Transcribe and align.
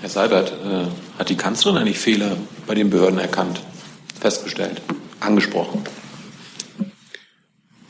Herr 0.00 0.10
Seibert, 0.10 0.52
äh, 0.52 1.18
hat 1.18 1.28
die 1.28 1.36
Kanzlerin 1.36 1.78
eigentlich 1.78 1.98
Fehler 1.98 2.36
bei 2.68 2.76
den 2.76 2.88
Behörden 2.88 3.18
erkannt, 3.18 3.60
festgestellt, 4.20 4.80
angesprochen? 5.18 5.82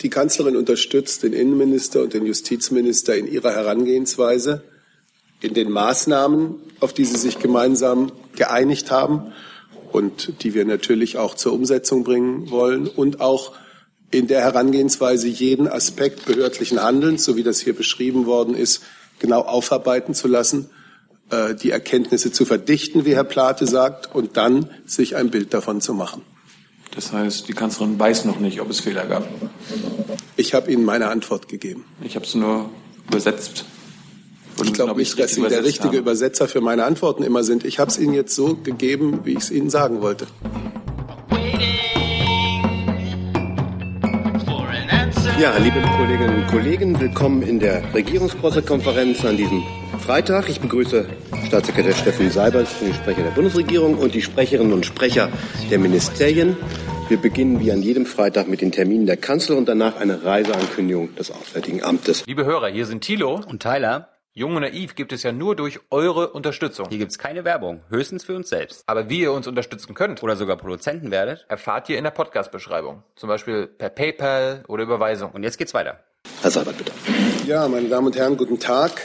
Die 0.00 0.08
Kanzlerin 0.08 0.56
unterstützt 0.56 1.22
den 1.22 1.34
Innenminister 1.34 2.02
und 2.02 2.14
den 2.14 2.24
Justizminister 2.24 3.14
in 3.14 3.30
ihrer 3.30 3.50
Herangehensweise, 3.50 4.62
in 5.42 5.52
den 5.52 5.70
Maßnahmen, 5.70 6.54
auf 6.80 6.94
die 6.94 7.04
sie 7.04 7.18
sich 7.18 7.40
gemeinsam 7.40 8.10
geeinigt 8.36 8.90
haben 8.90 9.34
und 9.92 10.42
die 10.42 10.54
wir 10.54 10.64
natürlich 10.64 11.18
auch 11.18 11.34
zur 11.34 11.52
Umsetzung 11.52 12.04
bringen 12.04 12.50
wollen 12.50 12.86
und 12.86 13.20
auch 13.20 13.52
in 14.10 14.28
der 14.28 14.40
Herangehensweise 14.40 15.28
jeden 15.28 15.68
Aspekt 15.68 16.24
behördlichen 16.24 16.82
Handelns, 16.82 17.24
so 17.26 17.36
wie 17.36 17.42
das 17.42 17.60
hier 17.60 17.74
beschrieben 17.74 18.24
worden 18.24 18.54
ist, 18.54 18.82
genau 19.18 19.42
aufarbeiten 19.42 20.14
zu 20.14 20.26
lassen 20.26 20.70
äh, 21.30 21.54
die 21.54 21.70
Erkenntnisse 21.70 22.32
zu 22.32 22.44
verdichten, 22.44 23.04
wie 23.04 23.14
Herr 23.14 23.24
Plate 23.24 23.66
sagt, 23.66 24.14
und 24.14 24.36
dann 24.36 24.70
sich 24.86 25.16
ein 25.16 25.30
Bild 25.30 25.52
davon 25.52 25.80
zu 25.80 25.94
machen. 25.94 26.22
Das 26.94 27.12
heißt, 27.12 27.48
die 27.48 27.52
Kanzlerin 27.52 27.98
weiß 27.98 28.24
noch 28.24 28.40
nicht, 28.40 28.60
ob 28.60 28.70
es 28.70 28.80
Fehler 28.80 29.06
gab. 29.06 29.28
Ich 30.36 30.54
habe 30.54 30.70
Ihnen 30.72 30.84
meine 30.84 31.08
Antwort 31.08 31.48
gegeben. 31.48 31.84
Ich 32.02 32.16
habe 32.16 32.24
es 32.24 32.34
nur 32.34 32.70
übersetzt. 33.08 33.64
ich 34.62 34.72
glaube 34.72 34.98
nicht, 34.98 35.18
dass 35.18 35.34
Sie 35.34 35.42
der 35.42 35.64
richtige 35.64 35.88
haben. 35.88 35.96
Übersetzer 35.96 36.48
für 36.48 36.60
meine 36.60 36.84
Antworten 36.84 37.22
immer 37.22 37.44
sind. 37.44 37.64
Ich 37.64 37.78
habe 37.78 37.90
es 37.90 37.98
Ihnen 37.98 38.14
jetzt 38.14 38.34
so 38.34 38.56
gegeben, 38.56 39.20
wie 39.24 39.32
ich 39.32 39.38
es 39.38 39.50
Ihnen 39.50 39.70
sagen 39.70 40.00
wollte. 40.00 40.26
Ja, 45.40 45.56
liebe 45.58 45.80
Kolleginnen 45.96 46.42
und 46.42 46.46
Kollegen, 46.48 46.98
willkommen 46.98 47.42
in 47.42 47.60
der 47.60 47.94
Regierungspressekonferenz 47.94 49.24
an 49.24 49.36
diesem 49.36 49.62
Freitag. 50.08 50.48
Ich 50.48 50.58
begrüße 50.58 51.04
Staatssekretär 51.48 51.92
Steffen 51.92 52.30
Seibert, 52.30 52.66
den 52.80 52.94
Sprecher 52.94 53.24
der 53.24 53.30
Bundesregierung 53.30 53.98
und 53.98 54.14
die 54.14 54.22
Sprecherinnen 54.22 54.72
und 54.72 54.86
Sprecher 54.86 55.28
der 55.70 55.78
Ministerien. 55.78 56.56
Wir 57.10 57.18
beginnen 57.18 57.60
wie 57.60 57.70
an 57.72 57.82
jedem 57.82 58.06
Freitag 58.06 58.48
mit 58.48 58.62
den 58.62 58.72
Terminen 58.72 59.04
der 59.04 59.18
Kanzler 59.18 59.58
und 59.58 59.68
danach 59.68 59.96
eine 59.96 60.24
Reiseankündigung 60.24 61.14
des 61.16 61.30
Auswärtigen 61.30 61.82
Amtes. 61.82 62.24
Liebe 62.24 62.46
Hörer, 62.46 62.68
hier 62.68 62.86
sind 62.86 63.04
Thilo 63.04 63.38
und 63.46 63.60
Tyler. 63.62 64.08
Jung 64.32 64.56
und 64.56 64.62
Naiv 64.62 64.94
gibt 64.94 65.12
es 65.12 65.24
ja 65.24 65.32
nur 65.32 65.56
durch 65.56 65.78
eure 65.90 66.30
Unterstützung. 66.30 66.86
Hier 66.88 66.96
gibt 66.96 67.10
es 67.10 67.18
keine 67.18 67.44
Werbung, 67.44 67.82
höchstens 67.90 68.24
für 68.24 68.34
uns 68.34 68.48
selbst. 68.48 68.84
Aber 68.86 69.10
wie 69.10 69.20
ihr 69.20 69.32
uns 69.32 69.46
unterstützen 69.46 69.92
könnt 69.92 70.22
oder 70.22 70.36
sogar 70.36 70.56
Produzenten 70.56 71.10
werdet, 71.10 71.44
erfahrt 71.50 71.86
ihr 71.90 71.98
in 71.98 72.04
der 72.04 72.12
Podcast-Beschreibung. 72.12 73.02
Zum 73.14 73.28
Beispiel 73.28 73.66
per 73.66 73.90
PayPal 73.90 74.64
oder 74.68 74.84
Überweisung. 74.84 75.32
Und 75.32 75.42
jetzt 75.42 75.58
geht's 75.58 75.74
weiter. 75.74 76.00
Herr 76.40 76.50
Seibert, 76.50 76.78
bitte. 76.78 76.92
Ja, 77.46 77.68
meine 77.68 77.90
Damen 77.90 78.06
und 78.06 78.16
Herren, 78.16 78.38
guten 78.38 78.58
Tag. 78.58 79.02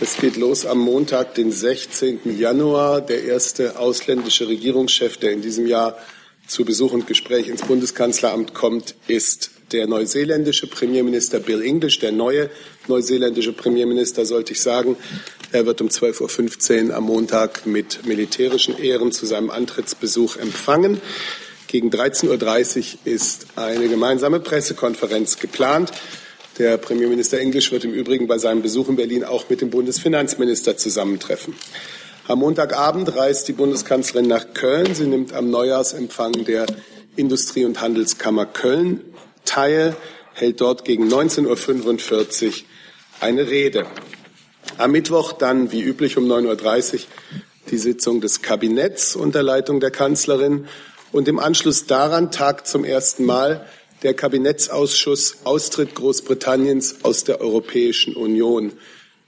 Es 0.00 0.16
geht 0.16 0.36
los 0.36 0.66
am 0.66 0.78
Montag, 0.78 1.34
den 1.34 1.50
16. 1.50 2.38
Januar. 2.38 3.00
Der 3.00 3.24
erste 3.24 3.78
ausländische 3.78 4.48
Regierungschef, 4.48 5.16
der 5.16 5.32
in 5.32 5.42
diesem 5.42 5.66
Jahr 5.66 5.96
zu 6.46 6.64
Besuch 6.64 6.92
und 6.92 7.06
Gespräch 7.06 7.48
ins 7.48 7.62
Bundeskanzleramt 7.62 8.54
kommt, 8.54 8.94
ist 9.08 9.50
der 9.72 9.86
neuseeländische 9.86 10.66
Premierminister 10.66 11.40
Bill 11.40 11.62
English, 11.62 11.98
der 11.98 12.12
neue 12.12 12.50
neuseeländische 12.86 13.52
Premierminister, 13.52 14.26
sollte 14.26 14.52
ich 14.52 14.60
sagen. 14.60 14.96
Er 15.52 15.66
wird 15.66 15.80
um 15.80 15.88
12.15 15.88 16.88
Uhr 16.88 16.96
am 16.96 17.04
Montag 17.04 17.64
mit 17.64 18.04
militärischen 18.06 18.78
Ehren 18.78 19.12
zu 19.12 19.26
seinem 19.26 19.50
Antrittsbesuch 19.50 20.36
empfangen. 20.36 21.00
Gegen 21.66 21.90
13.30 21.90 22.78
Uhr 22.78 22.84
ist 23.04 23.46
eine 23.56 23.88
gemeinsame 23.88 24.40
Pressekonferenz 24.40 25.38
geplant. 25.38 25.92
Der 26.58 26.78
Premierminister 26.78 27.40
Englisch 27.40 27.72
wird 27.72 27.84
im 27.84 27.92
Übrigen 27.92 28.28
bei 28.28 28.38
seinem 28.38 28.62
Besuch 28.62 28.88
in 28.88 28.94
Berlin 28.94 29.24
auch 29.24 29.48
mit 29.48 29.60
dem 29.60 29.70
Bundesfinanzminister 29.70 30.76
zusammentreffen. 30.76 31.54
Am 32.28 32.38
Montagabend 32.38 33.16
reist 33.16 33.48
die 33.48 33.52
Bundeskanzlerin 33.52 34.28
nach 34.28 34.54
Köln. 34.54 34.94
Sie 34.94 35.06
nimmt 35.06 35.32
am 35.32 35.50
Neujahrsempfang 35.50 36.44
der 36.44 36.66
Industrie- 37.16 37.64
und 37.64 37.80
Handelskammer 37.80 38.46
Köln 38.46 39.00
teil, 39.44 39.96
hält 40.32 40.60
dort 40.60 40.84
gegen 40.84 41.08
19.45 41.12 42.46
Uhr 42.46 42.52
eine 43.20 43.50
Rede. 43.50 43.86
Am 44.78 44.92
Mittwoch 44.92 45.32
dann, 45.32 45.72
wie 45.72 45.82
üblich, 45.82 46.16
um 46.16 46.24
9.30 46.30 46.94
Uhr 46.94 47.00
die 47.72 47.78
Sitzung 47.78 48.20
des 48.20 48.42
Kabinetts 48.42 49.16
unter 49.16 49.42
Leitung 49.42 49.80
der 49.80 49.90
Kanzlerin. 49.90 50.68
Und 51.10 51.26
im 51.26 51.40
Anschluss 51.40 51.86
daran 51.86 52.30
tagt 52.30 52.68
zum 52.68 52.84
ersten 52.84 53.24
Mal 53.24 53.66
der 54.04 54.14
Kabinettsausschuss 54.14 55.38
Austritt 55.44 55.94
Großbritanniens 55.94 56.96
aus 57.02 57.24
der 57.24 57.40
Europäischen 57.40 58.14
Union. 58.14 58.72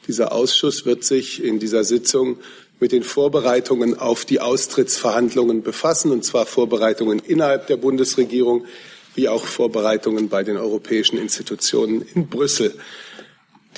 Dieser 0.07 0.33
Ausschuss 0.33 0.85
wird 0.85 1.03
sich 1.03 1.43
in 1.43 1.59
dieser 1.59 1.83
Sitzung 1.83 2.39
mit 2.79 2.93
den 2.93 3.03
Vorbereitungen 3.03 3.99
auf 3.99 4.27
die 4.27 4.39
Austrittsverhandlungen 4.39 5.63
befassen, 5.63 6.13
und 6.13 6.25
zwar 6.25 6.45
Vorbereitungen 6.45 7.21
innerhalb 7.27 7.67
der 7.69 7.79
Bundesregierung 7.79 8.67
wie 9.15 9.31
auch 9.31 9.47
Vorbereitungen 9.47 10.29
bei 10.29 10.45
den 10.45 10.59
europäischen 10.59 11.17
Institutionen 11.19 12.05
in 12.15 12.29
Brüssel. 12.29 12.75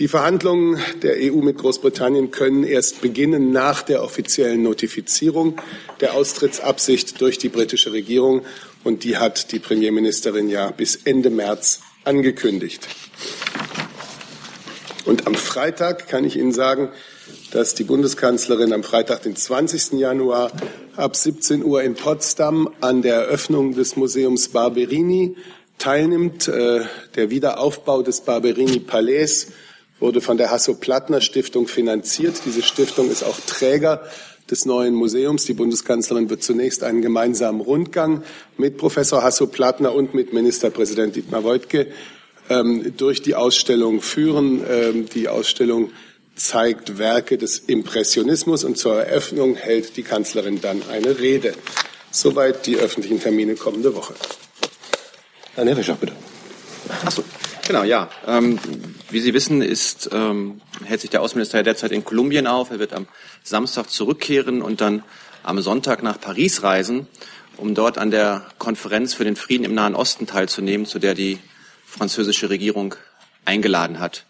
Die 0.01 0.09
Verhandlungen 0.09 0.81
der 1.03 1.17
EU 1.17 1.43
mit 1.43 1.59
Großbritannien 1.59 2.33
können 2.33 2.65
erst 2.65 3.01
beginnen 3.01 3.53
nach 3.53 3.83
der 3.83 4.03
offiziellen 4.03 4.63
Notifizierung 4.63 5.61
der 6.01 6.15
Austrittsabsicht 6.15 7.21
durch 7.21 7.39
die 7.39 7.49
britische 7.49 7.93
Regierung 7.93 8.43
und 8.85 9.05
die 9.05 9.17
hat 9.17 9.53
die 9.53 9.59
Premierministerin 9.59 10.49
ja 10.49 10.71
bis 10.71 10.97
Ende 10.97 11.31
März 11.31 11.81
angekündigt. 12.05 12.89
Und 15.05 15.27
am 15.27 15.35
Freitag 15.35 16.09
kann 16.09 16.25
ich 16.25 16.37
Ihnen 16.37 16.53
sagen, 16.53 16.91
dass 17.51 17.75
die 17.75 17.85
Bundeskanzlerin 17.85 18.73
am 18.73 18.83
Freitag, 18.83 19.23
den 19.23 19.37
20. 19.37 19.93
Januar 19.93 20.53
ab 20.97 21.17
17 21.17 21.65
Uhr 21.65 21.83
in 21.83 21.95
Potsdam 21.95 22.69
an 22.81 23.03
der 23.03 23.15
Eröffnung 23.15 23.75
des 23.75 23.97
Museums 23.97 24.49
Barberini 24.49 25.37
teilnimmt. 25.79 26.49
Äh, 26.49 26.81
der 27.15 27.31
Wiederaufbau 27.31 28.03
des 28.03 28.21
Barberini-Palais 28.21 29.47
wurde 29.99 30.21
von 30.21 30.37
der 30.37 30.51
Hasso-Plattner-Stiftung 30.51 31.69
finanziert. 31.69 32.43
Diese 32.45 32.63
Stiftung 32.63 33.11
ist 33.11 33.23
auch 33.23 33.39
Träger 33.47 34.03
des 34.51 34.65
neuen 34.65 34.95
Museums. 34.95 35.45
Die 35.45 35.55
Bundeskanzlerin 35.55 36.31
wird 36.31 36.43
zunächst 36.43 36.83
einen 36.83 37.03
gemeinsamen 37.03 37.61
Rundgang 37.61 38.23
mit 38.57 38.77
Professor 38.77 39.23
Hasso-Plattner 39.23 39.95
und 39.95 40.15
mit 40.15 40.33
Ministerpräsident 40.33 41.17
Dietmar 41.17 41.45
Woidke 41.45 41.89
ähm, 42.49 42.95
durch 42.97 43.23
die 43.23 43.35
Ausstellung 43.35 44.01
führen. 44.01 44.63
Ähm, 44.69 45.07
die 45.09 45.29
Ausstellung 45.29 45.91
zeigt 46.35 46.99
Werke 46.99 47.37
des 47.37 47.59
Impressionismus 47.59 48.65
und 48.65 48.79
zur 48.79 49.03
Eröffnung 49.03 49.57
hält 49.57 49.97
die 49.97 50.03
Kanzlerin 50.03 50.61
dann 50.61 50.83
eine 50.91 51.19
Rede. 51.19 51.55
Soweit 52.11 52.67
die 52.67 52.77
öffentlichen 52.77 53.21
Termine 53.21 53.55
kommende 53.55 53.95
Woche. 53.95 54.15
Herr 55.55 55.65
Nevischach, 55.65 55.97
bitte. 55.97 56.15
Ach 57.05 57.11
so. 57.11 57.25
Genau, 57.69 57.83
ja. 57.83 58.09
Ähm, 58.27 58.59
wie 59.11 59.21
Sie 59.21 59.35
wissen, 59.35 59.61
ist, 59.61 60.09
ähm, 60.11 60.63
hält 60.87 61.03
sich 61.03 61.11
der 61.11 61.21
Außenminister 61.21 61.63
derzeit 61.63 61.93
in 61.93 62.03
Kolumbien 62.03 62.47
auf. 62.47 62.71
Er 62.71 62.79
wird 62.79 62.95
am 62.95 63.07
Samstag 63.45 63.91
zurückkehren 63.91 64.63
und 64.63 64.81
dann 64.81 65.03
am 65.43 65.61
Sonntag 65.61 66.03
nach 66.03 66.19
Paris 66.19 66.63
reisen, 66.63 67.07
um 67.59 67.75
dort 67.75 67.99
an 67.99 68.11
der 68.11 68.47
Konferenz 68.57 69.13
für 69.13 69.25
den 69.25 69.37
Frieden 69.37 69.65
im 69.65 69.75
Nahen 69.75 69.95
Osten 69.95 70.27
teilzunehmen, 70.27 70.87
zu 70.87 70.99
der 70.99 71.13
die 71.13 71.41
französische 71.85 72.49
Regierung 72.49 72.95
eingeladen 73.45 74.01
hat. 74.01 74.25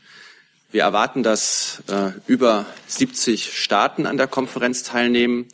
Wir 0.73 0.83
erwarten, 0.83 1.23
dass 1.23 1.85
äh, 1.87 2.11
über 2.27 2.67
70 2.89 3.57
Staaten 3.57 4.07
an 4.07 4.17
der 4.17 4.27
Konferenz 4.27 4.83
teilnehmen 4.83 5.47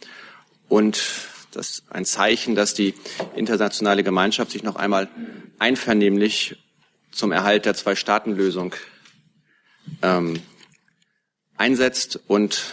und 0.71 1.03
das 1.53 1.69
ist 1.69 1.85
ein 1.91 2.07
Zeichen, 2.07 2.55
dass 2.55 2.73
die 2.73 2.95
internationale 3.37 4.03
Gemeinschaft 4.03 4.53
sich 4.53 4.63
noch 4.63 4.77
einmal 4.77 5.11
einvernehmlich 5.59 6.57
zum 7.15 7.33
Erhalt 7.33 7.65
der 7.65 7.75
Zwei-Staaten-Lösung 7.75 8.75
ähm, 10.03 10.43
einsetzt 11.57 12.21
und 12.27 12.65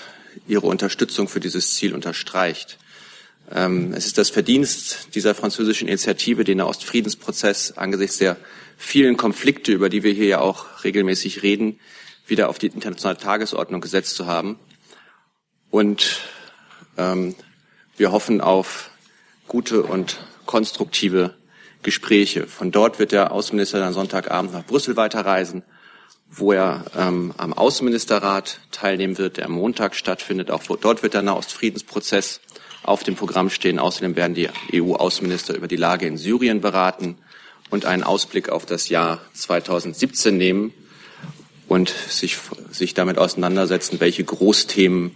ihre 0.48 0.68
Unterstützung 0.68 1.28
für 1.28 1.40
dieses 1.40 1.76
Ziel 1.76 1.94
unterstreicht. 1.94 2.78
Ähm, 3.52 3.94
es 3.94 4.06
ist 4.06 4.18
das 4.18 4.30
Verdienst 4.30 5.10
dieser 5.14 5.36
französischen 5.36 5.88
Initiative, 5.88 6.44
den 6.44 6.62
Ostfriedensprozess 6.62 7.74
angesichts 7.74 8.18
der 8.18 8.38
vielen 8.78 9.18
Konflikte, 9.18 9.72
über 9.72 9.90
die 9.90 10.04
wir 10.04 10.14
hier 10.14 10.26
ja 10.26 10.40
auch 10.40 10.84
regelmäßig 10.84 11.44
reden, 11.44 11.80
wieder 12.26 12.50
auf 12.50 12.58
die 12.58 12.68
internationale 12.68 13.18
Tagesordnung 13.18 13.82
gesetzt 13.82 14.16
zu 14.16 14.26
haben. 14.26 14.58
Und 15.70 16.22
ähm, 16.98 17.36
wir 17.98 18.12
hoffen 18.12 18.42
auf 18.42 18.90
gute 19.48 19.84
und 19.84 20.18
konstruktive 20.46 21.36
Gespräche. 21.84 22.48
Von 22.48 22.72
dort 22.72 23.00
wird 23.00 23.12
der 23.12 23.32
Außenminister 23.32 23.80
dann 23.80 23.94
Sonntagabend 23.94 24.54
nach 24.54 24.66
Brüssel 24.66 24.96
weiterreisen, 24.96 25.64
wo 26.30 26.54
er 26.54 26.86
ähm, 26.98 27.34
am 27.38 27.54
Außenministerrat 27.54 28.60
teilnehmen 28.72 29.18
wird, 29.18 29.38
der 29.38 29.46
am 29.46 29.54
Montag 29.54 29.96
stattfindet. 29.96 30.52
Auch 30.52 30.64
dort 30.78 31.04
wird 31.04 31.14
der 31.14 31.22
Nahostfriedensprozess 31.22 32.42
auf 32.84 33.04
dem 33.04 33.16
Programm 33.16 33.50
stehen. 33.50 33.80
Außerdem 33.80 34.16
werden 34.16 34.34
die 34.34 34.50
EU-Außenminister 34.74 35.56
über 35.56 35.68
die 35.68 35.76
Lage 35.76 36.08
in 36.08 36.18
Syrien 36.18 36.62
beraten 36.62 37.18
und 37.70 37.86
einen 37.86 38.04
Ausblick 38.04 38.50
auf 38.50 38.66
das 38.66 38.90
Jahr 38.90 39.22
2017 39.34 40.38
nehmen 40.38 40.74
und 41.68 41.90
sich, 41.90 42.38
sich 42.70 42.94
damit 42.94 43.18
auseinandersetzen, 43.18 44.00
welche 44.00 44.24
Großthemen 44.24 45.12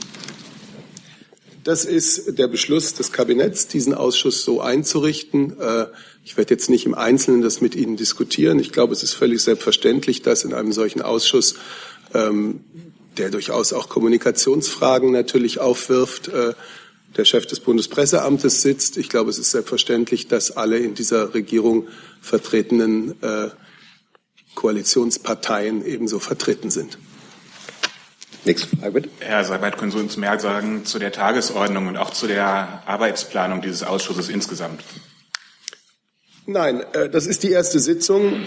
Das 1.63 1.85
ist 1.85 2.37
der 2.37 2.47
Beschluss 2.47 2.93
des 2.93 3.11
Kabinetts, 3.11 3.67
diesen 3.67 3.93
Ausschuss 3.93 4.43
so 4.43 4.61
einzurichten. 4.61 5.59
Äh, 5.59 5.87
ich 6.29 6.37
werde 6.37 6.53
jetzt 6.53 6.69
nicht 6.69 6.85
im 6.85 6.93
Einzelnen 6.93 7.41
das 7.41 7.59
mit 7.59 7.73
Ihnen 7.73 7.97
diskutieren. 7.97 8.59
Ich 8.59 8.71
glaube, 8.71 8.93
es 8.93 9.01
ist 9.01 9.15
völlig 9.15 9.41
selbstverständlich, 9.41 10.21
dass 10.21 10.43
in 10.43 10.53
einem 10.53 10.71
solchen 10.73 11.01
Ausschuss, 11.01 11.55
ähm, 12.13 12.63
der 13.17 13.31
durchaus 13.31 13.73
auch 13.73 13.89
Kommunikationsfragen 13.89 15.11
natürlich 15.11 15.59
aufwirft, 15.59 16.27
äh, 16.27 16.53
der 17.17 17.25
Chef 17.25 17.47
des 17.47 17.61
Bundespresseamtes 17.61 18.61
sitzt. 18.61 18.97
Ich 18.97 19.09
glaube, 19.09 19.31
es 19.31 19.39
ist 19.39 19.49
selbstverständlich, 19.49 20.27
dass 20.27 20.55
alle 20.55 20.77
in 20.77 20.93
dieser 20.93 21.33
Regierung 21.33 21.87
vertretenen 22.21 23.15
äh, 23.23 23.49
Koalitionsparteien 24.53 25.83
ebenso 25.83 26.19
vertreten 26.19 26.69
sind. 26.69 26.99
Nächste 28.45 28.67
Frage 28.77 28.91
bitte. 28.91 29.09
Herr 29.17 29.43
Seibert, 29.45 29.79
können 29.79 29.89
Sie 29.89 29.97
uns 29.97 30.15
mehr 30.15 30.39
sagen 30.39 30.85
zu 30.85 30.99
der 30.99 31.11
Tagesordnung 31.11 31.87
und 31.87 31.97
auch 31.97 32.11
zu 32.11 32.27
der 32.27 32.83
Arbeitsplanung 32.85 33.63
dieses 33.63 33.81
Ausschusses 33.81 34.29
insgesamt? 34.29 34.83
Nein, 36.49 36.81
äh, 36.93 37.09
das 37.09 37.27
ist 37.27 37.43
die 37.43 37.51
erste 37.51 37.79
Sitzung. 37.79 38.33
Äh, 38.33 38.37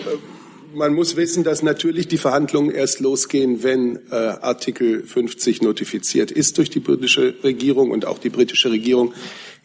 man 0.75 0.93
muss 0.93 1.15
wissen, 1.15 1.45
dass 1.45 1.63
natürlich 1.63 2.09
die 2.09 2.19
Verhandlungen 2.19 2.75
erst 2.75 2.99
losgehen, 2.99 3.63
wenn 3.63 4.01
äh, 4.11 4.17
Artikel 4.17 5.05
50 5.05 5.63
notifiziert 5.63 6.33
ist 6.33 6.59
durch 6.59 6.69
die 6.69 6.81
britische 6.81 7.35
Regierung 7.45 7.93
und 7.93 8.05
auch 8.05 8.19
die 8.19 8.29
britische 8.29 8.73
Regierung 8.73 9.15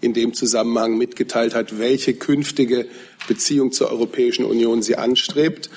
in 0.01 0.13
dem 0.13 0.35
Zusammenhang 0.35 0.99
mitgeteilt 0.99 1.55
hat, 1.55 1.79
welche 1.79 2.13
künftige 2.13 2.85
Beziehung 3.27 3.71
zur 3.71 3.89
Europäischen 3.89 4.45
Union 4.45 4.83
sie 4.83 4.97
anstrebt. 4.97 5.71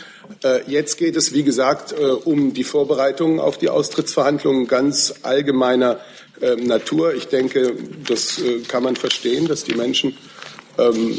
Jetzt 0.67 0.99
geht 0.99 1.17
es, 1.17 1.33
wie 1.33 1.43
gesagt, 1.43 1.95
um 2.25 2.53
die 2.53 2.65
Vorbereitungen 2.65 3.41
auf 3.41 3.57
die 3.57 3.71
Austrittsverhandlungen 3.71 4.67
ganz 4.67 5.15
allgemeiner 5.23 6.01
Natur. 6.63 7.15
Ich 7.15 7.29
denke, 7.29 7.75
das 8.07 8.43
kann 8.69 8.83
man 8.83 8.95
verstehen, 8.97 9.49
dass 9.49 9.65
die 9.65 9.75
Menschen 9.75 10.15
ähm, 10.81 11.15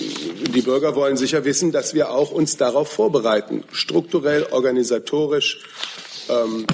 die 0.54 0.62
Bürger 0.62 0.96
wollen 0.96 1.18
sicher 1.18 1.46
wissen, 1.46 1.72
dass 1.72 1.94
wir 1.94 2.12
auch 2.12 2.32
uns 2.32 2.58
darauf 2.58 2.92
vorbereiten. 2.92 3.64
Strukturell, 3.72 4.48
organisatorisch, 4.52 5.60
ähm, 6.30 6.66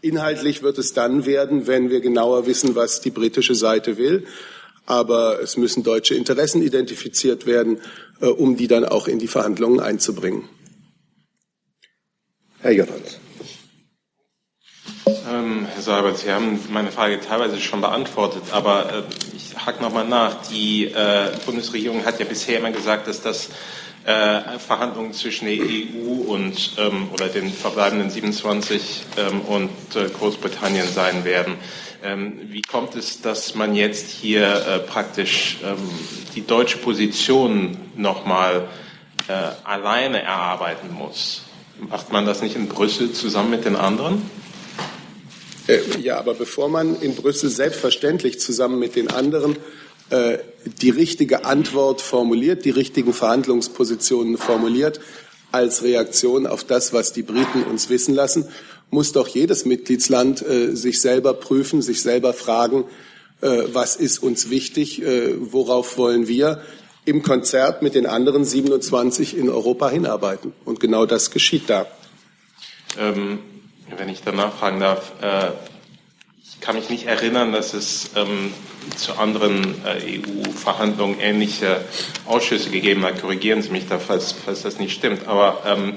inhaltlich 0.00 0.62
wird 0.62 0.78
es 0.78 0.92
dann 0.92 1.26
werden, 1.26 1.66
wenn 1.66 1.90
wir 1.90 2.00
genauer 2.00 2.46
wissen, 2.46 2.74
was 2.74 3.00
die 3.00 3.10
britische 3.10 3.54
Seite 3.54 3.96
will. 3.96 4.26
Aber 4.86 5.40
es 5.40 5.56
müssen 5.56 5.82
deutsche 5.82 6.14
Interessen 6.14 6.62
identifiziert 6.62 7.46
werden, 7.46 7.80
um 8.20 8.58
die 8.58 8.68
dann 8.68 8.84
auch 8.84 9.08
in 9.08 9.18
die 9.18 9.28
Verhandlungen 9.28 9.80
einzubringen. 9.80 10.46
Herr 12.60 12.72
Jordans. 12.72 13.18
Ähm, 15.06 15.66
Herr 15.66 15.82
Seibert, 15.82 16.18
Sie 16.18 16.30
haben 16.30 16.58
meine 16.70 16.90
Frage 16.90 17.20
teilweise 17.20 17.58
schon 17.60 17.80
beantwortet, 17.80 18.42
aber 18.52 18.90
äh, 18.90 19.02
hake 19.56 19.82
nochmal 19.82 20.06
nach. 20.06 20.46
Die 20.48 20.86
äh, 20.86 21.30
Bundesregierung 21.44 22.04
hat 22.04 22.18
ja 22.18 22.24
bisher 22.24 22.58
immer 22.58 22.70
gesagt, 22.70 23.08
dass 23.08 23.20
das 23.22 23.50
äh, 24.04 24.58
Verhandlungen 24.58 25.12
zwischen 25.12 25.46
der 25.46 25.56
EU 25.56 26.30
und 26.32 26.72
ähm, 26.78 27.08
oder 27.12 27.28
den 27.28 27.50
verbleibenden 27.52 28.10
27 28.10 29.02
ähm, 29.16 29.40
und 29.42 29.70
äh, 29.96 30.08
Großbritannien 30.10 30.86
sein 30.88 31.24
werden. 31.24 31.54
Ähm, 32.02 32.38
wie 32.50 32.60
kommt 32.60 32.96
es, 32.96 33.22
dass 33.22 33.54
man 33.54 33.74
jetzt 33.74 34.10
hier 34.10 34.46
äh, 34.46 34.78
praktisch 34.80 35.56
ähm, 35.64 35.78
die 36.34 36.46
deutsche 36.46 36.76
Position 36.78 37.78
nochmal 37.96 38.68
äh, 39.26 39.32
alleine 39.64 40.22
erarbeiten 40.22 40.92
muss? 40.92 41.42
Macht 41.78 42.12
man 42.12 42.26
das 42.26 42.42
nicht 42.42 42.56
in 42.56 42.68
Brüssel 42.68 43.12
zusammen 43.12 43.50
mit 43.50 43.64
den 43.64 43.76
anderen? 43.76 44.22
Äh, 45.66 45.80
ja, 46.00 46.18
aber 46.18 46.34
bevor 46.34 46.68
man 46.68 47.00
in 47.00 47.14
Brüssel 47.14 47.50
selbstverständlich 47.50 48.40
zusammen 48.40 48.78
mit 48.78 48.96
den 48.96 49.08
anderen 49.08 49.56
äh, 50.10 50.38
die 50.82 50.90
richtige 50.90 51.44
Antwort 51.44 52.00
formuliert, 52.00 52.64
die 52.64 52.70
richtigen 52.70 53.12
Verhandlungspositionen 53.12 54.36
formuliert, 54.36 55.00
als 55.52 55.82
Reaktion 55.82 56.46
auf 56.46 56.64
das, 56.64 56.92
was 56.92 57.12
die 57.12 57.22
Briten 57.22 57.62
uns 57.62 57.88
wissen 57.88 58.14
lassen, 58.14 58.48
muss 58.90 59.12
doch 59.12 59.28
jedes 59.28 59.64
Mitgliedsland 59.64 60.42
äh, 60.42 60.74
sich 60.74 61.00
selber 61.00 61.34
prüfen, 61.34 61.80
sich 61.80 62.02
selber 62.02 62.34
fragen, 62.34 62.84
äh, 63.40 63.62
was 63.72 63.96
ist 63.96 64.18
uns 64.18 64.50
wichtig, 64.50 65.02
äh, 65.02 65.34
worauf 65.38 65.96
wollen 65.96 66.28
wir 66.28 66.60
im 67.04 67.22
Konzert 67.22 67.82
mit 67.82 67.94
den 67.94 68.06
anderen 68.06 68.44
27 68.44 69.36
in 69.36 69.48
Europa 69.48 69.90
hinarbeiten. 69.90 70.52
Und 70.64 70.80
genau 70.80 71.06
das 71.06 71.30
geschieht 71.30 71.68
da. 71.68 71.86
Ähm, 72.98 73.38
wenn 73.96 74.08
ich 74.08 74.22
danach 74.22 74.54
fragen 74.54 74.80
darf, 74.80 75.12
äh, 75.20 75.50
ich 76.42 76.60
kann 76.60 76.76
mich 76.76 76.90
nicht 76.90 77.06
erinnern, 77.06 77.52
dass 77.52 77.74
es 77.74 78.10
ähm, 78.16 78.52
zu 78.96 79.14
anderen 79.14 79.82
äh, 79.84 80.20
EU-Verhandlungen 80.20 81.18
ähnliche 81.20 81.84
Ausschüsse 82.26 82.70
gegeben 82.70 83.04
hat. 83.04 83.20
Korrigieren 83.20 83.62
Sie 83.62 83.70
mich 83.70 83.88
da, 83.88 83.98
falls, 83.98 84.32
falls 84.32 84.62
das 84.62 84.78
nicht 84.78 84.94
stimmt. 84.94 85.26
Aber 85.26 85.62
ähm, 85.66 85.94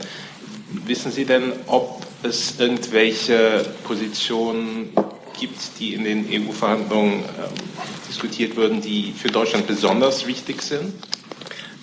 wissen 0.85 1.11
Sie 1.11 1.25
denn, 1.25 1.53
ob 1.67 2.05
es 2.23 2.59
irgendwelche 2.59 3.65
Positionen 3.83 4.89
gibt, 5.39 5.79
die 5.79 5.93
in 5.93 6.03
den 6.03 6.27
EU-Verhandlungen 6.29 7.23
ähm, 7.23 7.49
diskutiert 8.07 8.55
würden, 8.55 8.81
die 8.81 9.13
für 9.13 9.29
Deutschland 9.29 9.67
besonders 9.67 10.27
wichtig 10.27 10.61
sind? 10.61 10.93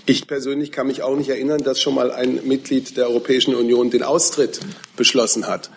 Ich 0.06 0.26
persönlich 0.26 0.70
kann 0.72 0.86
mich 0.86 1.02
auch 1.02 1.16
nicht 1.16 1.30
erinnern, 1.30 1.62
dass 1.62 1.80
schon 1.80 1.94
mal 1.94 2.10
ein 2.10 2.40
Mitglied 2.46 2.96
der 2.96 3.08
Europäischen 3.08 3.54
Union 3.54 3.90
den 3.90 4.02
Austritt 4.02 4.60
beschlossen 4.96 5.46
hat. 5.46 5.70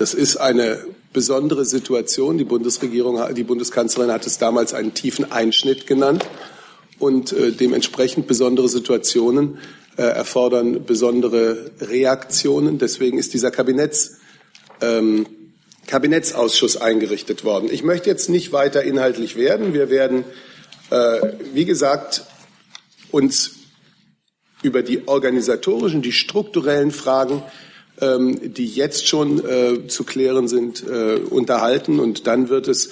Das 0.00 0.14
ist 0.14 0.38
eine 0.38 0.78
besondere 1.12 1.66
Situation. 1.66 2.38
Die 2.38 2.44
Bundesregierung, 2.44 3.22
die 3.34 3.44
Bundeskanzlerin 3.44 4.10
hat 4.10 4.26
es 4.26 4.38
damals 4.38 4.72
einen 4.72 4.94
tiefen 4.94 5.30
Einschnitt 5.30 5.86
genannt. 5.86 6.24
Und 6.98 7.32
äh, 7.34 7.52
dementsprechend 7.52 8.26
besondere 8.26 8.70
Situationen 8.70 9.58
äh, 9.98 10.02
erfordern 10.04 10.86
besondere 10.86 11.72
Reaktionen. 11.82 12.78
Deswegen 12.78 13.18
ist 13.18 13.34
dieser 13.34 13.50
Kabinetts, 13.50 14.20
ähm, 14.80 15.26
Kabinettsausschuss 15.86 16.78
eingerichtet 16.78 17.44
worden. 17.44 17.68
Ich 17.70 17.82
möchte 17.82 18.08
jetzt 18.08 18.30
nicht 18.30 18.52
weiter 18.52 18.82
inhaltlich 18.82 19.36
werden. 19.36 19.74
Wir 19.74 19.90
werden, 19.90 20.24
äh, 20.88 21.34
wie 21.52 21.66
gesagt, 21.66 22.24
uns 23.10 23.50
über 24.62 24.82
die 24.82 25.06
organisatorischen, 25.06 26.00
die 26.00 26.12
strukturellen 26.12 26.90
Fragen 26.90 27.42
ähm, 28.00 28.54
die 28.54 28.66
jetzt 28.66 29.06
schon 29.06 29.44
äh, 29.44 29.86
zu 29.86 30.04
klären 30.04 30.48
sind, 30.48 30.84
äh, 30.86 31.16
unterhalten. 31.16 32.00
Und 32.00 32.26
dann 32.26 32.48
wird 32.48 32.68
es 32.68 32.90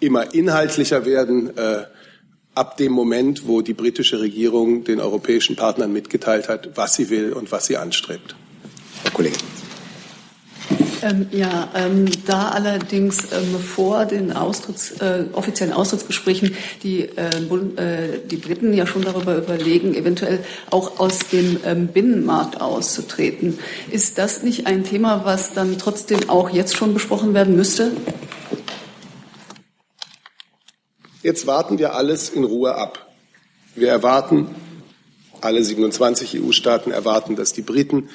immer 0.00 0.34
inhaltlicher 0.34 1.04
werden, 1.04 1.56
äh, 1.56 1.84
ab 2.54 2.76
dem 2.76 2.92
Moment, 2.92 3.46
wo 3.46 3.62
die 3.62 3.74
britische 3.74 4.20
Regierung 4.20 4.84
den 4.84 5.00
europäischen 5.00 5.56
Partnern 5.56 5.92
mitgeteilt 5.92 6.48
hat, 6.48 6.70
was 6.76 6.94
sie 6.94 7.10
will 7.10 7.32
und 7.32 7.52
was 7.52 7.66
sie 7.66 7.76
anstrebt. 7.76 8.34
Herr 9.02 9.12
Kollege. 9.12 9.36
Ähm, 11.02 11.28
ja, 11.30 11.68
ähm, 11.74 12.06
da 12.26 12.48
allerdings 12.48 13.32
ähm, 13.32 13.58
vor 13.58 14.04
den 14.04 14.32
Austritts, 14.32 14.92
äh, 15.00 15.24
offiziellen 15.32 15.72
Austrittsgesprächen 15.72 16.54
die, 16.82 17.02
äh, 17.02 17.28
äh, 17.76 18.20
die 18.26 18.36
Briten 18.36 18.74
ja 18.74 18.86
schon 18.86 19.02
darüber 19.02 19.36
überlegen, 19.36 19.94
eventuell 19.94 20.40
auch 20.70 20.98
aus 20.98 21.20
dem 21.32 21.58
ähm, 21.64 21.86
Binnenmarkt 21.88 22.60
auszutreten. 22.60 23.58
Ist 23.90 24.18
das 24.18 24.42
nicht 24.42 24.66
ein 24.66 24.84
Thema, 24.84 25.24
was 25.24 25.54
dann 25.54 25.78
trotzdem 25.78 26.28
auch 26.28 26.50
jetzt 26.50 26.76
schon 26.76 26.92
besprochen 26.92 27.32
werden 27.32 27.56
müsste? 27.56 27.92
Jetzt 31.22 31.46
warten 31.46 31.78
wir 31.78 31.94
alles 31.94 32.28
in 32.30 32.44
Ruhe 32.44 32.74
ab. 32.74 33.10
Wir 33.74 33.88
erwarten, 33.88 34.48
alle 35.40 35.62
27 35.62 36.42
EU-Staaten 36.42 36.90
erwarten, 36.90 37.36
dass 37.36 37.52
die 37.52 37.62
Briten 37.62 38.10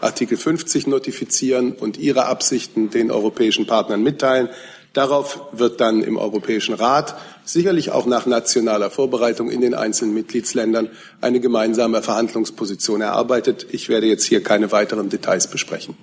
Artikel 0.00 0.36
50 0.36 0.86
notifizieren 0.86 1.72
und 1.72 1.98
ihre 1.98 2.26
Absichten 2.26 2.90
den 2.90 3.10
europäischen 3.10 3.66
Partnern 3.66 4.02
mitteilen. 4.02 4.48
Darauf 4.92 5.40
wird 5.52 5.80
dann 5.80 6.02
im 6.02 6.16
Europäischen 6.16 6.74
Rat, 6.74 7.14
sicherlich 7.44 7.92
auch 7.92 8.06
nach 8.06 8.26
nationaler 8.26 8.90
Vorbereitung 8.90 9.50
in 9.50 9.60
den 9.60 9.74
einzelnen 9.74 10.14
Mitgliedsländern, 10.14 10.90
eine 11.20 11.40
gemeinsame 11.40 12.02
Verhandlungsposition 12.02 13.00
erarbeitet. 13.00 13.66
Ich 13.70 13.88
werde 13.88 14.06
jetzt 14.06 14.24
hier 14.24 14.42
keine 14.42 14.72
weiteren 14.72 15.08
Details 15.08 15.48
besprechen. 15.48 15.96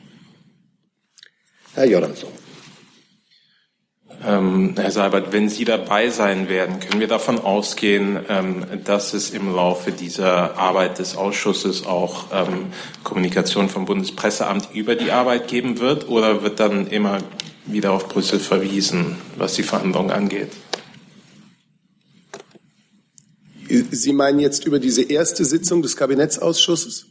Herr 1.74 1.86
Jordansson. 1.86 2.47
Ähm, 4.25 4.74
Herr 4.75 4.89
Seibert, 4.89 5.31
wenn 5.31 5.47
Sie 5.47 5.63
dabei 5.63 6.09
sein 6.09 6.50
werden, 6.50 6.79
können 6.79 7.00
wir 7.00 7.07
davon 7.07 7.39
ausgehen, 7.39 8.17
ähm, 8.29 8.65
dass 8.83 9.13
es 9.13 9.29
im 9.29 9.53
Laufe 9.53 9.91
dieser 9.91 10.57
Arbeit 10.57 10.97
des 10.97 11.15
Ausschusses 11.15 11.86
auch 11.86 12.25
ähm, 12.33 12.67
Kommunikation 13.03 13.69
vom 13.69 13.86
Bundespresseamt 13.86 14.69
über 14.74 14.95
die 14.95 15.12
Arbeit 15.12 15.47
geben 15.47 15.79
wird 15.79 16.09
oder 16.09 16.41
wird 16.41 16.59
dann 16.59 16.88
immer 16.88 17.19
wieder 17.67 17.91
auf 17.91 18.07
Brüssel 18.07 18.39
verwiesen, 18.39 19.17
was 19.38 19.53
die 19.53 19.63
Verhandlungen 19.63 20.09
angeht? 20.09 20.50
Sie 23.69 24.13
meinen 24.13 24.39
jetzt 24.39 24.65
über 24.65 24.79
diese 24.79 25.03
erste 25.03 25.45
Sitzung 25.45 25.81
des 25.81 25.95
Kabinettsausschusses? 25.95 27.05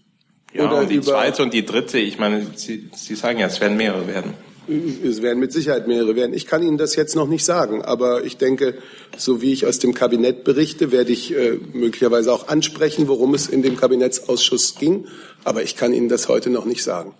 Ja, 0.53 0.67
oder 0.67 0.81
und 0.81 0.91
die 0.91 1.01
zweite 1.01 1.43
und 1.43 1.53
die 1.53 1.67
dritte. 1.67 1.99
Ich 1.99 2.19
meine, 2.19 2.47
Sie, 2.57 2.89
Sie 2.95 3.15
sagen 3.15 3.39
ja, 3.39 3.47
es 3.47 3.61
werden 3.61 3.77
mehrere 3.77 4.07
werden. 4.09 4.35
Es 4.69 5.23
werden 5.23 5.39
mit 5.39 5.53
Sicherheit 5.53 5.87
mehrere 5.87 6.17
werden. 6.17 6.35
Ich 6.35 6.47
kann 6.47 6.63
Ihnen 6.63 6.79
das 6.79 6.97
jetzt 6.97 7.15
noch 7.15 7.29
nicht 7.29 7.45
sagen, 7.45 7.83
aber 7.83 8.25
ich 8.25 8.37
denke, 8.37 8.75
so 9.17 9.41
wie 9.41 9.53
ich 9.53 9.67
aus 9.67 9.79
dem 9.79 9.95
Kabinett 9.95 10.45
berichte, 10.45 10.91
werde 10.91 11.13
ich 11.13 11.35
äh, 11.35 11.59
möglicherweise 11.73 12.33
auch 12.33 12.49
ansprechen, 12.49 13.09
worum 13.09 13.35
es 13.35 13.47
in 13.47 13.63
dem 13.63 13.77
Kabinettsausschuss 13.77 14.75
ging. 14.77 15.07
Aber 15.45 15.63
ich 15.63 15.77
kann 15.77 15.95
Ihnen 15.95 16.09
das 16.09 16.29
heute 16.29 16.51
noch 16.51 16.65
nicht 16.65 16.83
sagen. 16.83 17.15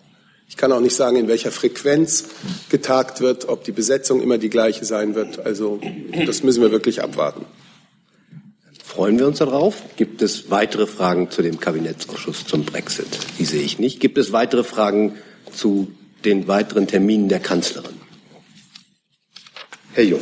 Ich 0.49 0.57
kann 0.57 0.73
auch 0.73 0.81
nicht 0.81 0.95
sagen, 0.95 1.17
in 1.17 1.29
welcher 1.29 1.51
Frequenz 1.51 2.25
getagt 2.69 3.21
wird, 3.21 3.49
ob 3.49 3.65
die 3.65 3.73
Besetzung 3.73 4.23
immer 4.23 4.39
die 4.39 4.51
gleiche 4.51 4.85
sein 4.85 5.15
wird. 5.15 5.45
Also 5.45 5.81
das 6.27 6.43
müssen 6.43 6.63
wir 6.63 6.71
wirklich 6.71 7.03
abwarten. 7.03 7.45
Freuen 8.85 9.19
wir 9.19 9.27
uns 9.27 9.39
darauf. 9.39 9.83
Gibt 9.97 10.23
es 10.23 10.51
weitere 10.51 10.87
Fragen 10.87 11.31
zu 11.31 11.43
dem 11.43 11.59
Kabinettsausschuss 11.61 12.47
zum 12.47 12.65
Brexit? 12.65 13.09
Die 13.39 13.45
sehe 13.45 13.63
ich 13.63 13.79
nicht. 13.79 14.01
Gibt 14.01 14.17
es 14.17 14.33
weitere 14.33 14.65
Fragen 14.65 15.17
zu 15.53 15.89
den 16.25 16.49
weiteren 16.49 16.87
Terminen 16.87 17.29
der 17.29 17.41
Kanzlerin. 17.41 17.95
Herr 19.93 20.05
Jung. 20.05 20.21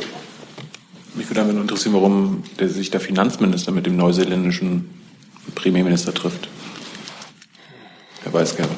Mich 1.15 1.29
würde 1.29 1.41
einfach 1.41 1.55
interessieren, 1.59 1.93
warum 1.93 2.43
der, 2.59 2.69
sich 2.69 2.91
der 2.91 2.99
Finanzminister 2.99 3.71
mit 3.71 3.85
dem 3.85 3.95
neuseeländischen 3.95 4.89
Premierminister 5.55 6.13
trifft. 6.13 6.49
Herr 8.23 8.33
Weisgerber. 8.33 8.75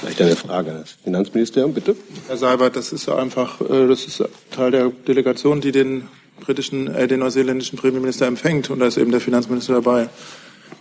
Vielleicht 0.00 0.20
eine 0.22 0.36
Frage 0.36 0.70
an 0.70 0.78
das 0.80 0.92
Finanzministerium, 1.04 1.74
bitte. 1.74 1.94
Herr 2.26 2.36
Seibert, 2.36 2.76
das 2.76 2.92
ist 2.92 3.06
ja 3.06 3.16
einfach, 3.16 3.60
äh, 3.60 3.86
das 3.86 4.04
ist 4.06 4.24
Teil 4.50 4.70
der 4.70 4.90
Delegation, 4.90 5.60
die 5.60 5.72
den 5.72 6.08
britischen, 6.40 6.86
äh, 6.88 7.06
den 7.06 7.20
neuseeländischen 7.20 7.78
Premierminister 7.78 8.26
empfängt. 8.26 8.70
Und 8.70 8.80
da 8.80 8.86
ist 8.86 8.96
eben 8.96 9.10
der 9.10 9.20
Finanzminister 9.20 9.74
dabei. 9.74 10.08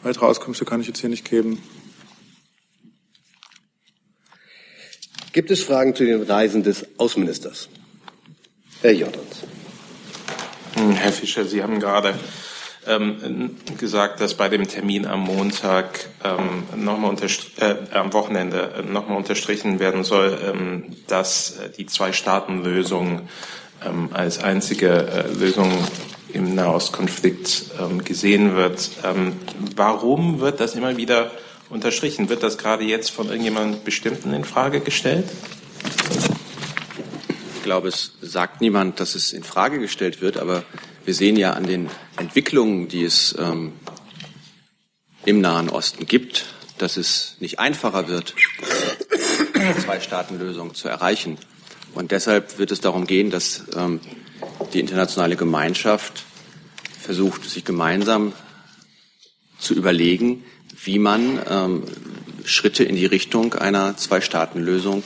Weitere 0.04 0.26
Auskünfte 0.26 0.66
kann 0.66 0.82
ich 0.82 0.88
jetzt 0.88 1.00
hier 1.00 1.10
nicht 1.10 1.30
geben. 1.30 1.62
Gibt 5.32 5.52
es 5.52 5.62
Fragen 5.62 5.94
zu 5.94 6.06
den 6.06 6.24
Reisen 6.24 6.64
des 6.64 6.86
Außenministers? 6.98 7.70
Herr 8.82 8.92
Jordans. 8.92 9.44
Hm, 10.76 10.92
Herr 10.94 11.12
Fischer, 11.12 11.46
Sie 11.46 11.62
haben 11.62 11.80
gerade 11.80 12.16
ähm, 12.88 13.56
gesagt, 13.78 14.22
dass 14.22 14.34
bei 14.34 14.50
dem 14.50 14.68
Termin 14.68 15.06
am 15.06 15.22
Montag 15.22 16.08
ähm, 16.24 16.84
nochmal 16.84 17.16
äh, 17.60 17.76
am 17.96 18.12
Wochenende 18.14 18.74
äh, 18.80 18.82
nochmal 18.82 19.18
unterstrichen 19.18 19.80
werden 19.80 20.04
soll, 20.04 20.36
ähm, 20.44 20.96
dass 21.08 21.58
äh, 21.58 21.70
die 21.78 21.86
Zwei-Staaten-Lösung 21.86 23.30
ähm, 23.86 24.10
als 24.14 24.40
einzige 24.40 24.90
äh, 24.90 25.32
Lösung 25.32 25.72
im 26.34 26.56
Nahostkonflikt 26.56 27.66
ähm, 27.80 28.04
gesehen 28.04 28.56
wird. 28.56 28.90
Ähm, 29.04 29.34
warum 29.76 30.40
wird 30.40 30.60
das 30.60 30.74
immer 30.74 30.98
wieder 30.98 31.32
unterstrichen. 31.70 32.30
Wird 32.30 32.44
das 32.44 32.58
gerade 32.58 32.84
jetzt 32.84 33.12
von 33.12 33.28
irgendjemandem 33.28 33.84
Bestimmten 33.84 34.34
in 34.34 34.44
Frage 34.44 34.82
gestellt? 34.82 35.26
Ich 37.56 37.64
glaube, 37.64 37.90
es 37.90 38.14
sagt 38.22 38.62
niemand, 38.62 39.00
dass 39.00 39.16
es 39.16 39.34
in 39.34 39.44
Frage 39.44 39.80
gestellt 39.80 40.22
wird, 40.22 40.38
aber 40.38 40.64
wir 41.06 41.14
sehen 41.14 41.36
ja 41.36 41.54
an 41.54 41.66
den 41.66 41.90
Entwicklungen, 42.18 42.88
die 42.88 43.04
es 43.04 43.36
ähm, 43.38 43.74
im 45.26 45.42
Nahen 45.42 45.70
Osten 45.70 46.08
gibt, 46.08 46.46
dass 46.78 46.98
es 46.98 47.36
nicht 47.40 47.60
einfacher 47.60 48.08
wird, 48.08 48.34
eine 49.54 49.78
Zwei-Staaten-Lösung 49.78 50.74
zu 50.74 50.88
erreichen. 50.88 51.38
Und 51.94 52.12
deshalb 52.12 52.58
wird 52.58 52.72
es 52.72 52.82
darum 52.82 53.06
gehen, 53.06 53.30
dass 53.30 53.66
ähm, 53.76 54.00
die 54.74 54.80
internationale 54.80 55.36
Gemeinschaft 55.36 56.24
versucht, 57.00 57.44
sich 57.44 57.66
gemeinsam 57.66 58.34
zu 59.58 59.74
überlegen, 59.74 60.44
wie 60.84 61.00
man 61.00 61.40
ähm, 61.48 61.84
Schritte 62.46 62.84
in 62.84 62.96
die 62.96 63.06
Richtung 63.06 63.54
einer 63.54 63.98
Zwei-Staaten-Lösung 63.98 65.04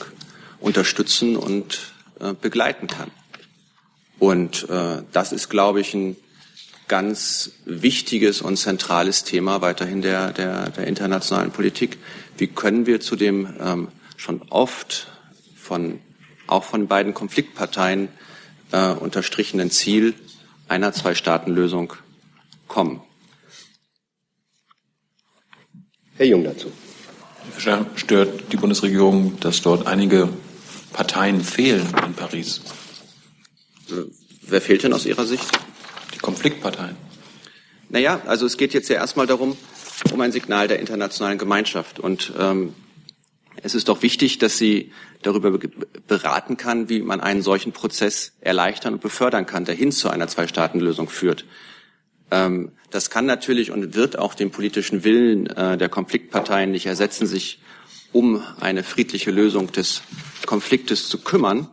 unterstützen 0.60 1.36
und 1.36 1.92
äh, 2.20 2.32
begleiten 2.32 2.86
kann. 2.86 3.10
Und 4.18 4.68
äh, 4.70 5.02
das 5.12 5.32
ist, 5.32 5.50
glaube 5.50 5.80
ich, 5.80 5.94
ein 5.94 6.16
ganz 6.88 7.52
wichtiges 7.64 8.40
und 8.40 8.56
zentrales 8.56 9.24
Thema 9.24 9.60
weiterhin 9.62 10.02
der, 10.02 10.32
der, 10.32 10.70
der 10.70 10.86
internationalen 10.86 11.50
Politik. 11.50 11.98
Wie 12.36 12.46
können 12.46 12.86
wir 12.86 13.00
zu 13.00 13.16
dem 13.16 13.54
ähm, 13.60 13.88
schon 14.16 14.42
oft 14.50 15.08
von, 15.56 16.00
auch 16.46 16.64
von 16.64 16.86
beiden 16.88 17.14
Konfliktparteien 17.14 18.08
äh, 18.72 18.90
unterstrichenen 18.90 19.70
Ziel 19.70 20.14
einer 20.68 20.92
Zwei-Staaten-Lösung 20.92 21.94
kommen? 22.68 23.02
Herr 26.16 26.26
Jung 26.26 26.44
dazu. 26.44 26.70
Stört 27.96 28.52
die 28.52 28.56
Bundesregierung, 28.56 29.38
dass 29.40 29.62
dort 29.62 29.86
einige 29.86 30.28
Parteien 30.92 31.40
fehlen 31.40 31.86
in 32.06 32.14
Paris? 32.14 32.60
Wer 34.42 34.60
fehlt 34.60 34.84
denn 34.84 34.92
aus 34.92 35.06
Ihrer 35.06 35.24
Sicht? 35.24 35.44
Die 36.14 36.18
Konfliktparteien. 36.18 36.96
Naja, 37.88 38.20
also 38.26 38.46
es 38.46 38.56
geht 38.56 38.74
jetzt 38.74 38.88
ja 38.88 38.96
erstmal 38.96 39.26
darum, 39.26 39.56
um 40.12 40.20
ein 40.20 40.30
Signal 40.30 40.68
der 40.68 40.78
internationalen 40.78 41.38
Gemeinschaft. 41.38 41.98
Und 41.98 42.32
ähm, 42.38 42.74
es 43.56 43.74
ist 43.74 43.88
doch 43.88 44.02
wichtig, 44.02 44.38
dass 44.38 44.56
sie 44.56 44.92
darüber 45.22 45.58
beraten 46.06 46.56
kann, 46.56 46.88
wie 46.88 47.00
man 47.00 47.20
einen 47.20 47.42
solchen 47.42 47.72
Prozess 47.72 48.32
erleichtern 48.40 48.94
und 48.94 49.00
befördern 49.00 49.46
kann, 49.46 49.64
der 49.64 49.74
hin 49.74 49.90
zu 49.90 50.10
einer 50.10 50.28
Zwei-Staaten-Lösung 50.28 51.08
führt. 51.08 51.44
Ähm, 52.30 52.72
das 52.90 53.10
kann 53.10 53.26
natürlich 53.26 53.70
und 53.70 53.94
wird 53.94 54.18
auch 54.18 54.34
den 54.34 54.50
politischen 54.50 55.04
Willen 55.04 55.46
äh, 55.46 55.76
der 55.76 55.88
Konfliktparteien 55.88 56.70
nicht 56.70 56.86
ersetzen, 56.86 57.26
sich 57.26 57.60
um 58.12 58.42
eine 58.60 58.84
friedliche 58.84 59.30
Lösung 59.30 59.72
des 59.72 60.02
Konfliktes 60.46 61.08
zu 61.08 61.18
kümmern, 61.18 61.68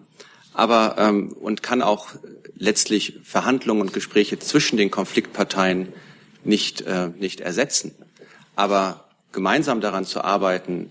aber 0.54 0.96
ähm, 0.98 1.34
und 1.34 1.62
kann 1.62 1.82
auch 1.82 2.08
letztlich 2.56 3.20
Verhandlungen 3.24 3.82
und 3.82 3.94
Gespräche 3.94 4.40
zwischen 4.40 4.78
den 4.78 4.90
Konfliktparteien 4.90 5.94
nicht 6.44 6.82
äh, 6.82 7.10
nicht 7.20 7.42
ersetzen. 7.42 7.94
Aber 8.56 9.06
gemeinsam 9.32 9.82
daran 9.82 10.06
zu 10.06 10.24
arbeiten, 10.24 10.90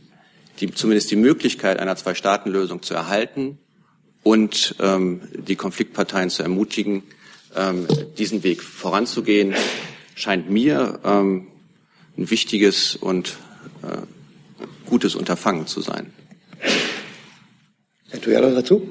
die, 0.60 0.72
zumindest 0.72 1.10
die 1.10 1.16
Möglichkeit 1.16 1.78
einer 1.78 1.96
Zwei-Staaten-Lösung 1.96 2.82
zu 2.82 2.94
erhalten 2.94 3.58
und 4.22 4.76
ähm, 4.80 5.22
die 5.32 5.56
Konfliktparteien 5.56 6.30
zu 6.30 6.42
ermutigen, 6.42 7.02
ähm, 7.54 7.86
diesen 8.18 8.42
Weg 8.42 8.62
voranzugehen, 8.62 9.54
scheint 10.14 10.50
mir 10.50 11.00
ähm, 11.04 11.48
ein 12.16 12.30
wichtiges 12.30 12.96
und 12.96 13.38
äh, 13.82 13.96
gutes 14.86 15.14
Unterfangen 15.14 15.66
zu 15.66 15.80
sein. 15.80 16.12
Herr 18.10 18.20
Tuyala 18.20 18.50
dazu? 18.50 18.88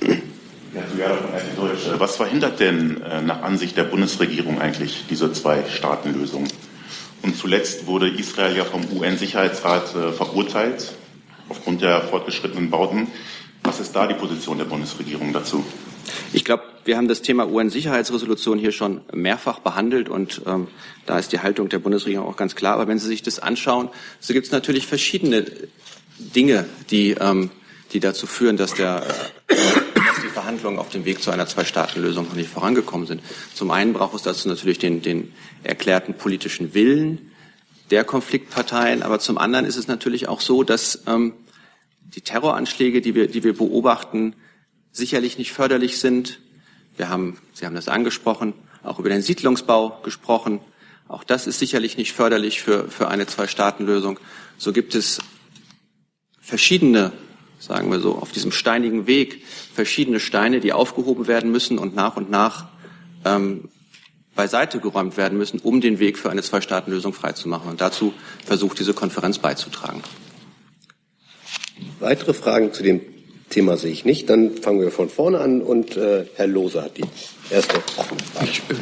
Ja, 0.00 0.82
Tuyala 0.92 1.16
von 1.16 1.66
Deutsch. 1.68 1.80
Was 1.98 2.16
verhindert 2.16 2.60
denn 2.60 3.00
äh, 3.02 3.22
nach 3.22 3.42
Ansicht 3.42 3.76
der 3.76 3.84
Bundesregierung 3.84 4.60
eigentlich 4.60 5.04
diese 5.08 5.32
Zwei-Staaten-Lösung? 5.32 6.46
Und 7.22 7.36
zuletzt 7.36 7.86
wurde 7.86 8.08
Israel 8.08 8.56
ja 8.56 8.64
vom 8.64 8.82
UN-Sicherheitsrat 8.92 9.94
äh, 9.94 10.12
verurteilt 10.12 10.92
aufgrund 11.48 11.82
der 11.82 12.02
fortgeschrittenen 12.02 12.70
Bauten. 12.70 13.08
Was 13.62 13.80
ist 13.80 13.96
da 13.96 14.06
die 14.06 14.14
Position 14.14 14.58
der 14.58 14.66
Bundesregierung 14.66 15.32
dazu? 15.32 15.64
Ich 16.32 16.44
glaube, 16.44 16.64
wir 16.84 16.96
haben 16.96 17.08
das 17.08 17.22
Thema 17.22 17.48
UN-Sicherheitsresolution 17.48 18.58
hier 18.58 18.72
schon 18.72 19.00
mehrfach 19.12 19.60
behandelt 19.60 20.08
und 20.08 20.42
ähm, 20.46 20.68
da 21.06 21.18
ist 21.18 21.32
die 21.32 21.40
Haltung 21.40 21.68
der 21.68 21.78
Bundesregierung 21.78 22.26
auch 22.26 22.36
ganz 22.36 22.54
klar. 22.54 22.74
Aber 22.74 22.86
wenn 22.86 22.98
Sie 22.98 23.06
sich 23.06 23.22
das 23.22 23.38
anschauen, 23.38 23.88
so 24.20 24.34
gibt 24.34 24.46
es 24.46 24.52
natürlich 24.52 24.86
verschiedene 24.86 25.46
Dinge, 26.18 26.66
die, 26.90 27.12
ähm, 27.12 27.50
die 27.92 28.00
dazu 28.00 28.26
führen, 28.26 28.58
dass, 28.58 28.74
der, 28.74 29.06
äh, 29.48 29.54
dass 29.54 30.22
die 30.22 30.28
Verhandlungen 30.28 30.78
auf 30.78 30.90
dem 30.90 31.06
Weg 31.06 31.22
zu 31.22 31.30
einer 31.30 31.46
Zwei-Staaten-Lösung 31.46 32.26
noch 32.26 32.34
nicht 32.34 32.50
vorangekommen 32.50 33.06
sind. 33.06 33.22
Zum 33.54 33.70
einen 33.70 33.94
braucht 33.94 34.14
es 34.14 34.22
dazu 34.22 34.48
natürlich 34.48 34.78
den, 34.78 35.00
den 35.00 35.32
erklärten 35.62 36.14
politischen 36.14 36.74
Willen 36.74 37.32
der 37.90 38.04
Konfliktparteien, 38.04 39.02
aber 39.02 39.18
zum 39.18 39.38
anderen 39.38 39.64
ist 39.64 39.76
es 39.76 39.88
natürlich 39.88 40.28
auch 40.28 40.42
so, 40.42 40.62
dass 40.62 41.04
ähm, 41.06 41.32
die 42.02 42.20
Terroranschläge, 42.20 43.00
die 43.00 43.14
wir, 43.14 43.28
die 43.28 43.44
wir 43.44 43.56
beobachten, 43.56 44.34
sicherlich 44.98 45.38
nicht 45.38 45.52
förderlich 45.52 45.98
sind. 45.98 46.40
Wir 46.96 47.08
haben, 47.08 47.38
Sie 47.54 47.64
haben 47.64 47.74
das 47.74 47.88
angesprochen, 47.88 48.52
auch 48.82 48.98
über 48.98 49.08
den 49.08 49.22
Siedlungsbau 49.22 50.00
gesprochen. 50.02 50.60
Auch 51.06 51.24
das 51.24 51.46
ist 51.46 51.58
sicherlich 51.58 51.96
nicht 51.96 52.12
förderlich 52.12 52.60
für, 52.60 52.90
für 52.90 53.08
eine 53.08 53.26
Zwei-Staaten-Lösung. 53.26 54.20
So 54.58 54.72
gibt 54.72 54.94
es 54.94 55.20
verschiedene, 56.40 57.12
sagen 57.58 57.90
wir 57.90 58.00
so, 58.00 58.16
auf 58.16 58.32
diesem 58.32 58.52
steinigen 58.52 59.06
Weg 59.06 59.44
verschiedene 59.72 60.20
Steine, 60.20 60.60
die 60.60 60.72
aufgehoben 60.72 61.26
werden 61.26 61.50
müssen 61.50 61.78
und 61.78 61.94
nach 61.94 62.16
und 62.16 62.30
nach 62.30 62.66
ähm, 63.24 63.68
beiseite 64.34 64.80
geräumt 64.80 65.16
werden 65.16 65.38
müssen, 65.38 65.60
um 65.60 65.80
den 65.80 65.98
Weg 65.98 66.18
für 66.18 66.30
eine 66.30 66.42
Zwei-Staaten-Lösung 66.42 67.12
freizumachen. 67.12 67.70
Und 67.70 67.80
dazu 67.80 68.12
versucht 68.44 68.78
diese 68.78 68.94
Konferenz 68.94 69.38
beizutragen. 69.38 70.02
Weitere 72.00 72.34
Fragen 72.34 72.72
zu 72.72 72.82
dem 72.82 73.00
Thema 73.50 73.76
sehe 73.76 73.92
ich 73.92 74.04
nicht. 74.04 74.28
Dann 74.30 74.56
fangen 74.56 74.80
wir 74.80 74.90
von 74.90 75.08
vorne 75.08 75.38
an 75.38 75.62
und 75.62 75.96
äh, 75.96 76.24
Herr 76.36 76.46
Lose 76.46 76.82
hat 76.82 76.96
die 76.98 77.04
erste 77.50 77.76
offene 77.96 78.20
Frage. 78.34 78.50
Ich 78.50 78.58
äh, 78.70 78.74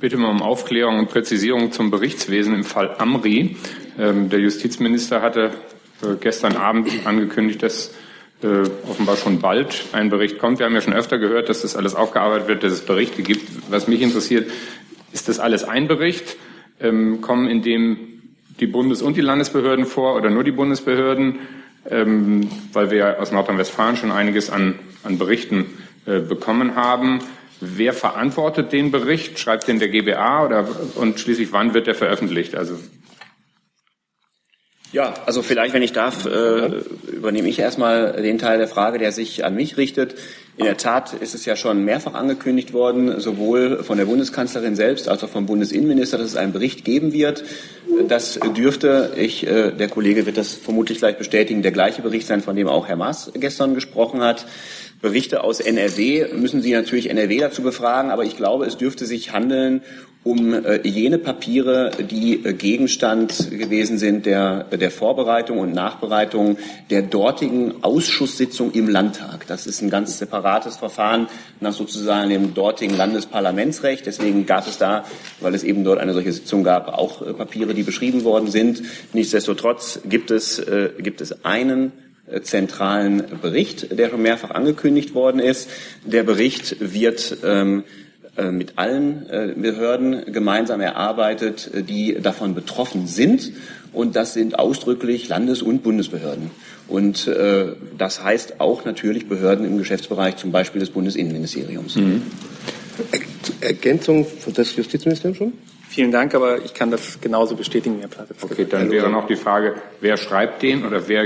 bitte 0.00 0.16
mal 0.16 0.30
um 0.30 0.42
Aufklärung 0.42 0.98
und 0.98 1.08
Präzisierung 1.08 1.72
zum 1.72 1.90
Berichtswesen 1.90 2.54
im 2.54 2.64
Fall 2.64 2.94
Amri. 2.98 3.56
Ähm, 3.98 4.28
der 4.28 4.40
Justizminister 4.40 5.22
hatte 5.22 5.52
äh, 6.02 6.14
gestern 6.20 6.56
Abend 6.56 6.90
angekündigt, 7.04 7.62
dass 7.62 7.92
äh, 8.42 8.62
offenbar 8.88 9.16
schon 9.16 9.40
bald 9.40 9.86
ein 9.92 10.10
Bericht 10.10 10.38
kommt. 10.38 10.60
Wir 10.60 10.66
haben 10.66 10.74
ja 10.74 10.80
schon 10.80 10.92
öfter 10.92 11.18
gehört, 11.18 11.48
dass 11.48 11.62
das 11.62 11.74
alles 11.74 11.94
aufgearbeitet 11.94 12.48
wird, 12.48 12.62
dass 12.62 12.72
es 12.72 12.82
Berichte 12.82 13.22
gibt. 13.22 13.48
Was 13.70 13.88
mich 13.88 14.00
interessiert, 14.00 14.50
ist 15.12 15.28
das 15.28 15.40
alles 15.40 15.64
ein 15.64 15.88
Bericht? 15.88 16.36
Ähm, 16.80 17.20
kommen 17.20 17.48
in 17.48 17.62
dem 17.62 17.98
die 18.60 18.66
Bundes- 18.66 19.02
und 19.02 19.16
die 19.16 19.20
Landesbehörden 19.20 19.86
vor 19.86 20.16
oder 20.16 20.30
nur 20.30 20.44
die 20.44 20.52
Bundesbehörden? 20.52 21.40
Ähm, 21.90 22.50
weil 22.72 22.90
wir 22.90 23.20
aus 23.20 23.32
Nordrhein-Westfalen 23.32 23.96
schon 23.96 24.12
einiges 24.12 24.50
an, 24.50 24.78
an 25.04 25.18
Berichten 25.18 25.66
äh, 26.06 26.20
bekommen 26.20 26.74
haben. 26.74 27.20
Wer 27.60 27.92
verantwortet 27.92 28.72
den 28.72 28.90
Bericht? 28.90 29.38
Schreibt 29.38 29.66
den 29.66 29.78
der 29.78 29.88
GBA 29.88 30.46
oder 30.46 30.68
und 30.94 31.18
schließlich 31.18 31.52
wann 31.52 31.74
wird 31.74 31.86
der 31.86 31.94
veröffentlicht? 31.94 32.54
Also 32.54 32.78
ja, 34.92 35.14
also 35.26 35.42
vielleicht, 35.42 35.74
wenn 35.74 35.82
ich 35.82 35.92
darf, 35.92 36.24
äh, 36.24 36.82
übernehme 37.12 37.48
ich 37.48 37.58
erstmal 37.58 38.22
den 38.22 38.38
Teil 38.38 38.58
der 38.58 38.68
Frage, 38.68 38.98
der 38.98 39.12
sich 39.12 39.44
an 39.44 39.54
mich 39.54 39.76
richtet. 39.76 40.14
In 40.56 40.64
der 40.64 40.76
Tat 40.76 41.12
ist 41.12 41.34
es 41.34 41.44
ja 41.44 41.56
schon 41.56 41.84
mehrfach 41.84 42.14
angekündigt 42.14 42.72
worden, 42.72 43.20
sowohl 43.20 43.84
von 43.84 43.98
der 43.98 44.06
Bundeskanzlerin 44.06 44.76
selbst 44.76 45.08
als 45.08 45.22
auch 45.22 45.28
vom 45.28 45.46
Bundesinnenminister, 45.46 46.18
dass 46.18 46.28
es 46.28 46.36
einen 46.36 46.52
Bericht 46.52 46.84
geben 46.84 47.12
wird. 47.12 47.44
Das 48.08 48.40
dürfte, 48.56 49.12
ich, 49.16 49.46
äh, 49.46 49.72
der 49.72 49.88
Kollege 49.88 50.26
wird 50.26 50.36
das 50.36 50.54
vermutlich 50.54 50.98
gleich 50.98 51.18
bestätigen, 51.18 51.62
der 51.62 51.72
gleiche 51.72 52.02
Bericht 52.02 52.26
sein, 52.26 52.40
von 52.40 52.56
dem 52.56 52.66
auch 52.66 52.88
Herr 52.88 52.96
Maas 52.96 53.30
gestern 53.34 53.74
gesprochen 53.74 54.22
hat. 54.22 54.46
Berichte 55.00 55.44
aus 55.44 55.60
NRW 55.60 56.26
müssen 56.34 56.60
Sie 56.60 56.72
natürlich 56.72 57.08
NRW 57.08 57.38
dazu 57.38 57.62
befragen, 57.62 58.10
aber 58.10 58.24
ich 58.24 58.36
glaube, 58.36 58.66
es 58.66 58.76
dürfte 58.76 59.06
sich 59.06 59.32
handeln 59.32 59.82
um 60.24 60.52
äh, 60.52 60.86
jene 60.86 61.18
Papiere, 61.18 61.90
die 61.98 62.44
äh, 62.44 62.52
Gegenstand 62.52 63.50
gewesen 63.50 63.98
sind 63.98 64.26
der, 64.26 64.64
der 64.64 64.90
Vorbereitung 64.90 65.58
und 65.58 65.72
Nachbereitung 65.72 66.58
der 66.90 67.02
dortigen 67.02 67.82
Ausschusssitzung 67.82 68.72
im 68.72 68.88
Landtag. 68.88 69.46
Das 69.46 69.66
ist 69.66 69.80
ein 69.80 69.90
ganz 69.90 70.18
separates 70.18 70.76
Verfahren 70.76 71.28
nach 71.60 71.72
sozusagen 71.72 72.30
dem 72.30 72.52
dortigen 72.52 72.96
Landesparlamentsrecht. 72.96 74.04
Deswegen 74.04 74.44
gab 74.44 74.66
es 74.66 74.76
da, 74.76 75.04
weil 75.40 75.54
es 75.54 75.62
eben 75.62 75.84
dort 75.84 76.00
eine 76.00 76.12
solche 76.12 76.32
Sitzung 76.32 76.64
gab, 76.64 76.88
auch 76.88 77.22
äh, 77.22 77.32
Papiere, 77.32 77.72
die 77.72 77.84
beschrieben 77.84 78.24
worden 78.24 78.50
sind. 78.50 78.82
Nichtsdestotrotz 79.12 80.00
gibt 80.08 80.30
es, 80.30 80.62
gibt 80.98 81.20
es 81.20 81.44
einen 81.44 81.92
zentralen 82.42 83.22
Bericht, 83.40 83.98
der 83.98 84.10
schon 84.10 84.22
mehrfach 84.22 84.50
angekündigt 84.50 85.14
worden 85.14 85.40
ist. 85.40 85.70
Der 86.04 86.22
Bericht 86.22 86.76
wird 86.80 87.38
ähm, 87.44 87.84
äh, 88.36 88.50
mit 88.50 88.74
allen 88.76 89.28
äh, 89.28 89.54
Behörden 89.56 90.32
gemeinsam 90.32 90.80
erarbeitet, 90.80 91.70
äh, 91.74 91.82
die 91.82 92.14
davon 92.20 92.54
betroffen 92.54 93.06
sind. 93.06 93.52
Und 93.92 94.14
das 94.14 94.34
sind 94.34 94.58
ausdrücklich 94.58 95.28
Landes- 95.28 95.62
und 95.62 95.82
Bundesbehörden. 95.82 96.50
Und 96.86 97.26
äh, 97.26 97.72
das 97.96 98.22
heißt 98.22 98.60
auch 98.60 98.84
natürlich 98.84 99.28
Behörden 99.28 99.66
im 99.66 99.78
Geschäftsbereich, 99.78 100.36
zum 100.36 100.52
Beispiel 100.52 100.80
des 100.80 100.90
Bundesinnenministeriums. 100.90 101.96
Mhm. 101.96 102.22
Ergänzung 103.60 104.26
des 104.56 104.76
Justizministeriums 104.76 105.38
schon? 105.38 105.52
Vielen 105.88 106.12
Dank, 106.12 106.34
aber 106.34 106.62
ich 106.64 106.74
kann 106.74 106.90
das 106.90 107.18
genauso 107.20 107.56
bestätigen, 107.56 107.96
Herr 108.00 108.08
Platte. 108.08 108.34
Okay, 108.42 108.66
dann 108.68 108.90
wäre 108.90 109.08
noch 109.08 109.26
die 109.26 109.36
Frage, 109.36 109.76
wer 110.00 110.18
schreibt 110.18 110.62
den 110.62 110.84
oder 110.84 111.08
wer 111.08 111.24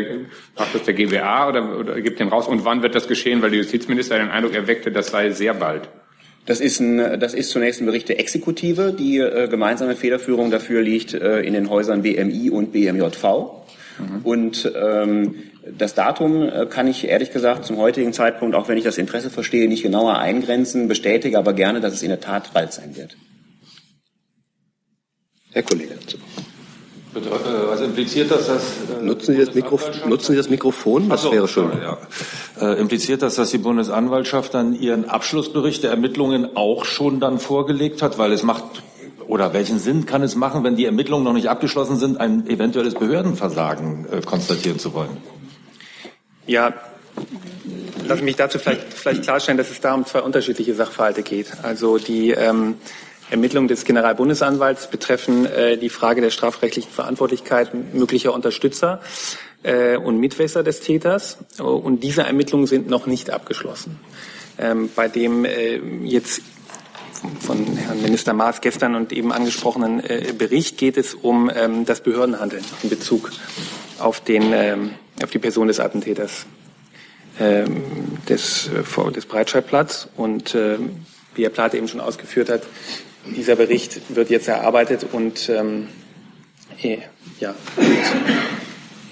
macht 0.56 0.74
das 0.74 0.84
der 0.84 0.94
GWA 0.94 1.48
oder, 1.48 1.78
oder 1.78 2.00
gibt 2.00 2.20
den 2.20 2.28
raus 2.28 2.46
und 2.46 2.64
wann 2.64 2.82
wird 2.82 2.94
das 2.94 3.08
geschehen, 3.08 3.42
weil 3.42 3.50
der 3.50 3.58
Justizminister 3.58 4.18
den 4.18 4.30
Eindruck 4.30 4.54
erweckte, 4.54 4.92
das 4.92 5.08
sei 5.08 5.30
sehr 5.30 5.54
bald. 5.54 5.88
Das 6.46 6.60
ist, 6.60 6.80
ein, 6.80 7.20
das 7.20 7.34
ist 7.34 7.50
zunächst 7.50 7.80
ein 7.80 7.86
Bericht 7.86 8.08
der 8.08 8.20
Exekutive. 8.20 8.92
Die 8.96 9.18
äh, 9.18 9.48
gemeinsame 9.48 9.96
Federführung 9.96 10.50
dafür 10.50 10.82
liegt 10.82 11.14
äh, 11.14 11.40
in 11.40 11.54
den 11.54 11.68
Häusern 11.68 12.02
BMI 12.02 12.50
und 12.50 12.72
BMJV. 12.72 13.24
Mhm. 13.98 14.20
Und 14.24 14.72
ähm, 14.76 15.34
das 15.76 15.94
Datum 15.94 16.48
äh, 16.48 16.66
kann 16.66 16.86
ich 16.86 17.06
ehrlich 17.06 17.32
gesagt 17.32 17.64
zum 17.64 17.78
heutigen 17.78 18.12
Zeitpunkt, 18.12 18.56
auch 18.56 18.68
wenn 18.68 18.76
ich 18.76 18.84
das 18.84 18.98
Interesse 18.98 19.30
verstehe, 19.30 19.68
nicht 19.68 19.82
genauer 19.82 20.18
eingrenzen, 20.18 20.88
bestätige 20.88 21.38
aber 21.38 21.52
gerne, 21.52 21.80
dass 21.80 21.94
es 21.94 22.02
in 22.02 22.08
der 22.08 22.20
Tat 22.20 22.52
bald 22.52 22.72
sein 22.72 22.96
wird. 22.96 23.16
Herr 25.52 25.62
Kollege 25.62 25.94
dazu. 26.00 26.16
Äh, 27.14 27.20
was 27.68 27.80
impliziert 27.80 28.30
das, 28.30 28.46
dass 28.46 28.62
äh, 28.62 29.02
nutzen, 29.04 29.34
Sie 29.34 29.44
das 29.44 29.54
nutzen 30.06 30.32
Sie 30.32 30.36
das 30.36 30.48
Mikrofon? 30.48 31.08
Das 31.08 31.22
so, 31.22 31.32
wäre 31.32 31.46
schön. 31.46 31.70
Ja. 31.82 31.98
Äh, 32.60 32.80
impliziert 32.80 33.22
das, 33.22 33.34
dass 33.34 33.50
die 33.50 33.58
Bundesanwaltschaft 33.58 34.54
dann 34.54 34.74
ihren 34.74 35.08
Abschlussbericht 35.08 35.82
der 35.82 35.90
Ermittlungen 35.90 36.56
auch 36.56 36.84
schon 36.84 37.20
dann 37.20 37.38
vorgelegt 37.38 38.00
hat, 38.00 38.16
weil 38.18 38.32
es 38.32 38.42
macht 38.42 38.64
oder 39.28 39.52
welchen 39.52 39.78
Sinn 39.78 40.06
kann 40.06 40.22
es 40.22 40.34
machen, 40.34 40.64
wenn 40.64 40.76
die 40.76 40.86
Ermittlungen 40.86 41.24
noch 41.24 41.32
nicht 41.32 41.48
abgeschlossen 41.48 41.96
sind, 41.96 42.18
ein 42.18 42.46
eventuelles 42.46 42.94
Behördenversagen 42.94 44.06
äh, 44.10 44.20
konstatieren 44.22 44.78
zu 44.78 44.94
wollen? 44.94 45.16
Ja, 46.46 46.72
lass 48.08 48.20
mich 48.22 48.36
dazu 48.36 48.58
vielleicht, 48.58 48.92
vielleicht 48.92 49.22
klarstellen, 49.22 49.58
dass 49.58 49.70
es 49.70 49.80
da 49.80 49.94
um 49.94 50.06
zwei 50.06 50.22
unterschiedliche 50.22 50.74
Sachverhalte 50.74 51.22
geht. 51.22 51.52
Also 51.62 51.98
die 51.98 52.30
ähm, 52.30 52.76
Ermittlungen 53.32 53.66
des 53.66 53.84
Generalbundesanwalts 53.84 54.88
betreffen 54.88 55.46
äh, 55.46 55.78
die 55.78 55.88
Frage 55.88 56.20
der 56.20 56.30
strafrechtlichen 56.30 56.92
Verantwortlichkeit 56.92 57.70
möglicher 57.94 58.32
Unterstützer 58.32 59.00
äh, 59.62 59.96
und 59.96 60.18
Mitwässer 60.18 60.62
des 60.62 60.80
Täters. 60.80 61.38
Und 61.58 62.04
diese 62.04 62.22
Ermittlungen 62.22 62.66
sind 62.66 62.88
noch 62.88 63.06
nicht 63.06 63.30
abgeschlossen. 63.30 63.98
Ähm, 64.58 64.90
bei 64.94 65.08
dem 65.08 65.44
äh, 65.44 65.78
jetzt 66.04 66.42
von 67.40 67.76
Herrn 67.76 68.02
Minister 68.02 68.34
Maas 68.34 68.60
gestern 68.60 68.94
und 68.94 69.12
eben 69.12 69.32
angesprochenen 69.32 70.00
äh, 70.00 70.34
Bericht 70.36 70.76
geht 70.76 70.96
es 70.96 71.14
um 71.14 71.50
ähm, 71.54 71.86
das 71.86 72.02
Behördenhandeln 72.02 72.64
in 72.82 72.90
Bezug 72.90 73.30
auf, 73.98 74.20
den, 74.20 74.52
ähm, 74.52 74.90
auf 75.22 75.30
die 75.30 75.38
Person 75.38 75.68
des 75.68 75.80
Attentäters 75.80 76.46
ähm, 77.40 77.82
des, 78.28 78.68
äh, 78.68 79.12
des 79.12 79.24
Breitscheidplatz. 79.24 80.08
Und 80.16 80.54
äh, 80.54 80.78
wie 81.34 81.44
Herr 81.44 81.50
Plate 81.50 81.78
eben 81.78 81.88
schon 81.88 82.00
ausgeführt 82.00 82.50
hat, 82.50 82.62
dieser 83.26 83.56
Bericht 83.56 84.14
wird 84.14 84.30
jetzt 84.30 84.48
erarbeitet 84.48 85.06
und 85.12 85.48
ähm, 85.48 85.88
eh, 86.82 86.98
ja, 87.40 87.54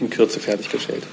in 0.01 0.11
Kürze 0.11 0.41
fertiggestellt. 0.41 1.05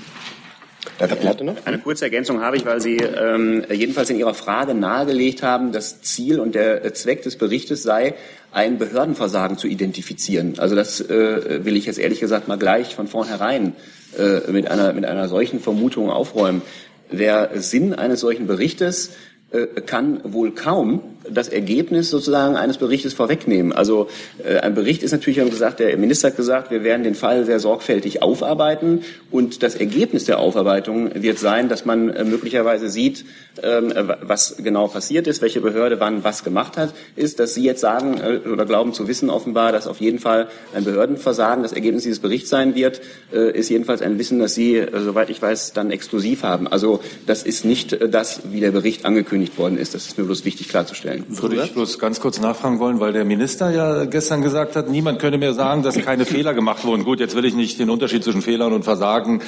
Eine 1.65 1.77
kurze 1.77 2.05
Ergänzung 2.05 2.41
habe 2.41 2.57
ich, 2.57 2.65
weil 2.65 2.81
Sie 2.81 2.97
ähm, 2.97 3.63
jedenfalls 3.71 4.09
in 4.09 4.17
Ihrer 4.17 4.33
Frage 4.33 4.73
nahegelegt 4.73 5.43
haben, 5.43 5.71
das 5.71 6.01
Ziel 6.01 6.39
und 6.39 6.55
der 6.55 6.91
Zweck 6.93 7.21
des 7.21 7.37
Berichtes 7.37 7.83
sei, 7.83 8.15
ein 8.51 8.79
Behördenversagen 8.79 9.57
zu 9.57 9.67
identifizieren. 9.67 10.57
Also 10.57 10.75
das 10.75 11.01
äh, 11.01 11.63
will 11.65 11.75
ich 11.75 11.85
jetzt 11.85 11.99
ehrlich 11.99 12.19
gesagt 12.19 12.47
mal 12.47 12.57
gleich 12.57 12.95
von 12.95 13.07
vornherein 13.07 13.75
äh, 14.17 14.51
mit, 14.51 14.71
einer, 14.71 14.93
mit 14.93 15.05
einer 15.05 15.27
solchen 15.27 15.59
Vermutung 15.59 16.09
aufräumen. 16.09 16.63
Der 17.11 17.51
Sinn 17.61 17.93
eines 17.93 18.21
solchen 18.21 18.47
Berichtes 18.47 19.11
äh, 19.51 19.67
kann 19.81 20.21
wohl 20.23 20.55
kaum 20.55 21.16
das 21.31 21.49
Ergebnis 21.49 22.09
sozusagen 22.09 22.55
eines 22.55 22.77
Berichtes 22.77 23.13
vorwegnehmen. 23.13 23.73
Also 23.73 24.07
äh, 24.43 24.57
ein 24.57 24.75
Bericht 24.75 25.03
ist 25.03 25.11
natürlich, 25.11 25.39
haben 25.39 25.49
gesagt, 25.49 25.79
der 25.79 25.95
Minister 25.97 26.29
hat 26.29 26.35
gesagt, 26.35 26.71
wir 26.71 26.83
werden 26.83 27.03
den 27.03 27.15
Fall 27.15 27.45
sehr 27.45 27.59
sorgfältig 27.59 28.21
aufarbeiten 28.21 29.01
und 29.31 29.63
das 29.63 29.75
Ergebnis 29.75 30.25
der 30.25 30.39
Aufarbeitung 30.39 31.11
wird 31.13 31.39
sein, 31.39 31.69
dass 31.69 31.85
man 31.85 32.09
äh, 32.09 32.23
möglicherweise 32.23 32.89
sieht, 32.89 33.25
ähm, 33.63 33.93
was 34.21 34.57
genau 34.57 34.87
passiert 34.87 35.27
ist, 35.27 35.41
welche 35.41 35.61
Behörde 35.61 35.99
wann 35.99 36.23
was 36.23 36.43
gemacht 36.43 36.77
hat, 36.77 36.93
ist, 37.15 37.39
dass 37.39 37.53
Sie 37.53 37.63
jetzt 37.63 37.81
sagen 37.81 38.19
äh, 38.19 38.47
oder 38.47 38.65
glauben 38.65 38.93
zu 38.93 39.07
wissen 39.07 39.29
offenbar, 39.29 39.71
dass 39.71 39.87
auf 39.87 39.99
jeden 39.99 40.19
Fall 40.19 40.47
ein 40.73 40.83
Behördenversagen 40.83 41.63
das 41.63 41.73
Ergebnis 41.73 42.03
dieses 42.03 42.19
Berichts 42.19 42.49
sein 42.49 42.75
wird, 42.75 43.01
äh, 43.33 43.51
ist 43.51 43.69
jedenfalls 43.69 44.01
ein 44.01 44.19
Wissen, 44.19 44.39
das 44.39 44.55
Sie, 44.55 44.77
äh, 44.77 44.99
soweit 44.99 45.29
ich 45.29 45.41
weiß, 45.41 45.73
dann 45.73 45.91
exklusiv 45.91 46.43
haben. 46.43 46.67
Also 46.67 47.01
das 47.25 47.43
ist 47.43 47.65
nicht 47.65 47.93
äh, 47.93 48.09
das, 48.09 48.41
wie 48.51 48.59
der 48.59 48.71
Bericht 48.71 49.05
angekündigt 49.05 49.57
worden 49.57 49.77
ist. 49.77 49.93
Das 49.93 50.07
ist 50.07 50.17
mir 50.17 50.25
bloß 50.25 50.45
wichtig 50.45 50.69
klarzustellen. 50.69 51.16
Würde 51.27 51.63
ich 51.63 51.73
bloß 51.73 51.99
ganz 51.99 52.19
kurz 52.19 52.39
nachfragen 52.39 52.79
wollen, 52.79 52.99
weil 52.99 53.13
der 53.13 53.25
Minister 53.25 53.69
ja 53.69 54.05
gestern 54.05 54.41
gesagt 54.41 54.75
hat, 54.75 54.89
niemand 54.89 55.19
könne 55.19 55.37
mir 55.37 55.53
sagen, 55.53 55.83
dass 55.83 55.97
keine 55.97 56.25
Fehler 56.37 56.53
gemacht 56.53 56.85
wurden. 56.85 57.03
Gut, 57.03 57.19
jetzt 57.19 57.35
will 57.35 57.45
ich 57.45 57.55
nicht 57.55 57.79
den 57.79 57.89
Unterschied 57.89 58.23
zwischen 58.23 58.41
Fehlern 58.41 58.73
und 58.73 58.83
Versagen 58.83 59.41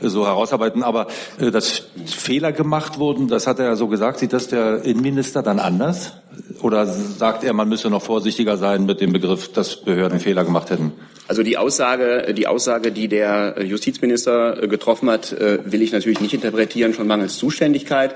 äh, 0.00 0.08
so 0.08 0.26
herausarbeiten, 0.26 0.82
aber 0.82 1.08
äh, 1.38 1.50
dass 1.50 1.84
Fehler 2.06 2.52
gemacht 2.52 2.98
wurden, 2.98 3.28
das 3.28 3.46
hat 3.46 3.58
er 3.58 3.66
ja 3.66 3.76
so 3.76 3.88
gesagt. 3.88 4.18
Sieht 4.18 4.32
das 4.32 4.48
der 4.48 4.82
Innenminister 4.84 5.42
dann 5.42 5.58
anders? 5.58 6.12
Oder 6.60 6.86
sagt 6.86 7.44
er, 7.44 7.52
man 7.52 7.68
müsse 7.68 7.88
noch 7.88 8.02
vorsichtiger 8.02 8.56
sein 8.56 8.84
mit 8.84 9.00
dem 9.00 9.12
Begriff, 9.12 9.52
dass 9.52 9.76
Behörden 9.76 10.20
Fehler 10.20 10.44
gemacht 10.44 10.70
hätten? 10.70 10.92
Also 11.28 11.42
die 11.42 11.56
Aussage, 11.56 12.34
die 12.34 12.46
Aussage, 12.46 12.92
die 12.92 13.08
der 13.08 13.62
Justizminister 13.64 14.66
getroffen 14.68 15.10
hat, 15.10 15.34
will 15.38 15.82
ich 15.82 15.92
natürlich 15.92 16.20
nicht 16.20 16.34
interpretieren, 16.34 16.94
schon 16.94 17.06
mangels 17.06 17.36
Zuständigkeit. 17.38 18.14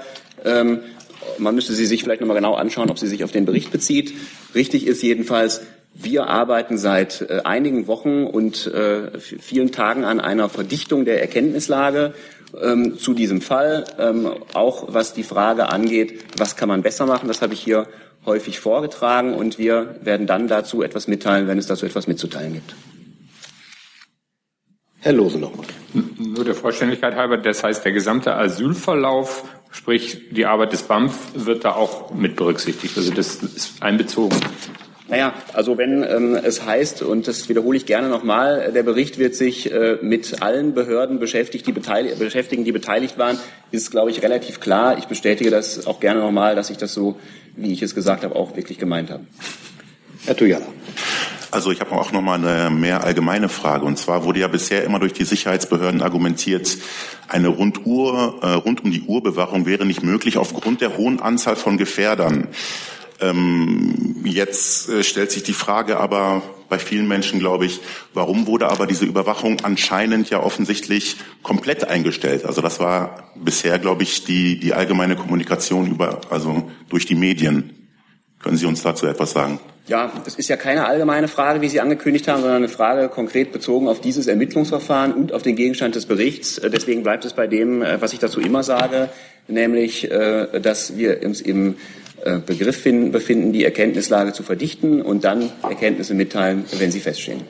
Man 1.38 1.54
müsste 1.54 1.72
sie 1.72 1.86
sich 1.86 2.02
vielleicht 2.02 2.20
noch 2.20 2.28
mal 2.28 2.34
genau 2.34 2.54
anschauen, 2.54 2.90
ob 2.90 2.98
sie 2.98 3.06
sich 3.06 3.24
auf 3.24 3.32
den 3.32 3.44
Bericht 3.44 3.70
bezieht. 3.70 4.14
Richtig 4.54 4.86
ist 4.86 5.02
jedenfalls, 5.02 5.62
wir 5.94 6.28
arbeiten 6.28 6.78
seit 6.78 7.22
äh, 7.22 7.40
einigen 7.44 7.86
Wochen 7.86 8.24
und 8.24 8.66
äh, 8.66 9.18
vielen 9.18 9.72
Tagen 9.72 10.04
an 10.04 10.20
einer 10.20 10.48
Verdichtung 10.48 11.04
der 11.04 11.20
Erkenntnislage 11.20 12.14
ähm, 12.60 12.98
zu 12.98 13.14
diesem 13.14 13.40
Fall, 13.40 13.84
ähm, 13.98 14.30
auch 14.54 14.92
was 14.92 15.14
die 15.14 15.22
Frage 15.22 15.68
angeht, 15.68 16.24
was 16.36 16.56
kann 16.56 16.68
man 16.68 16.82
besser 16.82 17.06
machen. 17.06 17.28
Das 17.28 17.42
habe 17.42 17.54
ich 17.54 17.60
hier 17.60 17.86
häufig 18.24 18.60
vorgetragen 18.60 19.34
und 19.34 19.58
wir 19.58 19.96
werden 20.02 20.26
dann 20.26 20.48
dazu 20.48 20.82
etwas 20.82 21.08
mitteilen, 21.08 21.48
wenn 21.48 21.58
es 21.58 21.66
dazu 21.66 21.86
etwas 21.86 22.06
mitzuteilen 22.06 22.54
gibt. 22.54 22.74
Herr 25.00 25.12
Lose 25.12 25.38
nochmal. 25.38 25.66
Nur 26.18 26.44
der 26.44 26.54
Vollständigkeit 26.54 27.16
halber, 27.16 27.38
das 27.38 27.64
heißt, 27.64 27.84
der 27.84 27.92
gesamte 27.92 28.34
Asylverlauf, 28.34 29.44
sprich 29.70 30.30
die 30.30 30.46
Arbeit 30.46 30.72
des 30.72 30.82
BAMF, 30.82 31.14
wird 31.34 31.64
da 31.64 31.72
auch 31.72 32.12
mit 32.12 32.36
berücksichtigt. 32.36 32.96
Also 32.96 33.12
das 33.12 33.36
ist 33.36 33.82
einbezogen. 33.82 34.38
Naja, 35.10 35.34
also 35.54 35.76
wenn 35.76 36.04
ähm, 36.04 36.36
es 36.36 36.64
heißt, 36.64 37.02
und 37.02 37.26
das 37.26 37.48
wiederhole 37.48 37.76
ich 37.76 37.84
gerne 37.84 38.08
nochmal, 38.08 38.70
der 38.72 38.84
Bericht 38.84 39.18
wird 39.18 39.34
sich 39.34 39.72
äh, 39.72 39.98
mit 40.00 40.40
allen 40.40 40.72
Behörden 40.72 41.18
beschäftigt, 41.18 41.66
die 41.66 41.72
beschäftigen, 41.72 42.64
die 42.64 42.70
beteiligt 42.70 43.18
waren, 43.18 43.36
ist, 43.72 43.90
glaube 43.90 44.12
ich, 44.12 44.22
relativ 44.22 44.60
klar. 44.60 44.98
Ich 44.98 45.06
bestätige 45.06 45.50
das 45.50 45.84
auch 45.88 45.98
gerne 45.98 46.20
nochmal, 46.20 46.54
dass 46.54 46.70
ich 46.70 46.76
das 46.76 46.94
so, 46.94 47.18
wie 47.56 47.72
ich 47.72 47.82
es 47.82 47.96
gesagt 47.96 48.22
habe, 48.22 48.36
auch 48.36 48.56
wirklich 48.56 48.78
gemeint 48.78 49.10
habe. 49.10 49.24
Herr 50.26 50.36
Tujala. 50.36 50.66
Also 51.50 51.72
ich 51.72 51.80
habe 51.80 51.92
auch 51.92 52.12
noch 52.12 52.22
mal 52.22 52.34
eine 52.34 52.70
mehr 52.70 53.02
allgemeine 53.02 53.48
Frage. 53.48 53.84
Und 53.84 53.98
zwar 53.98 54.24
wurde 54.24 54.40
ja 54.40 54.48
bisher 54.48 54.84
immer 54.84 55.00
durch 55.00 55.12
die 55.12 55.24
Sicherheitsbehörden 55.24 56.02
argumentiert, 56.02 56.78
eine 57.28 57.48
Runduhr, 57.48 58.38
äh, 58.42 58.52
rund 58.52 58.84
um 58.84 58.90
die 58.90 59.02
Uhr 59.02 59.24
wäre 59.24 59.86
nicht 59.86 60.02
möglich 60.02 60.38
aufgrund 60.38 60.80
der 60.80 60.96
hohen 60.96 61.20
Anzahl 61.20 61.56
von 61.56 61.76
Gefährdern. 61.78 62.48
Ähm, 63.20 64.22
jetzt 64.24 64.88
äh, 64.88 65.02
stellt 65.02 65.30
sich 65.30 65.42
die 65.42 65.52
Frage 65.52 65.98
aber 65.98 66.42
bei 66.68 66.78
vielen 66.78 67.08
Menschen, 67.08 67.40
glaube 67.40 67.66
ich, 67.66 67.80
warum 68.14 68.46
wurde 68.46 68.70
aber 68.70 68.86
diese 68.86 69.04
Überwachung 69.04 69.58
anscheinend 69.62 70.30
ja 70.30 70.40
offensichtlich 70.42 71.16
komplett 71.42 71.84
eingestellt? 71.84 72.46
Also 72.46 72.62
das 72.62 72.80
war 72.80 73.32
bisher, 73.34 73.78
glaube 73.78 74.04
ich, 74.04 74.24
die, 74.24 74.58
die 74.58 74.72
allgemeine 74.72 75.16
Kommunikation 75.16 75.90
über, 75.90 76.20
also 76.30 76.70
durch 76.88 77.06
die 77.06 77.16
Medien. 77.16 77.79
Können 78.42 78.56
Sie 78.56 78.66
uns 78.66 78.82
dazu 78.82 79.06
etwas 79.06 79.32
sagen? 79.32 79.60
Ja, 79.86 80.12
das 80.24 80.36
ist 80.36 80.48
ja 80.48 80.56
keine 80.56 80.86
allgemeine 80.86 81.26
Frage, 81.26 81.60
wie 81.62 81.68
Sie 81.68 81.80
angekündigt 81.80 82.28
haben, 82.28 82.42
sondern 82.42 82.58
eine 82.58 82.68
Frage 82.68 83.08
konkret 83.08 83.52
bezogen 83.52 83.88
auf 83.88 84.00
dieses 84.00 84.28
Ermittlungsverfahren 84.28 85.12
und 85.12 85.32
auf 85.32 85.42
den 85.42 85.56
Gegenstand 85.56 85.94
des 85.94 86.06
Berichts. 86.06 86.58
Äh, 86.58 86.70
deswegen 86.70 87.02
bleibt 87.02 87.24
es 87.24 87.32
bei 87.32 87.46
dem, 87.46 87.82
äh, 87.82 88.00
was 88.00 88.12
ich 88.12 88.18
dazu 88.18 88.40
immer 88.40 88.62
sage, 88.62 89.08
nämlich, 89.48 90.10
äh, 90.10 90.60
dass 90.60 90.96
wir 90.96 91.22
uns 91.24 91.40
im 91.40 91.76
Begriff 92.44 92.84
befinden, 92.84 93.54
die 93.54 93.64
Erkenntnislage 93.64 94.34
zu 94.34 94.42
verdichten 94.42 95.00
und 95.00 95.24
dann 95.24 95.50
Erkenntnisse 95.62 96.12
mitteilen, 96.12 96.66
wenn 96.78 96.92
sie 96.92 97.00
feststehen. 97.00 97.40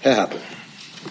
Herr 0.00 0.16
Hertel. 0.16 0.40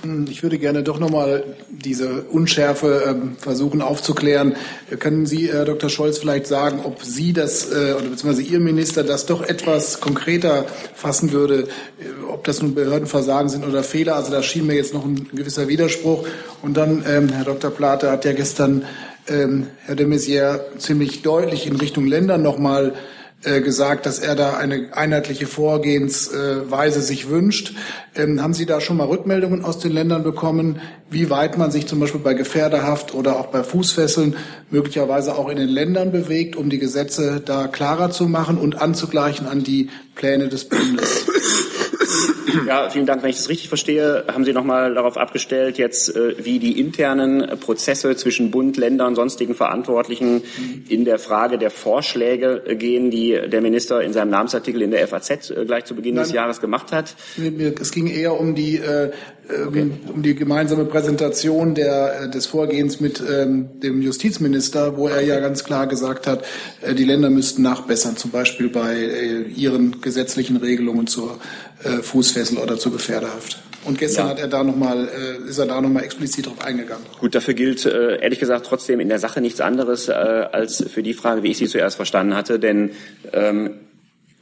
Hm, 0.03 0.27
ich 0.29 0.43
würde 0.43 0.57
gerne 0.57 0.83
doch 0.83 0.99
nochmal 0.99 1.55
diese 1.69 2.23
Unschärfe 2.23 3.03
ähm, 3.07 3.37
versuchen 3.37 3.81
aufzuklären. 3.81 4.55
Können 4.99 5.25
Sie, 5.25 5.49
Herr 5.49 5.63
Dr. 5.63 5.89
Scholz, 5.89 6.17
vielleicht 6.17 6.45
sagen, 6.45 6.81
ob 6.83 7.03
Sie 7.03 7.31
das 7.31 7.71
äh, 7.71 7.93
oder 7.93 8.09
beziehungsweise 8.09 8.41
Ihr 8.41 8.59
Minister 8.59 9.03
das 9.03 9.25
doch 9.25 9.41
etwas 9.41 10.01
konkreter 10.01 10.65
fassen 10.93 11.31
würde, 11.31 11.69
äh, 11.99 12.29
ob 12.29 12.43
das 12.43 12.61
nun 12.61 12.75
Behördenversagen 12.75 13.47
sind 13.47 13.65
oder 13.65 13.81
Fehler? 13.81 14.15
Also 14.17 14.31
da 14.31 14.43
schien 14.43 14.67
mir 14.67 14.75
jetzt 14.75 14.93
noch 14.93 15.05
ein 15.05 15.29
gewisser 15.33 15.69
Widerspruch. 15.69 16.27
Und 16.61 16.75
dann, 16.75 17.05
ähm, 17.07 17.29
Herr 17.29 17.45
Dr. 17.45 17.71
Plate 17.71 18.11
hat 18.11 18.25
ja 18.25 18.33
gestern 18.33 18.83
ähm, 19.29 19.67
Herr 19.85 19.95
de 19.95 20.05
Maizière 20.05 20.77
ziemlich 20.79 21.21
deutlich 21.21 21.65
in 21.65 21.77
Richtung 21.77 22.07
Länder 22.07 22.37
nochmal 22.37 22.89
äh, 22.89 23.22
gesagt, 23.61 24.05
dass 24.05 24.19
er 24.19 24.35
da 24.35 24.53
eine 24.53 24.89
einheitliche 24.91 25.47
Vorgehensweise 25.47 27.01
sich 27.01 27.29
wünscht. 27.29 27.75
Ähm, 28.15 28.41
haben 28.41 28.53
Sie 28.53 28.65
da 28.65 28.79
schon 28.79 28.97
mal 28.97 29.07
Rückmeldungen 29.07 29.65
aus 29.65 29.79
den 29.79 29.91
Ländern 29.91 30.23
bekommen, 30.23 30.79
wie 31.09 31.29
weit 31.29 31.57
man 31.57 31.71
sich 31.71 31.87
zum 31.87 31.99
Beispiel 31.99 32.21
bei 32.21 32.33
Gefährderhaft 32.33 33.13
oder 33.13 33.39
auch 33.39 33.47
bei 33.47 33.63
Fußfesseln 33.63 34.35
möglicherweise 34.69 35.35
auch 35.35 35.49
in 35.49 35.57
den 35.57 35.69
Ländern 35.69 36.11
bewegt, 36.11 36.55
um 36.55 36.69
die 36.69 36.79
Gesetze 36.79 37.41
da 37.43 37.67
klarer 37.67 38.11
zu 38.11 38.27
machen 38.27 38.57
und 38.57 38.81
anzugleichen 38.81 39.47
an 39.47 39.63
die 39.63 39.89
Pläne 40.15 40.47
des 40.47 40.65
Bundes? 40.65 41.25
Ja, 42.67 42.89
vielen 42.89 43.05
Dank. 43.05 43.23
Wenn 43.23 43.29
ich 43.29 43.37
das 43.37 43.49
richtig 43.49 43.69
verstehe, 43.69 44.25
haben 44.31 44.45
Sie 44.45 44.53
nochmal 44.53 44.93
darauf 44.93 45.17
abgestellt, 45.17 45.77
jetzt 45.77 46.15
äh, 46.15 46.35
wie 46.43 46.59
die 46.59 46.79
internen 46.79 47.59
Prozesse 47.59 48.15
zwischen 48.15 48.51
Bund, 48.51 48.77
Ländern, 48.77 49.15
sonstigen 49.15 49.55
Verantwortlichen 49.55 50.41
in 50.87 51.05
der 51.05 51.19
Frage 51.19 51.57
der 51.57 51.71
Vorschläge 51.71 52.63
gehen, 52.77 53.11
die 53.11 53.39
der 53.47 53.61
Minister 53.61 54.01
in 54.01 54.13
seinem 54.13 54.29
Namensartikel 54.29 54.81
in 54.81 54.91
der 54.91 55.07
FAZ 55.07 55.51
äh, 55.51 55.65
gleich 55.65 55.85
zu 55.85 55.95
Beginn 55.95 56.15
Nein, 56.15 56.25
des 56.25 56.33
Jahres 56.33 56.61
gemacht 56.61 56.91
hat. 56.91 57.15
Es 57.79 57.91
ging 57.91 58.07
eher 58.07 58.39
um 58.39 58.55
die 58.55 58.77
äh, 58.77 59.11
okay. 59.67 59.79
Ähm, 59.79 59.99
um 60.13 60.21
die 60.21 60.35
gemeinsame 60.35 60.85
Präsentation 60.85 61.75
der, 61.75 62.27
des 62.27 62.45
Vorgehens 62.45 62.99
mit 62.99 63.21
ähm, 63.21 63.79
dem 63.81 64.01
Justizminister, 64.01 64.97
wo 64.97 65.07
er 65.07 65.21
ja 65.21 65.39
ganz 65.39 65.63
klar 65.63 65.87
gesagt 65.87 66.27
hat, 66.27 66.45
die 66.97 67.03
Länder 67.03 67.29
müssten 67.29 67.61
nachbessern, 67.61 68.17
zum 68.17 68.31
Beispiel 68.31 68.69
bei 68.69 68.95
äh, 68.95 69.41
ihren 69.55 70.01
gesetzlichen 70.01 70.57
Regelungen 70.57 71.07
zur 71.07 71.39
äh, 71.83 72.01
Fußfessel 72.01 72.57
oder 72.57 72.77
zur 72.77 72.91
Gefährderhaft. 72.91 73.61
Und 73.85 73.97
gestern 73.97 74.25
ja. 74.25 74.31
hat 74.31 74.39
er 74.39 74.47
da 74.47 74.63
noch 74.63 74.75
mal, 74.75 75.07
äh, 75.07 75.49
ist 75.49 75.57
er 75.57 75.65
da 75.65 75.81
nochmal 75.81 76.03
explizit 76.03 76.45
drauf 76.45 76.63
eingegangen. 76.63 77.05
Gut, 77.19 77.35
dafür 77.35 77.53
gilt 77.53 77.85
äh, 77.85 78.21
ehrlich 78.21 78.39
gesagt 78.39 78.65
trotzdem 78.65 78.99
in 78.99 79.09
der 79.09 79.19
Sache 79.19 79.41
nichts 79.41 79.59
anderes 79.59 80.07
äh, 80.07 80.13
als 80.13 80.83
für 80.87 81.03
die 81.03 81.13
Frage, 81.13 81.43
wie 81.43 81.51
ich 81.51 81.57
sie 81.57 81.67
zuerst 81.67 81.97
verstanden 81.97 82.35
hatte. 82.35 82.59
Denn 82.59 82.91
ähm, 83.33 83.71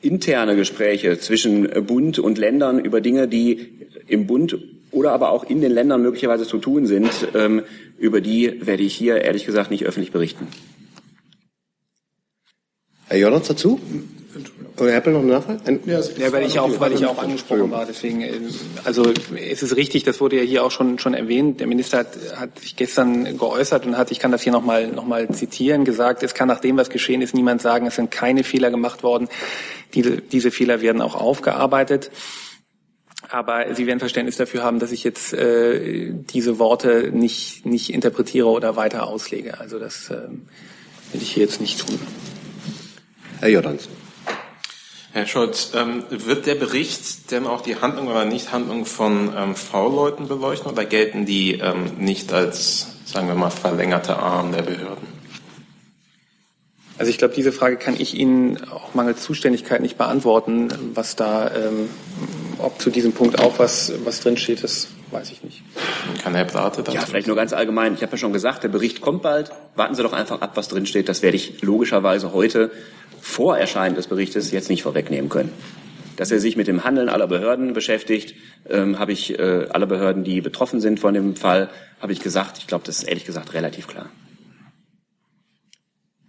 interne 0.02 0.56
Gespräche 0.56 1.20
zwischen 1.20 1.68
Bund 1.86 2.20
und 2.20 2.38
Ländern 2.38 2.80
über 2.80 3.02
Dinge, 3.02 3.28
die 3.28 3.88
im 4.08 4.28
Bund 4.28 4.58
oder 4.92 5.12
aber 5.12 5.32
auch 5.32 5.44
in 5.44 5.62
den 5.62 5.72
Ländern 5.72 6.02
möglicherweise 6.02 6.46
zu 6.46 6.58
tun 6.58 6.86
sind, 6.86 7.10
ähm, 7.34 7.64
über 7.98 8.22
die 8.22 8.66
werde 8.66 8.84
ich 8.84 8.94
hier 8.94 9.22
ehrlich 9.22 9.46
gesagt 9.46 9.72
nicht 9.72 9.86
öffentlich 9.86 10.12
berichten. 10.12 10.48
Herr 13.08 13.18
Jordans 13.18 13.48
dazu? 13.48 13.80
Oder 14.82 14.94
Herr 14.94 15.10
noch 15.12 15.20
einen 15.20 15.28
Nachfrage? 15.28 15.80
Ja, 15.86 16.00
ja, 16.18 16.32
weil 16.32 16.48
ich 16.48 16.58
auch, 16.58 16.80
weil 16.80 16.94
ich 16.94 17.06
auch 17.06 17.22
angesprochen 17.22 17.70
war. 17.70 17.86
Deswegen, 17.86 18.22
äh, 18.22 18.32
also 18.84 19.14
es 19.36 19.62
ist 19.62 19.76
richtig, 19.76 20.06
das 20.06 20.20
wurde 20.20 20.38
ja 20.38 20.42
hier 20.42 20.66
auch 20.66 20.72
schon 20.72 20.98
schon 20.98 21.14
erwähnt. 21.14 21.60
Der 21.60 21.68
Minister 21.68 22.00
hat, 22.00 22.08
hat 22.36 22.58
sich 22.58 22.76
gestern 22.76 23.38
geäußert 23.38 23.86
und 23.86 23.96
hat, 23.96 24.10
ich 24.10 24.18
kann 24.18 24.32
das 24.32 24.42
hier 24.42 24.52
nochmal 24.52 24.88
noch 24.88 25.06
mal 25.06 25.30
zitieren, 25.30 25.86
gesagt, 25.86 26.24
es 26.24 26.34
kann 26.34 26.48
nach 26.48 26.62
dem, 26.62 26.78
was 26.78 26.90
geschehen 26.90 27.22
ist, 27.22 27.36
niemand 27.36 27.62
sagen, 27.62 27.86
es 27.86 27.96
sind 27.96 28.10
keine 28.10 28.44
Fehler 28.44 28.72
gemacht 28.72 29.04
worden. 29.04 29.30
Diese, 29.94 30.18
diese 30.18 30.50
Fehler 30.50 30.82
werden 30.82 31.04
auch 31.04 31.14
aufgearbeitet. 31.14 32.10
Aber 33.30 33.76
Sie 33.76 33.86
werden 33.86 34.00
Verständnis 34.00 34.38
dafür 34.38 34.64
haben, 34.64 34.80
dass 34.80 34.92
ich 34.92 35.04
jetzt 35.04 35.32
äh, 35.32 36.12
diese 36.12 36.58
Worte 36.58 37.12
nicht, 37.14 37.68
nicht 37.68 37.94
interpretiere 37.94 38.48
oder 38.48 38.78
weiter 38.78 39.06
auslege. 39.06 39.60
Also 39.60 39.78
das 39.78 40.10
äh, 40.10 40.28
will 41.14 41.22
ich 41.22 41.34
hier 41.34 41.44
jetzt 41.44 41.62
nicht 41.62 41.88
tun. 41.88 42.00
Herr 43.42 43.50
Jordans. 43.50 43.88
Herr 45.14 45.26
Scholz, 45.28 45.72
ähm, 45.76 46.04
wird 46.10 46.46
der 46.46 46.56
Bericht 46.56 47.32
denn 47.32 47.46
auch 47.46 47.62
die 47.62 47.76
Handlung 47.76 48.08
oder 48.08 48.24
Nichthandlung 48.24 48.86
von 48.86 49.34
ähm, 49.36 49.56
V-Leuten 49.56 50.30
beleuchten 50.30 50.72
oder 50.72 50.86
gelten 50.86 51.26
die 51.26 51.56
ähm, 51.56 51.98
nicht 51.98 52.32
als, 52.32 52.88
sagen 53.06 53.28
wir 53.28 53.36
mal, 53.36 53.50
verlängerte 53.50 54.16
Arm 54.16 54.54
der 54.54 54.62
Behörden? 54.62 55.08
Also 56.98 57.10
ich 57.10 57.18
glaube, 57.18 57.34
diese 57.34 57.52
Frage 57.52 57.78
kann 57.78 58.00
ich 58.00 58.14
Ihnen 58.14 58.64
auch 58.70 58.94
mangels 58.94 59.24
Zuständigkeit 59.24 59.82
nicht 59.82 59.98
beantworten. 59.98 60.70
Was 60.94 61.16
da, 61.16 61.50
ähm, 61.50 61.90
ob 62.60 62.80
zu 62.80 62.90
diesem 62.90 63.12
Punkt 63.12 63.40
auch 63.40 63.60
was, 63.60 63.92
was 64.06 64.22
drinsteht, 64.22 64.64
das 64.64 64.88
weiß 65.10 65.32
ich 65.32 65.44
nicht. 65.44 65.64
Kann 66.24 66.36
Herr 66.36 66.46
Brate 66.46 66.84
Ja, 66.92 67.02
vielleicht 67.02 67.28
nur 67.28 67.36
ganz 67.36 67.54
allgemein. 67.54 67.96
Ich 67.96 68.02
habe 68.02 68.14
ja 68.14 68.18
schon 68.18 68.34
gesagt, 68.34 68.64
der 68.64 68.70
Bericht 68.70 69.02
kommt 69.02 69.24
bald. 69.24 69.52
Warten 69.76 69.96
Sie 69.96 70.04
doch 70.04 70.14
einfach 70.14 70.42
ab, 70.42 70.52
was 70.56 70.70
drinsteht. 70.70 71.10
Das 71.10 71.22
werde 71.22 71.36
ich 71.36 71.62
logischerweise 71.62 72.34
heute 72.34 72.72
vor 73.22 73.58
Erscheinen 73.58 73.96
des 73.96 74.08
Berichtes 74.08 74.52
jetzt 74.52 74.70
nicht 74.70 74.84
vorwegnehmen 74.84 75.30
können. 75.30 75.52
Dass 76.18 76.32
er 76.32 76.40
sich 76.40 76.58
mit 76.58 76.68
dem 76.68 76.84
Handeln 76.84 77.10
aller 77.10 77.28
Behörden 77.28 77.74
beschäftigt, 77.74 78.36
ähm, 78.70 79.00
habe 79.00 79.12
ich 79.12 79.40
äh, 79.40 79.68
alle 79.70 79.88
Behörden, 79.88 80.24
die 80.24 80.42
betroffen 80.42 80.82
sind 80.82 81.00
von 81.00 81.14
dem 81.14 81.36
Fall, 81.36 81.70
habe 82.00 82.12
ich 82.12 82.20
gesagt. 82.20 82.58
Ich 82.58 82.68
glaube, 82.68 82.84
das 82.86 82.98
ist 82.98 83.04
ehrlich 83.04 83.26
gesagt 83.26 83.54
relativ 83.54 83.88
klar. 83.88 84.10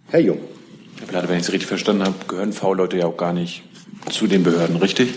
Herr 0.08 0.20
Jung. 0.20 0.38
Herr 0.98 1.06
Platte, 1.08 1.28
wenn 1.28 1.36
ich 1.36 1.42
es 1.42 1.52
richtig 1.52 1.66
verstanden 1.66 2.04
habe, 2.04 2.14
gehören 2.28 2.52
V-Leute 2.52 2.98
ja 2.98 3.06
auch 3.06 3.16
gar 3.16 3.32
nicht 3.32 3.62
zu 4.10 4.26
den 4.26 4.42
Behörden, 4.42 4.76
richtig? 4.76 5.14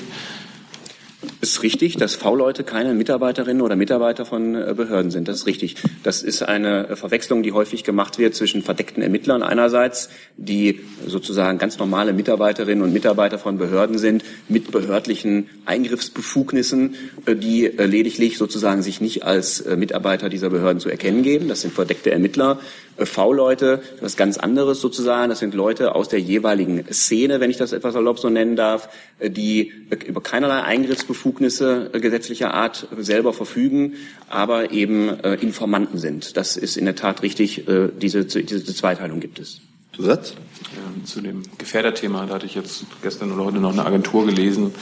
Ist 1.42 1.64
richtig, 1.64 1.98
dass 1.98 2.16
V-Leute 2.16 2.64
keine 2.64 2.94
Mitarbeiterinnen 2.94 3.62
oder 3.62 3.76
Mitarbeiter 3.76 4.26
von 4.26 4.56
äh, 4.56 4.74
Behörden 4.76 5.12
sind. 5.12 5.28
Das 5.28 5.38
ist 5.38 5.46
richtig. 5.46 5.76
Das 6.04 6.24
ist 6.24 6.44
eine 6.44 6.96
Verwechslung, 6.96 7.44
die 7.44 7.52
häufig 7.52 7.84
gemacht 7.84 8.18
wird 8.18 8.36
zwischen 8.36 8.62
verdeckten 8.62 9.04
Ermittlern 9.04 9.44
einerseits, 9.44 10.10
die 10.38 10.82
sozusagen 11.06 11.58
ganz 11.58 11.78
normale 11.78 12.14
Mitarbeiterinnen 12.14 12.84
und 12.84 12.94
Mitarbeiter 12.94 13.38
von 13.38 13.58
Behörden 13.58 13.98
sind, 13.98 14.24
mit 14.48 14.72
behördlichen 14.72 15.50
Eingriffsbefugnissen, 15.66 16.96
äh, 17.26 17.36
die 17.36 17.66
äh, 17.66 17.86
lediglich 17.86 18.38
sozusagen 18.38 18.82
sich 18.82 19.02
nicht 19.02 19.24
als 19.24 19.66
Mitarbeiter 19.66 20.30
dieser 20.30 20.50
Behörden 20.50 20.80
zu 20.80 20.90
erkennen 20.90 21.24
geben. 21.24 21.48
Das 21.48 21.62
sind 21.62 21.74
verdeckte 21.74 22.12
Ermittler. 22.12 22.60
V-Leute, 22.98 23.82
was 24.00 24.16
ganz 24.16 24.38
anderes 24.38 24.80
sozusagen. 24.82 25.30
Das 25.30 25.40
sind 25.40 25.54
Leute 25.54 25.96
aus 25.96 26.10
der 26.10 26.20
jeweiligen 26.20 26.86
Szene, 26.94 27.40
wenn 27.40 27.50
ich 27.50 27.58
das 27.58 27.74
etwas 27.74 27.96
erlaubt 27.96 28.20
so 28.20 28.30
nennen 28.30 28.56
darf, 28.56 28.90
die 29.22 29.72
über 30.06 30.22
keinerlei 30.22 30.62
Eingriffsbefugnisse 30.64 31.92
gesetzlicher 31.94 32.54
Art 32.54 32.88
selber 32.98 33.34
verfügen, 33.34 33.94
aber 34.30 34.72
eben 34.72 35.20
äh, 35.24 35.36
Informanten 35.36 35.98
sind. 35.98 36.38
Das 36.38 36.58
ist 36.58 36.78
in 36.78 36.86
der 36.86 36.96
Tat 36.96 37.22
richtig. 37.22 37.68
Äh, 37.68 37.90
diese, 38.00 38.26
diese 38.26 38.66
Zweiteilung 38.66 39.20
gibt 39.20 39.40
es. 39.40 39.62
Zusatz? 39.96 40.34
Ja, 40.76 41.06
zu 41.06 41.22
dem 41.22 41.44
Gefährderthema, 41.58 42.26
da 42.26 42.36
hatte 42.36 42.46
ich 42.46 42.56
jetzt 42.56 42.86
gestern 43.02 43.32
oder 43.32 43.46
heute 43.46 43.58
noch 43.58 43.72
eine 43.72 43.86
Agentur 43.86 44.26
gelesen. 44.26 44.74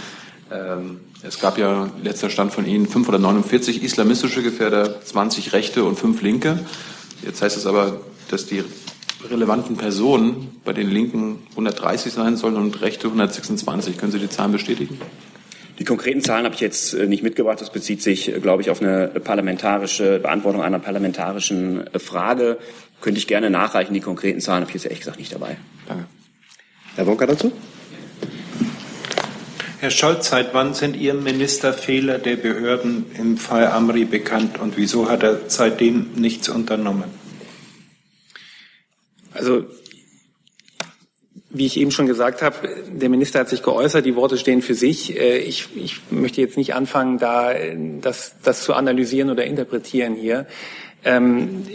Ähm, 0.52 1.00
es 1.22 1.40
gab 1.40 1.58
ja 1.58 1.90
letzter 2.04 2.30
Stand 2.30 2.54
von 2.54 2.66
Ihnen 2.66 2.88
549 2.88 3.84
islamistische 3.84 4.44
Gefährder, 4.44 5.02
20 5.02 5.54
rechte 5.54 5.84
und 5.84 5.98
5 5.98 6.22
linke. 6.22 6.60
Jetzt 7.26 7.42
heißt 7.42 7.58
es 7.58 7.66
aber, 7.66 8.02
dass 8.30 8.46
die 8.46 8.64
relevanten 9.30 9.78
Personen 9.78 10.60
bei 10.66 10.74
den 10.74 10.90
Linken 10.90 11.40
130 11.52 12.12
sein 12.12 12.38
sollen 12.38 12.56
und 12.56 12.82
Rechte 12.82 13.08
126. 13.08 13.98
Können 13.98 14.12
Sie 14.12 14.20
die 14.20 14.30
Zahlen 14.30 14.52
bestätigen? 14.52 15.00
Die 15.80 15.86
konkreten 15.86 16.22
Zahlen 16.22 16.46
habe 16.46 16.54
ich 16.54 16.62
jetzt 16.62 16.94
äh, 16.94 17.08
nicht 17.08 17.24
mitgebracht. 17.24 17.60
Das 17.60 17.72
bezieht 17.72 18.02
sich, 18.02 18.30
äh, 18.30 18.40
glaube 18.40 18.62
ich, 18.62 18.70
auf 18.70 18.82
eine 18.82 19.08
parlamentarische 19.08 20.20
Beantwortung 20.20 20.62
einer 20.62 20.80
parlamentarischen 20.80 21.88
äh, 21.88 22.00
Frage. 22.00 22.58
Könnte 23.02 23.18
ich 23.18 23.28
gerne 23.28 23.50
nachreichen. 23.50 23.94
Die 23.94 24.00
konkreten 24.00 24.40
Zahlen 24.40 24.62
habe 24.62 24.70
ich 24.70 24.76
jetzt 24.76 24.86
ehrlich 24.86 25.00
gesagt 25.00 25.20
nicht 25.20 25.34
dabei. 25.34 25.58
Danke. 25.88 26.06
Herr 26.96 27.08
Wonka 27.08 27.26
dazu? 27.26 27.52
Herr 29.84 29.92
Scholz, 29.92 30.30
seit 30.30 30.54
wann 30.54 30.74
sind 30.74 30.96
Ihrem 30.96 31.24
Minister 31.24 31.74
Fehler 31.74 32.18
der 32.18 32.38
Behörden 32.38 33.06
im 33.20 33.36
Fall 33.36 33.68
Amri 33.68 34.06
bekannt 34.06 34.58
und 34.58 34.78
wieso 34.78 35.10
hat 35.10 35.24
er 35.24 35.42
seitdem 35.48 36.12
nichts 36.16 36.48
unternommen? 36.48 37.12
Also 39.34 39.66
wie 41.50 41.66
ich 41.66 41.76
eben 41.76 41.92
schon 41.92 42.08
gesagt 42.08 42.42
habe, 42.42 42.70
der 42.94 43.10
Minister 43.10 43.42
hat 43.42 43.50
sich 43.50 43.62
geäußert, 43.62 44.06
die 44.06 44.16
Worte 44.16 44.38
stehen 44.38 44.62
für 44.62 44.74
sich. 44.74 45.20
Äh, 45.20 45.40
ich, 45.40 45.68
ich 45.76 46.00
möchte 46.10 46.40
jetzt 46.40 46.56
nicht 46.56 46.74
anfangen, 46.74 47.18
da 47.18 47.54
das, 48.00 48.36
das 48.42 48.64
zu 48.64 48.76
analysieren 48.76 49.30
oder 49.30 49.44
interpretieren 49.44 50.16
hier. 50.16 50.48
Ähm, 51.04 51.66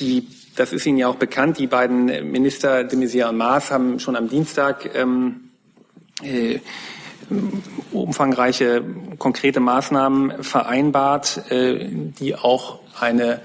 die, 0.00 0.26
das 0.56 0.72
ist 0.72 0.84
Ihnen 0.84 0.98
ja 0.98 1.06
auch 1.06 1.14
bekannt. 1.14 1.60
Die 1.60 1.68
beiden 1.68 2.06
Minister 2.32 2.82
de 2.82 2.98
Maizière 2.98 3.28
und 3.28 3.36
Maas 3.36 3.70
haben 3.70 4.00
schon 4.00 4.16
am 4.16 4.28
Dienstag 4.28 4.96
ähm, 4.96 5.47
äh, 6.22 6.60
umfangreiche 7.92 8.82
konkrete 9.18 9.60
Maßnahmen 9.60 10.42
vereinbart, 10.42 11.50
äh, 11.50 11.88
die 11.90 12.34
auch 12.34 12.80
eine 12.98 13.40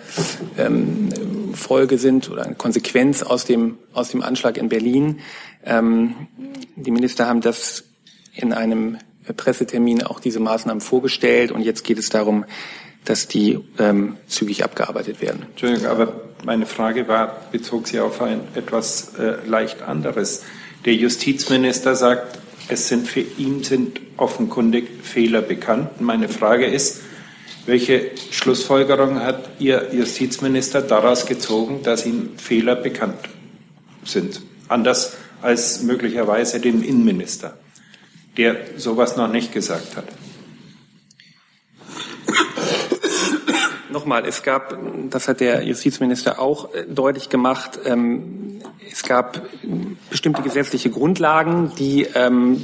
ähm, 0.58 1.10
Folge 1.54 1.98
sind 1.98 2.30
oder 2.30 2.44
eine 2.44 2.56
Konsequenz 2.56 3.24
aus 3.24 3.46
dem, 3.46 3.78
aus 3.94 4.10
dem 4.10 4.24
Anschlag 4.24 4.58
in 4.58 4.70
Berlin. 4.70 5.20
Ähm, 5.66 6.28
die 6.76 6.92
Minister 6.92 7.28
haben 7.28 7.42
das 7.42 7.84
in 8.34 8.54
einem 8.54 8.98
Pressetermin 9.38 10.04
auch 10.04 10.20
diese 10.20 10.40
Maßnahmen 10.40 10.82
vorgestellt 10.82 11.52
und 11.52 11.62
jetzt 11.62 11.84
geht 11.84 12.00
es 12.00 12.10
darum, 12.10 12.46
dass 13.06 13.28
die 13.28 13.60
ähm, 13.80 14.18
zügig 14.28 14.64
abgearbeitet 14.64 15.22
werden. 15.22 15.46
Entschuldigung, 15.52 15.88
aber 15.88 16.22
meine 16.46 16.66
Frage 16.66 17.08
war, 17.08 17.42
bezog 17.52 17.88
sich 17.88 18.00
auf 18.00 18.22
ein 18.22 18.42
etwas 18.56 19.16
äh, 19.16 19.36
leicht 19.46 19.82
anderes. 19.82 20.44
Der 20.86 20.96
Justizminister 20.96 21.96
sagt, 21.96 22.40
es 22.68 22.88
sind 22.88 23.08
für 23.08 23.22
ihn 23.38 23.64
sind 23.64 24.00
offenkundig 24.18 24.88
Fehler 25.04 25.42
bekannt. 25.42 26.02
Meine 26.02 26.30
Frage 26.30 26.66
ist, 26.66 27.02
welche 27.66 28.12
Schlussfolgerung 28.32 29.20
hat 29.20 29.50
Ihr 29.60 29.90
Justizminister 29.94 30.82
daraus 30.82 31.26
gezogen, 31.26 31.82
dass 31.84 32.06
ihm 32.06 32.38
Fehler 32.38 32.76
bekannt 32.76 33.30
sind? 34.04 34.42
Anders 34.68 35.16
als 35.42 35.82
möglicherweise 35.82 36.60
dem 36.60 36.84
Innenminister, 36.84 37.58
der 38.38 38.58
sowas 38.78 39.16
noch 39.16 39.32
nicht 39.32 39.54
gesagt 39.54 39.96
hat. 39.96 40.06
Nochmal, 43.94 44.26
es 44.26 44.42
gab, 44.42 44.76
das 45.12 45.28
hat 45.28 45.40
der 45.40 45.64
Justizminister 45.64 46.40
auch 46.40 46.74
äh, 46.74 46.88
deutlich 46.88 47.30
gemacht, 47.30 47.80
ähm, 47.86 48.60
es 48.92 49.04
gab 49.04 49.44
bestimmte 50.10 50.42
gesetzliche 50.42 50.90
Grundlagen, 50.90 51.72
die 51.78 52.08
ähm, 52.16 52.60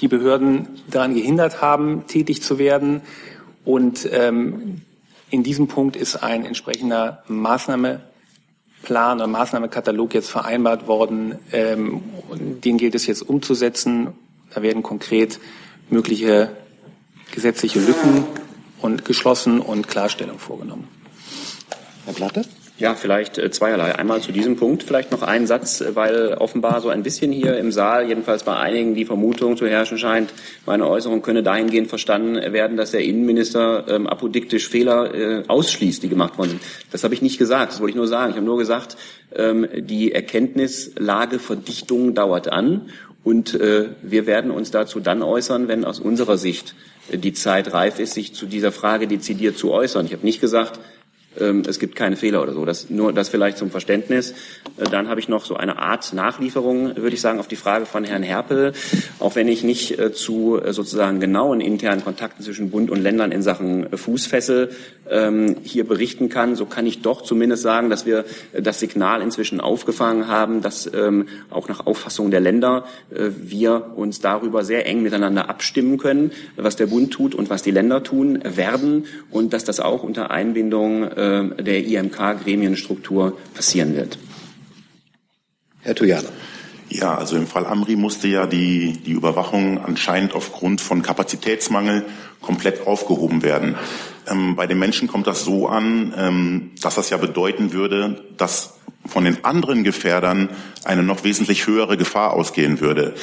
die 0.00 0.06
Behörden 0.06 0.68
daran 0.88 1.14
gehindert 1.14 1.60
haben, 1.60 2.06
tätig 2.06 2.44
zu 2.44 2.60
werden. 2.60 3.02
Und 3.64 4.08
ähm, 4.12 4.82
in 5.30 5.42
diesem 5.42 5.66
Punkt 5.66 5.96
ist 5.96 6.22
ein 6.22 6.44
entsprechender 6.44 7.24
Maßnahmeplan 7.26 9.18
oder 9.18 9.26
Maßnahmekatalog 9.26 10.14
jetzt 10.14 10.30
vereinbart 10.30 10.86
worden. 10.86 11.40
Ähm, 11.50 12.02
den 12.62 12.78
gilt 12.78 12.94
es 12.94 13.04
jetzt 13.08 13.22
umzusetzen. 13.22 14.14
Da 14.54 14.62
werden 14.62 14.84
konkret 14.84 15.40
mögliche 15.90 16.50
gesetzliche 17.32 17.80
Lücken 17.80 18.26
und 18.80 19.04
geschlossen 19.04 19.60
und 19.60 19.88
Klarstellung 19.88 20.38
vorgenommen. 20.38 20.88
Herr 22.04 22.14
Platte? 22.14 22.44
Ja, 22.78 22.94
vielleicht 22.94 23.38
äh, 23.38 23.50
zweierlei. 23.50 23.96
Einmal 23.96 24.20
zu 24.20 24.30
diesem 24.30 24.56
Punkt 24.56 24.84
vielleicht 24.84 25.10
noch 25.10 25.22
ein 25.22 25.48
Satz, 25.48 25.82
weil 25.94 26.34
offenbar 26.34 26.80
so 26.80 26.90
ein 26.90 27.02
bisschen 27.02 27.32
hier 27.32 27.58
im 27.58 27.72
Saal, 27.72 28.08
jedenfalls 28.08 28.44
bei 28.44 28.56
einigen, 28.56 28.94
die 28.94 29.04
Vermutung 29.04 29.56
zu 29.56 29.66
herrschen 29.66 29.98
scheint, 29.98 30.32
meine 30.64 30.86
Äußerung 30.86 31.20
könne 31.20 31.42
dahingehend 31.42 31.88
verstanden 31.88 32.36
werden, 32.52 32.76
dass 32.76 32.92
der 32.92 33.02
Innenminister 33.02 33.84
ähm, 33.88 34.06
apodiktisch 34.06 34.68
Fehler 34.68 35.12
äh, 35.12 35.42
ausschließt, 35.48 36.04
die 36.04 36.08
gemacht 36.08 36.38
worden 36.38 36.50
sind. 36.50 36.62
Das 36.92 37.02
habe 37.02 37.14
ich 37.14 37.22
nicht 37.22 37.36
gesagt, 37.36 37.72
das 37.72 37.80
wollte 37.80 37.90
ich 37.90 37.96
nur 37.96 38.06
sagen. 38.06 38.30
Ich 38.30 38.36
habe 38.36 38.46
nur 38.46 38.58
gesagt, 38.58 38.96
ähm, 39.34 39.66
die 39.76 40.12
Erkenntnislageverdichtung 40.12 42.14
dauert 42.14 42.46
an 42.46 42.90
und 43.24 43.54
äh, 43.54 43.88
wir 44.02 44.26
werden 44.26 44.52
uns 44.52 44.70
dazu 44.70 45.00
dann 45.00 45.22
äußern, 45.22 45.66
wenn 45.66 45.84
aus 45.84 45.98
unserer 45.98 46.38
Sicht 46.38 46.76
die 47.12 47.32
Zeit 47.32 47.72
reif 47.72 47.98
ist, 47.98 48.14
sich 48.14 48.34
zu 48.34 48.46
dieser 48.46 48.72
Frage 48.72 49.06
dezidiert 49.06 49.56
zu 49.56 49.72
äußern. 49.72 50.06
Ich 50.06 50.12
habe 50.12 50.24
nicht 50.24 50.40
gesagt, 50.40 50.78
es 51.36 51.78
gibt 51.78 51.94
keine 51.94 52.16
Fehler 52.16 52.42
oder 52.42 52.52
so. 52.52 52.64
Das, 52.64 52.90
nur 52.90 53.12
das 53.12 53.28
vielleicht 53.28 53.58
zum 53.58 53.70
Verständnis. 53.70 54.34
Äh, 54.76 54.84
dann 54.90 55.08
habe 55.08 55.20
ich 55.20 55.28
noch 55.28 55.44
so 55.44 55.56
eine 55.56 55.78
Art 55.78 56.12
Nachlieferung, 56.12 56.96
würde 56.96 57.14
ich 57.14 57.20
sagen, 57.20 57.38
auf 57.38 57.48
die 57.48 57.56
Frage 57.56 57.86
von 57.86 58.04
Herrn 58.04 58.22
Herpel. 58.22 58.72
Auch 59.18 59.36
wenn 59.36 59.48
ich 59.48 59.62
nicht 59.62 59.98
äh, 59.98 60.12
zu 60.12 60.60
äh, 60.60 60.72
sozusagen 60.72 61.20
genauen 61.20 61.60
internen 61.60 62.02
Kontakten 62.02 62.44
zwischen 62.44 62.70
Bund 62.70 62.90
und 62.90 63.00
Ländern 63.00 63.32
in 63.32 63.42
Sachen 63.42 63.88
Fußfessel 63.96 64.70
ähm, 65.10 65.56
hier 65.62 65.86
berichten 65.86 66.28
kann, 66.28 66.56
so 66.56 66.66
kann 66.66 66.86
ich 66.86 67.02
doch 67.02 67.22
zumindest 67.22 67.62
sagen, 67.62 67.90
dass 67.90 68.06
wir 68.06 68.24
das 68.52 68.80
Signal 68.80 69.22
inzwischen 69.22 69.60
aufgefangen 69.60 70.28
haben, 70.28 70.62
dass 70.62 70.90
ähm, 70.92 71.28
auch 71.50 71.68
nach 71.68 71.86
Auffassung 71.86 72.30
der 72.30 72.40
Länder 72.40 72.84
wir 73.10 73.92
uns 73.96 74.20
darüber 74.20 74.64
sehr 74.64 74.86
eng 74.86 75.02
miteinander 75.02 75.48
abstimmen 75.48 75.98
können, 75.98 76.32
was 76.56 76.76
der 76.76 76.86
Bund 76.86 77.12
tut 77.12 77.34
und 77.34 77.50
was 77.50 77.62
die 77.62 77.70
Länder 77.70 78.02
tun 78.02 78.40
werden 78.44 79.06
und 79.30 79.52
dass 79.52 79.64
das 79.64 79.80
auch 79.80 80.02
unter 80.02 80.30
Einbindung 80.30 81.08
der 81.28 81.84
IMK-Gremienstruktur 81.84 83.36
passieren 83.54 83.94
wird. 83.94 84.18
Herr 85.80 85.94
Tujana. 85.94 86.28
Ja, 86.90 87.16
also 87.16 87.36
im 87.36 87.46
Fall 87.46 87.66
Amri 87.66 87.96
musste 87.96 88.28
ja 88.28 88.46
die, 88.46 88.98
die 89.04 89.12
Überwachung 89.12 89.78
anscheinend 89.84 90.34
aufgrund 90.34 90.80
von 90.80 91.02
Kapazitätsmangel 91.02 92.06
komplett 92.40 92.86
aufgehoben 92.86 93.42
werden. 93.42 93.76
Ähm, 94.26 94.56
bei 94.56 94.66
den 94.66 94.78
Menschen 94.78 95.08
kommt 95.08 95.26
das 95.26 95.44
so 95.44 95.68
an, 95.68 96.14
ähm, 96.16 96.70
dass 96.80 96.94
das 96.94 97.10
ja 97.10 97.18
bedeuten 97.18 97.72
würde, 97.72 98.24
dass 98.36 98.74
von 99.06 99.24
den 99.24 99.44
anderen 99.44 99.84
Gefährdern 99.84 100.50
eine 100.84 101.02
noch 101.02 101.24
wesentlich 101.24 101.66
höhere 101.66 101.96
Gefahr 101.96 102.32
ausgehen 102.32 102.80
würde. 102.80 103.14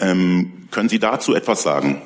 Ähm, 0.00 0.66
können 0.70 0.88
Sie 0.88 0.98
dazu 0.98 1.34
etwas 1.34 1.62
sagen? 1.62 2.02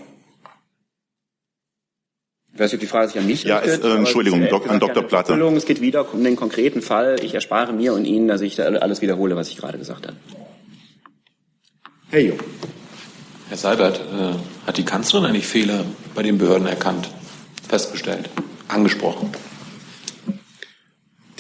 Ich 2.57 2.61
weiß 2.61 2.73
nicht, 2.73 2.79
ob 2.79 2.81
die 2.81 2.87
Frage 2.87 3.09
sich 3.09 3.19
an 3.19 3.27
mich 3.27 3.45
ja, 3.45 3.59
richtet. 3.59 3.85
Ja, 3.85 3.95
äh, 3.95 3.99
Entschuldigung, 3.99 4.42
es, 4.42 4.51
an 4.51 4.81
Dr. 4.81 5.03
Platte. 5.03 5.35
Es 5.35 5.66
geht 5.66 5.83
wieder 5.83 6.11
um 6.14 6.25
den 6.25 6.37
konkreten 6.37 6.81
Fall. 6.81 7.16
Ich 7.23 7.35
erspare 7.35 7.75
mir 7.75 7.92
und 7.92 8.07
Ihnen, 8.07 8.29
dass 8.29 8.40
ich 8.40 8.57
da 8.57 8.64
alles 8.64 9.03
wiederhole, 9.03 9.37
was 9.37 9.51
ich 9.51 9.59
gerade 9.59 9.77
gesagt 9.77 10.07
habe. 10.07 10.16
Herr 12.09 12.21
Jung. 12.21 12.38
Herr 13.51 13.59
Seibert, 13.59 14.01
äh, 14.01 14.66
hat 14.66 14.79
die 14.79 14.87
Kanzlerin 14.87 15.27
eigentlich 15.27 15.47
Fehler 15.47 15.85
bei 16.14 16.23
den 16.23 16.38
Behörden 16.38 16.66
erkannt, 16.66 17.11
festgestellt, 17.69 18.31
angesprochen? 18.69 19.33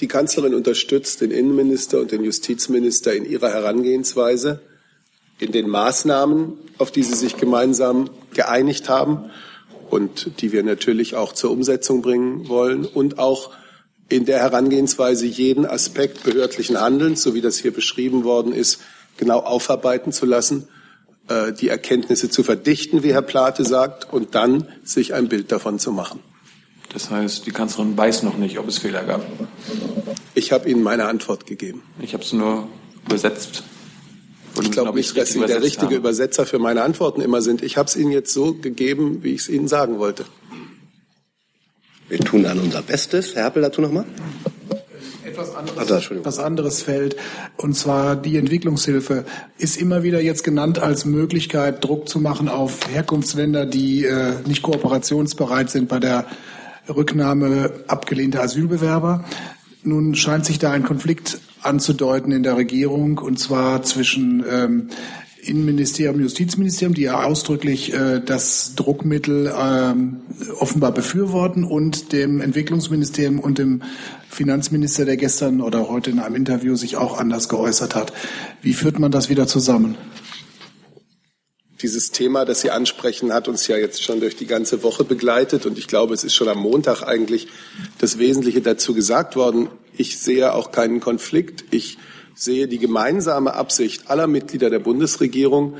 Die 0.00 0.08
Kanzlerin 0.08 0.54
unterstützt 0.54 1.22
den 1.22 1.30
Innenminister 1.30 1.98
und 1.98 2.12
den 2.12 2.24
Justizminister 2.24 3.14
in 3.14 3.24
ihrer 3.24 3.48
Herangehensweise, 3.48 4.60
in 5.38 5.50
den 5.50 5.66
Maßnahmen, 5.66 6.58
auf 6.76 6.90
die 6.90 7.04
sie 7.04 7.14
sich 7.14 7.38
gemeinsam 7.38 8.10
geeinigt 8.34 8.90
haben 8.90 9.30
und 9.90 10.40
die 10.40 10.52
wir 10.52 10.62
natürlich 10.62 11.14
auch 11.14 11.32
zur 11.32 11.50
Umsetzung 11.50 12.02
bringen 12.02 12.48
wollen 12.48 12.84
und 12.84 13.18
auch 13.18 13.50
in 14.08 14.24
der 14.24 14.38
Herangehensweise 14.38 15.26
jeden 15.26 15.66
Aspekt 15.66 16.22
behördlichen 16.24 16.80
Handelns, 16.80 17.22
so 17.22 17.34
wie 17.34 17.40
das 17.40 17.58
hier 17.58 17.72
beschrieben 17.72 18.24
worden 18.24 18.52
ist, 18.52 18.80
genau 19.16 19.40
aufarbeiten 19.40 20.12
zu 20.12 20.26
lassen, 20.26 20.68
äh, 21.28 21.52
die 21.52 21.68
Erkenntnisse 21.68 22.30
zu 22.30 22.42
verdichten, 22.44 23.02
wie 23.02 23.12
Herr 23.12 23.22
Plate 23.22 23.64
sagt, 23.64 24.12
und 24.12 24.34
dann 24.34 24.68
sich 24.84 25.14
ein 25.14 25.28
Bild 25.28 25.50
davon 25.50 25.78
zu 25.78 25.90
machen. 25.92 26.20
Das 26.92 27.10
heißt, 27.10 27.46
die 27.46 27.50
Kanzlerin 27.50 27.96
weiß 27.96 28.22
noch 28.22 28.36
nicht, 28.36 28.58
ob 28.58 28.68
es 28.68 28.78
Fehler 28.78 29.02
gab. 29.02 29.26
Ich 30.34 30.52
habe 30.52 30.68
Ihnen 30.68 30.82
meine 30.82 31.06
Antwort 31.06 31.46
gegeben. 31.46 31.82
Ich 32.00 32.14
habe 32.14 32.22
es 32.22 32.32
nur 32.32 32.68
übersetzt. 33.06 33.64
Ich 34.62 34.70
glaube 34.70 34.96
nicht, 34.96 35.16
dass 35.16 35.32
Sie 35.32 35.40
der 35.40 35.62
richtige 35.62 35.86
haben. 35.86 35.96
Übersetzer 35.96 36.46
für 36.46 36.58
meine 36.58 36.82
Antworten 36.82 37.20
immer 37.20 37.42
sind. 37.42 37.62
Ich 37.62 37.76
habe 37.76 37.88
es 37.88 37.96
Ihnen 37.96 38.10
jetzt 38.10 38.32
so 38.32 38.54
gegeben, 38.54 39.22
wie 39.22 39.32
ich 39.32 39.42
es 39.42 39.48
Ihnen 39.48 39.68
sagen 39.68 39.98
wollte. 39.98 40.24
Wir 42.08 42.20
tun 42.20 42.46
an 42.46 42.58
unser 42.60 42.82
Bestes. 42.82 43.34
Herr 43.34 43.44
Happel, 43.44 43.62
dazu 43.62 43.80
nochmal. 43.80 44.04
Etwas 45.24 45.54
anderes, 45.54 46.10
etwas 46.10 46.38
anderes 46.38 46.82
Feld, 46.82 47.16
und 47.56 47.74
zwar 47.74 48.14
die 48.14 48.36
Entwicklungshilfe, 48.36 49.24
ist 49.58 49.76
immer 49.76 50.02
wieder 50.02 50.22
jetzt 50.22 50.44
genannt 50.44 50.78
als 50.78 51.04
Möglichkeit, 51.04 51.84
Druck 51.84 52.08
zu 52.08 52.20
machen 52.20 52.48
auf 52.48 52.88
Herkunftsländer, 52.88 53.66
die 53.66 54.04
äh, 54.04 54.34
nicht 54.46 54.62
kooperationsbereit 54.62 55.68
sind 55.68 55.88
bei 55.88 55.98
der 55.98 56.26
Rücknahme 56.88 57.72
abgelehnter 57.88 58.42
Asylbewerber. 58.42 59.24
Nun 59.82 60.14
scheint 60.14 60.46
sich 60.46 60.58
da 60.58 60.70
ein 60.70 60.84
Konflikt 60.84 61.40
anzudeuten 61.66 62.32
in 62.32 62.42
der 62.42 62.56
Regierung, 62.56 63.18
und 63.18 63.38
zwar 63.38 63.82
zwischen 63.82 64.44
ähm, 64.50 64.88
Innenministerium, 65.46 66.20
Justizministerium, 66.20 66.94
die 66.94 67.02
ja 67.02 67.22
ausdrücklich 67.22 67.94
äh, 67.94 68.20
das 68.24 68.74
Druckmittel 68.74 69.52
ähm, 69.56 70.16
offenbar 70.58 70.92
befürworten, 70.92 71.64
und 71.64 72.12
dem 72.12 72.40
Entwicklungsministerium 72.40 73.38
und 73.38 73.58
dem 73.58 73.82
Finanzminister, 74.28 75.04
der 75.04 75.16
gestern 75.16 75.60
oder 75.60 75.88
heute 75.88 76.10
in 76.10 76.18
einem 76.18 76.34
Interview 76.34 76.76
sich 76.76 76.96
auch 76.96 77.18
anders 77.18 77.48
geäußert 77.48 77.94
hat. 77.94 78.12
Wie 78.62 78.74
führt 78.74 78.98
man 78.98 79.10
das 79.10 79.28
wieder 79.28 79.46
zusammen? 79.46 79.96
Dieses 81.82 82.10
Thema, 82.10 82.46
das 82.46 82.62
Sie 82.62 82.70
ansprechen, 82.70 83.34
hat 83.34 83.48
uns 83.48 83.66
ja 83.66 83.76
jetzt 83.76 84.02
schon 84.02 84.20
durch 84.20 84.34
die 84.34 84.46
ganze 84.46 84.82
Woche 84.82 85.04
begleitet 85.04 85.66
und 85.66 85.76
ich 85.76 85.86
glaube, 85.86 86.14
es 86.14 86.24
ist 86.24 86.34
schon 86.34 86.48
am 86.48 86.58
Montag 86.58 87.02
eigentlich 87.02 87.48
das 87.98 88.18
Wesentliche 88.18 88.62
dazu 88.62 88.94
gesagt 88.94 89.36
worden. 89.36 89.68
Ich 89.94 90.18
sehe 90.18 90.54
auch 90.54 90.72
keinen 90.72 91.00
Konflikt. 91.00 91.64
Ich 91.70 91.98
sehe 92.34 92.66
die 92.66 92.78
gemeinsame 92.78 93.54
Absicht 93.54 94.10
aller 94.10 94.26
Mitglieder 94.26 94.70
der 94.70 94.78
Bundesregierung 94.78 95.76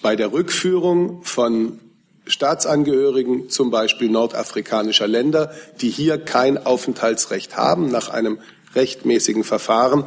bei 0.00 0.16
der 0.16 0.32
Rückführung 0.32 1.22
von 1.24 1.78
Staatsangehörigen, 2.26 3.50
zum 3.50 3.70
Beispiel 3.70 4.08
nordafrikanischer 4.08 5.08
Länder, 5.08 5.52
die 5.80 5.90
hier 5.90 6.18
kein 6.18 6.56
Aufenthaltsrecht 6.56 7.56
haben, 7.56 7.90
nach 7.90 8.08
einem 8.08 8.38
rechtmäßigen 8.74 9.44
Verfahren 9.44 10.04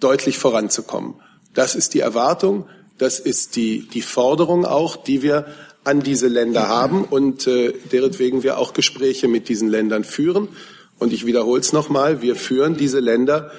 deutlich 0.00 0.38
voranzukommen. 0.38 1.14
Das 1.54 1.76
ist 1.76 1.94
die 1.94 2.00
Erwartung, 2.00 2.66
das 3.02 3.18
ist 3.18 3.56
die, 3.56 3.88
die 3.88 4.00
Forderung 4.00 4.64
auch, 4.64 4.94
die 4.94 5.22
wir 5.22 5.46
an 5.82 6.04
diese 6.04 6.28
Länder 6.28 6.68
haben 6.68 7.02
und 7.02 7.48
äh, 7.48 7.72
deretwegen 7.90 8.44
wir 8.44 8.58
auch 8.58 8.74
Gespräche 8.74 9.26
mit 9.26 9.48
diesen 9.48 9.68
Ländern 9.68 10.04
führen. 10.04 10.46
Und 11.00 11.12
ich 11.12 11.26
wiederhole 11.26 11.60
es 11.60 11.72
nochmal, 11.72 12.22
wir 12.22 12.36
führen 12.36 12.76
diese 12.76 13.00
Länder 13.00 13.50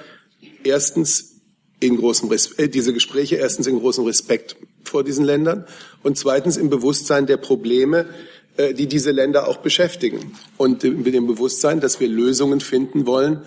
erstens 0.63 1.41
in 1.81 1.97
großem 1.97 2.29
Res 2.29 2.53
äh, 2.53 2.69
diese 2.69 2.93
Gespräche 2.93 3.35
erstens 3.35 3.67
in 3.67 3.79
großem 3.79 4.05
Respekt 4.05 4.55
vor 4.85 5.03
diesen 5.03 5.25
Ländern 5.25 5.65
und 6.03 6.17
zweitens 6.17 6.55
im 6.55 6.69
Bewusstsein 6.69 7.25
der 7.25 7.35
Probleme, 7.35 8.05
äh, 8.55 8.73
die 8.73 8.87
diese 8.87 9.11
Länder 9.11 9.49
auch 9.49 9.57
beschäftigen 9.57 10.37
und 10.55 10.85
mit 10.85 11.13
dem 11.13 11.27
Bewusstsein, 11.27 11.81
dass 11.81 11.99
wir 11.99 12.07
Lösungen 12.07 12.61
finden 12.61 13.05
wollen, 13.05 13.41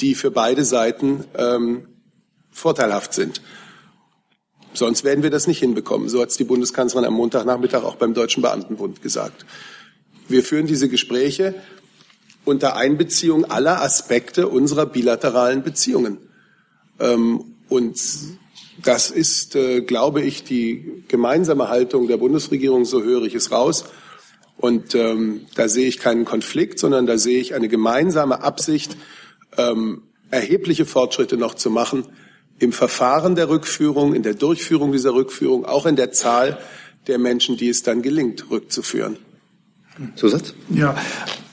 die 0.00 0.16
für 0.16 0.32
beide 0.32 0.64
Seiten 0.64 1.22
ähm, 1.36 1.86
vorteilhaft 2.50 3.14
sind. 3.14 3.40
Sonst 4.72 5.04
werden 5.04 5.22
wir 5.22 5.30
das 5.30 5.46
nicht 5.46 5.58
hinbekommen. 5.58 6.08
So 6.08 6.20
hat 6.20 6.30
es 6.30 6.36
die 6.36 6.44
Bundeskanzlerin 6.44 7.06
am 7.06 7.14
Montagnachmittag 7.14 7.82
auch 7.82 7.96
beim 7.96 8.14
Deutschen 8.14 8.42
Beamtenbund 8.42 9.02
gesagt. 9.02 9.44
Wir 10.28 10.44
führen 10.44 10.66
diese 10.66 10.88
Gespräche 10.88 11.54
unter 12.44 12.76
Einbeziehung 12.76 13.44
aller 13.44 13.82
Aspekte 13.82 14.48
unserer 14.48 14.86
bilateralen 14.86 15.62
Beziehungen. 15.62 16.18
Ähm, 16.98 17.56
und 17.68 18.00
das 18.82 19.10
ist, 19.10 19.56
äh, 19.56 19.80
glaube 19.82 20.22
ich, 20.22 20.44
die 20.44 21.04
gemeinsame 21.08 21.68
Haltung 21.68 22.06
der 22.06 22.16
Bundesregierung, 22.16 22.84
so 22.84 23.02
höre 23.02 23.24
ich 23.24 23.34
es 23.34 23.50
raus. 23.50 23.84
Und 24.56 24.94
ähm, 24.94 25.46
da 25.54 25.68
sehe 25.68 25.88
ich 25.88 25.98
keinen 25.98 26.24
Konflikt, 26.24 26.78
sondern 26.78 27.06
da 27.06 27.18
sehe 27.18 27.40
ich 27.40 27.54
eine 27.54 27.68
gemeinsame 27.68 28.42
Absicht, 28.42 28.96
ähm, 29.56 30.02
erhebliche 30.30 30.86
Fortschritte 30.86 31.36
noch 31.36 31.54
zu 31.54 31.70
machen 31.70 32.04
im 32.60 32.72
Verfahren 32.72 33.34
der 33.34 33.48
Rückführung, 33.48 34.14
in 34.14 34.22
der 34.22 34.34
Durchführung 34.34 34.92
dieser 34.92 35.14
Rückführung, 35.14 35.64
auch 35.64 35.86
in 35.86 35.96
der 35.96 36.12
Zahl 36.12 36.58
der 37.06 37.18
Menschen, 37.18 37.56
die 37.56 37.68
es 37.68 37.82
dann 37.82 38.02
gelingt, 38.02 38.50
rückzuführen. 38.50 39.16
Zusatz? 40.14 40.54
Ja, 40.68 40.94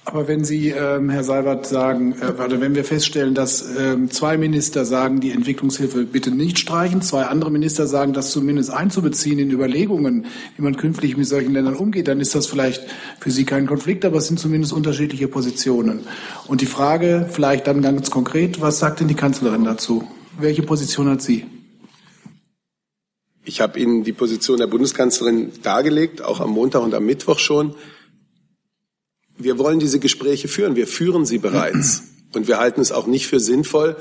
aber 0.04 0.28
wenn 0.30 0.46
Sie, 0.46 0.70
ähm, 0.70 1.10
Herr 1.10 1.24
Seibert, 1.26 1.65
sagen, 1.65 2.15
äh, 2.22 2.41
oder 2.41 2.62
wenn 2.62 2.76
wir 2.76 2.86
feststellen, 2.86 3.34
dass 3.34 3.76
ähm, 3.78 4.10
zwei 4.10 4.38
Minister 4.38 4.86
sagen, 4.86 5.20
die 5.20 5.32
Entwicklungshilfe 5.32 6.06
bitte 6.06 6.32
nicht 6.32 6.60
streichen, 6.60 7.02
zwei 7.02 7.24
andere 7.24 7.52
Minister 7.52 7.88
sagen, 7.88 8.13
das 8.13 8.32
zumindest 8.32 8.70
einzubeziehen 8.70 9.39
in 9.39 9.52
Überlegungen, 9.52 10.28
wie 10.56 10.62
man 10.62 10.78
künftig 10.78 11.17
mit 11.17 11.28
solchen 11.28 11.52
Ländern 11.52 11.76
umgeht, 11.76 12.08
dann 12.08 12.22
ist 12.22 12.36
das 12.36 12.48
vielleicht 12.48 12.86
für 13.20 13.32
Sie 13.32 13.43
kein 13.43 13.67
Konflikt, 13.67 14.06
aber 14.06 14.17
es 14.17 14.28
sind 14.28 14.39
zumindest 14.39 14.72
unterschiedliche 14.72 15.28
Positionen. 15.28 16.02
Und 16.48 16.62
die 16.62 16.67
Frage 16.67 17.28
vielleicht 17.30 17.67
dann 17.67 17.82
ganz 17.82 18.10
konkret, 18.10 18.62
was 18.62 18.80
sagt 18.80 19.02
denn 19.02 19.10
die 19.10 19.15
Kanzlerin 19.15 19.65
dazu? 19.65 20.08
Welche 20.39 20.62
Position 20.62 21.10
hat 21.10 21.21
sie? 21.23 21.45
Ich 23.43 23.60
habe 23.60 23.80
Ihnen 23.80 24.04
die 24.04 24.13
Position 24.13 24.60
der 24.60 24.67
Bundeskanzlerin 24.67 25.52
dargelegt, 25.63 26.21
auch 26.21 26.39
am 26.39 26.52
Montag 26.52 26.84
und 26.84 26.93
am 26.93 27.06
Mittwoch 27.06 27.39
schon. 27.39 27.76
Wir 29.36 29.58
wollen 29.58 29.80
diese 29.80 30.00
Gespräche 30.00 30.47
führen. 30.47 30.76
Wir 30.76 30.86
führen 30.86 31.26
sie 31.26 31.39
bereits. 31.39 32.04
Und 32.36 32.47
wir 32.47 32.60
halten 32.60 32.82
es 32.82 32.91
auch 32.91 33.08
nicht 33.08 33.26
für 33.26 33.39
sinnvoll, 33.39 33.95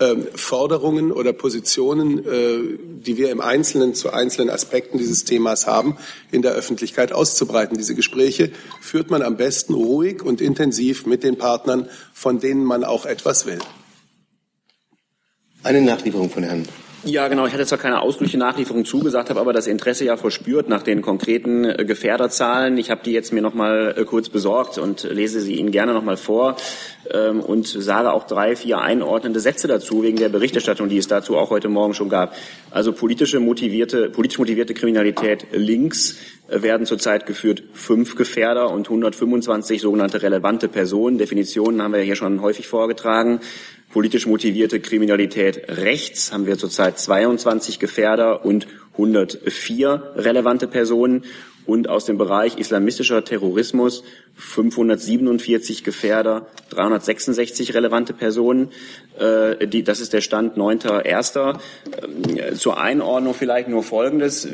ähm, 0.00 0.26
Forderungen 0.34 1.12
oder 1.12 1.32
Positionen, 1.32 2.24
äh, 2.24 2.78
die 3.04 3.18
wir 3.18 3.30
im 3.30 3.42
Einzelnen 3.42 3.94
zu 3.94 4.10
einzelnen 4.10 4.48
Aspekten 4.48 4.96
dieses 4.96 5.24
Themas 5.24 5.66
haben, 5.66 5.98
in 6.30 6.40
der 6.40 6.52
Öffentlichkeit 6.52 7.12
auszubreiten. 7.12 7.76
Diese 7.76 7.94
Gespräche 7.94 8.50
führt 8.80 9.10
man 9.10 9.22
am 9.22 9.36
besten 9.36 9.74
ruhig 9.74 10.22
und 10.22 10.40
intensiv 10.40 11.04
mit 11.04 11.24
den 11.24 11.36
Partnern, 11.36 11.90
von 12.14 12.40
denen 12.40 12.64
man 12.64 12.84
auch 12.84 13.04
etwas 13.04 13.44
will. 13.44 13.58
Eine 15.64 15.80
Nachlieferung 15.80 16.30
von 16.30 16.42
Herrn 16.42 16.64
ja, 17.06 17.28
genau. 17.28 17.44
Ich 17.46 17.52
hatte 17.52 17.66
zwar 17.66 17.76
keine 17.76 18.00
ausdrückliche 18.00 18.38
Nachlieferung 18.38 18.86
zugesagt, 18.86 19.28
habe 19.28 19.38
aber 19.38 19.52
das 19.52 19.66
Interesse 19.66 20.06
ja 20.06 20.16
verspürt 20.16 20.70
nach 20.70 20.82
den 20.82 21.02
konkreten 21.02 21.66
äh, 21.66 21.84
Gefährderzahlen. 21.84 22.78
Ich 22.78 22.90
habe 22.90 23.02
die 23.04 23.12
jetzt 23.12 23.30
mir 23.30 23.42
noch 23.42 23.52
mal 23.52 23.94
äh, 23.94 24.04
kurz 24.04 24.30
besorgt 24.30 24.78
und 24.78 25.02
lese 25.02 25.42
sie 25.42 25.56
Ihnen 25.56 25.70
gerne 25.70 25.92
noch 25.92 26.02
mal 26.02 26.16
vor 26.16 26.56
ähm, 27.12 27.40
und 27.40 27.66
sage 27.66 28.10
auch 28.10 28.26
drei, 28.26 28.56
vier 28.56 28.80
einordnende 28.80 29.40
Sätze 29.40 29.68
dazu 29.68 30.02
wegen 30.02 30.16
der 30.16 30.30
Berichterstattung, 30.30 30.88
die 30.88 30.96
es 30.96 31.06
dazu 31.06 31.36
auch 31.36 31.50
heute 31.50 31.68
Morgen 31.68 31.92
schon 31.92 32.08
gab. 32.08 32.34
Also 32.70 32.94
politische 32.94 33.38
motivierte, 33.38 34.08
politisch 34.08 34.38
motivierte 34.38 34.72
Kriminalität 34.72 35.46
links 35.52 36.16
äh, 36.48 36.62
werden 36.62 36.86
zurzeit 36.86 37.26
geführt 37.26 37.64
fünf 37.74 38.16
Gefährder 38.16 38.70
und 38.70 38.86
125 38.86 39.82
sogenannte 39.82 40.22
relevante 40.22 40.68
Personen. 40.68 41.18
Definitionen 41.18 41.82
haben 41.82 41.92
wir 41.92 42.00
hier 42.00 42.16
schon 42.16 42.40
häufig 42.40 42.66
vorgetragen 42.66 43.40
politisch 43.94 44.26
motivierte 44.26 44.80
Kriminalität 44.80 45.68
rechts 45.68 46.32
haben 46.32 46.46
wir 46.46 46.58
zurzeit 46.58 46.98
22 46.98 47.78
Gefährder 47.78 48.44
und 48.44 48.66
104 48.94 50.14
relevante 50.16 50.66
Personen 50.66 51.22
und 51.64 51.88
aus 51.88 52.04
dem 52.04 52.18
Bereich 52.18 52.58
islamistischer 52.58 53.24
Terrorismus 53.24 54.02
547 54.34 55.84
Gefährder, 55.84 56.48
366 56.70 57.74
relevante 57.74 58.14
Personen. 58.14 58.70
Äh, 59.16 59.68
die, 59.68 59.84
das 59.84 60.00
ist 60.00 60.12
der 60.12 60.22
Stand 60.22 60.56
9.1. 60.56 61.60
Ähm, 62.02 62.56
zur 62.56 62.80
Einordnung 62.80 63.32
vielleicht 63.32 63.68
nur 63.68 63.84
Folgendes. 63.84 64.48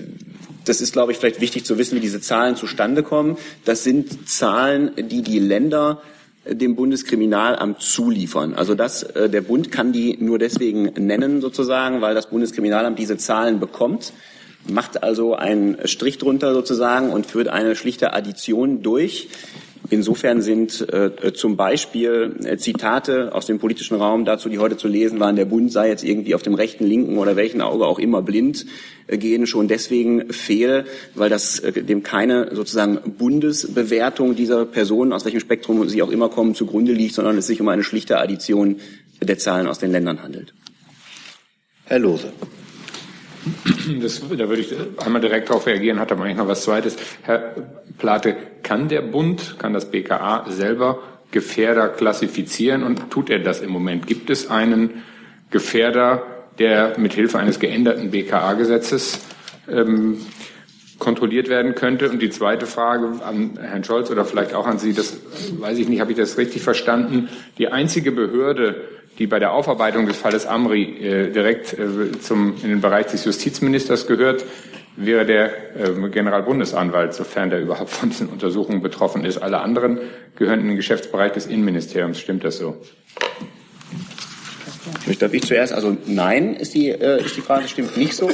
Das 0.66 0.82
ist, 0.82 0.92
glaube 0.92 1.12
ich, 1.12 1.18
vielleicht 1.18 1.40
wichtig 1.40 1.64
zu 1.64 1.78
wissen, 1.78 1.96
wie 1.96 2.00
diese 2.00 2.20
Zahlen 2.20 2.56
zustande 2.56 3.02
kommen. 3.02 3.38
Das 3.64 3.84
sind 3.84 4.28
Zahlen, 4.28 4.90
die 4.98 5.22
die 5.22 5.38
Länder 5.38 6.02
dem 6.48 6.74
Bundeskriminalamt 6.74 7.80
zuliefern. 7.80 8.54
Also 8.54 8.74
das, 8.74 9.02
äh, 9.02 9.28
der 9.28 9.42
Bund 9.42 9.70
kann 9.70 9.92
die 9.92 10.16
nur 10.20 10.38
deswegen 10.38 10.84
nennen 10.96 11.40
sozusagen, 11.40 12.00
weil 12.00 12.14
das 12.14 12.30
Bundeskriminalamt 12.30 12.98
diese 12.98 13.18
Zahlen 13.18 13.60
bekommt, 13.60 14.12
macht 14.68 15.02
also 15.02 15.34
einen 15.34 15.86
Strich 15.86 16.18
drunter 16.18 16.54
sozusagen 16.54 17.10
und 17.10 17.26
führt 17.26 17.48
eine 17.48 17.76
schlichte 17.76 18.12
Addition 18.14 18.82
durch. 18.82 19.28
Insofern 19.92 20.40
sind 20.40 20.88
äh, 20.92 21.32
zum 21.34 21.56
Beispiel 21.56 22.36
äh, 22.44 22.56
Zitate 22.56 23.34
aus 23.34 23.46
dem 23.46 23.58
politischen 23.58 23.96
Raum 23.96 24.24
dazu, 24.24 24.48
die 24.48 24.60
heute 24.60 24.76
zu 24.76 24.86
lesen 24.86 25.18
waren, 25.18 25.34
der 25.34 25.46
Bund 25.46 25.72
sei 25.72 25.88
jetzt 25.88 26.04
irgendwie 26.04 26.36
auf 26.36 26.42
dem 26.42 26.54
rechten, 26.54 26.86
linken 26.86 27.18
oder 27.18 27.34
welchen 27.34 27.60
Auge 27.60 27.86
auch 27.86 27.98
immer 27.98 28.22
blind, 28.22 28.66
äh, 29.08 29.18
gehen 29.18 29.48
schon 29.48 29.66
deswegen 29.66 30.32
fehl, 30.32 30.84
weil 31.16 31.28
das 31.28 31.58
äh, 31.58 31.82
dem 31.82 32.04
keine 32.04 32.54
sozusagen 32.54 33.00
Bundesbewertung 33.18 34.36
dieser 34.36 34.64
Personen, 34.64 35.12
aus 35.12 35.24
welchem 35.24 35.40
Spektrum 35.40 35.88
sie 35.88 36.02
auch 36.02 36.10
immer 36.10 36.28
kommen, 36.28 36.54
zugrunde 36.54 36.92
liegt, 36.92 37.16
sondern 37.16 37.36
es 37.36 37.48
sich 37.48 37.60
um 37.60 37.68
eine 37.68 37.82
schlichte 37.82 38.18
Addition 38.18 38.76
der 39.20 39.38
Zahlen 39.38 39.66
aus 39.66 39.80
den 39.80 39.90
Ländern 39.90 40.22
handelt. 40.22 40.54
Herr 41.86 41.98
Lose. 41.98 42.32
Das, 44.00 44.20
da 44.20 44.48
würde 44.48 44.60
ich 44.60 44.74
einmal 45.04 45.20
direkt 45.20 45.48
darauf 45.48 45.66
reagieren, 45.66 45.98
hat 45.98 46.12
aber 46.12 46.24
eigentlich 46.24 46.36
noch 46.36 46.48
was 46.48 46.62
Zweites. 46.62 46.96
Herr 47.22 47.54
Plate, 47.98 48.36
kann 48.62 48.88
der 48.88 49.02
Bund, 49.02 49.56
kann 49.58 49.72
das 49.72 49.90
BKA 49.90 50.44
selber 50.50 50.98
Gefährder 51.30 51.88
klassifizieren 51.88 52.82
und 52.82 53.10
tut 53.10 53.30
er 53.30 53.38
das 53.38 53.60
im 53.60 53.70
Moment? 53.70 54.06
Gibt 54.06 54.30
es 54.30 54.50
einen 54.50 55.02
Gefährder, 55.50 56.22
der 56.58 56.98
mit 56.98 57.14
Hilfe 57.14 57.38
eines 57.38 57.60
geänderten 57.60 58.10
BKA-Gesetzes 58.10 59.20
ähm, 59.68 60.18
kontrolliert 60.98 61.48
werden 61.48 61.74
könnte? 61.74 62.10
Und 62.10 62.20
die 62.20 62.30
zweite 62.30 62.66
Frage 62.66 63.22
an 63.24 63.58
Herrn 63.60 63.84
Scholz 63.84 64.10
oder 64.10 64.24
vielleicht 64.24 64.54
auch 64.54 64.66
an 64.66 64.78
Sie, 64.78 64.92
das 64.92 65.18
weiß 65.58 65.78
ich 65.78 65.88
nicht, 65.88 66.00
habe 66.00 66.10
ich 66.10 66.18
das 66.18 66.36
richtig 66.36 66.62
verstanden? 66.62 67.28
Die 67.58 67.68
einzige 67.68 68.12
Behörde, 68.12 68.82
die 69.20 69.26
bei 69.26 69.38
der 69.38 69.52
Aufarbeitung 69.52 70.06
des 70.06 70.16
Falles 70.16 70.46
Amri 70.46 70.82
äh, 70.82 71.30
direkt 71.30 71.74
äh, 71.74 72.18
zum, 72.20 72.54
in 72.62 72.70
den 72.70 72.80
Bereich 72.80 73.06
des 73.06 73.26
Justizministers 73.26 74.06
gehört, 74.06 74.46
wäre 74.96 75.26
der 75.26 75.52
äh, 75.76 76.08
Generalbundesanwalt, 76.08 77.12
sofern 77.12 77.50
der 77.50 77.60
überhaupt 77.60 77.90
von 77.90 78.08
diesen 78.08 78.28
Untersuchungen 78.28 78.80
betroffen 78.80 79.26
ist. 79.26 79.36
Alle 79.36 79.60
anderen 79.60 79.98
gehören 80.36 80.60
in 80.60 80.68
den 80.68 80.76
Geschäftsbereich 80.76 81.32
des 81.32 81.46
Innenministeriums. 81.46 82.18
Stimmt 82.18 82.44
das 82.44 82.56
so? 82.56 82.78
Darf 85.18 85.34
ich 85.34 85.42
zuerst? 85.42 85.74
Also 85.74 85.98
nein, 86.06 86.54
ist 86.54 86.72
die, 86.72 86.88
äh, 86.88 87.22
ist 87.22 87.36
die 87.36 87.42
Frage, 87.42 87.68
stimmt 87.68 87.98
nicht 87.98 88.14
so, 88.14 88.30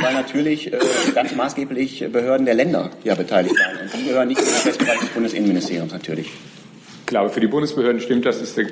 weil 0.00 0.14
natürlich 0.14 0.72
äh, 0.72 0.78
ganz 1.14 1.34
maßgeblich 1.34 2.06
Behörden 2.10 2.46
der 2.46 2.54
Länder 2.54 2.90
ja 3.04 3.14
beteiligt 3.14 3.56
waren. 3.56 3.76
Und 3.82 3.92
die 3.92 4.08
gehören 4.08 4.28
nicht 4.28 4.38
in 4.40 4.46
den 4.46 4.54
Geschäftsbereich 4.54 5.00
des 5.00 5.08
Bundesinnenministeriums 5.10 5.92
natürlich. 5.92 6.30
Klar, 7.04 7.28
für 7.28 7.40
die 7.40 7.46
Bundesbehörden 7.46 8.00
stimmt 8.00 8.24
das, 8.24 8.40
ist 8.40 8.56
der. 8.56 8.68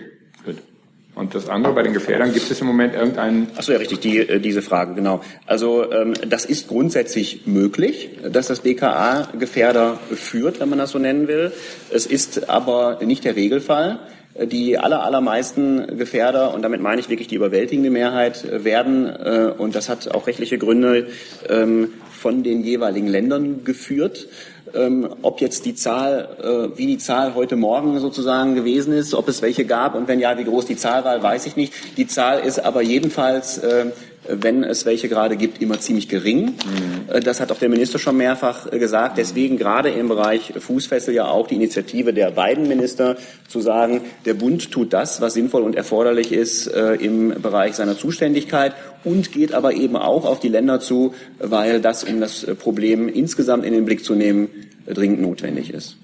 Und 1.18 1.34
das 1.34 1.48
andere 1.48 1.74
bei 1.74 1.82
den 1.82 1.94
Gefährdern, 1.94 2.32
gibt 2.32 2.48
es 2.48 2.60
im 2.60 2.68
Moment 2.68 2.94
irgendeinen? 2.94 3.48
Ach 3.56 3.62
so, 3.64 3.72
ja, 3.72 3.78
richtig, 3.78 3.98
die, 3.98 4.18
äh, 4.18 4.38
diese 4.38 4.62
Frage, 4.62 4.94
genau. 4.94 5.20
Also 5.46 5.90
ähm, 5.90 6.14
das 6.28 6.44
ist 6.44 6.68
grundsätzlich 6.68 7.44
möglich, 7.44 8.10
dass 8.30 8.46
das 8.46 8.60
BKA 8.60 9.28
Gefährder 9.36 9.98
führt, 10.14 10.60
wenn 10.60 10.68
man 10.68 10.78
das 10.78 10.92
so 10.92 11.00
nennen 11.00 11.26
will. 11.26 11.50
Es 11.90 12.06
ist 12.06 12.48
aber 12.48 13.00
nicht 13.04 13.24
der 13.24 13.34
Regelfall. 13.34 13.98
Die 14.40 14.78
aller, 14.78 15.02
allermeisten 15.02 15.98
Gefährder, 15.98 16.54
und 16.54 16.62
damit 16.62 16.80
meine 16.80 17.00
ich 17.00 17.08
wirklich 17.08 17.26
die 17.26 17.34
überwältigende 17.34 17.90
Mehrheit, 17.90 18.46
werden, 18.62 19.06
äh, 19.06 19.52
und 19.58 19.74
das 19.74 19.88
hat 19.88 20.14
auch 20.14 20.28
rechtliche 20.28 20.58
Gründe, 20.58 21.08
ähm, 21.48 21.94
von 22.08 22.44
den 22.44 22.62
jeweiligen 22.62 23.08
Ländern 23.08 23.64
geführt. 23.64 24.28
Ähm, 24.74 25.08
ob 25.22 25.40
jetzt 25.40 25.64
die 25.64 25.74
Zahl, 25.74 26.28
äh, 26.42 26.78
wie 26.78 26.86
die 26.86 26.98
Zahl 26.98 27.34
heute 27.34 27.56
Morgen 27.56 27.98
sozusagen 27.98 28.54
gewesen 28.54 28.92
ist, 28.92 29.14
ob 29.14 29.28
es 29.28 29.42
welche 29.42 29.64
gab 29.64 29.94
und 29.94 30.08
wenn 30.08 30.20
ja, 30.20 30.36
wie 30.38 30.44
groß 30.44 30.66
die 30.66 30.76
Zahl 30.76 31.04
war, 31.04 31.22
weiß 31.22 31.46
ich 31.46 31.56
nicht. 31.56 31.72
Die 31.96 32.06
Zahl 32.06 32.40
ist 32.40 32.64
aber 32.64 32.82
jedenfalls 32.82 33.58
äh, 33.58 33.86
wenn 34.28 34.62
es 34.62 34.86
welche 34.86 35.08
gerade 35.08 35.36
gibt, 35.36 35.60
immer 35.60 35.80
ziemlich 35.80 36.08
gering. 36.08 36.46
Mhm. 36.46 37.12
Äh, 37.12 37.20
das 37.20 37.40
hat 37.40 37.50
auch 37.50 37.58
der 37.58 37.68
Minister 37.68 37.98
schon 37.98 38.16
mehrfach 38.16 38.70
äh, 38.70 38.78
gesagt. 38.78 39.18
Deswegen 39.18 39.56
gerade 39.56 39.90
im 39.90 40.08
Bereich 40.08 40.52
Fußfessel 40.58 41.14
ja 41.14 41.26
auch 41.26 41.46
die 41.46 41.56
Initiative 41.56 42.12
der 42.12 42.30
beiden 42.30 42.68
Minister 42.68 43.16
zu 43.48 43.60
sagen, 43.60 44.02
der 44.24 44.34
Bund 44.34 44.70
tut 44.70 44.92
das, 44.92 45.20
was 45.20 45.34
sinnvoll 45.34 45.62
und 45.62 45.74
erforderlich 45.74 46.32
ist 46.32 46.66
äh, 46.66 46.94
im 46.94 47.40
Bereich 47.40 47.74
seiner 47.74 47.96
Zuständigkeit 47.96 48.74
und 49.04 49.32
geht 49.32 49.52
aber 49.52 49.72
eben 49.74 49.96
auch 49.96 50.24
auf 50.24 50.40
die 50.40 50.48
Länder 50.48 50.80
zu, 50.80 51.14
weil 51.38 51.80
das, 51.80 52.04
um 52.04 52.20
das 52.20 52.46
Problem 52.58 53.08
insgesamt 53.08 53.64
in 53.64 53.72
den 53.72 53.84
Blick 53.84 54.04
zu 54.04 54.14
nehmen, 54.14 54.48
dringend 54.86 55.20
notwendig 55.20 55.72
ist. 55.72 55.96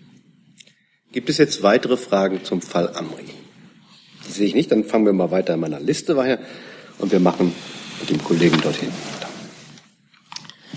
Gibt 1.12 1.30
es 1.30 1.38
jetzt 1.38 1.62
weitere 1.62 1.96
Fragen 1.96 2.40
zum 2.44 2.60
Fall 2.60 2.90
Amri? 2.94 3.24
Die 4.26 4.32
sehe 4.32 4.46
ich 4.46 4.54
nicht. 4.54 4.72
Dann 4.72 4.84
fangen 4.84 5.06
wir 5.06 5.12
mal 5.12 5.30
weiter 5.30 5.54
in 5.54 5.60
meiner 5.60 5.80
Liste 5.80 6.16
weiter 6.16 6.42
und 6.98 7.12
wir 7.12 7.20
machen 7.20 7.52
mit 8.00 8.10
dem 8.10 8.22
Kollegen 8.22 8.60
dorthin. 8.60 8.92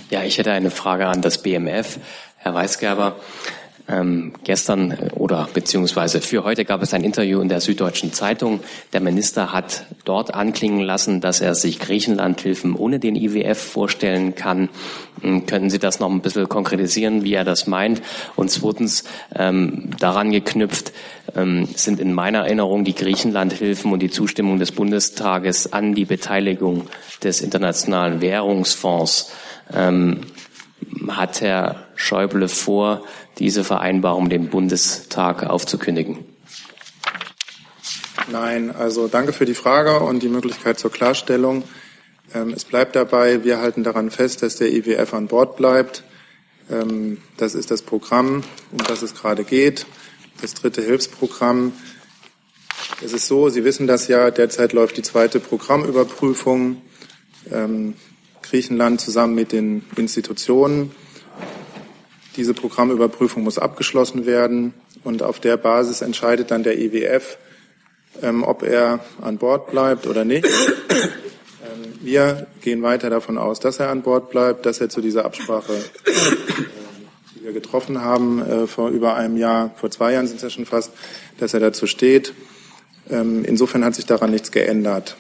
Ja, 0.10 0.24
ich 0.24 0.38
hätte 0.38 0.52
eine 0.52 0.72
Frage 0.72 1.08
an 1.08 1.22
das 1.22 1.42
BMF. 1.42 2.00
Herr 2.38 2.54
Weisgerber, 2.54 3.18
ähm, 3.90 4.34
gestern 4.44 4.98
oder 5.16 5.48
beziehungsweise 5.54 6.22
für 6.22 6.44
heute 6.44 6.66
gab 6.66 6.82
es 6.82 6.94
ein 6.94 7.04
Interview 7.04 7.40
in 7.40 7.50
der 7.50 7.62
Süddeutschen 7.62 8.12
Zeitung. 8.12 8.60
Der 8.94 9.00
Minister 9.00 9.54
hat 9.54 9.86
dort 10.04 10.34
anklingen 10.34 10.82
lassen, 10.82 11.22
dass 11.22 11.40
er 11.40 11.56
sich 11.56 11.80
Griechenlandhilfen 11.80 12.76
ohne 12.76 13.00
den 13.00 13.16
IWF 13.16 13.58
vorstellen 13.58 14.36
kann. 14.36 14.70
Ähm, 15.24 15.46
können 15.46 15.70
Sie 15.70 15.80
das 15.80 16.00
noch 16.00 16.10
ein 16.10 16.22
bisschen 16.22 16.50
konkretisieren, 16.50 17.24
wie 17.24 17.34
er 17.34 17.46
das 17.46 17.68
meint? 17.68 18.02
Und 18.36 18.52
zweitens, 18.52 19.04
ähm, 19.36 19.92
daran 20.00 20.32
geknüpft, 20.32 20.92
ähm, 21.36 21.68
sind 21.76 22.00
in 22.00 22.14
meiner 22.14 22.40
Erinnerung 22.40 22.84
die 22.84 22.96
Griechenlandhilfen 22.96 23.92
und 23.92 24.00
die 24.00 24.10
Zustimmung 24.10 24.60
des 24.60 24.72
Bundestages 24.72 25.74
an 25.74 25.94
die 25.94 26.06
Beteiligung 26.06 26.88
des 27.24 27.42
Internationalen 27.42 28.22
Währungsfonds. 28.22 29.32
Ähm, 29.74 30.22
hat 31.10 31.42
Herr 31.42 31.88
Schäuble 31.96 32.48
vor, 32.48 33.04
diese 33.40 33.64
Vereinbarung 33.64 34.30
dem 34.30 34.50
Bundestag 34.50 35.44
aufzukündigen? 35.44 36.26
Nein, 38.32 38.76
also 38.76 39.08
danke 39.08 39.32
für 39.32 39.46
die 39.46 39.54
Frage 39.54 40.00
und 40.00 40.22
die 40.22 40.28
Möglichkeit 40.28 40.80
zur 40.80 40.92
Klarstellung. 40.92 41.64
Ähm, 42.34 42.54
es 42.54 42.66
bleibt 42.66 42.96
dabei, 42.96 43.44
wir 43.44 43.60
halten 43.60 43.84
daran 43.84 44.12
fest, 44.12 44.44
dass 44.44 44.58
der 44.58 44.72
IWF 44.72 45.14
an 45.14 45.28
Bord 45.28 45.56
bleibt. 45.56 46.04
Ähm, 46.70 47.20
das 47.38 47.56
ist 47.56 47.72
das 47.72 47.82
Programm, 47.82 48.44
um 48.72 48.78
das 48.88 49.02
es 49.02 49.16
gerade 49.16 49.44
geht, 49.44 49.86
das 50.42 50.54
dritte 50.54 50.82
Hilfsprogramm. 50.82 51.74
Es 53.04 53.14
ist 53.14 53.28
so, 53.28 53.50
Sie 53.50 53.64
wissen 53.64 53.88
das 53.88 54.08
ja, 54.08 54.32
derzeit 54.32 54.74
läuft 54.74 54.98
die 54.98 55.02
zweite 55.02 55.40
Programmüberprüfung. 55.40 56.82
Ähm, 57.52 57.96
Griechenland 58.42 59.02
zusammen 59.02 59.36
mit 59.36 59.52
den 59.52 59.84
Institutionen 59.96 60.92
diese 62.38 62.54
Programmüberprüfung 62.54 63.44
muss 63.44 63.58
abgeschlossen 63.58 64.26
werden 64.28 64.74
und 65.04 65.24
auf 65.24 65.40
der 65.40 65.58
Basis 65.58 66.02
entscheidet 66.02 66.52
dann 66.52 66.64
der 66.64 66.80
IWF, 66.80 67.38
ähm, 68.22 68.44
ob 68.44 68.62
er 68.62 69.00
an 69.22 69.38
Bord 69.38 69.72
bleibt 69.72 70.06
oder 70.08 70.24
nicht. 70.24 70.46
Ähm, 70.46 71.96
wir 72.02 72.46
gehen 72.62 72.84
weiter 72.84 73.10
davon 73.10 73.40
aus, 73.40 73.60
dass 73.60 73.80
er 73.80 73.90
an 73.90 74.04
Bord 74.04 74.30
bleibt, 74.30 74.68
dass 74.68 74.80
er 74.80 74.90
zu 74.90 75.02
dieser 75.02 75.26
Absprache, 75.26 75.74
wir 77.48 77.54
getroffen 77.54 78.02
haben 78.02 78.42
äh, 78.42 78.68
vor 78.68 78.90
über 78.90 79.16
einem 79.16 79.38
Jahr, 79.38 79.72
vor 79.78 79.90
zwei 79.90 80.12
Jahren 80.12 80.28
sind 80.28 80.36
es 80.36 80.42
ja 80.42 80.50
schon 80.50 80.66
fast, 80.66 80.92
dass 81.38 81.54
er 81.54 81.62
dazu 81.62 81.88
steht. 81.88 82.34
Ähm, 83.10 83.46
insofern 83.46 83.86
hat 83.86 83.96
sich 83.96 84.06
daran 84.06 84.32
nichts 84.32 84.52
geändert. 84.52 85.16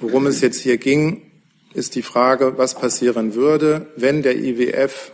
Worum 0.00 0.26
es 0.26 0.40
jetzt 0.40 0.60
hier 0.62 0.78
ging, 0.78 1.20
ist 1.74 1.94
die 1.94 2.00
Frage, 2.00 2.56
was 2.56 2.74
passieren 2.74 3.34
würde, 3.34 3.86
wenn 3.96 4.22
der 4.22 4.38
IWF 4.38 5.12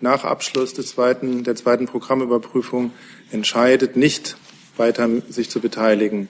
nach 0.00 0.24
Abschluss 0.24 0.74
des 0.74 0.88
zweiten, 0.88 1.42
der 1.42 1.54
zweiten 1.54 1.86
Programmüberprüfung 1.86 2.90
entscheidet, 3.30 3.96
nicht 3.96 4.36
weiter 4.76 5.08
sich 5.30 5.48
zu 5.48 5.60
beteiligen. 5.60 6.28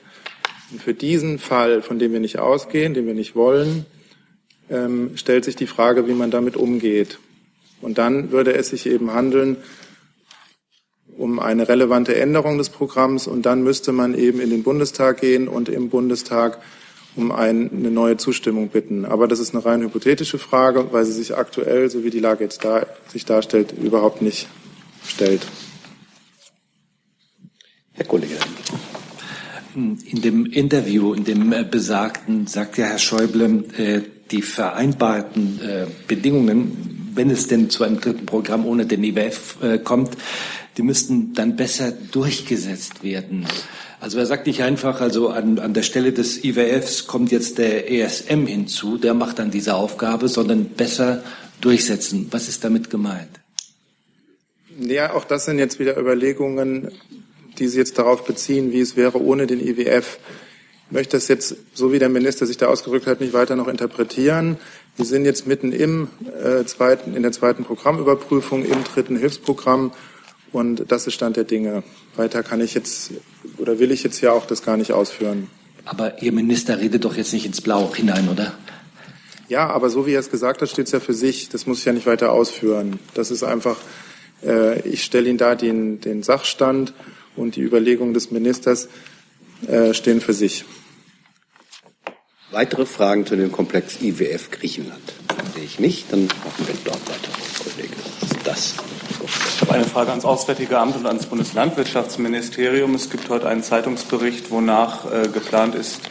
Und 0.71 0.81
für 0.81 0.95
diesen 0.95 1.41
Fall, 1.41 1.83
von 1.83 1.99
dem 1.99 2.13
wir 2.13 2.21
nicht 2.21 2.39
ausgehen, 2.39 2.95
den 2.95 3.07
wir 3.07 3.15
nicht 3.15 3.35
wollen, 3.35 3.87
ähm, 4.71 5.17
stellt 5.17 5.45
sich 5.45 5.57
die 5.57 5.67
Frage, 5.67 6.07
wie 6.07 6.15
man 6.15 6.31
damit 6.31 6.57
umgeht. 6.57 7.19
Und 7.83 7.99
dann 7.99 8.31
würde 8.31 8.55
es 8.55 8.69
sich 8.69 8.87
eben 8.87 9.13
handeln 9.13 9.59
um 11.17 11.39
eine 11.39 11.69
relevante 11.69 12.17
Änderung 12.17 12.59
des 12.59 12.71
Programms 12.71 13.27
und 13.27 13.47
dann 13.47 13.63
müsste 13.63 13.93
man 13.93 14.15
eben 14.15 14.41
in 14.41 14.51
den 14.51 14.63
Bundestag 14.63 15.21
gehen 15.21 15.49
und 15.49 15.69
im 15.69 15.91
Bundestag 15.91 16.59
um 17.15 17.31
eine 17.31 17.69
neue 17.69 18.17
Zustimmung 18.17 18.69
bitten. 18.69 19.05
Aber 19.05 19.29
das 19.29 19.39
ist 19.39 19.55
eine 19.55 19.65
rein 19.65 19.83
hypothetische 19.83 20.39
Frage, 20.39 20.93
weil 20.93 21.05
sie 21.05 21.13
sich 21.13 21.37
aktuell, 21.37 21.91
so 21.91 22.05
wie 22.05 22.11
die 22.11 22.21
Lage 22.21 22.45
jetzt 22.45 22.65
da, 22.65 22.87
sich 23.09 23.27
darstellt, 23.27 23.73
überhaupt 23.73 24.23
nicht 24.23 24.49
stellt. 25.07 25.47
Herr 27.93 28.07
Kollege. 28.07 28.37
In 29.75 30.23
dem 30.23 30.47
Interview, 30.47 31.15
in 31.15 31.25
dem 31.25 31.53
äh, 31.53 31.65
besagten, 31.65 32.47
sagt 32.47 32.79
ja 32.79 32.87
Herr 32.87 32.99
Schäuble, 32.99 33.65
äh, 33.77 34.03
die 34.31 34.43
vereinbarten 34.43 35.61
äh, 35.63 35.87
Bedingungen, 36.09 37.02
wenn 37.15 37.31
es 37.31 37.47
denn 37.47 37.71
zu 37.71 37.85
einem 37.85 38.01
dritten 38.01 38.27
Programm 38.27 38.67
ohne 38.67 38.87
den 38.87 39.05
IWF 39.05 39.57
kommt, 39.85 40.17
die 40.77 40.83
müssten 40.83 41.35
dann 41.35 41.57
besser 41.57 41.93
durchgesetzt 41.93 43.03
werden. 43.03 43.47
Also 44.01 44.19
er 44.19 44.27
sagt 44.27 44.47
nicht 44.47 44.63
einfach, 44.63 45.01
also 45.01 45.29
an, 45.29 45.59
an 45.59 45.75
der 45.75 45.83
Stelle 45.83 46.13
des 46.13 46.43
IWFs 46.43 47.07
kommt 47.07 47.31
jetzt 47.31 47.59
der 47.59 47.91
ESM 47.91 48.47
hinzu, 48.47 48.99
der 48.99 49.15
macht 49.15 49.39
dann 49.39 49.51
diese 49.51 49.75
Aufgabe, 49.75 50.29
sondern 50.29 50.65
besser 50.65 51.23
durchsetzen. 51.61 52.27
Was 52.31 52.49
ist 52.49 52.65
damit 52.65 52.91
gemeint? 52.91 53.41
Ja, 54.81 55.13
auch 55.13 55.25
das 55.25 55.45
sind 55.45 55.59
jetzt 55.59 55.79
wieder 55.79 55.97
Überlegungen, 55.97 56.91
die 57.59 57.69
Sie 57.69 57.79
jetzt 57.79 57.99
darauf 57.99 58.25
beziehen, 58.25 58.73
wie 58.73 58.81
es 58.81 58.97
wäre 58.97 59.23
ohne 59.23 59.47
den 59.47 59.61
IWF. 59.61 60.19
Ich 60.93 60.95
möchte 60.95 61.17
das 61.17 61.27
jetzt, 61.29 61.57
so 61.73 61.91
wie 61.91 61.99
der 61.99 62.11
Minister 62.11 62.45
sich 62.45 62.59
da 62.59 62.67
ausgedrückt 62.67 63.07
hat, 63.07 63.23
nicht 63.23 63.33
weiter 63.33 63.57
noch 63.57 63.67
interpretieren. 63.67 64.59
Wir 64.97 65.07
sind 65.07 65.25
jetzt 65.25 65.47
mitten 65.47 65.73
im 65.73 66.09
äh, 66.39 66.67
zweiten, 66.67 67.17
in 67.17 67.23
der 67.23 67.33
zweiten 67.33 67.65
Programmüberprüfung, 67.65 68.63
im 68.63 68.85
dritten 68.85 69.17
Hilfsprogramm. 69.17 69.93
Und 70.53 70.85
das 70.93 71.07
ist 71.07 71.15
Stand 71.15 71.39
der 71.39 71.45
Dinge. 71.45 71.83
Weiter 72.15 72.43
kann 72.43 72.61
ich 72.61 72.75
jetzt 72.75 73.11
oder 73.57 73.79
will 73.79 73.91
ich 73.91 74.03
jetzt 74.03 74.21
ja 74.21 74.33
auch 74.33 74.45
das 74.45 74.63
gar 74.63 74.77
nicht 74.77 74.93
ausführen. 74.93 75.49
Aber 75.87 76.21
Ihr 76.21 76.33
Minister 76.33 76.79
redet 76.79 77.07
doch 77.07 77.17
jetzt 77.17 77.33
nicht 77.33 77.47
ins 77.47 77.63
Blaue 77.63 77.97
hinein, 77.97 78.29
oder? 78.29 78.53
Ja, 79.49 79.71
aber 79.71 79.89
so 79.89 80.05
wie 80.07 80.13
er 80.13 80.21
es 80.21 80.31
gesagt 80.31 80.61
hat, 80.61 80.69
steht 80.69 80.89
es 80.89 80.93
ja 80.93 81.01
für 81.01 81.15
sich. 81.15 81.49
Das 81.49 81.67
muss 81.67 81.79
ich 81.79 81.87
ja 81.87 81.95
nicht 81.95 82.07
weiter 82.07 82.33
ausführen. 82.33 82.99
Das 83.15 83.31
ist 83.31 83.45
einfach, 83.45 83.79
äh, 84.45 84.87
ich 84.87 85.05
stelle 85.05 85.31
Ihnen 85.31 85.39
da 85.39 85.55
den, 85.55 86.03
den 86.03 86.23
Sachstand 86.23 86.93
und 87.35 87.57
die 87.57 87.63
Überlegungen 87.63 88.13
des 88.13 88.31
Ministers 88.31 88.91
äh, 89.67 89.95
stehen 89.95 90.21
für 90.21 90.35
sich. 90.35 90.67
Weitere 92.53 92.85
Fragen 92.85 93.25
zu 93.25 93.35
dem 93.35 93.51
Komplex 93.51 94.03
IWF 94.03 94.51
Griechenland? 94.51 95.15
Sehe 95.55 95.65
ich 95.65 95.79
nicht. 95.79 96.13
Dann 96.13 96.27
machen 96.27 96.67
wir 96.67 96.75
dort 96.85 97.01
weiter, 97.09 97.31
Kollege. 97.65 97.95
Das. 98.45 98.75
Ich 99.55 99.61
habe 99.63 99.73
eine 99.73 99.85
Frage 99.85 100.11
ans 100.11 100.27
Auswärtige 100.27 100.79
Amt 100.79 100.97
und 100.97 101.07
ans 101.07 101.25
Bundeslandwirtschaftsministerium. 101.25 102.95
Es 102.95 103.09
gibt 103.09 103.31
heute 103.31 103.49
einen 103.49 103.63
Zeitungsbericht, 103.63 104.51
wonach 104.51 105.11
äh, 105.11 105.29
geplant 105.29 105.75
ist, 105.75 106.03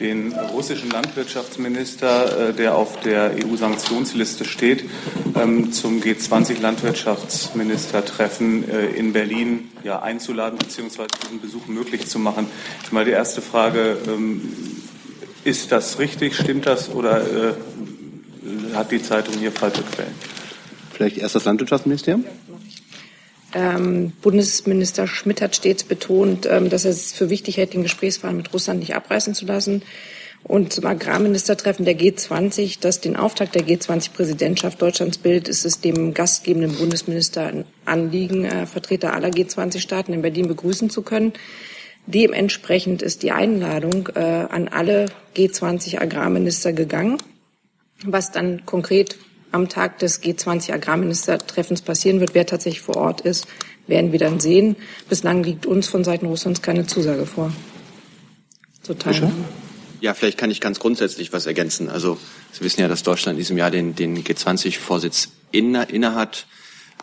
den 0.00 0.32
russischen 0.32 0.88
Landwirtschaftsminister, 0.88 2.48
äh, 2.48 2.54
der 2.54 2.76
auf 2.76 2.98
der 3.00 3.32
EU-Sanktionsliste 3.44 4.46
steht, 4.46 4.88
ähm, 5.36 5.70
zum 5.70 6.00
G20-Landwirtschaftsministertreffen 6.00 8.70
äh, 8.70 8.86
in 8.86 9.12
Berlin 9.12 9.70
ja, 9.82 10.00
einzuladen 10.00 10.58
bzw. 10.58 11.08
diesen 11.22 11.42
Besuch 11.42 11.66
möglich 11.66 12.06
zu 12.06 12.18
machen. 12.18 12.46
Mal 12.90 13.04
die 13.04 13.10
erste 13.10 13.42
Frage, 13.42 13.98
ähm, 14.06 14.80
ist 15.44 15.72
das 15.72 15.98
richtig, 15.98 16.34
stimmt 16.36 16.66
das 16.66 16.90
oder 16.90 17.20
äh, 17.20 17.54
hat 18.74 18.90
die 18.90 19.02
Zeitung 19.02 19.34
hier 19.38 19.52
falsche 19.52 19.82
Quellen? 19.82 20.14
Vielleicht 20.92 21.18
erst 21.18 21.34
das 21.34 21.44
Landwirtschaftsministerium? 21.44 22.24
Ähm, 23.54 24.12
Bundesminister 24.20 25.06
Schmidt 25.06 25.40
hat 25.40 25.54
stets 25.54 25.84
betont, 25.84 26.46
ähm, 26.46 26.70
dass 26.70 26.84
er 26.84 26.90
es 26.90 27.12
für 27.12 27.30
wichtig 27.30 27.56
hält, 27.56 27.72
den 27.74 27.82
Gesprächsfaden 27.82 28.36
mit 28.36 28.52
Russland 28.52 28.80
nicht 28.80 28.94
abreißen 28.94 29.34
zu 29.34 29.46
lassen. 29.46 29.82
Und 30.42 30.72
zum 30.72 30.84
Agrarministertreffen 30.84 31.86
der 31.86 31.98
G20, 31.98 32.78
das 32.80 33.00
den 33.00 33.16
Auftakt 33.16 33.54
der 33.54 33.62
G20-Präsidentschaft 33.62 34.82
Deutschlands 34.82 35.16
bildet, 35.18 35.48
ist 35.48 35.64
es 35.64 35.80
dem 35.80 36.12
gastgebenden 36.12 36.76
Bundesminister 36.76 37.46
ein 37.46 37.64
Anliegen, 37.86 38.44
äh, 38.44 38.66
Vertreter 38.66 39.14
aller 39.14 39.30
G20-Staaten 39.30 40.12
in 40.12 40.22
Berlin 40.22 40.48
begrüßen 40.48 40.90
zu 40.90 41.02
können. 41.02 41.32
Dementsprechend 42.06 43.02
ist 43.02 43.22
die 43.22 43.32
Einladung 43.32 44.08
äh, 44.14 44.18
an 44.18 44.68
alle 44.68 45.06
G20-Agrarminister 45.36 46.72
gegangen. 46.72 47.18
Was 48.04 48.30
dann 48.30 48.66
konkret 48.66 49.16
am 49.54 49.68
Tag 49.68 49.98
des 50.00 50.22
G20-Agrarministertreffens 50.22 51.82
passieren 51.82 52.20
wird. 52.20 52.34
Wer 52.34 52.44
tatsächlich 52.44 52.82
vor 52.82 52.96
Ort 52.96 53.20
ist, 53.20 53.46
werden 53.86 54.12
wir 54.12 54.18
dann 54.18 54.40
sehen. 54.40 54.76
Bislang 55.08 55.42
liegt 55.44 55.64
uns 55.64 55.88
von 55.88 56.04
Seiten 56.04 56.26
Russlands 56.26 56.60
keine 56.60 56.86
Zusage 56.86 57.24
vor. 57.24 57.52
Ja, 60.00 60.12
vielleicht 60.12 60.36
kann 60.36 60.50
ich 60.50 60.60
ganz 60.60 60.80
grundsätzlich 60.80 61.32
was 61.32 61.46
ergänzen. 61.46 61.88
Also 61.88 62.18
Sie 62.52 62.62
wissen 62.62 62.80
ja, 62.80 62.88
dass 62.88 63.02
Deutschland 63.02 63.36
in 63.36 63.38
diesem 63.38 63.56
Jahr 63.56 63.70
den, 63.70 63.94
den 63.94 64.22
G20-Vorsitz 64.22 65.30
inne, 65.50 65.84
innehat. 65.84 66.46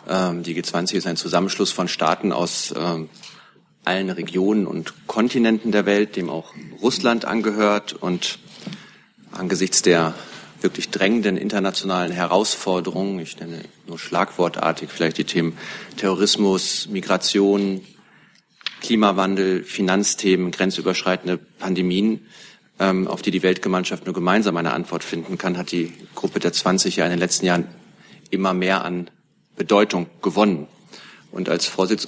Ähm, 0.08 0.44
die 0.44 0.62
G20 0.62 0.96
ist 0.96 1.08
ein 1.08 1.18
Zusammenschluss 1.18 1.72
von 1.72 1.88
Staaten 1.88 2.32
aus 2.32 2.74
ähm, 2.78 3.10
allen 3.84 4.10
Regionen 4.10 4.68
und 4.68 5.08
Kontinenten 5.08 5.72
der 5.72 5.86
Welt, 5.86 6.16
dem 6.16 6.30
auch 6.30 6.54
Russland 6.82 7.26
angehört. 7.26 7.94
Und 7.94 8.40
angesichts 9.32 9.82
der 9.82 10.14
wirklich 10.62 10.90
drängenden 10.90 11.38
internationalen 11.38 12.12
Herausforderungen, 12.12 13.20
ich 13.20 13.40
nenne 13.40 13.62
nur 13.88 13.98
schlagwortartig 13.98 14.90
vielleicht 14.90 15.18
die 15.18 15.24
Themen 15.24 15.58
Terrorismus, 15.98 16.88
Migration, 16.90 17.82
Klimawandel, 18.82 19.64
Finanzthemen, 19.64 20.52
grenzüberschreitende 20.52 21.38
Pandemien, 21.38 22.26
ähm, 22.80 23.08
auf 23.08 23.22
die 23.22 23.32
die 23.32 23.44
Weltgemeinschaft 23.44 24.06
nur 24.06 24.14
gemeinsam 24.14 24.58
eine 24.58 24.74
Antwort 24.74 25.04
finden 25.04 25.38
kann, 25.38 25.58
hat 25.58 25.72
die 25.72 25.94
Gruppe 26.16 26.40
der 26.40 26.54
20 26.54 26.96
ja 26.96 27.06
in 27.06 27.12
den 27.12 27.20
letzten 27.20 27.46
Jahren 27.46 27.68
immer 28.30 28.54
mehr 28.54 28.84
an 28.84 29.10
Bedeutung 29.56 30.08
gewonnen. 30.22 30.68
Und 31.32 31.48
als 31.48 31.66
Vorsitz 31.66 32.06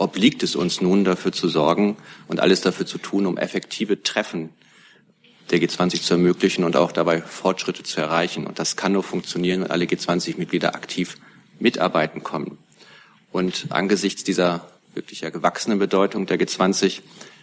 obliegt 0.00 0.42
es 0.42 0.56
uns 0.56 0.80
nun, 0.80 1.04
dafür 1.04 1.30
zu 1.30 1.48
sorgen 1.48 1.96
und 2.26 2.40
alles 2.40 2.62
dafür 2.62 2.86
zu 2.86 2.98
tun, 2.98 3.26
um 3.26 3.36
effektive 3.36 4.02
Treffen 4.02 4.48
der 5.50 5.58
G20 5.60 6.02
zu 6.02 6.14
ermöglichen 6.14 6.64
und 6.64 6.74
auch 6.76 6.90
dabei 6.90 7.20
Fortschritte 7.20 7.82
zu 7.82 8.00
erreichen. 8.00 8.46
Und 8.46 8.58
das 8.58 8.76
kann 8.76 8.92
nur 8.92 9.02
funktionieren, 9.02 9.62
wenn 9.62 9.70
alle 9.70 9.84
G20-Mitglieder 9.84 10.74
aktiv 10.74 11.18
mitarbeiten 11.58 12.22
kommen. 12.22 12.56
Und 13.30 13.66
angesichts 13.68 14.24
dieser 14.24 14.66
wirklich 14.94 15.20
ja 15.20 15.30
gewachsenen 15.30 15.78
Bedeutung 15.78 16.26
der 16.26 16.40
G20 16.40 17.00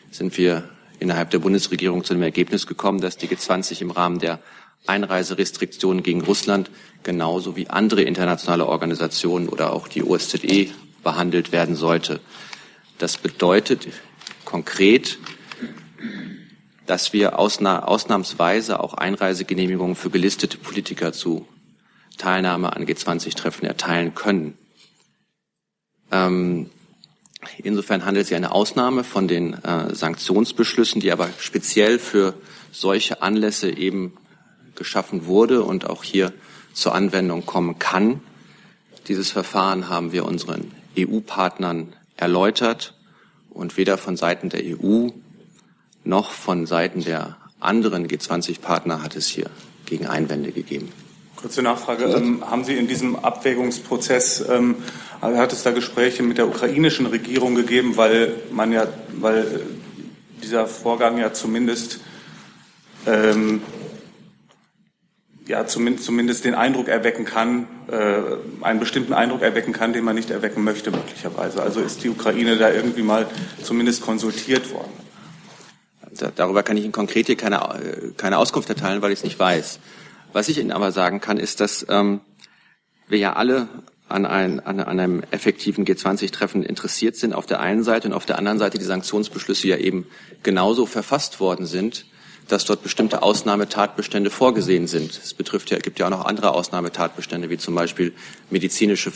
sind 0.10 0.38
wir 0.38 0.68
innerhalb 1.00 1.30
der 1.30 1.40
Bundesregierung 1.40 2.04
zu 2.04 2.14
dem 2.14 2.24
Ergebnis 2.24 2.66
gekommen, 2.66 3.02
dass 3.02 3.18
die 3.18 3.28
G20 3.28 3.82
im 3.82 3.92
Rahmen 3.92 4.20
der 4.20 4.40
Einreiserestriktionen 4.88 6.02
gegen 6.02 6.22
Russland 6.22 6.72
genauso 7.04 7.56
wie 7.56 7.70
andere 7.70 8.02
internationale 8.02 8.66
Organisationen 8.66 9.48
oder 9.48 9.74
auch 9.74 9.88
die 9.88 10.04
OSZE 10.04 10.72
behandelt 11.08 11.54
werden 11.54 11.78
sollte. 11.78 12.20
Das 12.98 13.18
bedeutet 13.18 13.88
konkret, 14.44 15.20
dass 16.86 17.14
wir 17.14 17.40
ausna 17.40 17.84
ausnahmsweise 17.84 18.82
auch 18.82 18.94
Einreisegenehmigungen 18.94 19.96
für 19.96 20.10
gelistete 20.10 20.58
Politiker 20.58 21.14
zu 21.14 21.48
Teilnahme 22.18 22.76
an 22.76 22.86
G20-Treffen 22.86 23.66
erteilen 23.66 24.16
können. 24.16 24.58
Ähm, 26.12 26.70
insofern 27.64 28.04
handelt 28.04 28.24
es 28.24 28.28
sich 28.28 28.36
eine 28.36 28.52
Ausnahme 28.52 29.06
von 29.06 29.30
den 29.30 29.54
äh, 29.64 29.96
Sanktionsbeschlüssen, 29.96 31.00
die 31.00 31.14
aber 31.14 31.30
speziell 31.40 32.00
für 32.00 32.34
solche 32.74 33.22
Anlässe 33.22 33.70
eben 33.70 34.18
geschaffen 34.76 35.26
wurde 35.26 35.64
und 35.64 35.90
auch 35.90 36.04
hier 36.04 36.34
zur 36.74 36.94
Anwendung 36.94 37.46
kommen 37.46 37.80
kann. 37.80 38.20
Dieses 39.08 39.32
Verfahren 39.32 39.88
haben 39.88 40.12
wir 40.12 40.26
unseren 40.26 40.74
EU-Partnern 40.98 41.94
erläutert 42.16 42.94
und 43.50 43.78
weder 43.78 43.98
von 43.98 44.18
Seiten 44.18 44.50
der 44.50 44.62
EU 44.64 45.10
noch 46.04 46.32
von 46.32 46.66
Seiten 46.66 47.04
der 47.04 47.38
anderen 47.60 48.08
G20-Partner 48.08 49.04
hat 49.04 49.16
es 49.16 49.28
hier 49.28 49.50
gegen 49.86 50.08
Einwände 50.08 50.52
gegeben. 50.52 50.92
Kurze 51.36 51.62
Nachfrage. 51.62 52.06
Ähm, 52.06 52.44
haben 52.50 52.64
Sie 52.64 52.76
in 52.76 52.88
diesem 52.88 53.16
Abwägungsprozess, 53.16 54.46
ähm, 54.50 54.76
hat 55.22 55.54
es 55.54 55.64
da 55.64 55.72
Gespräche 55.72 56.24
mit 56.24 56.38
der 56.38 56.48
ukrainischen 56.48 57.06
Regierung 57.06 57.56
gegeben, 57.56 57.98
weil 57.98 58.34
man 58.52 58.72
ja, 58.72 58.88
weil 59.20 59.62
dieser 60.42 60.68
Vorgang 60.68 61.18
ja 61.18 61.34
zumindest 61.34 62.00
ähm, 63.06 63.62
ja, 65.48 65.66
zumindest, 65.66 66.06
zumindest 66.06 66.46
den 66.46 66.56
Eindruck 66.56 66.88
erwecken 66.88 67.26
kann, 67.26 67.68
äh, 67.90 68.22
einen 68.62 68.80
bestimmten 68.80 69.14
Eindruck 69.14 69.42
erwecken 69.42 69.74
kann, 69.74 69.94
den 69.94 70.04
man 70.04 70.16
nicht 70.16 70.30
erwecken 70.30 70.64
möchte 70.64 70.92
möglicherweise. 70.92 71.62
Also 71.62 71.80
ist 71.80 72.04
die 72.04 72.10
Ukraine 72.10 72.58
da 72.58 72.72
irgendwie 72.72 73.02
mal 73.02 73.28
zumindest 73.64 74.02
konsultiert 74.02 74.72
worden? 74.72 74.92
Darüber 76.36 76.64
kann 76.64 76.78
ich 76.78 76.84
Ihnen 76.84 76.94
konkret 76.94 77.28
hier 77.28 77.38
keine, 77.38 77.60
keine 78.18 78.38
Auskunft 78.38 78.70
erteilen, 78.70 79.02
weil 79.02 79.12
ich 79.12 79.20
es 79.20 79.24
nicht 79.24 79.40
weiß. 79.40 79.80
Was 80.34 80.50
ich 80.50 80.58
Ihnen 80.58 80.72
aber 80.72 80.92
sagen 80.92 81.22
kann, 81.22 81.38
ist, 81.38 81.60
dass 81.60 81.86
ähm, 81.90 82.22
wir 83.08 83.20
ja 83.20 83.34
alle 83.34 83.68
an, 84.10 84.26
ein, 84.26 84.60
an 84.60 84.80
einem 84.80 85.24
effektiven 85.32 85.86
G20-Treffen 85.86 86.64
interessiert 86.64 87.16
sind, 87.16 87.34
auf 87.34 87.46
der 87.46 87.60
einen 87.60 87.84
Seite 87.84 88.08
und 88.08 88.14
auf 88.14 88.26
der 88.26 88.38
anderen 88.38 88.58
Seite 88.58 88.78
die 88.78 88.86
Sanktionsbeschlüsse 88.86 89.68
ja 89.68 89.78
eben 89.78 90.08
genauso 90.44 90.86
verfasst 90.86 91.40
worden 91.40 91.66
sind, 91.66 92.06
dass 92.48 92.66
dort 92.66 92.84
bestimmte 92.84 93.24
Ausnahmetatbestände 93.24 94.30
vorgesehen 94.30 94.88
sind. 94.88 95.12
Es 95.12 95.34
betrifft 95.34 95.70
ja, 95.72 95.80
gibt 95.80 96.00
ja 96.00 96.08
auch 96.08 96.12
noch 96.12 96.26
andere 96.26 96.54
Ausnahmetatbestände, 96.54 97.50
wie 97.50 97.58
zum 97.58 97.76
Beispiel 97.76 98.14
medizinische 98.50 99.12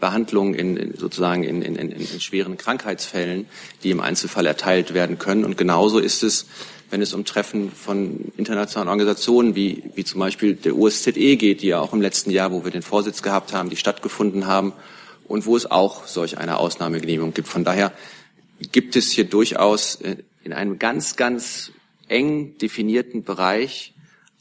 Behandlungen 0.00 0.54
in, 0.54 0.76
in 0.76 0.96
sozusagen 0.96 1.44
in, 1.44 1.62
in, 1.62 1.76
in, 1.76 2.20
schweren 2.20 2.56
Krankheitsfällen, 2.56 3.46
die 3.82 3.90
im 3.90 4.00
Einzelfall 4.00 4.46
erteilt 4.46 4.94
werden 4.94 5.18
können. 5.18 5.44
Und 5.44 5.56
genauso 5.56 5.98
ist 5.98 6.22
es, 6.22 6.46
wenn 6.90 7.00
es 7.00 7.14
um 7.14 7.24
Treffen 7.24 7.72
von 7.72 8.32
internationalen 8.36 8.88
Organisationen 8.88 9.54
wie, 9.54 9.82
wie 9.94 10.04
zum 10.04 10.20
Beispiel 10.20 10.54
der 10.54 10.76
USZE 10.76 11.36
geht, 11.36 11.62
die 11.62 11.68
ja 11.68 11.80
auch 11.80 11.92
im 11.92 12.02
letzten 12.02 12.30
Jahr, 12.30 12.52
wo 12.52 12.64
wir 12.64 12.70
den 12.70 12.82
Vorsitz 12.82 13.22
gehabt 13.22 13.54
haben, 13.54 13.70
die 13.70 13.76
stattgefunden 13.76 14.46
haben 14.46 14.72
und 15.26 15.46
wo 15.46 15.56
es 15.56 15.70
auch 15.70 16.06
solch 16.06 16.36
eine 16.36 16.58
Ausnahmegenehmigung 16.58 17.32
gibt. 17.32 17.48
Von 17.48 17.64
daher 17.64 17.92
gibt 18.72 18.96
es 18.96 19.10
hier 19.10 19.24
durchaus 19.24 19.96
äh, 19.96 20.16
in 20.44 20.52
einem 20.52 20.78
ganz, 20.78 21.16
ganz 21.16 21.72
eng 22.12 22.58
definierten 22.58 23.24
Bereich 23.24 23.94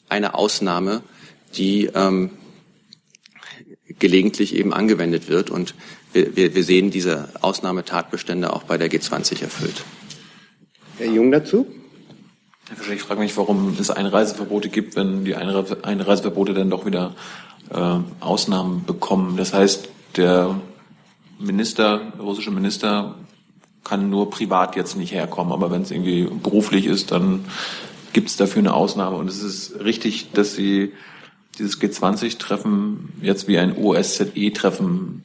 eine 0.10 0.36
Ausnahme, 0.36 1.02
die 1.56 1.86
ähm, 1.86 2.32
gelegentlich 4.00 4.56
eben 4.56 4.74
angewendet 4.74 5.30
wird. 5.30 5.50
Und 5.50 5.74
wir, 6.14 6.36
wir, 6.36 6.64
sehen 6.64 6.92
diese 6.92 7.30
Ausnahmetatbestände 7.42 8.52
auch 8.52 8.64
bei 8.64 8.78
der 8.78 8.92
G20 8.92 9.42
erfüllt. 9.42 9.84
Herr 10.98 11.08
Jung 11.08 11.32
dazu? 11.32 11.68
Herr 12.68 12.78
Fischer, 12.78 12.94
ich 12.94 13.02
frage 13.02 13.22
mich, 13.22 13.36
warum 13.38 13.76
es 13.80 13.90
Einreiseverbote 13.90 14.70
gibt, 14.70 14.96
wenn 14.96 15.26
die 15.26 15.36
Einreiseverbote 15.36 16.54
dann 16.54 16.70
doch 16.70 16.86
wieder 16.86 17.16
äh, 17.70 18.00
Ausnahmen 18.20 18.86
bekommen. 18.86 19.38
Das 19.38 19.54
heißt, 19.54 19.90
der 20.18 20.60
Minister, 21.40 22.12
der 22.18 22.22
russische 22.22 22.52
Minister 22.52 23.16
kann 23.84 24.10
nur 24.10 24.30
privat 24.30 24.76
jetzt 24.76 24.96
nicht 24.96 25.14
herkommen. 25.14 25.52
Aber 25.52 25.72
wenn 25.72 25.82
es 25.82 25.92
irgendwie 25.92 26.24
beruflich 26.24 26.86
ist, 26.86 27.12
dann 27.12 27.46
gibt 28.14 28.30
es 28.30 28.38
dafür 28.38 28.60
eine 28.60 28.74
Ausnahme. 28.74 29.18
Und 29.18 29.30
es 29.30 29.42
ist 29.42 29.80
richtig, 29.84 30.32
dass 30.32 30.56
Sie 30.56 30.94
dieses 31.58 31.82
G20-Treffen 31.82 33.14
jetzt 33.22 33.48
wie 33.48 33.58
ein 33.58 33.76
OSZE-Treffen 33.76 35.24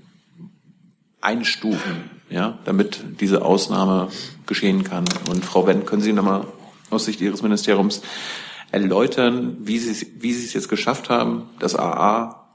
einstufen, 1.21 2.11
ja, 2.31 2.59
damit 2.65 3.01
diese 3.21 3.45
Ausnahme 3.45 4.09
geschehen 4.47 4.85
kann. 4.85 5.05
Und 5.31 5.45
Frau 5.45 5.67
Wendt, 5.67 5.87
können 5.87 6.03
Sie 6.03 6.13
nochmal 6.13 6.47
aus 6.91 7.05
Sicht 7.05 7.21
Ihres 7.21 7.43
Ministeriums 7.43 8.03
erläutern, 8.73 9.57
wie 9.61 9.79
Sie, 9.79 10.07
wie 10.19 10.33
Sie 10.33 10.45
es 10.45 10.53
jetzt 10.53 10.69
geschafft 10.69 11.11
haben, 11.11 11.45
das 11.59 11.77
AA 11.77 12.47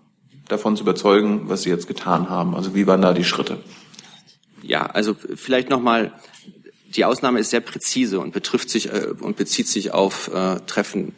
davon 0.47 0.75
zu 0.75 0.83
überzeugen, 0.83 1.43
was 1.49 1.63
Sie 1.63 1.69
jetzt 1.69 1.87
getan 1.87 2.29
haben? 2.29 2.55
Also 2.55 2.75
wie 2.75 2.87
waren 2.87 3.01
da 3.01 3.13
die 3.13 3.23
Schritte? 3.23 3.59
Ja, 4.61 4.85
also 4.85 5.15
vielleicht 5.35 5.69
nochmal, 5.69 6.13
die 6.95 7.05
Ausnahme 7.05 7.39
ist 7.39 7.49
sehr 7.49 7.61
präzise 7.61 8.19
und 8.19 8.33
betrifft 8.33 8.69
sich 8.69 8.91
äh, 8.91 9.07
und 9.19 9.37
bezieht 9.37 9.67
sich 9.67 9.91
auf 9.91 10.29
äh, 10.33 10.59
Treffen 10.67 11.13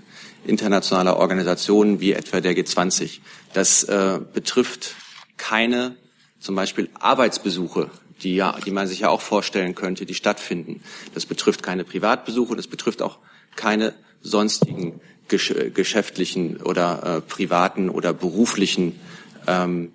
internationaler 0.45 1.17
Organisationen 1.17 1.99
wie 1.99 2.13
etwa 2.13 2.41
der 2.41 2.55
G20. 2.55 3.19
Das 3.53 3.83
äh, 3.83 4.19
betrifft 4.33 4.95
keine 5.37 5.95
zum 6.39 6.55
Beispiel 6.55 6.89
Arbeitsbesuche, 6.99 7.89
die 8.21 8.35
ja, 8.35 8.57
die 8.65 8.71
man 8.71 8.87
sich 8.87 9.01
ja 9.01 9.09
auch 9.09 9.21
vorstellen 9.21 9.75
könnte, 9.75 10.05
die 10.05 10.13
stattfinden. 10.13 10.81
Das 11.13 11.25
betrifft 11.25 11.63
keine 11.63 11.83
Privatbesuche, 11.83 12.55
das 12.55 12.67
betrifft 12.67 13.01
auch 13.01 13.19
keine 13.55 13.93
sonstigen 14.21 14.99
gesch 15.27 15.53
geschäftlichen 15.73 16.57
oder 16.57 17.17
äh, 17.17 17.21
privaten 17.21 17.89
oder 17.89 18.13
beruflichen 18.13 18.99
ähm, 19.47 19.91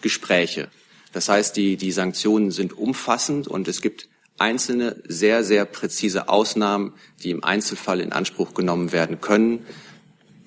Gespräche. 0.00 0.68
Das 1.12 1.28
heißt, 1.28 1.56
die, 1.56 1.76
die 1.76 1.92
Sanktionen 1.92 2.50
sind 2.50 2.76
umfassend 2.76 3.48
und 3.48 3.68
es 3.68 3.80
gibt 3.80 4.08
einzelne 4.38 4.96
sehr, 5.06 5.44
sehr 5.44 5.64
präzise 5.64 6.28
Ausnahmen, 6.28 6.92
die 7.22 7.30
im 7.30 7.44
Einzelfall 7.44 8.00
in 8.00 8.12
Anspruch 8.12 8.54
genommen 8.54 8.92
werden 8.92 9.20
können, 9.20 9.66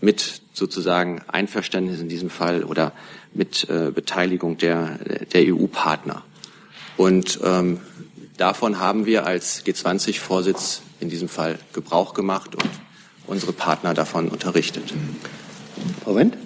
mit 0.02 0.42
sozusagen 0.54 1.22
Einverständnis 1.28 2.00
in 2.00 2.10
diesem 2.10 2.30
Fall 2.30 2.64
oder 2.64 2.92
mit 3.34 3.70
äh, 3.70 3.92
Beteiligung 3.92 4.58
der, 4.58 4.98
der 5.34 5.54
EU-Partner. 5.54 6.24
Und 6.98 7.40
ähm, 7.44 7.80
davon 8.38 8.80
haben 8.80 9.06
wir 9.06 9.26
als 9.26 9.66
G20-Vorsitz 9.66 10.82
in 11.00 11.10
diesem 11.10 11.30
Fall 11.30 11.60
Gebrauch 11.74 12.14
gemacht 12.14 12.56
und 12.56 12.70
unsere 13.28 13.54
Partner 13.54 13.94
davon 13.94 14.30
unterrichtet. 14.30 14.94
Frau 16.04 16.16
Wendt? 16.16 16.38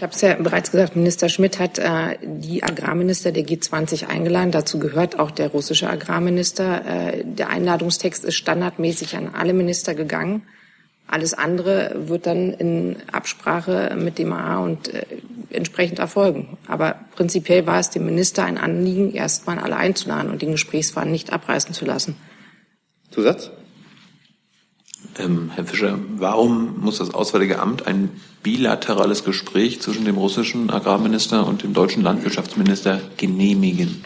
Ich 0.00 0.02
habe 0.02 0.14
es 0.14 0.22
ja 0.22 0.34
bereits 0.34 0.70
gesagt, 0.70 0.96
Minister 0.96 1.28
Schmidt 1.28 1.58
hat 1.58 1.78
äh, 1.78 2.16
die 2.22 2.62
Agrarminister 2.62 3.32
der 3.32 3.44
G20 3.44 4.06
eingeladen. 4.06 4.50
Dazu 4.50 4.78
gehört 4.78 5.18
auch 5.18 5.30
der 5.30 5.48
russische 5.48 5.90
Agrarminister. 5.90 6.86
Äh, 6.86 7.22
der 7.22 7.50
Einladungstext 7.50 8.24
ist 8.24 8.36
standardmäßig 8.36 9.14
an 9.18 9.28
alle 9.34 9.52
Minister 9.52 9.94
gegangen. 9.94 10.44
Alles 11.06 11.34
andere 11.34 11.94
wird 12.08 12.24
dann 12.24 12.54
in 12.54 12.96
Absprache 13.12 13.94
mit 13.94 14.16
dem 14.18 14.32
AA 14.32 14.60
und 14.60 14.88
äh, 14.88 15.04
entsprechend 15.50 15.98
erfolgen. 15.98 16.56
Aber 16.66 17.00
prinzipiell 17.14 17.66
war 17.66 17.78
es 17.78 17.90
dem 17.90 18.06
Minister 18.06 18.44
ein 18.44 18.56
Anliegen, 18.56 19.12
erstmal 19.12 19.58
alle 19.58 19.76
einzuladen 19.76 20.30
und 20.30 20.40
den 20.40 20.52
Gesprächsfaden 20.52 21.12
nicht 21.12 21.30
abreißen 21.30 21.74
zu 21.74 21.84
lassen. 21.84 22.16
Zusatz? 23.10 23.50
Ähm, 25.18 25.50
Herr 25.54 25.64
Fischer, 25.64 25.98
warum 26.16 26.80
muss 26.80 26.98
das 26.98 27.12
Auswärtige 27.12 27.58
Amt 27.58 27.86
ein 27.86 28.10
bilaterales 28.42 29.24
Gespräch 29.24 29.80
zwischen 29.80 30.04
dem 30.04 30.16
russischen 30.16 30.70
Agrarminister 30.70 31.46
und 31.46 31.62
dem 31.62 31.74
deutschen 31.74 32.02
Landwirtschaftsminister 32.02 33.00
genehmigen? 33.16 34.04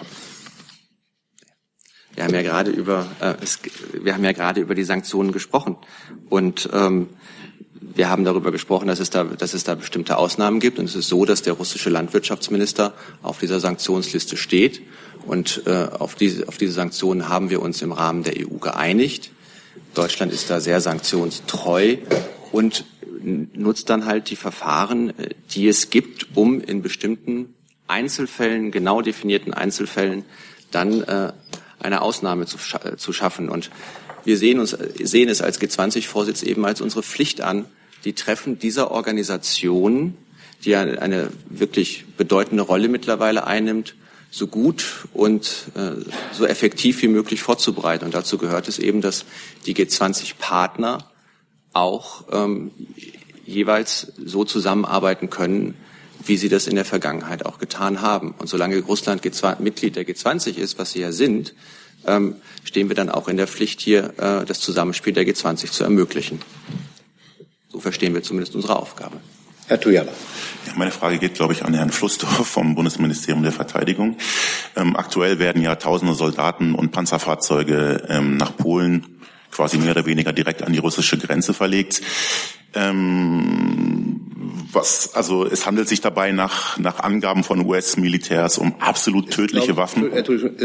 Wir 2.14 2.24
haben 2.24 2.34
ja 2.34 2.42
gerade 2.42 2.70
über 2.70 3.06
äh, 3.20 3.34
es, 3.42 3.58
wir 3.92 4.14
haben 4.14 4.24
ja 4.24 4.32
gerade 4.32 4.60
über 4.60 4.74
die 4.74 4.84
Sanktionen 4.84 5.32
gesprochen 5.32 5.76
und 6.30 6.68
ähm, 6.72 7.08
wir 7.80 8.08
haben 8.08 8.24
darüber 8.24 8.50
gesprochen, 8.50 8.86
dass 8.86 9.00
es 9.00 9.10
da 9.10 9.24
dass 9.24 9.52
es 9.52 9.64
da 9.64 9.74
bestimmte 9.74 10.16
Ausnahmen 10.16 10.60
gibt 10.60 10.78
und 10.78 10.86
es 10.86 10.94
ist 10.94 11.08
so, 11.08 11.24
dass 11.24 11.42
der 11.42 11.54
russische 11.54 11.90
Landwirtschaftsminister 11.90 12.94
auf 13.22 13.38
dieser 13.38 13.60
Sanktionsliste 13.60 14.36
steht 14.36 14.82
und 15.26 15.62
äh, 15.66 15.88
auf 15.98 16.14
diese 16.14 16.46
auf 16.48 16.56
diese 16.56 16.72
Sanktionen 16.72 17.28
haben 17.28 17.50
wir 17.50 17.60
uns 17.60 17.82
im 17.82 17.92
Rahmen 17.92 18.22
der 18.22 18.34
EU 18.38 18.58
geeinigt. 18.58 19.30
Deutschland 19.94 20.32
ist 20.32 20.50
da 20.50 20.60
sehr 20.60 20.80
sanktionstreu 20.80 21.96
und 22.52 22.84
nutzt 23.22 23.88
dann 23.88 24.04
halt 24.04 24.30
die 24.30 24.36
Verfahren, 24.36 25.18
äh, 25.18 25.30
die 25.50 25.68
es 25.68 25.90
gibt, 25.90 26.36
um 26.36 26.60
in 26.60 26.82
bestimmten 26.82 27.54
Einzelfällen, 27.86 28.70
genau 28.70 29.02
definierten 29.02 29.54
Einzelfällen, 29.54 30.24
dann 30.70 31.02
äh, 31.02 31.32
eine 31.80 32.02
Ausnahme 32.02 32.46
zu, 32.46 32.58
äh, 32.84 32.96
zu 32.96 33.12
schaffen. 33.12 33.48
Und 33.48 33.70
wir 34.24 34.38
sehen, 34.38 34.58
uns, 34.58 34.76
sehen 35.02 35.28
es 35.28 35.42
als 35.42 35.60
G20-Vorsitz 35.60 36.42
eben 36.42 36.64
als 36.64 36.80
unsere 36.80 37.02
Pflicht 37.02 37.40
an, 37.40 37.66
die 38.04 38.14
Treffen 38.14 38.58
dieser 38.58 38.90
Organisation, 38.90 40.16
die 40.64 40.76
eine 40.76 41.30
wirklich 41.48 42.04
bedeutende 42.16 42.62
Rolle 42.62 42.88
mittlerweile 42.88 43.46
einnimmt, 43.46 43.94
so 44.34 44.48
gut 44.48 45.06
und 45.12 45.66
äh, 45.76 45.92
so 46.32 46.44
effektiv 46.44 47.02
wie 47.02 47.08
möglich 47.08 47.40
vorzubereiten. 47.40 48.04
Und 48.04 48.14
dazu 48.14 48.36
gehört 48.36 48.66
es 48.66 48.80
eben, 48.80 49.00
dass 49.00 49.24
die 49.64 49.76
G20-Partner 49.76 51.08
auch 51.72 52.24
ähm, 52.32 52.72
jeweils 53.46 54.12
so 54.18 54.44
zusammenarbeiten 54.44 55.30
können, 55.30 55.74
wie 56.24 56.36
sie 56.36 56.48
das 56.48 56.66
in 56.66 56.74
der 56.74 56.84
Vergangenheit 56.84 57.46
auch 57.46 57.58
getan 57.58 58.00
haben. 58.00 58.34
Und 58.36 58.48
solange 58.48 58.80
Russland 58.80 59.22
G20, 59.22 59.62
Mitglied 59.62 59.94
der 59.94 60.04
G20 60.04 60.56
ist, 60.56 60.78
was 60.80 60.92
sie 60.92 61.00
ja 61.00 61.12
sind, 61.12 61.54
ähm, 62.04 62.34
stehen 62.64 62.88
wir 62.88 62.96
dann 62.96 63.10
auch 63.10 63.28
in 63.28 63.36
der 63.36 63.46
Pflicht, 63.46 63.80
hier 63.80 64.14
äh, 64.18 64.44
das 64.44 64.58
Zusammenspiel 64.58 65.12
der 65.12 65.24
G20 65.24 65.70
zu 65.70 65.84
ermöglichen. 65.84 66.40
So 67.70 67.78
verstehen 67.78 68.14
wir 68.14 68.22
zumindest 68.24 68.56
unsere 68.56 68.76
Aufgabe. 68.80 69.20
Herr 69.66 69.80
Tujala. 69.80 70.12
Ja, 70.66 70.72
meine 70.76 70.90
Frage 70.90 71.18
geht, 71.18 71.34
glaube 71.34 71.52
ich, 71.52 71.64
an 71.64 71.74
Herrn 71.74 71.90
Flussdorf 71.90 72.46
vom 72.46 72.74
Bundesministerium 72.74 73.42
der 73.42 73.52
Verteidigung. 73.52 74.16
Ähm, 74.76 74.96
aktuell 74.96 75.38
werden 75.38 75.62
ja 75.62 75.74
tausende 75.76 76.14
Soldaten 76.14 76.74
und 76.74 76.92
Panzerfahrzeuge 76.92 78.04
ähm, 78.08 78.36
nach 78.36 78.56
Polen 78.56 79.20
quasi 79.50 79.78
mehr 79.78 79.92
oder 79.92 80.06
weniger 80.06 80.32
direkt 80.32 80.62
an 80.62 80.72
die 80.72 80.78
russische 80.78 81.16
Grenze 81.16 81.54
verlegt. 81.54 82.02
Ähm, 82.74 84.20
was, 84.72 85.14
also 85.14 85.46
es 85.46 85.66
handelt 85.66 85.88
sich 85.88 86.00
dabei 86.00 86.32
nach, 86.32 86.76
nach 86.78 87.00
Angaben 87.00 87.44
von 87.44 87.64
US-Militärs 87.64 88.58
um 88.58 88.74
absolut 88.80 89.30
tödliche 89.30 89.66
glaube, 89.66 89.80
Waffen. 89.80 90.10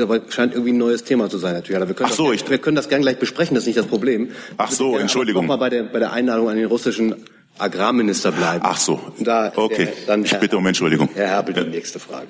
Aber 0.02 0.22
scheint 0.30 0.54
irgendwie 0.54 0.74
ein 0.74 0.78
neues 0.78 1.04
Thema 1.04 1.30
zu 1.30 1.38
sein, 1.38 1.54
natürlich. 1.54 1.88
Wir 1.88 1.96
können, 1.96 2.10
Ach 2.12 2.16
so, 2.16 2.32
das, 2.32 2.42
ich, 2.42 2.50
wir 2.50 2.58
können 2.58 2.76
das 2.76 2.90
gerne 2.90 3.04
gleich 3.04 3.20
besprechen, 3.20 3.54
das 3.54 3.64
ist 3.64 3.68
nicht 3.68 3.78
das 3.78 3.86
Problem. 3.86 4.32
Ach 4.58 4.72
so, 4.72 4.98
Entschuldigung. 4.98 5.44
Nochmal 5.44 5.60
bei 5.60 5.70
der, 5.70 5.84
bei 5.84 6.00
der 6.00 6.12
Einladung 6.12 6.50
an 6.50 6.58
den 6.58 6.66
russischen 6.66 7.16
Agrarminister 7.60 8.32
bleiben. 8.32 8.64
Ach 8.64 8.78
so. 8.78 9.00
Da, 9.20 9.52
okay. 9.56 9.86
Der, 9.86 9.94
dann 10.08 10.26
ich 10.26 10.38
bitte 10.40 10.58
um 10.58 10.66
Entschuldigung. 10.66 11.10
Herr 11.14 11.28
Herbel, 11.28 11.54
die 11.54 11.70
nächste 11.70 12.00
Frage. 12.00 12.28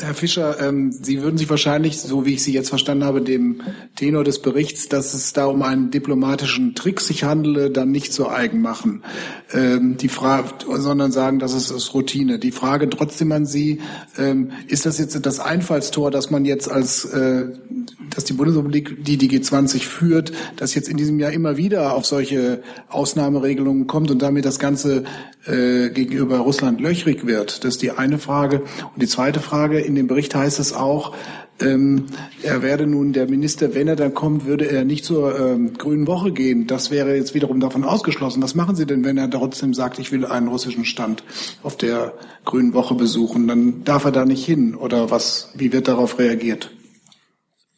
Herr 0.00 0.14
Fischer, 0.14 0.60
ähm, 0.60 0.90
Sie 0.90 1.22
würden 1.22 1.38
sich 1.38 1.48
wahrscheinlich, 1.48 2.00
so 2.00 2.26
wie 2.26 2.34
ich 2.34 2.42
Sie 2.42 2.52
jetzt 2.52 2.68
verstanden 2.68 3.04
habe, 3.04 3.22
dem 3.22 3.60
Tenor 3.94 4.24
des 4.24 4.40
Berichts, 4.40 4.88
dass 4.88 5.14
es 5.14 5.32
da 5.32 5.46
um 5.46 5.62
einen 5.62 5.90
diplomatischen 5.90 6.74
Trick 6.74 7.00
sich 7.00 7.22
handele, 7.22 7.70
dann 7.70 7.92
nicht 7.92 8.12
so 8.12 8.28
eigen 8.28 8.60
machen, 8.60 9.02
ähm, 9.52 9.96
die 9.96 10.08
sondern 10.08 11.12
sagen, 11.12 11.38
das 11.38 11.54
ist, 11.54 11.70
ist 11.70 11.94
Routine. 11.94 12.38
Die 12.40 12.50
Frage 12.50 12.90
trotzdem 12.90 13.30
an 13.30 13.46
Sie, 13.46 13.80
ähm, 14.18 14.50
ist 14.66 14.84
das 14.84 14.98
jetzt 14.98 15.24
das 15.24 15.38
Einfallstor, 15.38 16.10
dass 16.10 16.30
man 16.30 16.44
jetzt 16.44 16.68
als 16.70 17.04
äh, 17.04 17.46
dass 18.10 18.24
die 18.24 18.32
Bundesrepublik, 18.32 19.04
die 19.04 19.16
die 19.16 19.30
G20 19.30 19.80
führt, 19.80 20.32
dass 20.56 20.74
jetzt 20.74 20.88
in 20.88 20.96
diesem 20.96 21.20
Jahr 21.20 21.30
immer 21.30 21.56
wieder 21.56 21.94
auf 21.94 22.06
solche 22.06 22.62
Ausnahmeregelungen 22.88 23.86
kommt 23.86 24.10
und 24.10 24.20
damit 24.20 24.44
das 24.44 24.58
Ganze 24.58 25.04
äh, 25.46 25.90
gegenüber 25.90 26.38
Russland 26.38 26.80
löchrig 26.80 27.26
wird. 27.26 27.64
Das 27.64 27.74
ist 27.74 27.82
die 27.82 27.92
eine 27.92 28.18
Frage. 28.18 28.60
Und 28.60 29.02
die 29.02 29.06
zweite 29.06 29.19
Frage, 29.40 29.80
in 29.80 29.94
dem 29.94 30.06
Bericht 30.06 30.34
heißt 30.34 30.58
es 30.58 30.72
auch, 30.72 31.14
ähm, 31.60 32.06
er 32.42 32.62
werde 32.62 32.86
nun 32.86 33.12
der 33.12 33.28
Minister, 33.28 33.74
wenn 33.74 33.88
er 33.88 33.96
dann 33.96 34.14
kommt, 34.14 34.46
würde 34.46 34.70
er 34.70 34.84
nicht 34.84 35.04
zur 35.04 35.38
ähm, 35.38 35.74
Grünen 35.74 36.06
Woche 36.06 36.32
gehen. 36.32 36.66
Das 36.66 36.90
wäre 36.90 37.14
jetzt 37.14 37.34
wiederum 37.34 37.60
davon 37.60 37.84
ausgeschlossen. 37.84 38.42
Was 38.42 38.54
machen 38.54 38.76
Sie 38.76 38.86
denn, 38.86 39.04
wenn 39.04 39.18
er 39.18 39.30
trotzdem 39.30 39.74
sagt, 39.74 39.98
ich 39.98 40.10
will 40.10 40.24
einen 40.24 40.48
russischen 40.48 40.84
Stand 40.84 41.22
auf 41.62 41.76
der 41.76 42.14
Grünen 42.44 42.72
Woche 42.72 42.94
besuchen? 42.94 43.46
Dann 43.46 43.84
darf 43.84 44.04
er 44.04 44.12
da 44.12 44.24
nicht 44.24 44.44
hin. 44.44 44.74
Oder 44.74 45.10
was? 45.10 45.50
Wie 45.54 45.72
wird 45.72 45.88
darauf 45.88 46.18
reagiert? 46.18 46.70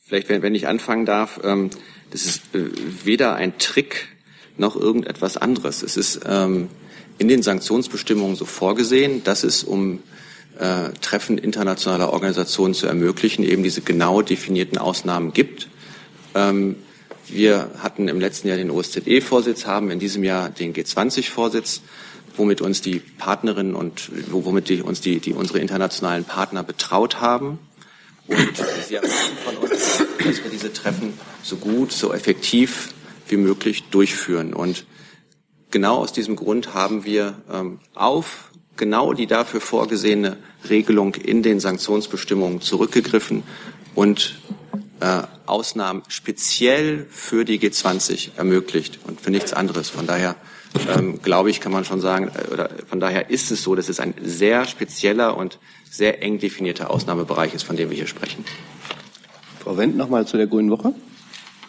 Vielleicht, 0.04 0.28
wenn, 0.28 0.42
wenn 0.42 0.54
ich 0.54 0.68
anfangen 0.68 1.04
darf, 1.04 1.40
ähm, 1.42 1.70
das 2.10 2.26
ist 2.26 2.54
äh, 2.54 2.66
weder 3.04 3.34
ein 3.34 3.58
Trick 3.58 4.08
noch 4.58 4.76
irgendetwas 4.76 5.36
anderes. 5.36 5.82
Es 5.82 5.96
ist 5.96 6.20
ähm, 6.26 6.68
in 7.18 7.28
den 7.28 7.42
Sanktionsbestimmungen 7.42 8.36
so 8.36 8.44
vorgesehen, 8.44 9.24
dass 9.24 9.42
es 9.42 9.64
um 9.64 10.00
äh, 10.58 10.90
Treffen 11.00 11.38
internationaler 11.38 12.12
Organisationen 12.12 12.74
zu 12.74 12.86
ermöglichen, 12.86 13.44
eben 13.44 13.62
diese 13.62 13.80
genau 13.80 14.22
definierten 14.22 14.78
Ausnahmen 14.78 15.32
gibt. 15.32 15.68
Ähm, 16.34 16.76
wir 17.28 17.70
hatten 17.78 18.08
im 18.08 18.20
letzten 18.20 18.48
Jahr 18.48 18.56
den 18.56 18.70
OSZE-Vorsitz, 18.70 19.66
haben 19.66 19.90
in 19.90 19.98
diesem 19.98 20.24
Jahr 20.24 20.50
den 20.50 20.74
G20-Vorsitz, 20.74 21.80
womit 22.36 22.60
uns 22.60 22.80
die 22.80 22.98
Partnerinnen 22.98 23.74
und 23.74 24.10
womit 24.30 24.68
die, 24.68 24.82
uns 24.82 25.00
die, 25.00 25.20
die 25.20 25.32
unsere 25.32 25.58
internationalen 25.58 26.24
Partner 26.24 26.62
betraut 26.62 27.20
haben. 27.20 27.58
Und 28.26 28.38
sie 28.88 28.94
erwarten 28.94 29.36
von 29.44 29.56
uns, 29.56 29.98
dass 30.18 30.42
wir 30.44 30.50
diese 30.50 30.72
Treffen 30.72 31.14
so 31.42 31.56
gut, 31.56 31.92
so 31.92 32.12
effektiv 32.12 32.90
wie 33.28 33.36
möglich 33.36 33.84
durchführen. 33.90 34.54
Und 34.54 34.86
genau 35.70 35.96
aus 35.96 36.12
diesem 36.12 36.36
Grund 36.36 36.74
haben 36.74 37.04
wir 37.04 37.34
ähm, 37.50 37.80
auf 37.94 38.51
genau 38.76 39.12
die 39.12 39.26
dafür 39.26 39.60
vorgesehene 39.60 40.36
Regelung 40.68 41.14
in 41.14 41.42
den 41.42 41.60
Sanktionsbestimmungen 41.60 42.60
zurückgegriffen 42.60 43.42
und 43.94 44.40
äh, 45.00 45.22
Ausnahmen 45.46 46.02
speziell 46.08 47.06
für 47.10 47.44
die 47.44 47.58
G20 47.58 48.30
ermöglicht 48.36 49.00
und 49.06 49.20
für 49.20 49.30
nichts 49.30 49.52
anderes. 49.52 49.90
Von 49.90 50.06
daher 50.06 50.36
ähm, 50.96 51.20
glaube 51.22 51.50
ich, 51.50 51.60
kann 51.60 51.72
man 51.72 51.84
schon 51.84 52.00
sagen, 52.00 52.30
äh, 52.34 52.52
oder 52.52 52.70
von 52.88 53.00
daher 53.00 53.30
ist 53.30 53.50
es 53.50 53.62
so, 53.62 53.74
dass 53.74 53.88
es 53.88 54.00
ein 54.00 54.14
sehr 54.22 54.64
spezieller 54.64 55.36
und 55.36 55.58
sehr 55.90 56.22
eng 56.22 56.38
definierter 56.38 56.90
Ausnahmebereich 56.90 57.54
ist, 57.54 57.64
von 57.64 57.76
dem 57.76 57.90
wir 57.90 57.96
hier 57.96 58.06
sprechen. 58.06 58.44
Frau 59.60 59.76
Wendt, 59.76 59.96
noch 59.96 60.08
mal 60.08 60.26
zu 60.26 60.36
der 60.36 60.46
Grünen 60.46 60.70
Woche. 60.70 60.94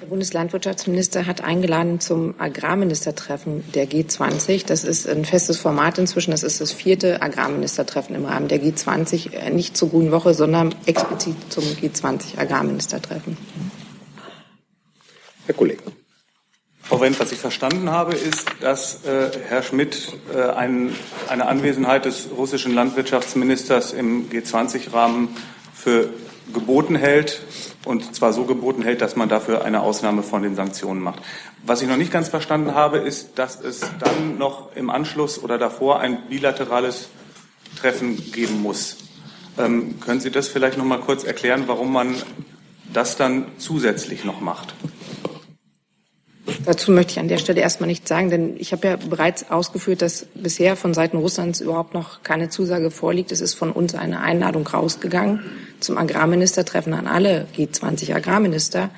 Der 0.04 0.10
Bundeslandwirtschaftsminister 0.10 1.28
hat 1.28 1.46
eingeladen 1.46 2.02
zum 2.02 2.36
Agrarministertreffen 2.38 3.64
der 3.72 3.90
G20. 3.90 4.66
Das 4.66 4.84
ist 4.84 5.08
ein 5.08 5.24
festes 5.24 5.58
Format 5.58 5.98
inzwischen. 5.98 6.32
Das 6.32 6.44
ist 6.44 6.60
das 6.60 6.74
vierte 6.74 7.22
Agrarministertreffen 7.22 8.14
im 8.14 8.26
Rahmen 8.26 8.50
der 8.50 8.62
G20, 8.62 9.32
äh, 9.32 9.50
nicht 9.50 9.78
zur 9.78 9.92
Grünen 9.92 10.12
Woche, 10.12 10.34
sondern 10.34 10.76
explizit 10.86 11.38
zum 11.48 11.64
G20 11.64 12.38
Agrarministertreffen. 12.38 13.38
Herr 15.46 15.56
Kollege. 15.56 15.84
Frau 16.82 17.00
Wendt, 17.00 17.18
was 17.22 17.32
ich 17.32 17.40
verstanden 17.40 17.90
habe, 17.90 18.14
ist, 18.14 18.46
dass 18.60 19.06
äh, 19.06 19.30
Herr 19.48 19.64
Schmidt 19.64 20.18
äh, 20.36 20.50
ein, 20.50 20.94
eine 21.30 21.48
Anwesenheit 21.48 22.04
des 22.04 22.28
russischen 22.36 22.74
Landwirtschaftsministers 22.74 23.94
im 23.94 24.30
G20-Rahmen 24.30 25.30
für 25.74 26.10
geboten 26.52 26.96
hält 26.96 27.42
und 27.86 28.16
zwar 28.16 28.34
so 28.34 28.46
geboten 28.46 28.82
hält, 28.82 29.02
dass 29.02 29.16
man 29.16 29.30
dafür 29.30 29.64
eine 29.64 29.82
Ausnahme 29.82 30.24
von 30.24 30.42
den 30.42 30.56
Sanktionen 30.56 31.02
macht. 31.02 31.22
Was 31.66 31.82
ich 31.82 31.88
noch 31.88 31.98
nicht 31.98 32.12
ganz 32.12 32.30
verstanden 32.30 32.74
habe, 32.74 32.98
ist, 32.98 33.40
dass 33.40 33.62
es 33.62 33.82
dann 34.00 34.38
noch 34.38 34.76
im 34.76 34.90
Anschluss 34.90 35.42
oder 35.42 35.58
davor 35.58 36.00
ein 36.00 36.28
bilaterales 36.28 37.10
Treffen 37.80 38.32
geben 38.32 38.62
muss. 38.62 38.98
Ähm, 39.58 40.00
können 40.00 40.20
Sie 40.20 40.32
das 40.32 40.48
vielleicht 40.48 40.78
noch 40.78 40.86
mal 40.86 41.00
kurz 41.00 41.24
erklären, 41.24 41.64
warum 41.68 41.94
man 41.94 42.16
das 42.92 43.18
dann 43.18 43.46
zusätzlich 43.58 44.24
noch 44.24 44.42
macht? 44.42 44.74
Dazu 46.66 46.92
möchte 46.92 47.14
ich 47.14 47.20
an 47.20 47.30
der 47.30 47.38
Stelle 47.38 47.62
erstmal 47.62 47.88
nichts 47.88 48.10
sagen, 48.10 48.30
denn 48.30 48.56
ich 48.58 48.74
habe 48.74 48.88
ja 48.88 48.96
bereits 48.98 49.50
ausgeführt, 49.50 50.02
dass 50.02 50.26
bisher 50.36 50.76
von 50.76 50.94
Seiten 50.94 51.18
Russlands 51.18 51.62
überhaupt 51.62 51.94
noch 51.94 52.22
keine 52.24 52.50
Zusage 52.50 52.92
vorliegt. 52.92 53.32
Es 53.32 53.40
ist 53.40 53.54
von 53.54 53.72
uns 53.72 53.96
eine 53.96 54.20
Einladung 54.20 54.68
rausgegangen 54.68 55.40
zum 55.80 55.98
Agrarministertreffen 55.98 56.94
an 56.94 57.08
alle 57.08 57.48
G20 57.58 58.14
Agrarminister. 58.14 58.90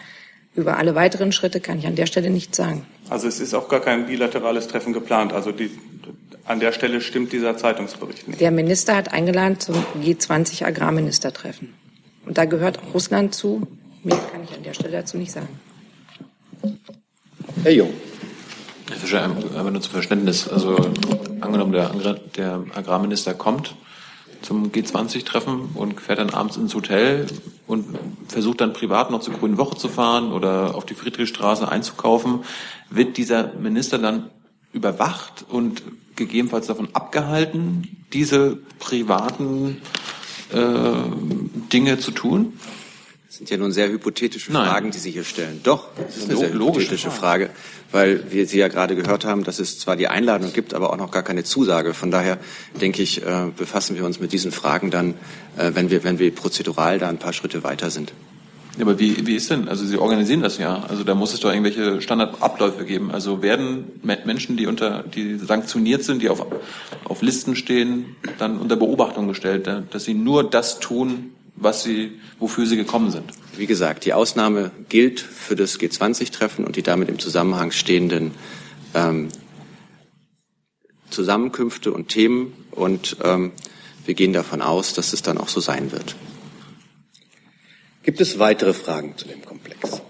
Über 0.55 0.77
alle 0.77 0.95
weiteren 0.95 1.31
Schritte 1.31 1.59
kann 1.59 1.77
ich 1.77 1.85
an 1.85 1.95
der 1.95 2.05
Stelle 2.07 2.29
nichts 2.29 2.57
sagen. 2.57 2.85
Also 3.09 3.27
es 3.27 3.39
ist 3.39 3.53
auch 3.53 3.67
gar 3.67 3.81
kein 3.81 4.07
bilaterales 4.07 4.67
Treffen 4.67 4.93
geplant. 4.93 5.33
Also 5.33 5.51
die, 5.51 5.69
an 6.45 6.59
der 6.59 6.71
Stelle 6.71 7.01
stimmt 7.01 7.31
dieser 7.31 7.57
Zeitungsbericht 7.57 8.27
nicht. 8.27 8.41
Der 8.41 8.51
Minister 8.51 8.95
hat 8.95 9.13
eingeladen 9.13 9.59
zum 9.59 9.75
G20 10.01 10.65
Agrarministertreffen. 10.65 11.73
Und 12.25 12.37
da 12.37 12.45
gehört 12.45 12.79
auch 12.79 12.93
Russland 12.93 13.35
zu. 13.35 13.67
Mehr 14.03 14.17
kann 14.31 14.43
ich 14.43 14.55
an 14.55 14.63
der 14.63 14.73
Stelle 14.73 14.93
dazu 14.93 15.17
nicht 15.17 15.31
sagen. 15.31 15.49
Herr 17.65 17.73
Jung. 17.73 17.95
Herr 18.91 18.97
Fischer, 18.97 19.35
aber 19.57 19.71
nur 19.71 19.81
zum 19.81 19.93
Verständnis. 19.93 20.47
Also 20.47 20.75
angenommen, 21.41 21.71
der, 21.71 22.13
der 22.37 22.63
Agrarminister 22.75 23.33
kommt 23.33 23.73
zum 24.43 24.71
G20-Treffen 24.71 25.69
und 25.73 25.99
fährt 25.99 26.19
dann 26.19 26.29
abends 26.29 26.57
ins 26.57 26.75
Hotel 26.75 27.25
und 27.65 27.97
versucht 28.27 28.61
dann 28.61 28.73
privat 28.73 29.09
noch 29.09 29.21
zur 29.21 29.33
Grünen 29.33 29.57
Woche 29.57 29.77
zu 29.77 29.89
fahren 29.89 30.31
oder 30.31 30.75
auf 30.75 30.85
die 30.85 30.93
Friedrichstraße 30.93 31.67
einzukaufen, 31.67 32.41
wird 32.91 33.17
dieser 33.17 33.53
Minister 33.55 33.97
dann 33.97 34.29
überwacht 34.71 35.43
und 35.49 35.81
gegebenenfalls 36.15 36.67
davon 36.67 36.89
abgehalten, 36.93 38.05
diese 38.13 38.59
privaten 38.77 39.81
äh, 40.53 40.59
Dinge 41.73 41.97
zu 41.97 42.11
tun? 42.11 42.59
Das 43.35 43.39
sind 43.39 43.49
ja 43.49 43.57
nun 43.57 43.73
sehr 43.73 43.89
hypothetische 43.89 44.53
Nein. 44.53 44.65
Fragen, 44.65 44.91
die 44.91 44.97
Sie 44.97 45.11
hier 45.11 45.25
stellen. 45.25 45.59
Doch, 45.61 45.89
das 45.97 46.15
ist 46.15 46.29
eine 46.29 46.37
sehr 46.37 46.53
hypothetische 46.53 47.11
Frage, 47.11 47.49
weil 47.91 48.31
wir 48.31 48.47
Sie 48.47 48.57
ja 48.57 48.69
gerade 48.69 48.95
gehört 48.95 49.25
haben, 49.25 49.43
dass 49.43 49.59
es 49.59 49.77
zwar 49.77 49.97
die 49.97 50.07
Einladung 50.07 50.53
gibt, 50.53 50.73
aber 50.73 50.93
auch 50.93 50.95
noch 50.95 51.11
gar 51.11 51.21
keine 51.21 51.43
Zusage. 51.43 51.93
Von 51.93 52.11
daher 52.11 52.37
denke 52.79 53.01
ich, 53.01 53.23
äh, 53.23 53.47
befassen 53.53 53.97
wir 53.97 54.05
uns 54.05 54.21
mit 54.21 54.31
diesen 54.31 54.53
Fragen 54.53 54.89
dann, 54.89 55.15
äh, 55.57 55.71
wenn 55.73 55.89
wir, 55.89 56.05
wenn 56.05 56.17
wir 56.17 56.33
prozedural 56.33 56.97
da 56.97 57.09
ein 57.09 57.17
paar 57.17 57.33
Schritte 57.33 57.61
weiter 57.65 57.89
sind. 57.89 58.13
Ja, 58.77 58.83
aber 58.83 58.99
wie, 58.99 59.27
wie 59.27 59.35
ist 59.35 59.51
denn? 59.51 59.67
Also 59.67 59.83
Sie 59.83 59.97
organisieren 59.97 60.41
das 60.41 60.57
ja. 60.57 60.85
Also 60.87 61.03
da 61.03 61.13
muss 61.13 61.33
es 61.33 61.41
doch 61.41 61.49
irgendwelche 61.49 62.01
Standardabläufe 62.01 62.85
geben. 62.85 63.11
Also 63.11 63.41
werden 63.41 63.99
Menschen, 64.01 64.55
die 64.55 64.65
unter, 64.65 65.03
die 65.03 65.37
sanktioniert 65.39 66.05
sind, 66.05 66.21
die 66.21 66.29
auf, 66.29 66.45
auf 67.03 67.21
Listen 67.21 67.57
stehen, 67.57 68.15
dann 68.37 68.59
unter 68.59 68.77
Beobachtung 68.77 69.27
gestellt, 69.27 69.69
dass 69.91 70.05
sie 70.05 70.13
nur 70.13 70.49
das 70.49 70.79
tun, 70.79 71.31
was 71.55 71.83
sie, 71.83 72.19
wofür 72.39 72.65
sie 72.65 72.77
gekommen 72.77 73.11
sind. 73.11 73.31
Wie 73.57 73.67
gesagt, 73.67 74.05
die 74.05 74.13
Ausnahme 74.13 74.71
gilt 74.89 75.19
für 75.19 75.55
das 75.55 75.79
G20-Treffen 75.79 76.65
und 76.65 76.75
die 76.75 76.83
damit 76.83 77.09
im 77.09 77.19
Zusammenhang 77.19 77.71
stehenden 77.71 78.31
ähm, 78.93 79.29
Zusammenkünfte 81.09 81.93
und 81.93 82.09
Themen. 82.09 82.53
Und 82.71 83.17
ähm, 83.23 83.53
wir 84.05 84.13
gehen 84.13 84.33
davon 84.33 84.61
aus, 84.61 84.93
dass 84.93 85.13
es 85.13 85.21
dann 85.21 85.37
auch 85.37 85.47
so 85.47 85.61
sein 85.61 85.91
wird. 85.91 86.15
Gibt 88.03 88.21
es 88.21 88.37
weitere 88.37 88.73
Fragen 88.73 89.17
zu 89.17 89.27
dem 89.27 89.43
Komplex? 89.43 90.01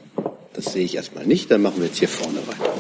Das 0.54 0.74
sehe 0.74 0.84
ich 0.84 0.96
erstmal 0.96 1.26
nicht. 1.26 1.52
Dann 1.52 1.62
machen 1.62 1.78
wir 1.78 1.86
jetzt 1.86 2.00
hier 2.00 2.10
vorne 2.10 2.40
weiter. 2.48 2.74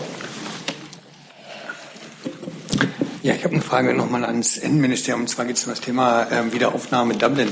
Ja, 3.22 3.34
ich 3.34 3.44
habe 3.44 3.54
eine 3.54 3.64
Frage 3.64 3.94
nochmal 3.94 4.24
ans 4.26 4.58
Innenministerium. 4.58 5.22
Und 5.22 5.28
zwar 5.28 5.46
geht 5.46 5.58
es 5.58 5.64
um 5.64 5.72
das 5.72 5.82
Thema 5.82 6.28
ähm, 6.32 6.54
Wiederaufnahme 6.54 7.16
Dublin. 7.16 7.50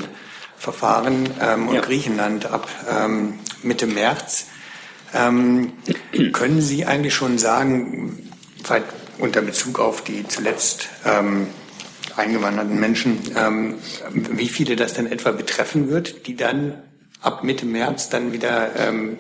Verfahren 0.58 1.30
ähm, 1.42 1.68
und 1.68 1.76
ja. 1.76 1.82
Griechenland 1.82 2.46
ab 2.46 2.68
ähm, 2.90 3.40
Mitte 3.64 3.88
März. 3.88 4.48
Ähm, 5.14 5.74
können 6.32 6.62
Sie 6.62 6.86
eigentlich 6.86 7.14
schon 7.14 7.38
sagen, 7.38 8.30
unter 9.20 9.42
Bezug 9.42 9.80
auf 9.80 10.04
die 10.04 10.28
zuletzt 10.28 10.90
ähm, 11.06 11.48
eingewanderten 12.16 12.80
Menschen, 12.80 13.20
ähm, 13.38 13.76
wie 14.12 14.48
viele 14.48 14.76
das 14.76 14.94
denn 14.94 15.12
etwa 15.12 15.32
betreffen 15.32 15.90
wird, 15.90 16.28
die 16.28 16.36
dann 16.36 16.82
ab 17.22 17.44
Mitte 17.44 17.66
März 17.66 18.10
dann 18.10 18.34
wieder 18.34 18.76
ähm, 18.78 19.18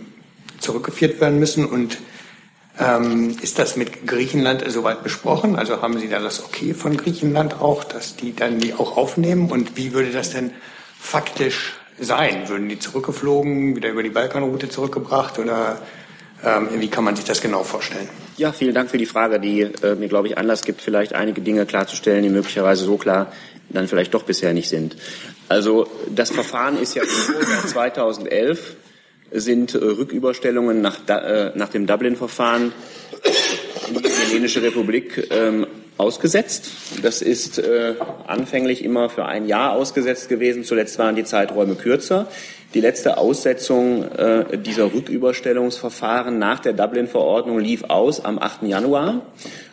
zurückgeführt 0.59 1.19
werden 1.21 1.39
müssen? 1.39 1.65
Und 1.65 1.97
ist 3.43 3.59
das 3.59 3.75
mit 3.75 4.07
Griechenland 4.07 4.63
soweit 4.67 5.03
besprochen? 5.03 5.55
Also 5.57 5.83
haben 5.83 5.99
Sie 5.99 6.09
da 6.09 6.17
das 6.17 6.43
Okay 6.43 6.73
von 6.73 6.97
Griechenland 6.97 7.61
auch, 7.61 7.83
dass 7.83 8.15
die 8.15 8.35
dann 8.35 8.59
die 8.59 8.73
auch 8.73 8.97
aufnehmen? 8.97 9.51
Und 9.51 9.77
wie 9.77 9.93
würde 9.93 10.09
das 10.09 10.31
denn 10.31 10.49
faktisch 11.03 11.73
sein? 11.99 12.47
Würden 12.47 12.69
die 12.69 12.79
zurückgeflogen, 12.79 13.75
wieder 13.75 13.89
über 13.89 14.01
die 14.01 14.09
Balkanroute 14.09 14.69
zurückgebracht 14.69 15.37
oder 15.37 15.79
ähm, 16.43 16.69
wie 16.79 16.87
kann 16.87 17.03
man 17.03 17.15
sich 17.15 17.25
das 17.25 17.41
genau 17.41 17.63
vorstellen? 17.63 18.09
Ja, 18.37 18.51
vielen 18.51 18.73
Dank 18.73 18.89
für 18.89 18.97
die 18.97 19.05
Frage, 19.05 19.39
die 19.39 19.61
äh, 19.61 19.95
mir, 19.95 20.07
glaube 20.07 20.29
ich, 20.29 20.37
Anlass 20.37 20.63
gibt, 20.63 20.81
vielleicht 20.81 21.13
einige 21.13 21.41
Dinge 21.41 21.65
klarzustellen, 21.65 22.23
die 22.23 22.29
möglicherweise 22.29 22.85
so 22.85 22.97
klar 22.97 23.31
dann 23.69 23.87
vielleicht 23.87 24.13
doch 24.13 24.23
bisher 24.23 24.53
nicht 24.53 24.69
sind. 24.69 24.95
Also 25.49 25.87
das 26.09 26.31
Verfahren 26.31 26.77
ist 26.77 26.95
ja 26.95 27.03
seit 27.05 27.69
2011 27.69 28.75
sind 29.31 29.73
Rücküberstellungen 29.73 30.79
nach, 30.79 30.99
nach 31.55 31.69
dem 31.69 31.87
Dublin-Verfahren 31.87 32.71
in 33.87 33.95
die 33.95 34.07
Italienische 34.07 34.61
Republik 34.61 35.27
ähm, 35.31 35.65
ausgesetzt. 35.97 36.71
Das 37.01 37.21
ist 37.21 37.59
äh, 37.59 37.95
anfänglich 38.27 38.83
immer 38.83 39.09
für 39.09 39.25
ein 39.25 39.47
Jahr 39.47 39.73
ausgesetzt 39.73 40.29
gewesen. 40.29 40.63
Zuletzt 40.63 40.97
waren 40.99 41.15
die 41.15 41.23
Zeiträume 41.23 41.75
kürzer. 41.75 42.27
Die 42.73 42.81
letzte 42.81 43.17
Aussetzung 43.17 44.03
äh, 44.11 44.57
dieser 44.57 44.93
Rücküberstellungsverfahren 44.93 46.39
nach 46.39 46.59
der 46.59 46.73
Dublin-Verordnung 46.73 47.59
lief 47.59 47.83
aus 47.83 48.25
am 48.25 48.39
8. 48.39 48.63
Januar, 48.63 49.21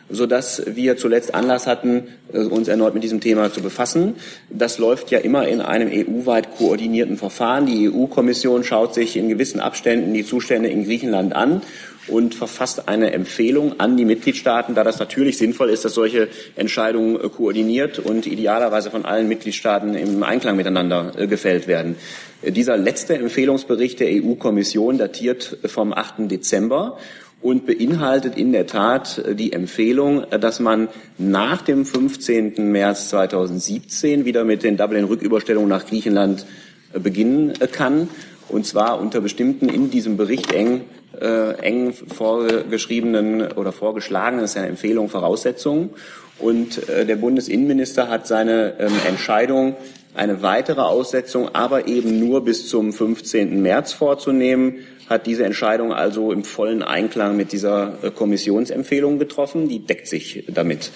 sodass 0.07 0.61
wir 0.67 0.97
zuletzt 0.97 1.33
Anlass 1.33 1.65
hatten, 1.65 2.03
äh, 2.31 2.37
uns 2.37 2.67
erneut 2.67 2.93
mit 2.93 3.03
diesem 3.03 3.19
Thema 3.19 3.51
zu 3.51 3.61
befassen. 3.61 4.17
Das 4.51 4.77
läuft 4.77 5.09
ja 5.09 5.17
immer 5.17 5.47
in 5.47 5.61
einem 5.61 5.89
EU-weit 5.91 6.55
koordinierten 6.55 7.17
Verfahren. 7.17 7.65
Die 7.65 7.89
EU-Kommission 7.89 8.63
schaut 8.63 8.93
sich 8.93 9.17
in 9.17 9.29
gewissen 9.29 9.59
Abständen 9.59 10.13
die 10.13 10.25
Zustände 10.25 10.69
in 10.69 10.85
Griechenland 10.85 11.35
an 11.35 11.63
und 12.07 12.35
verfasst 12.35 12.87
eine 12.87 13.13
Empfehlung 13.13 13.79
an 13.79 13.97
die 13.97 14.05
Mitgliedstaaten, 14.05 14.75
da 14.75 14.83
das 14.83 14.99
natürlich 14.99 15.37
sinnvoll 15.37 15.69
ist, 15.69 15.85
dass 15.85 15.93
solche 15.93 16.27
Entscheidungen 16.55 17.15
äh, 17.15 17.29
koordiniert 17.29 17.99
und 17.99 18.25
idealerweise 18.25 18.89
von 18.91 19.05
allen 19.05 19.27
Mitgliedstaaten 19.27 19.93
im 19.95 20.23
Einklang 20.23 20.55
miteinander 20.55 21.13
äh, 21.17 21.27
gefällt 21.27 21.67
werden. 21.67 21.95
Äh, 22.41 22.51
dieser 22.51 22.77
letzte 22.77 23.15
Empfehlungsbericht 23.15 23.99
der 23.99 24.09
EU-Kommission 24.11 24.97
datiert 24.97 25.57
vom 25.65 25.93
8. 25.93 26.29
Dezember 26.31 26.97
und 27.41 27.65
beinhaltet 27.65 28.37
in 28.37 28.51
der 28.51 28.67
Tat 28.67 29.23
die 29.33 29.51
Empfehlung, 29.51 30.27
dass 30.29 30.59
man 30.59 30.89
nach 31.17 31.63
dem 31.63 31.85
15. 31.85 32.71
März 32.71 33.09
2017 33.09 34.25
wieder 34.25 34.43
mit 34.43 34.61
den 34.61 34.77
Dublin-Rücküberstellungen 34.77 35.67
nach 35.67 35.87
Griechenland 35.87 36.45
beginnen 36.93 37.53
kann 37.71 38.09
und 38.51 38.65
zwar 38.65 38.99
unter 38.99 39.21
bestimmten 39.21 39.69
in 39.69 39.89
diesem 39.89 40.17
Bericht 40.17 40.51
eng, 40.51 40.81
äh, 41.19 41.53
eng 41.61 41.93
vorgeschriebenen 41.93 43.51
oder 43.53 43.71
vorgeschlagenen, 43.71 44.41
das 44.41 44.51
ist 44.51 44.57
eine 44.57 44.67
Empfehlung, 44.67 45.09
Voraussetzungen. 45.09 45.91
Und 46.39 46.87
äh, 46.89 47.05
der 47.05 47.17
Bundesinnenminister 47.17 48.09
hat 48.09 48.27
seine 48.27 48.75
ähm, 48.79 48.93
Entscheidung, 49.07 49.75
eine 50.13 50.41
weitere 50.41 50.81
Aussetzung, 50.81 51.49
aber 51.53 51.87
eben 51.87 52.19
nur 52.19 52.43
bis 52.43 52.67
zum 52.67 52.91
15. 52.91 53.61
März 53.61 53.93
vorzunehmen, 53.93 54.79
hat 55.07 55.25
diese 55.25 55.45
Entscheidung 55.45 55.93
also 55.93 56.31
im 56.31 56.43
vollen 56.43 56.83
Einklang 56.83 57.37
mit 57.37 57.51
dieser 57.51 57.97
äh, 58.01 58.11
Kommissionsempfehlung 58.11 59.19
getroffen. 59.19 59.67
Die 59.67 59.79
deckt 59.79 60.07
sich 60.07 60.45
damit. 60.47 60.91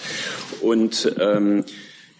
Und 0.62 1.14
ähm, 1.20 1.64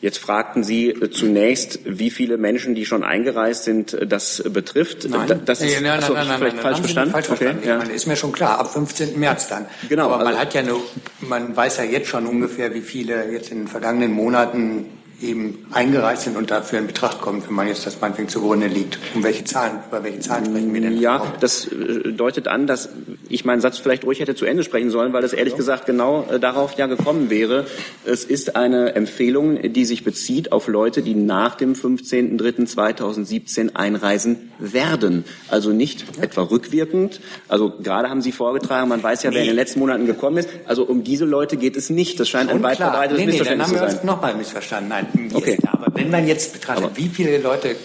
Jetzt 0.01 0.19
fragten 0.19 0.63
Sie 0.63 0.95
zunächst, 1.11 1.81
wie 1.85 2.11
viele 2.11 2.37
Menschen, 2.37 2.75
die 2.75 2.85
schon 2.85 3.03
eingereist 3.03 3.65
sind, 3.65 3.97
das 4.07 4.43
betrifft. 4.47 5.09
Nein, 5.09 5.41
das 5.47 5.63
ist 5.63 5.75
nein, 5.75 5.85
nein, 5.85 5.99
achso, 6.01 6.13
nein, 6.13 6.29
nein, 6.29 6.39
vielleicht 6.39 6.57
nein, 6.57 6.63
falsch 6.63 6.79
verstanden. 6.81 7.13
Falsch 7.13 7.31
okay, 7.31 7.37
verstanden. 7.37 7.69
ja. 7.69 7.79
meine, 7.79 7.93
ist 7.93 8.07
mir 8.07 8.17
schon 8.17 8.33
klar, 8.33 8.59
ab 8.59 8.71
15. 8.71 9.19
März 9.19 9.49
dann. 9.49 9.67
Genau. 9.89 10.07
Aber 10.07 10.19
man 10.19 10.27
also- 10.29 10.41
hat 10.41 10.55
ja 10.55 10.63
nur, 10.63 10.83
man 11.21 11.57
weiß 11.57 11.79
ja 11.79 11.85
jetzt 11.85 12.09
schon 12.09 12.27
ungefähr, 12.27 12.75
wie 12.75 12.83
viele 12.83 13.33
jetzt 13.33 13.51
in 13.51 13.61
den 13.61 13.69
vergangenen 13.69 14.13
Monaten 14.13 14.85
eben 15.23 15.67
eingereist 15.73 16.25
sind 16.25 16.37
und 16.37 16.51
dafür 16.51 16.79
in 16.79 16.87
Betracht 16.87 17.21
kommen, 17.21 17.43
wenn 17.47 17.55
man 17.55 17.69
jetzt 17.69 17.87
das 17.87 18.01
meinetwegen 18.01 18.29
zugrunde 18.29 18.67
liegt. 18.67 18.99
Um 19.15 19.23
welche 19.23 19.45
Zahlen, 19.45 19.79
über 19.89 20.03
welche 20.05 20.21
Zahlen 20.21 20.47
sprechen 20.47 20.75
wir 20.75 20.81
denn? 20.81 20.99
Ja, 20.99 21.23
das 21.41 21.67
äh, 21.67 22.13
deutet 22.13 22.49
an, 22.49 22.67
dass 22.67 22.89
ich 23.29 23.45
meinen 23.45 23.61
Satz 23.61 23.79
vielleicht 23.79 24.05
ruhig 24.05 24.21
hätte 24.21 24.35
zu 24.35 24.45
Ende 24.45 24.63
sprechen 24.63 24.91
sollen, 24.91 25.13
weil 25.13 25.23
das 25.23 25.33
ehrlich 25.33 25.57
gesagt 25.57 25.87
genau 25.87 26.27
äh, 26.31 26.39
darauf 26.39 26.75
ja 26.75 26.87
gekommen 26.87 27.31
wäre. 27.31 27.67
Es 28.05 28.25
ist 28.25 28.57
eine 28.57 28.95
Empfehlung, 28.95 29.73
die 29.73 29.85
sich 29.85 30.05
bezieht 30.05 30.53
auf 30.53 30.69
Leute, 30.69 31.03
die 31.03 31.15
nach 31.15 31.55
dem 31.55 31.73
15.03.2017 31.73 33.75
einreisen 33.75 34.53
werden. 34.59 35.25
Also 35.49 35.71
nicht 35.71 36.05
etwa 36.21 36.43
rückwirkend. 36.43 37.21
Also 37.49 37.73
gerade 37.83 38.11
haben 38.11 38.23
Sie 38.23 38.33
vorgetragen, 38.33 38.89
man 38.89 39.03
weiß 39.03 39.23
ja, 39.23 39.33
wer 39.33 39.41
in 39.41 39.49
den 39.49 39.57
letzten 39.57 39.81
Monaten 39.81 40.07
gekommen 40.07 40.39
ist. 40.39 40.49
Also 40.67 40.85
um 40.85 41.05
diese 41.05 41.25
Leute 41.25 41.57
geht 41.57 41.77
es 41.77 41.91
nicht. 41.91 42.21
Das 42.21 42.29
scheint 42.29 42.51
ein 42.51 42.57
Schon 42.57 42.63
weit 42.63 42.77
klar. 42.77 42.91
verbreitetes 42.91 43.19
nee, 43.19 43.27
nee, 43.27 43.39
dann 43.39 43.59
Missverständnis 43.59 43.69
haben 43.69 43.77
zu 43.77 43.83
wir 43.83 43.91
sein. 43.99 44.07
nochmal 44.07 44.35
missverstanden. 44.35 44.89
Nein, 44.89 45.06
mir 45.15 45.35
Okay. 45.35 45.57
klar. 45.57 45.75
Aber 45.83 45.95
wenn 45.95 46.11
man 46.11 46.27
jetzt 46.27 46.53
betrachtet, 46.53 46.91
wie 46.97 47.09
viele 47.09 47.39
Leute 47.39 47.77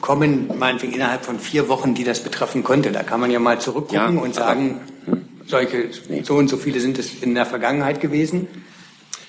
kommen 0.00 0.50
meinetwegen 0.58 0.92
innerhalb 0.94 1.24
von 1.24 1.38
vier 1.40 1.68
Wochen, 1.68 1.94
die 1.94 2.04
das 2.04 2.20
betreffen 2.20 2.62
könnte, 2.64 2.92
da 2.92 3.02
kann 3.02 3.20
man 3.20 3.30
ja 3.30 3.38
mal 3.38 3.60
zurückgucken 3.60 4.16
Ja, 4.16 4.22
und 4.22 4.34
sagen, 4.34 4.80
solche, 5.46 5.88
so 6.22 6.34
und 6.34 6.48
so 6.48 6.56
viele 6.56 6.80
sind 6.80 6.98
es 6.98 7.22
in 7.22 7.34
der 7.34 7.46
Vergangenheit 7.46 8.00
gewesen. 8.00 8.46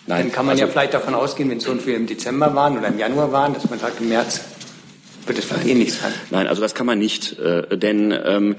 Nein, 0.06 0.24
Dann 0.26 0.32
kann 0.32 0.46
man 0.46 0.58
ja 0.58 0.64
also- 0.66 0.74
vielleicht 0.74 0.94
davon 0.94 1.14
ausgehen, 1.16 1.50
wenn 1.50 1.60
so 1.60 1.72
und 1.72 1.82
viele 1.82 1.98
im 1.98 2.08
Dezember 2.08 2.54
waren 2.56 2.78
oder 2.78 2.88
im 2.88 2.98
Januar 2.98 3.32
waren, 3.32 3.54
dass 3.54 3.70
man 3.70 3.80
sagt, 3.80 4.00
im 4.02 4.10
März 4.10 4.42
wird 5.26 5.40
es 5.40 5.46
vielleicht 5.46 5.68
eh 5.68 5.74
nichts 5.74 6.00
sein. 6.02 6.14
Nein, 6.32 6.48
also 6.48 6.62
das 6.62 6.74
kann 6.76 6.86
man 6.86 6.98
nicht, 7.00 7.38
äh, 7.40 7.78
denn 7.78 8.14
ähm, 8.26 8.56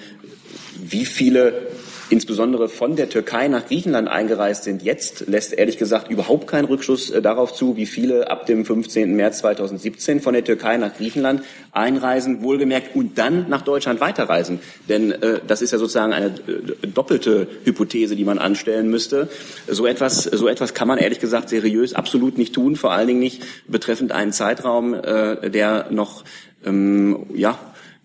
wie 0.82 1.06
viele 1.06 1.68
insbesondere 2.10 2.68
von 2.68 2.96
der 2.96 3.08
Türkei 3.08 3.48
nach 3.48 3.66
Griechenland 3.66 4.08
eingereist 4.08 4.64
sind, 4.64 4.82
jetzt 4.82 5.26
lässt 5.26 5.52
ehrlich 5.52 5.78
gesagt 5.78 6.10
überhaupt 6.10 6.46
keinen 6.46 6.64
Rückschluss 6.64 7.10
äh, 7.10 7.22
darauf 7.22 7.54
zu, 7.54 7.76
wie 7.76 7.86
viele 7.86 8.30
ab 8.30 8.46
dem 8.46 8.64
15. 8.64 9.14
März 9.14 9.38
2017 9.38 10.20
von 10.20 10.34
der 10.34 10.44
Türkei 10.44 10.76
nach 10.76 10.96
Griechenland 10.96 11.42
einreisen, 11.72 12.42
wohlgemerkt, 12.42 12.94
und 12.94 13.18
dann 13.18 13.48
nach 13.48 13.62
Deutschland 13.62 14.00
weiterreisen. 14.00 14.60
Denn 14.88 15.12
äh, 15.12 15.40
das 15.46 15.62
ist 15.62 15.72
ja 15.72 15.78
sozusagen 15.78 16.12
eine 16.12 16.26
äh, 16.26 16.86
doppelte 16.86 17.46
Hypothese, 17.64 18.16
die 18.16 18.24
man 18.24 18.38
anstellen 18.38 18.90
müsste. 18.90 19.28
So 19.66 19.86
etwas, 19.86 20.24
so 20.24 20.48
etwas 20.48 20.74
kann 20.74 20.88
man 20.88 20.98
ehrlich 20.98 21.20
gesagt 21.20 21.48
seriös 21.48 21.94
absolut 21.94 22.38
nicht 22.38 22.54
tun, 22.54 22.76
vor 22.76 22.92
allen 22.92 23.08
Dingen 23.08 23.20
nicht 23.20 23.42
betreffend 23.66 24.12
einen 24.12 24.32
Zeitraum, 24.32 24.94
äh, 24.94 25.50
der 25.50 25.86
noch 25.90 26.24
ähm, 26.64 27.26
ja, 27.34 27.58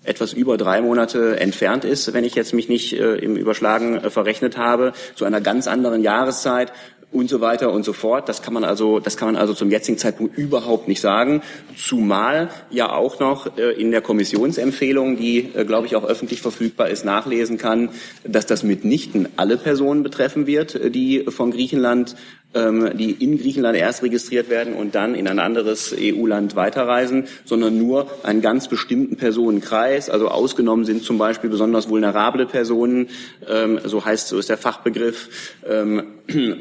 etwas 0.03 0.33
über 0.33 0.57
drei 0.57 0.81
Monate 0.81 1.39
entfernt 1.39 1.85
ist, 1.85 2.13
wenn 2.13 2.23
ich 2.23 2.35
jetzt 2.35 2.53
mich 2.53 2.69
nicht 2.69 2.93
äh, 2.93 3.15
im 3.15 3.35
Überschlagen 3.35 3.95
äh, 3.95 4.09
verrechnet 4.09 4.57
habe, 4.57 4.93
zu 5.15 5.25
einer 5.25 5.41
ganz 5.41 5.67
anderen 5.67 6.03
Jahreszeit 6.03 6.71
und 7.13 7.29
so 7.29 7.41
weiter 7.41 7.71
und 7.71 7.85
so 7.85 7.93
fort. 7.93 8.27
Das 8.27 8.41
kann 8.41 8.53
man 8.53 8.63
also, 8.63 8.99
das 8.99 9.17
kann 9.17 9.27
man 9.27 9.35
also 9.35 9.53
zum 9.53 9.69
jetzigen 9.69 9.97
Zeitpunkt 9.97 10.37
überhaupt 10.37 10.87
nicht 10.87 10.99
sagen. 10.99 11.41
Zumal 11.77 12.49
ja 12.71 12.91
auch 12.91 13.19
noch 13.19 13.57
äh, 13.57 13.71
in 13.71 13.91
der 13.91 14.01
Kommissionsempfehlung, 14.01 15.15
die, 15.17 15.51
äh, 15.53 15.63
glaube 15.63 15.87
ich, 15.87 15.95
auch 15.95 16.03
öffentlich 16.03 16.41
verfügbar 16.41 16.89
ist, 16.89 17.05
nachlesen 17.05 17.57
kann, 17.57 17.89
dass 18.23 18.45
das 18.45 18.63
mitnichten 18.63 19.29
alle 19.37 19.57
Personen 19.57 20.03
betreffen 20.03 20.47
wird, 20.47 20.75
äh, 20.75 20.89
die 20.89 21.25
von 21.29 21.51
Griechenland 21.51 22.15
die 22.55 23.11
in 23.11 23.39
Griechenland 23.39 23.75
erst 23.75 24.03
registriert 24.03 24.49
werden 24.49 24.75
und 24.75 24.93
dann 24.93 25.15
in 25.15 25.27
ein 25.27 25.39
anderes 25.39 25.95
EU-Land 25.97 26.55
weiterreisen, 26.55 27.25
sondern 27.45 27.77
nur 27.79 28.07
einen 28.23 28.41
ganz 28.41 28.67
bestimmten 28.67 29.15
Personenkreis. 29.15 30.09
Also 30.09 30.27
ausgenommen 30.27 30.85
sind 30.85 31.03
zum 31.03 31.17
Beispiel 31.17 31.49
besonders 31.49 31.89
vulnerable 31.89 32.45
Personen, 32.45 33.09
ähm, 33.49 33.79
so 33.83 34.05
heißt 34.05 34.27
so 34.27 34.37
ist 34.37 34.49
der 34.49 34.57
Fachbegriff, 34.57 35.29
ähm, 35.67 36.03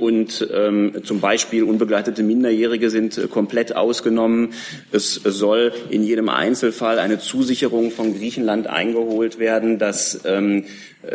und 0.00 0.48
ähm, 0.52 1.04
zum 1.04 1.20
Beispiel 1.20 1.62
unbegleitete 1.62 2.24
Minderjährige 2.24 2.90
sind 2.90 3.16
äh, 3.16 3.28
komplett 3.28 3.76
ausgenommen. 3.76 4.54
Es 4.90 5.14
soll 5.14 5.72
in 5.88 6.02
jedem 6.02 6.28
Einzelfall 6.28 6.98
eine 6.98 7.20
Zusicherung 7.20 7.92
von 7.92 8.16
Griechenland 8.18 8.66
eingeholt 8.66 9.38
werden, 9.38 9.78
dass 9.78 10.22
ähm, 10.24 10.64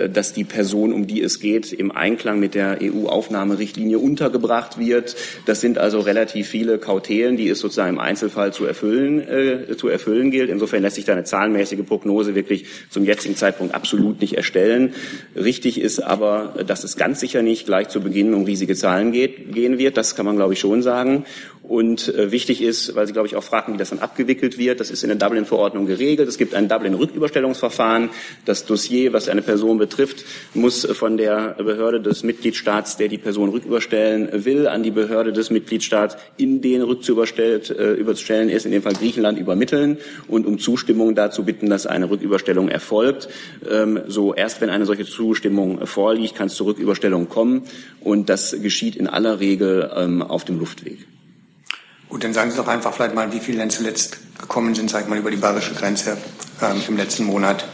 dass 0.09 0.33
die 0.33 0.43
Person, 0.43 0.91
um 0.91 1.07
die 1.07 1.21
es 1.21 1.39
geht, 1.39 1.71
im 1.71 1.91
Einklang 1.91 2.39
mit 2.39 2.55
der 2.55 2.79
EU-Aufnahmerichtlinie 2.81 3.99
untergebracht 3.99 4.77
wird. 4.77 5.15
Das 5.45 5.61
sind 5.61 5.77
also 5.77 5.99
relativ 5.99 6.47
viele 6.47 6.77
Kautelen, 6.77 7.37
die 7.37 7.47
es 7.47 7.59
sozusagen 7.59 7.89
im 7.89 7.99
Einzelfall 7.99 8.51
zu 8.51 8.65
erfüllen, 8.65 9.19
äh, 9.21 9.77
zu 9.77 9.87
erfüllen 9.87 10.31
gilt. 10.31 10.49
Insofern 10.49 10.81
lässt 10.81 10.95
sich 10.95 11.05
da 11.05 11.13
eine 11.13 11.23
zahlenmäßige 11.23 11.85
Prognose 11.85 12.35
wirklich 12.35 12.65
zum 12.89 13.05
jetzigen 13.05 13.35
Zeitpunkt 13.35 13.73
absolut 13.73 14.19
nicht 14.19 14.35
erstellen. 14.35 14.93
Richtig 15.35 15.79
ist 15.79 15.99
aber, 15.99 16.55
dass 16.67 16.83
es 16.83 16.97
ganz 16.97 17.19
sicher 17.19 17.41
nicht 17.41 17.65
gleich 17.65 17.87
zu 17.87 18.01
Beginn 18.01 18.33
um 18.33 18.43
riesige 18.43 18.75
Zahlen 18.75 19.11
geht, 19.11 19.53
gehen 19.53 19.77
wird. 19.77 19.97
Das 19.97 20.15
kann 20.15 20.25
man, 20.25 20.35
glaube 20.35 20.53
ich, 20.53 20.59
schon 20.59 20.81
sagen. 20.81 21.25
Und 21.67 22.15
äh, 22.15 22.31
wichtig 22.31 22.61
ist, 22.61 22.95
weil 22.95 23.07
Sie, 23.07 23.13
glaube 23.13 23.27
ich, 23.27 23.35
auch 23.35 23.43
fragten, 23.43 23.73
wie 23.73 23.77
das 23.77 23.89
dann 23.89 23.99
abgewickelt 23.99 24.57
wird, 24.57 24.79
das 24.79 24.89
ist 24.89 25.03
in 25.03 25.09
der 25.09 25.17
Dublin-Verordnung 25.17 25.85
geregelt. 25.85 26.29
Es 26.29 26.37
gibt 26.37 26.55
ein 26.55 26.69
Dublin-Rücküberstellungsverfahren. 26.69 28.09
Das 28.45 28.65
Dossier, 28.65 29.11
was 29.11 29.27
eine 29.27 29.41
Person 29.41 29.77
betrifft, 29.77 30.23
muss 30.53 30.85
von 30.85 31.17
der 31.17 31.55
Behörde 31.57 31.99
des 31.99 32.23
Mitgliedstaats, 32.23 32.95
der 32.95 33.09
die 33.09 33.17
Person 33.17 33.49
rücküberstellen 33.49 34.45
will, 34.45 34.67
an 34.67 34.81
die 34.81 34.91
Behörde 34.91 35.33
des 35.33 35.49
Mitgliedstaats, 35.49 36.15
in 36.37 36.61
den 36.61 36.83
rückzuüberstellt 36.83 37.69
äh, 37.69 37.93
überstellen 37.95 38.47
ist, 38.47 38.65
in 38.65 38.71
dem 38.71 38.81
Fall 38.81 38.93
Griechenland, 38.93 39.37
übermitteln 39.37 39.97
und 40.29 40.45
um 40.45 40.59
Zustimmung 40.59 41.15
dazu 41.15 41.43
bitten, 41.43 41.69
dass 41.69 41.85
eine 41.85 42.09
Rücküberstellung 42.09 42.69
erfolgt. 42.69 43.27
Ähm, 43.69 43.99
so 44.07 44.33
erst 44.33 44.61
wenn 44.61 44.69
eine 44.69 44.85
solche 44.85 45.05
Zustimmung 45.05 45.85
vorliegt, 45.85 46.35
kann 46.35 46.47
es 46.47 46.55
zur 46.55 46.67
Rücküberstellung 46.67 47.27
kommen 47.27 47.63
und 47.99 48.29
das 48.29 48.55
geschieht 48.61 48.95
in 48.95 49.07
aller 49.07 49.41
Regel 49.41 49.91
ähm, 49.93 50.21
auf 50.21 50.45
dem 50.45 50.59
Luftweg. 50.59 50.99
Gut, 52.09 52.23
dann 52.23 52.33
sagen 52.33 52.51
Sie 52.51 52.57
doch 52.57 52.67
einfach 52.67 52.93
vielleicht 52.93 53.15
mal, 53.15 53.31
wie 53.33 53.39
viele 53.39 53.59
denn 53.59 53.69
zuletzt 53.69 54.17
gekommen 54.39 54.73
sind, 54.75 54.89
sag 54.89 55.03
ich 55.03 55.09
mal, 55.09 55.17
über 55.17 55.31
die 55.31 55.37
bayerische 55.37 55.73
Grenze 55.73 56.17
ähm, 56.61 56.81
im 56.87 56.97
letzten 56.97 57.25
Monat. 57.25 57.67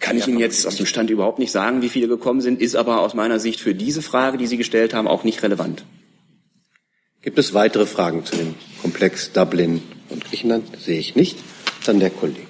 Kann 0.00 0.16
ich 0.16 0.26
Ihnen 0.26 0.38
jetzt 0.38 0.66
aus 0.66 0.76
dem 0.76 0.86
Stand 0.86 1.10
überhaupt 1.10 1.38
nicht 1.38 1.52
sagen, 1.52 1.82
wie 1.82 1.88
viele 1.88 2.08
gekommen 2.08 2.40
sind, 2.40 2.60
ist 2.60 2.74
aber 2.74 3.00
aus 3.00 3.14
meiner 3.14 3.38
Sicht 3.38 3.60
für 3.60 3.74
diese 3.74 4.02
Frage, 4.02 4.38
die 4.38 4.46
Sie 4.46 4.56
gestellt 4.56 4.94
haben, 4.94 5.06
auch 5.06 5.24
nicht 5.24 5.42
relevant. 5.42 5.84
Gibt 7.22 7.38
es 7.38 7.52
weitere 7.52 7.86
Fragen 7.86 8.24
zu 8.24 8.34
dem 8.34 8.54
Komplex 8.80 9.32
Dublin 9.32 9.82
und 10.08 10.24
Griechenland? 10.24 10.64
Sehe 10.80 10.98
ich 10.98 11.16
nicht. 11.16 11.38
Dann 11.84 12.00
der 12.00 12.10
Kollege. 12.10 12.40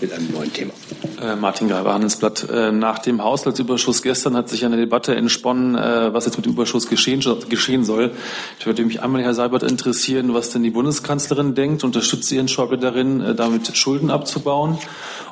Mit 0.00 0.12
einem 0.12 0.30
neuen 0.30 0.52
Thema. 0.52 0.72
Äh, 1.20 1.36
Martin 1.36 1.68
Greiber, 1.68 1.94
Handelsblatt. 1.94 2.48
Äh, 2.50 2.72
nach 2.72 2.98
dem 2.98 3.22
Haushaltsüberschuss 3.22 4.02
gestern 4.02 4.36
hat 4.36 4.48
sich 4.48 4.64
eine 4.64 4.76
Debatte 4.76 5.14
entsponnen, 5.14 5.74
äh, 5.74 6.12
was 6.12 6.26
jetzt 6.26 6.36
mit 6.36 6.46
dem 6.46 6.52
Überschuss 6.52 6.88
geschehen, 6.88 7.22
geschehen 7.48 7.84
soll. 7.84 8.12
Ich 8.58 8.66
würde 8.66 8.84
mich 8.84 9.02
einmal, 9.02 9.22
Herr 9.22 9.34
Seibert, 9.34 9.62
interessieren, 9.62 10.34
was 10.34 10.50
denn 10.50 10.62
die 10.62 10.70
Bundeskanzlerin 10.70 11.54
denkt. 11.54 11.84
Unterstützt 11.84 12.28
sie 12.28 12.36
Herrn 12.36 12.48
Schäuble 12.48 12.78
darin, 12.78 13.20
äh, 13.20 13.34
damit 13.34 13.76
Schulden 13.76 14.10
abzubauen? 14.10 14.78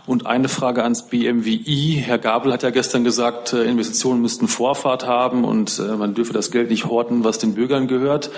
Und 0.06 0.26
eine 0.26 0.50
Frage 0.50 0.82
ans 0.82 1.06
BMWI. 1.06 2.02
Herr 2.04 2.18
Gabel 2.18 2.52
hat 2.52 2.62
ja 2.62 2.68
gestern 2.68 3.04
gesagt, 3.04 3.54
äh, 3.54 3.64
Investitionen 3.64 4.20
müssten 4.20 4.48
Vorfahrt 4.48 5.06
haben 5.06 5.44
und 5.44 5.78
äh, 5.78 5.96
man 5.96 6.14
dürfe 6.14 6.34
das 6.34 6.50
Geld 6.50 6.68
nicht 6.68 6.84
horten, 6.84 7.24
was 7.24 7.38
den 7.38 7.54
Bürgern 7.54 7.88
gehört. 7.88 8.30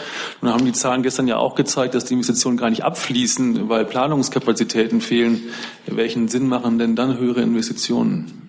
Nun 0.42 0.52
haben 0.52 0.64
die 0.64 0.72
Zahlen 0.72 1.02
gestern 1.02 1.26
ja 1.26 1.38
auch 1.38 1.56
gezeigt, 1.56 1.94
dass 1.94 2.04
die 2.04 2.14
Investitionen 2.14 2.56
gar 2.56 2.70
nicht 2.70 2.84
abfließen, 2.84 3.68
weil 3.68 3.84
Planungskapazitäten 3.84 5.00
fehlen. 5.00 5.42
Welchen 5.86 6.28
Sinn 6.28 6.46
machen 6.46 6.78
denn 6.78 6.94
dann 6.94 7.18
höhere 7.18 7.42
Investitionen? 7.42 8.46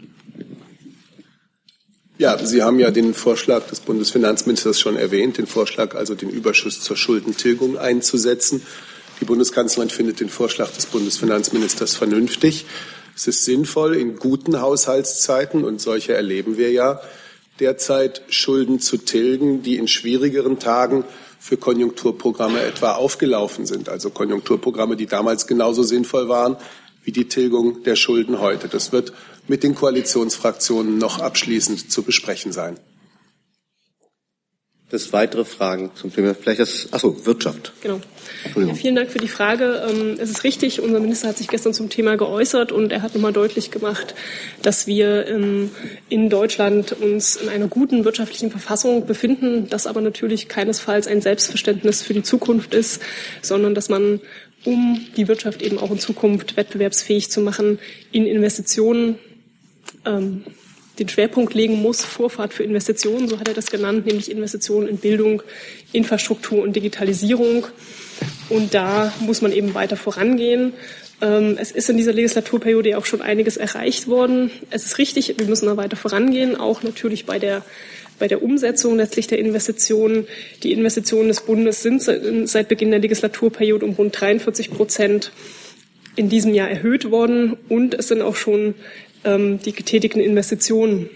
Ja, 2.20 2.38
Sie 2.44 2.62
haben 2.62 2.80
ja 2.80 2.92
den 2.92 3.16
Vorschlag 3.16 3.68
des 3.68 3.80
Bundesfinanzministers 3.80 4.80
schon 4.80 4.96
erwähnt, 4.96 5.40
den 5.40 5.48
Vorschlag 5.48 5.96
also 5.96 6.14
den 6.14 6.30
Überschuss 6.30 6.82
zur 6.82 6.98
Schuldentilgung 6.98 7.80
einzusetzen. 7.80 8.62
Die 9.22 9.26
Bundeskanzlerin 9.26 9.90
findet 9.90 10.20
den 10.20 10.30
Vorschlag 10.30 10.70
des 10.72 10.86
Bundesfinanzministers 10.86 11.96
vernünftig. 11.96 12.66
Es 13.18 13.26
ist 13.26 13.46
sinnvoll, 13.46 13.96
in 13.96 14.18
guten 14.18 14.62
Haushaltszeiten, 14.62 15.64
und 15.64 15.82
solche 15.82 16.14
erleben 16.14 16.56
wir 16.56 16.72
ja, 16.72 17.02
derzeit 17.60 18.22
Schulden 18.30 18.80
zu 18.80 18.98
tilgen, 18.98 19.64
die 19.64 19.78
in 19.78 19.88
schwierigeren 19.88 20.60
Tagen 20.60 21.04
für 21.40 21.58
Konjunkturprogramme 21.58 22.62
etwa 22.62 22.92
aufgelaufen 22.92 23.66
sind. 23.66 23.90
Also 23.90 24.12
Konjunkturprogramme, 24.12 24.96
die 24.96 25.08
damals 25.08 25.48
genauso 25.48 25.82
sinnvoll 25.82 26.30
waren 26.30 26.58
wie 27.04 27.12
die 27.12 27.28
Tilgung 27.28 27.82
der 27.82 27.96
Schulden 27.96 28.40
heute. 28.40 28.68
Das 28.68 28.92
wird 28.92 29.14
mit 29.48 29.64
den 29.64 29.74
Koalitionsfraktionen 29.74 31.00
noch 31.00 31.18
abschließend 31.18 31.92
zu 31.92 32.04
besprechen 32.04 32.52
sein 32.52 32.78
das 34.90 35.12
weitere 35.12 35.44
Fragen 35.44 35.92
zum 35.96 36.14
Thema, 36.14 36.34
vielleicht 36.34 36.62
das, 36.62 36.94
achso, 36.94 37.26
Wirtschaft. 37.26 37.74
Genau. 37.82 38.00
Ja, 38.56 38.74
vielen 38.74 38.96
Dank 38.96 39.10
für 39.10 39.20
die 39.20 39.28
Frage. 39.28 39.86
Ähm, 39.90 40.18
es 40.18 40.30
ist 40.30 40.46
richtig, 40.46 40.82
unser 40.82 41.02
Minister 41.02 41.28
hat 41.28 41.38
sich 41.38 41.50
gestern 41.50 41.74
zum 41.74 41.90
Thema 41.90 42.16
geäußert 42.16 42.72
und 42.72 42.94
er 42.94 43.02
hat 43.02 43.14
nochmal 43.14 43.34
deutlich 43.34 43.70
gemacht, 43.70 44.16
dass 44.62 44.88
wir 44.88 45.28
ähm, 45.28 45.72
in 46.08 46.30
Deutschland 46.30 46.94
uns 46.94 47.36
in 47.36 47.50
einer 47.50 47.68
guten 47.68 48.06
wirtschaftlichen 48.06 48.50
Verfassung 48.50 49.06
befinden, 49.06 49.68
das 49.70 49.88
aber 49.88 50.00
natürlich 50.00 50.48
keinesfalls 50.48 51.08
ein 51.08 51.22
Selbstverständnis 51.22 52.02
für 52.02 52.14
die 52.14 52.24
Zukunft 52.24 52.74
ist, 52.74 53.02
sondern 53.42 53.76
dass 53.76 53.90
man 53.90 54.22
um 54.64 55.06
die 55.18 55.28
Wirtschaft 55.28 55.62
eben 55.62 55.80
auch 55.80 55.92
in 55.92 56.00
Zukunft 56.00 56.56
wettbewerbsfähig 56.56 57.30
zu 57.30 57.42
machen, 57.42 57.80
in 58.14 58.26
Investitionen 58.26 59.20
ähm, 60.06 60.46
den 61.00 61.10
Schwerpunkt 61.10 61.54
legen 61.54 61.82
muss, 61.82 62.04
Vorfahrt 62.04 62.54
für 62.54 62.64
Investitionen, 62.64 63.28
so 63.28 63.40
hat 63.40 63.48
er 63.48 63.54
das 63.54 63.68
genannt, 63.68 64.06
nämlich 64.06 64.32
Investitionen 64.32 64.88
in 64.88 64.98
Bildung, 64.98 65.44
Infrastruktur 65.94 66.64
und 66.64 66.76
Digitalisierung. 66.76 67.68
Und 68.50 68.74
da 68.74 69.14
muss 69.20 69.42
man 69.42 69.52
eben 69.52 69.74
weiter 69.74 69.98
vorangehen. 69.98 70.74
Ähm, 71.22 71.58
es 71.60 71.72
ist 71.72 71.90
in 71.90 71.98
dieser 71.98 72.14
Legislaturperiode 72.14 72.98
auch 72.98 73.06
schon 73.06 73.22
einiges 73.22 73.58
erreicht 73.58 74.08
worden. 74.08 74.52
Es 74.70 74.86
ist 74.86 74.98
richtig, 74.98 75.36
wir 75.38 75.48
müssen 75.48 75.66
da 75.66 75.78
weiter 75.78 75.98
vorangehen, 75.98 76.56
auch 76.56 76.84
natürlich 76.84 77.26
bei 77.26 77.40
der 77.40 77.64
bei 78.20 78.28
der 78.28 78.42
Umsetzung 78.42 78.98
letztlich 78.98 79.28
der 79.28 79.38
Investitionen. 79.38 80.28
Die 80.64 80.74
Investitionen 80.74 81.28
des 81.28 81.42
Bundes 81.42 81.84
sind 81.84 82.02
seit 82.02 82.68
Beginn 82.68 82.90
der 82.90 83.00
Legislaturperiode 83.00 83.86
um 83.86 83.94
rund 83.94 84.20
43 84.20 84.72
Prozent 84.72 85.32
in 86.16 86.30
diesem 86.30 86.54
Jahr 86.54 86.70
erhöht 86.70 87.12
worden 87.12 87.56
und 87.70 87.94
es 87.94 88.08
sind 88.08 88.24
auch 88.24 88.36
schon 88.36 88.74
die 89.28 89.74
getätigten 89.74 90.22
Investitionen 90.22 91.10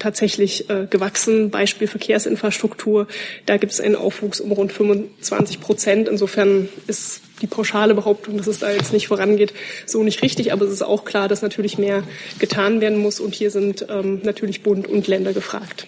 tatsächlich 0.00 0.68
äh, 0.68 0.86
gewachsen. 0.90 1.50
Beispiel 1.50 1.86
Verkehrsinfrastruktur, 1.86 3.06
da 3.46 3.56
gibt 3.56 3.72
es 3.72 3.80
einen 3.80 3.94
Aufwuchs 3.94 4.40
um 4.40 4.50
rund 4.50 4.72
25 4.72 5.60
Prozent. 5.60 6.08
Insofern 6.08 6.68
ist 6.88 7.20
die 7.42 7.46
pauschale 7.46 7.94
Behauptung, 7.94 8.36
dass 8.36 8.46
es 8.46 8.58
da 8.58 8.70
jetzt 8.70 8.92
nicht 8.92 9.06
vorangeht, 9.06 9.52
so 9.86 10.02
nicht 10.02 10.22
richtig. 10.22 10.52
Aber 10.52 10.64
es 10.64 10.72
ist 10.72 10.82
auch 10.82 11.04
klar, 11.04 11.28
dass 11.28 11.42
natürlich 11.42 11.78
mehr 11.78 12.02
getan 12.38 12.80
werden 12.80 12.98
muss. 12.98 13.20
Und 13.20 13.34
hier 13.34 13.50
sind 13.50 13.86
ähm, 13.88 14.20
natürlich 14.24 14.62
Bund 14.62 14.88
und 14.88 15.06
Länder 15.06 15.32
gefragt. 15.32 15.86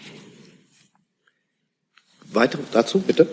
Weitere 2.33 2.63
dazu, 2.73 3.01
bitte. 3.01 3.27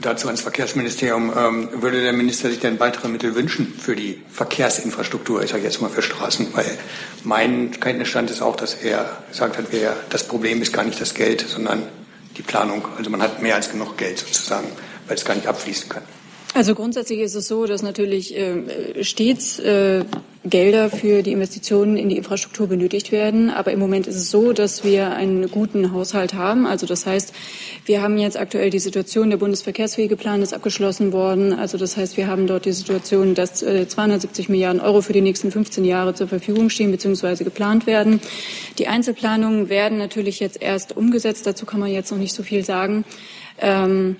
Dazu 0.00 0.26
ans 0.26 0.40
Verkehrsministerium. 0.40 1.32
Ähm, 1.36 1.68
würde 1.82 2.02
der 2.02 2.12
Minister 2.12 2.48
sich 2.50 2.60
denn 2.60 2.80
weitere 2.80 3.08
Mittel 3.08 3.34
wünschen 3.34 3.72
für 3.78 3.94
die 3.94 4.22
Verkehrsinfrastruktur, 4.30 5.42
ich 5.42 5.50
sage 5.50 5.62
jetzt 5.62 5.80
mal 5.80 5.90
für 5.90 6.02
Straßen? 6.02 6.48
Weil 6.54 6.78
mein 7.22 7.70
Kenntnisstand 7.72 8.30
ist 8.30 8.42
auch, 8.42 8.56
dass 8.56 8.74
er 8.74 9.18
gesagt 9.28 9.58
hat, 9.58 9.66
wer, 9.70 9.96
das 10.10 10.26
Problem 10.26 10.62
ist 10.62 10.72
gar 10.72 10.84
nicht 10.84 11.00
das 11.00 11.14
Geld, 11.14 11.44
sondern 11.46 11.82
die 12.36 12.42
Planung. 12.42 12.86
Also 12.96 13.10
man 13.10 13.22
hat 13.22 13.42
mehr 13.42 13.54
als 13.54 13.70
genug 13.70 13.96
Geld 13.96 14.18
sozusagen, 14.18 14.68
weil 15.06 15.16
es 15.16 15.24
gar 15.24 15.34
nicht 15.34 15.46
abfließen 15.46 15.88
kann. 15.88 16.02
Also 16.54 16.76
grundsätzlich 16.76 17.18
ist 17.18 17.34
es 17.34 17.48
so, 17.48 17.66
dass 17.66 17.82
natürlich 17.82 18.36
äh, 18.36 19.02
stets 19.02 19.58
äh, 19.58 20.04
Gelder 20.44 20.88
für 20.88 21.22
die 21.22 21.32
Investitionen 21.32 21.96
in 21.96 22.08
die 22.10 22.16
Infrastruktur 22.16 22.68
benötigt 22.68 23.10
werden. 23.10 23.50
Aber 23.50 23.72
im 23.72 23.80
Moment 23.80 24.06
ist 24.06 24.14
es 24.14 24.30
so, 24.30 24.52
dass 24.52 24.84
wir 24.84 25.10
einen 25.10 25.50
guten 25.50 25.92
Haushalt 25.92 26.34
haben. 26.34 26.66
Also 26.66 26.86
das 26.86 27.06
heißt, 27.06 27.32
wir 27.86 28.02
haben 28.02 28.18
jetzt 28.18 28.38
aktuell 28.38 28.70
die 28.70 28.78
Situation, 28.78 29.30
der 29.30 29.38
Bundesverkehrswegeplan 29.38 30.42
ist 30.42 30.54
abgeschlossen 30.54 31.12
worden. 31.12 31.52
Also 31.52 31.76
das 31.76 31.96
heißt, 31.96 32.16
wir 32.16 32.28
haben 32.28 32.46
dort 32.46 32.66
die 32.66 32.72
Situation, 32.72 33.34
dass 33.34 33.62
äh, 33.64 33.88
270 33.88 34.48
Milliarden 34.48 34.80
Euro 34.80 35.00
für 35.00 35.12
die 35.12 35.22
nächsten 35.22 35.50
15 35.50 35.84
Jahre 35.84 36.14
zur 36.14 36.28
Verfügung 36.28 36.70
stehen 36.70 36.92
bzw. 36.92 37.42
geplant 37.42 37.88
werden. 37.88 38.20
Die 38.78 38.86
Einzelplanungen 38.86 39.70
werden 39.70 39.98
natürlich 39.98 40.38
jetzt 40.38 40.62
erst 40.62 40.96
umgesetzt. 40.96 41.48
Dazu 41.48 41.66
kann 41.66 41.80
man 41.80 41.90
jetzt 41.90 42.12
noch 42.12 42.18
nicht 42.18 42.32
so 42.32 42.44
viel 42.44 42.64
sagen. 42.64 43.04
Ähm, 43.60 44.16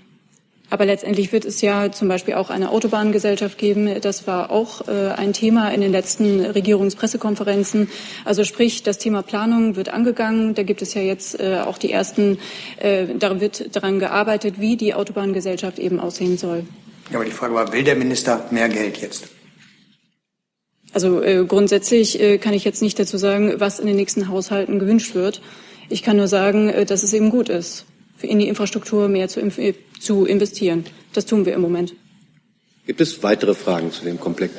aber 0.75 0.87
letztendlich 0.87 1.31
wird 1.31 1.45
es 1.45 1.61
ja 1.61 1.93
zum 1.93 2.09
Beispiel 2.09 2.35
auch 2.35 2.51
eine 2.51 2.73
Autobahngesellschaft 2.73 3.59
geben. 3.59 4.01
Das 4.01 4.27
war 4.27 4.51
auch 4.51 4.89
äh, 4.89 5.13
ein 5.17 5.33
Thema 5.33 5.69
in 5.69 5.81
den 5.81 5.93
letzten 5.93 6.41
Regierungspressekonferenzen. 6.41 7.89
Also 8.25 8.43
sprich, 8.43 8.83
das 8.83 8.99
Thema 8.99 9.23
Planung 9.23 9.77
wird 9.77 9.91
angegangen. 9.91 10.57
Da 10.57 10.65
gibt 10.65 10.83
es 10.83 10.93
ja 10.95 11.01
jetzt 11.01 11.39
äh, 11.39 11.59
auch 11.65 11.79
die 11.79 11.93
ersten, 11.93 12.39
äh, 12.81 13.07
da 13.17 13.41
wird 13.41 13.77
daran 13.77 14.01
gearbeitet, 14.01 14.57
wie 14.59 14.77
die 14.77 14.95
Autobahngesellschaft 14.95 15.79
eben 15.79 16.01
aussehen 16.01 16.39
soll. 16.39 16.65
Ja, 17.11 17.19
aber 17.19 17.25
die 17.25 17.31
Frage 17.31 17.55
war, 17.55 17.73
will 17.73 17.85
der 17.85 17.95
Minister 17.95 18.45
mehr 18.51 18.69
Geld 18.69 19.01
jetzt? 19.01 19.29
Also 20.93 21.23
äh, 21.23 21.45
grundsätzlich 21.45 22.21
äh, 22.21 22.39
kann 22.39 22.53
ich 22.53 22.65
jetzt 22.65 22.83
nicht 22.83 22.99
dazu 22.99 23.17
sagen, 23.17 23.55
was 23.59 23.79
in 23.79 23.87
den 23.87 23.95
nächsten 23.95 24.27
Haushalten 24.27 24.81
gewünscht 24.81 25.15
wird. 25.15 25.41
Ich 25.89 26.03
kann 26.03 26.17
nur 26.17 26.27
sagen, 26.27 26.69
äh, 26.69 26.85
dass 26.85 27.05
es 27.05 27.13
eben 27.13 27.31
gut 27.31 27.49
ist 27.49 27.87
in 28.21 28.39
die 28.39 28.49
Infrastruktur 28.49 29.09
mehr 29.09 29.29
zu, 29.29 29.41
zu 30.01 30.25
investieren. 30.25 30.85
Das 31.13 31.27
tun 31.27 31.47
wir 31.47 31.55
im 31.55 31.61
Moment. 31.61 31.95
Gibt 32.87 33.01
es 33.01 33.23
weitere 33.23 33.55
Fragen 33.55 33.91
zu 33.93 34.05
dem 34.05 34.21
Komplex? 34.21 34.55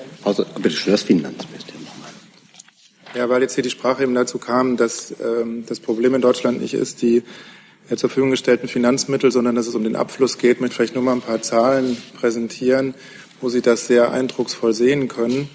Bitte 0.62 0.76
schön, 0.76 0.92
das 0.92 1.04
Finanzministerium. 1.04 1.86
Ja, 3.16 3.30
weil 3.30 3.42
jetzt 3.42 3.56
hier 3.56 3.64
die 3.64 3.70
Sprache 3.70 4.04
eben 4.04 4.14
dazu 4.14 4.40
kam, 4.40 4.76
dass 4.76 5.16
ähm, 5.22 5.64
das 5.68 5.80
Problem 5.80 6.16
in 6.16 6.22
Deutschland 6.22 6.60
nicht 6.60 6.74
ist, 6.74 7.02
die 7.02 7.24
äh, 7.90 7.96
zur 7.96 8.10
Verfügung 8.10 8.32
gestellten 8.32 8.68
Finanzmittel, 8.68 9.32
sondern 9.32 9.56
dass 9.56 9.68
es 9.68 9.76
um 9.76 9.84
den 9.84 9.96
Abfluss 9.96 10.38
geht, 10.38 10.60
mit 10.60 10.74
vielleicht 10.74 10.96
nur 10.96 11.04
mal 11.04 11.14
ein 11.14 11.22
paar 11.22 11.42
Zahlen 11.42 11.96
präsentieren, 12.20 12.94
wo 13.46 13.50
Sie 13.50 13.62
das 13.62 13.86
sehr 13.86 14.12
eindrucksvoll 14.12 14.74
sehen 14.74 15.08
können. 15.08 15.52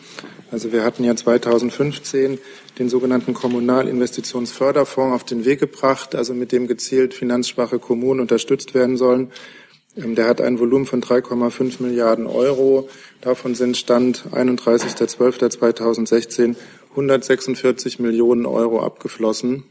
Also 0.52 0.70
wir 0.70 0.84
hatten 0.84 1.02
ja 1.02 1.16
2015 1.16 2.38
den 2.78 2.88
sogenannten 2.88 3.34
Kommunalinvestitionsförderfonds 3.34 5.12
auf 5.12 5.24
den 5.24 5.44
Weg 5.44 5.58
gebracht, 5.58 6.14
also 6.14 6.32
mit 6.32 6.52
dem 6.52 6.68
gezielt 6.68 7.14
finanzschwache 7.14 7.80
Kommunen 7.80 8.20
unterstützt 8.20 8.74
werden 8.74 8.96
sollen. 8.96 9.32
Ähm, 9.96 10.14
der 10.14 10.28
hat 10.28 10.40
ein 10.40 10.60
Volumen 10.60 10.86
von 10.86 11.02
3,5 11.02 11.82
Milliarden 11.82 12.28
Euro. 12.28 12.88
Davon 13.22 13.56
sind 13.56 13.76
Stand 13.76 14.26
31.12.2016 14.30 16.54
146 16.90 17.98
Millionen 17.98 18.46
Euro 18.46 18.84
abgeflossen. 18.84 19.64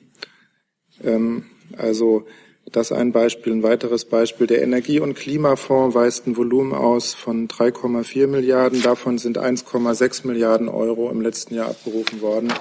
Ähm, 1.01 1.45
also 1.77 2.25
das 2.71 2.91
ein 2.91 3.11
Beispiel. 3.11 3.53
Ein 3.53 3.63
weiteres 3.63 4.05
Beispiel. 4.05 4.47
Der 4.47 4.61
Energie- 4.61 4.99
und 4.99 5.15
Klimafonds 5.15 5.95
weist 5.95 6.27
ein 6.27 6.37
Volumen 6.37 6.73
aus 6.73 7.13
von 7.13 7.47
3,4 7.47 8.27
Milliarden. 8.27 8.81
Davon 8.81 9.17
sind 9.17 9.37
1,6 9.37 10.27
Milliarden 10.27 10.69
Euro 10.69 11.09
im 11.09 11.21
letzten 11.21 11.55
Jahr 11.55 11.69
abgerufen 11.69 12.21
worden. 12.21 12.53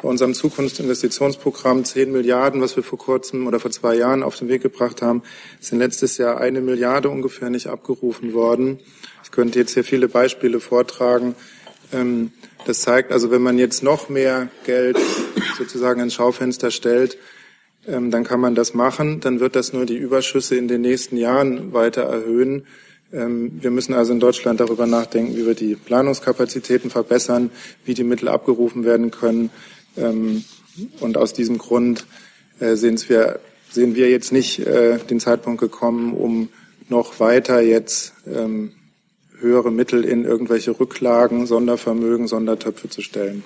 Bei 0.00 0.08
unserem 0.08 0.34
Zukunftsinvestitionsprogramm 0.34 1.84
10 1.84 2.10
Milliarden, 2.10 2.60
was 2.60 2.74
wir 2.76 2.82
vor 2.82 2.98
kurzem 2.98 3.46
oder 3.46 3.60
vor 3.60 3.70
zwei 3.70 3.94
Jahren 3.94 4.22
auf 4.22 4.36
den 4.36 4.48
Weg 4.48 4.62
gebracht 4.62 5.00
haben, 5.00 5.22
sind 5.60 5.78
letztes 5.78 6.18
Jahr 6.18 6.40
eine 6.40 6.60
Milliarde 6.60 7.08
ungefähr 7.08 7.50
nicht 7.50 7.68
abgerufen 7.68 8.34
worden. 8.34 8.80
Ich 9.22 9.30
könnte 9.30 9.58
jetzt 9.58 9.74
hier 9.74 9.84
viele 9.84 10.08
Beispiele 10.08 10.58
vortragen. 10.58 11.36
Ähm, 11.92 12.32
das 12.66 12.80
zeigt 12.80 13.12
also, 13.12 13.30
wenn 13.30 13.42
man 13.42 13.58
jetzt 13.58 13.82
noch 13.82 14.08
mehr 14.08 14.48
Geld 14.64 14.98
sozusagen 15.56 16.00
ins 16.00 16.14
Schaufenster 16.14 16.70
stellt, 16.70 17.16
ähm, 17.86 18.10
dann 18.10 18.24
kann 18.24 18.40
man 18.40 18.54
das 18.54 18.74
machen. 18.74 19.20
Dann 19.20 19.40
wird 19.40 19.56
das 19.56 19.72
nur 19.72 19.86
die 19.86 19.96
Überschüsse 19.96 20.56
in 20.56 20.68
den 20.68 20.80
nächsten 20.80 21.16
Jahren 21.16 21.72
weiter 21.72 22.02
erhöhen. 22.02 22.66
Ähm, 23.12 23.58
wir 23.60 23.70
müssen 23.70 23.94
also 23.94 24.12
in 24.12 24.20
Deutschland 24.20 24.60
darüber 24.60 24.86
nachdenken, 24.86 25.36
wie 25.36 25.46
wir 25.46 25.54
die 25.54 25.74
Planungskapazitäten 25.74 26.90
verbessern, 26.90 27.50
wie 27.84 27.94
die 27.94 28.04
Mittel 28.04 28.28
abgerufen 28.28 28.84
werden 28.84 29.10
können. 29.10 29.50
Ähm, 29.96 30.44
und 31.00 31.18
aus 31.18 31.32
diesem 31.32 31.58
Grund 31.58 32.06
äh, 32.60 32.76
sehen 32.76 32.98
wir, 33.08 33.40
sehen 33.70 33.94
wir 33.94 34.10
jetzt 34.10 34.32
nicht 34.32 34.60
äh, 34.60 34.98
den 34.98 35.20
Zeitpunkt 35.20 35.60
gekommen, 35.60 36.14
um 36.14 36.48
noch 36.88 37.20
weiter 37.20 37.60
jetzt 37.60 38.14
ähm, 38.26 38.72
höhere 39.38 39.70
Mittel 39.70 40.04
in 40.04 40.24
irgendwelche 40.24 40.78
Rücklagen, 40.78 41.46
Sondervermögen, 41.46 42.28
Sondertöpfe 42.28 42.88
zu 42.88 43.02
stellen. 43.02 43.44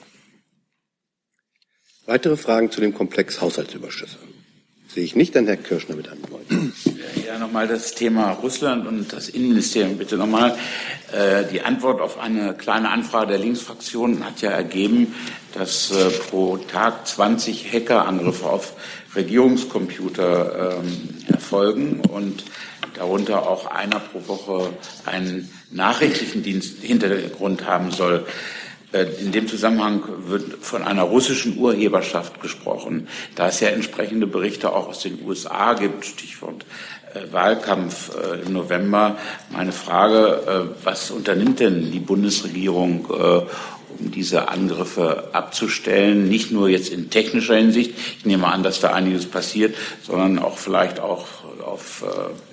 Weitere 2.06 2.36
Fragen 2.36 2.70
zu 2.70 2.80
dem 2.80 2.94
Komplex 2.94 3.40
Haushaltsüberschüsse? 3.40 4.18
Sehe 4.86 5.02
ich 5.02 5.16
nicht, 5.16 5.34
dann 5.34 5.46
Herr 5.46 5.56
Kirschner 5.56 5.96
mit 5.96 6.08
neuen. 6.30 6.72
Ja, 7.26 7.36
nochmal 7.38 7.66
das 7.66 7.94
Thema 7.94 8.30
Russland 8.30 8.86
und 8.86 9.12
das 9.12 9.28
Innenministerium 9.28 9.98
bitte 9.98 10.16
nochmal. 10.16 10.56
Äh, 11.12 11.44
die 11.52 11.62
Antwort 11.62 12.00
auf 12.00 12.18
eine 12.18 12.54
kleine 12.54 12.90
Anfrage 12.90 13.32
der 13.32 13.38
Linksfraktion 13.38 14.24
hat 14.24 14.40
ja 14.40 14.50
ergeben, 14.50 15.16
dass 15.52 15.90
äh, 15.90 16.10
pro 16.30 16.58
Tag 16.58 17.08
20 17.08 17.72
Hackerangriffe 17.72 18.46
auf 18.46 18.74
Regierungscomputer 19.16 20.78
ähm, 20.78 21.08
erfolgen 21.26 22.00
und 22.00 22.44
darunter 22.94 23.48
auch 23.48 23.66
einer 23.66 23.98
pro 23.98 24.28
Woche 24.28 24.70
einen 25.04 25.50
nachrichtlichen 25.72 26.44
Dienst 26.44 26.78
Hintergrund 26.82 27.66
haben 27.66 27.90
soll. 27.90 28.24
Äh, 28.92 29.06
in 29.20 29.32
dem 29.32 29.48
Zusammenhang 29.48 30.02
wird 30.28 30.64
von 30.64 30.82
einer 30.82 31.02
russischen 31.02 31.58
Urheberschaft 31.58 32.40
gesprochen. 32.40 33.08
Da 33.34 33.48
es 33.48 33.60
ja 33.60 33.68
entsprechende 33.68 34.26
Berichte 34.26 34.72
auch 34.72 34.88
aus 34.88 35.00
den 35.00 35.24
USA 35.24 35.74
gibt, 35.74 36.04
Stichwort 36.04 36.64
äh, 37.14 37.32
Wahlkampf 37.32 38.12
äh, 38.16 38.42
im 38.46 38.52
November, 38.52 39.18
meine 39.50 39.72
Frage, 39.72 40.74
was 40.84 41.10
unternimmt 41.10 41.60
denn 41.60 41.90
die 41.90 42.00
Bundesregierung, 42.00 43.06
um 43.06 44.10
diese 44.10 44.48
Angriffe 44.48 45.30
abzustellen? 45.32 46.28
Nicht 46.28 46.52
nur 46.52 46.68
jetzt 46.68 46.90
in 46.90 47.10
technischer 47.10 47.56
Hinsicht, 47.56 47.94
ich 48.18 48.26
nehme 48.26 48.46
an, 48.46 48.62
dass 48.62 48.80
da 48.80 48.92
einiges 48.92 49.26
passiert, 49.26 49.74
sondern 50.02 50.38
auch 50.38 50.58
vielleicht 50.58 51.00
auch 51.00 51.26
auf 51.64 52.04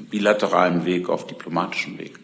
bilateralem 0.09 0.85
Weg, 0.85 1.09
auf 1.09 1.27
diplomatischem 1.27 1.97
Weg. 1.97 2.19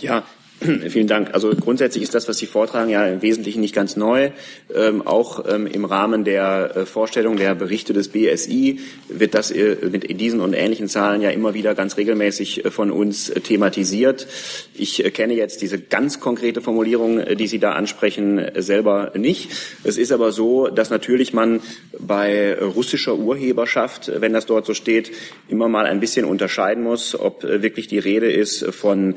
Ja, 0.00 0.22
Vielen 0.90 1.06
Dank. 1.06 1.32
Also 1.32 1.54
grundsätzlich 1.54 2.02
ist 2.02 2.14
das, 2.14 2.28
was 2.28 2.36
Sie 2.36 2.44
vortragen, 2.44 2.90
ja 2.90 3.06
im 3.06 3.22
Wesentlichen 3.22 3.62
nicht 3.62 3.74
ganz 3.74 3.96
neu. 3.96 4.30
Ähm, 4.74 5.06
auch 5.06 5.46
ähm, 5.48 5.66
im 5.66 5.86
Rahmen 5.86 6.24
der 6.24 6.76
äh, 6.76 6.86
Vorstellung 6.86 7.36
der 7.36 7.54
Berichte 7.54 7.94
des 7.94 8.08
BSI 8.08 8.78
wird 9.08 9.32
das 9.32 9.50
äh, 9.50 9.76
mit 9.90 10.20
diesen 10.20 10.40
und 10.40 10.52
ähnlichen 10.52 10.88
Zahlen 10.88 11.22
ja 11.22 11.30
immer 11.30 11.54
wieder 11.54 11.74
ganz 11.74 11.96
regelmäßig 11.96 12.66
äh, 12.66 12.70
von 12.70 12.90
uns 12.90 13.30
äh, 13.30 13.40
thematisiert. 13.40 14.26
Ich 14.74 15.02
äh, 15.02 15.10
kenne 15.10 15.32
jetzt 15.32 15.62
diese 15.62 15.78
ganz 15.78 16.20
konkrete 16.20 16.60
Formulierung, 16.60 17.20
äh, 17.20 17.36
die 17.36 17.46
Sie 17.46 17.58
da 17.58 17.72
ansprechen, 17.72 18.44
selber 18.56 19.12
nicht. 19.16 19.52
Es 19.82 19.96
ist 19.96 20.12
aber 20.12 20.30
so, 20.30 20.68
dass 20.68 20.90
natürlich 20.90 21.32
man 21.32 21.60
bei 21.98 22.54
russischer 22.58 23.16
Urheberschaft, 23.16 24.12
wenn 24.14 24.34
das 24.34 24.44
dort 24.44 24.66
so 24.66 24.74
steht, 24.74 25.10
immer 25.48 25.68
mal 25.68 25.86
ein 25.86 26.00
bisschen 26.00 26.26
unterscheiden 26.26 26.84
muss, 26.84 27.18
ob 27.18 27.44
wirklich 27.44 27.88
die 27.88 27.98
Rede 27.98 28.30
ist 28.30 28.66
von, 28.74 29.14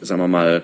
sagen 0.00 0.20
wir 0.20 0.28
mal, 0.28 0.62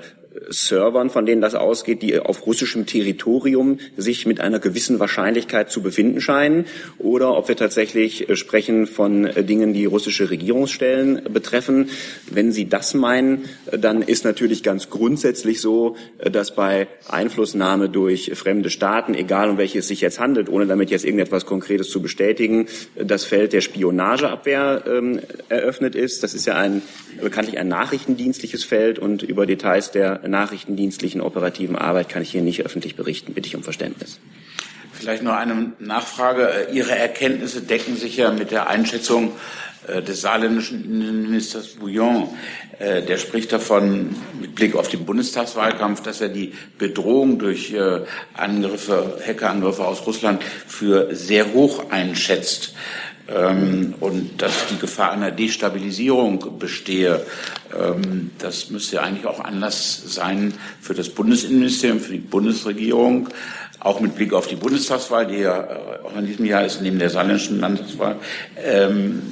Servern, 0.48 1.10
von 1.10 1.26
denen 1.26 1.40
das 1.40 1.54
ausgeht, 1.54 2.02
die 2.02 2.18
auf 2.18 2.46
russischem 2.46 2.86
Territorium 2.86 3.78
sich 3.96 4.26
mit 4.26 4.40
einer 4.40 4.58
gewissen 4.58 4.98
Wahrscheinlichkeit 4.98 5.70
zu 5.70 5.82
befinden 5.82 6.20
scheinen, 6.20 6.66
oder 6.98 7.36
ob 7.36 7.48
wir 7.48 7.56
tatsächlich 7.56 8.28
äh, 8.28 8.36
sprechen 8.36 8.86
von 8.86 9.26
äh, 9.26 9.44
Dingen, 9.44 9.72
die 9.72 9.84
russische 9.84 10.30
Regierungsstellen 10.30 11.22
betreffen. 11.32 11.90
Wenn 12.30 12.52
Sie 12.52 12.68
das 12.68 12.94
meinen, 12.94 13.44
äh, 13.70 13.78
dann 13.78 14.02
ist 14.02 14.24
natürlich 14.24 14.62
ganz 14.62 14.90
grundsätzlich 14.90 15.60
so, 15.60 15.96
dass 16.18 16.54
bei 16.54 16.88
Einflussnahme 17.08 17.88
durch 17.88 18.32
fremde 18.34 18.70
Staaten, 18.70 19.14
egal 19.14 19.50
um 19.50 19.58
welche 19.58 19.80
es 19.80 19.88
sich 19.88 20.00
jetzt 20.00 20.20
handelt, 20.20 20.48
ohne 20.48 20.66
damit 20.66 20.90
jetzt 20.90 21.04
irgendetwas 21.04 21.46
Konkretes 21.46 21.90
zu 21.90 22.00
bestätigen, 22.00 22.66
das 22.96 23.24
Feld 23.24 23.52
der 23.52 23.60
Spionageabwehr 23.60 24.84
ähm, 24.86 25.20
eröffnet 25.48 25.94
ist. 25.94 26.22
Das 26.22 26.34
ist 26.34 26.46
ja 26.46 26.56
ein 26.56 26.82
bekanntlich 27.20 27.58
ein 27.58 27.68
nachrichtendienstliches 27.68 28.64
Feld 28.64 28.98
und 28.98 29.22
über 29.22 29.46
Details 29.46 29.90
der 29.90 30.21
nachrichtendienstlichen 30.26 31.20
operativen 31.20 31.76
Arbeit 31.76 32.08
kann 32.08 32.22
ich 32.22 32.30
hier 32.30 32.42
nicht 32.42 32.64
öffentlich 32.64 32.96
berichten. 32.96 33.34
Bitte 33.34 33.48
ich 33.48 33.56
um 33.56 33.62
Verständnis. 33.62 34.18
Vielleicht 34.92 35.22
noch 35.22 35.34
eine 35.34 35.72
Nachfrage. 35.78 36.68
Ihre 36.72 36.96
Erkenntnisse 36.96 37.62
decken 37.62 37.96
sich 37.96 38.16
ja 38.18 38.30
mit 38.30 38.50
der 38.50 38.68
Einschätzung 38.68 39.32
äh, 39.88 40.00
des 40.00 40.20
saarländischen 40.20 40.84
Innenministers 40.84 41.68
Bouillon. 41.74 42.28
Äh, 42.78 43.02
der 43.02 43.18
spricht 43.18 43.52
davon 43.52 44.14
mit 44.40 44.54
Blick 44.54 44.76
auf 44.76 44.88
den 44.88 45.04
Bundestagswahlkampf, 45.04 46.02
dass 46.02 46.20
er 46.20 46.28
die 46.28 46.52
Bedrohung 46.78 47.38
durch 47.38 47.72
äh, 47.72 48.02
Angriffe, 48.34 49.18
Hackerangriffe 49.26 49.84
aus 49.84 50.06
Russland 50.06 50.42
für 50.44 51.14
sehr 51.14 51.52
hoch 51.52 51.90
einschätzt 51.90 52.74
ähm, 53.28 53.94
und 54.00 54.42
dass 54.42 54.66
die 54.68 54.78
Gefahr 54.78 55.12
einer 55.12 55.30
Destabilisierung 55.30 56.58
bestehe. 56.58 57.24
Ähm, 57.78 58.30
das 58.38 58.70
müsste 58.70 59.02
eigentlich 59.02 59.26
auch 59.26 59.40
Anlass 59.40 60.02
sein 60.06 60.54
für 60.80 60.94
das 60.94 61.08
Bundesinnenministerium, 61.08 62.00
für 62.00 62.12
die 62.12 62.18
Bundesregierung, 62.18 63.28
auch 63.80 64.00
mit 64.00 64.14
Blick 64.14 64.32
auf 64.32 64.46
die 64.46 64.56
Bundestagswahl, 64.56 65.26
die 65.26 65.38
ja 65.38 65.62
äh, 65.62 66.04
auch 66.04 66.16
in 66.16 66.26
diesem 66.26 66.44
Jahr 66.44 66.64
ist, 66.64 66.80
neben 66.82 66.98
der 66.98 67.10
saarländischen 67.10 67.60
Landtagswahl, 67.60 68.16
ähm, 68.64 69.22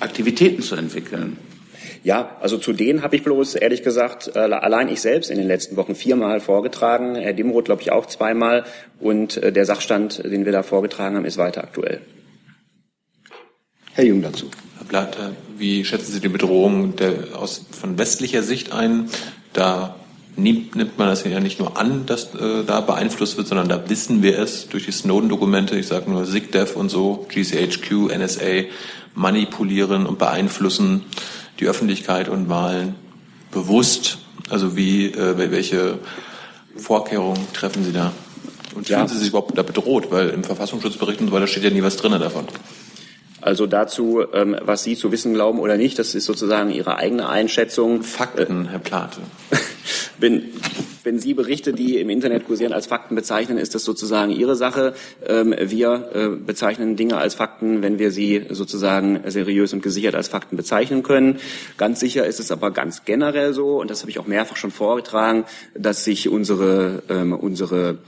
Aktivitäten 0.00 0.62
zu 0.62 0.76
entwickeln. 0.76 1.38
Ja, 2.06 2.36
also 2.40 2.56
zu 2.58 2.72
denen 2.72 3.02
habe 3.02 3.16
ich 3.16 3.24
bloß, 3.24 3.56
ehrlich 3.56 3.82
gesagt, 3.82 4.30
äh, 4.36 4.38
allein 4.38 4.88
ich 4.88 5.00
selbst 5.00 5.28
in 5.28 5.38
den 5.38 5.48
letzten 5.48 5.76
Wochen 5.76 5.96
viermal 5.96 6.38
vorgetragen, 6.38 7.16
Herr 7.16 7.32
Dimroth, 7.32 7.64
glaube 7.64 7.82
ich, 7.82 7.90
auch 7.90 8.06
zweimal. 8.06 8.64
Und 9.00 9.38
äh, 9.38 9.50
der 9.50 9.64
Sachstand, 9.64 10.22
den 10.22 10.44
wir 10.44 10.52
da 10.52 10.62
vorgetragen 10.62 11.16
haben, 11.16 11.24
ist 11.24 11.36
weiter 11.36 11.64
aktuell. 11.64 12.00
Herr 13.96 14.04
Jung 14.04 14.20
dazu. 14.20 14.50
Herr 14.76 14.84
Blatter, 14.84 15.32
wie 15.56 15.82
schätzen 15.82 16.12
Sie 16.12 16.20
die 16.20 16.28
Bedrohung 16.28 16.96
der, 16.96 17.28
aus, 17.34 17.64
von 17.70 17.96
westlicher 17.96 18.42
Sicht 18.42 18.70
ein? 18.70 19.08
Da 19.54 19.96
nimmt, 20.36 20.76
nimmt 20.76 20.98
man 20.98 21.08
das 21.08 21.24
ja 21.24 21.40
nicht 21.40 21.58
nur 21.58 21.78
an, 21.78 22.04
dass 22.04 22.34
äh, 22.34 22.62
da 22.66 22.82
beeinflusst 22.82 23.38
wird, 23.38 23.48
sondern 23.48 23.70
da 23.70 23.88
wissen 23.88 24.22
wir 24.22 24.38
es 24.38 24.68
durch 24.68 24.84
die 24.84 24.92
Snowden-Dokumente, 24.92 25.78
ich 25.78 25.86
sage 25.86 26.10
nur 26.10 26.26
SIGDEF 26.26 26.76
und 26.76 26.90
so, 26.90 27.26
GCHQ, 27.30 28.14
NSA, 28.14 28.64
manipulieren 29.14 30.04
und 30.04 30.18
beeinflussen 30.18 31.06
die 31.58 31.64
Öffentlichkeit 31.64 32.28
und 32.28 32.50
Wahlen 32.50 32.96
bewusst. 33.50 34.18
Also 34.50 34.76
wie, 34.76 35.06
äh, 35.06 35.50
welche 35.50 36.00
Vorkehrungen 36.76 37.50
treffen 37.54 37.82
Sie 37.82 37.94
da? 37.94 38.12
Und 38.74 38.88
fühlen 38.88 39.08
Sie 39.08 39.16
sich 39.16 39.28
überhaupt 39.28 39.56
da 39.56 39.62
bedroht? 39.62 40.08
Weil 40.10 40.28
im 40.28 40.44
Verfassungsschutzbericht 40.44 41.22
und 41.22 41.28
so 41.28 41.32
weiter 41.32 41.46
steht 41.46 41.64
ja 41.64 41.70
nie 41.70 41.82
was 41.82 41.96
drin 41.96 42.12
davon. 42.12 42.44
Also 43.46 43.68
dazu, 43.68 44.24
ähm, 44.32 44.56
was 44.60 44.82
Sie 44.82 44.96
zu 44.96 45.12
wissen 45.12 45.32
glauben 45.32 45.60
oder 45.60 45.76
nicht, 45.76 46.00
das 46.00 46.16
ist 46.16 46.24
sozusagen 46.24 46.70
Ihre 46.70 46.96
eigene 46.96 47.28
Einschätzung. 47.28 48.02
Fakten, 48.02 48.68
Herr 48.68 48.80
Plate. 48.80 49.20
wenn, 50.18 50.42
wenn 51.04 51.20
Sie 51.20 51.32
Berichte, 51.32 51.72
die 51.72 52.00
im 52.00 52.10
Internet 52.10 52.44
kursieren, 52.44 52.72
als 52.72 52.86
Fakten 52.86 53.14
bezeichnen, 53.14 53.56
ist 53.56 53.76
das 53.76 53.84
sozusagen 53.84 54.32
Ihre 54.32 54.56
Sache. 54.56 54.94
Ähm, 55.28 55.54
wir 55.56 56.10
äh, 56.12 56.28
bezeichnen 56.44 56.96
Dinge 56.96 57.18
als 57.18 57.36
Fakten, 57.36 57.82
wenn 57.82 58.00
wir 58.00 58.10
sie 58.10 58.46
sozusagen 58.50 59.20
seriös 59.26 59.72
und 59.72 59.80
gesichert 59.80 60.16
als 60.16 60.26
Fakten 60.26 60.56
bezeichnen 60.56 61.04
können. 61.04 61.38
Ganz 61.76 62.00
sicher 62.00 62.26
ist 62.26 62.40
es 62.40 62.50
aber 62.50 62.72
ganz 62.72 63.04
generell 63.04 63.54
so, 63.54 63.80
und 63.80 63.92
das 63.92 64.00
habe 64.00 64.10
ich 64.10 64.18
auch 64.18 64.26
mehrfach 64.26 64.56
schon 64.56 64.72
vorgetragen, 64.72 65.44
dass 65.72 66.02
sich 66.02 66.28
unsere, 66.28 67.04
ähm, 67.08 67.32
unsere 67.32 67.98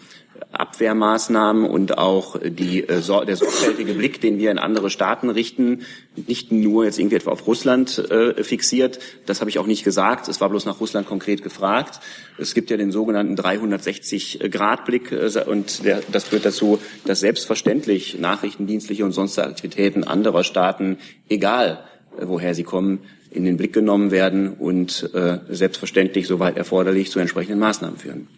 Abwehrmaßnahmen 0.53 1.65
und 1.65 1.99
auch 1.99 2.39
die, 2.43 2.81
äh, 2.81 3.03
der 3.27 3.37
sorgfältige 3.37 3.95
Blick, 3.95 4.21
den 4.21 4.39
wir 4.39 4.51
in 4.51 4.59
andere 4.59 4.91
Staaten 4.91 5.31
richten, 5.31 5.83
nicht 6.27 6.53
nur 6.53 6.85
jetzt 6.85 6.99
irgendwie 6.99 7.17
etwa 7.17 7.31
auf 7.31 7.47
Russland 7.47 7.99
äh, 8.11 8.43
fixiert. 8.43 8.99
Das 9.27 9.41
habe 9.41 9.51
ich 9.51 9.59
auch 9.59 9.67
nicht 9.67 9.85
gesagt. 9.85 10.29
Es 10.29 10.41
war 10.41 10.49
bloß 10.49 10.67
nach 10.67 10.81
Russland 10.81 11.07
konkret 11.07 11.43
gefragt. 11.43 12.01
Es 12.39 12.55
gibt 12.55 12.71
ja 12.71 12.77
den 12.77 12.93
sogenannten 12.93 13.35
360-Grad-Blick 13.35 15.13
äh, 15.13 15.45
und 15.47 15.85
der, 15.85 16.03
das 16.11 16.25
führt 16.25 16.45
dazu, 16.45 16.79
dass 17.05 17.21
selbstverständlich 17.21 18.19
nachrichtendienstliche 18.19 19.05
und 19.05 19.13
sonstige 19.13 19.47
Aktivitäten 19.47 20.05
anderer 20.05 20.45
Staaten, 20.45 20.99
egal 21.29 21.85
äh, 22.19 22.27
woher 22.27 22.55
sie 22.55 22.65
kommen, 22.65 23.01
in 23.31 23.45
den 23.45 23.57
Blick 23.57 23.73
genommen 23.73 24.11
werden 24.11 24.55
und 24.55 25.11
äh, 25.15 25.39
selbstverständlich, 25.51 26.27
soweit 26.27 26.57
erforderlich, 26.57 27.11
zu 27.11 27.19
entsprechenden 27.19 27.59
Maßnahmen 27.59 27.99
führen. 27.99 28.29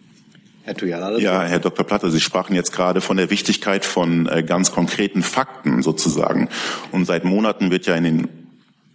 Herr 0.63 0.75
Tuyala, 0.75 1.17
ja, 1.17 1.41
Herr 1.43 1.59
Dr. 1.59 1.85
Platte, 1.85 2.11
Sie 2.11 2.19
sprachen 2.19 2.55
jetzt 2.55 2.71
gerade 2.71 3.01
von 3.01 3.17
der 3.17 3.29
Wichtigkeit 3.29 3.83
von 3.83 4.27
äh, 4.27 4.43
ganz 4.43 4.71
konkreten 4.71 5.23
Fakten 5.23 5.81
sozusagen. 5.81 6.49
Und 6.91 7.05
seit 7.05 7.25
Monaten 7.25 7.71
wird 7.71 7.87
ja 7.87 7.95
in 7.95 8.03
den, 8.03 8.27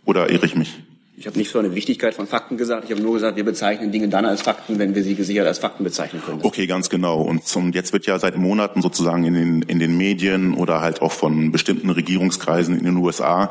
oder 0.04 0.30
irre 0.30 0.46
ich 0.46 0.54
mich? 0.54 0.74
Ich 1.18 1.26
habe 1.26 1.38
nicht 1.38 1.50
so 1.50 1.58
eine 1.58 1.74
Wichtigkeit 1.74 2.14
von 2.14 2.26
Fakten 2.26 2.58
gesagt. 2.58 2.84
Ich 2.84 2.90
habe 2.90 3.00
nur 3.00 3.14
gesagt, 3.14 3.36
wir 3.36 3.44
bezeichnen 3.44 3.90
Dinge 3.90 4.08
dann 4.08 4.26
als 4.26 4.42
Fakten, 4.42 4.78
wenn 4.78 4.94
wir 4.94 5.02
sie 5.02 5.14
gesichert 5.14 5.46
als 5.46 5.58
Fakten 5.58 5.82
bezeichnen 5.82 6.22
können. 6.24 6.40
Okay, 6.42 6.66
ganz 6.66 6.90
genau. 6.90 7.22
Und 7.22 7.46
zum, 7.46 7.72
jetzt 7.72 7.94
wird 7.94 8.06
ja 8.06 8.18
seit 8.18 8.36
Monaten 8.36 8.82
sozusagen 8.82 9.24
in 9.24 9.32
den, 9.32 9.62
in 9.62 9.78
den 9.78 9.96
Medien 9.96 10.52
oder 10.52 10.82
halt 10.82 11.00
auch 11.00 11.12
von 11.12 11.52
bestimmten 11.52 11.88
Regierungskreisen 11.88 12.78
in 12.78 12.84
den 12.84 12.96
USA 12.98 13.50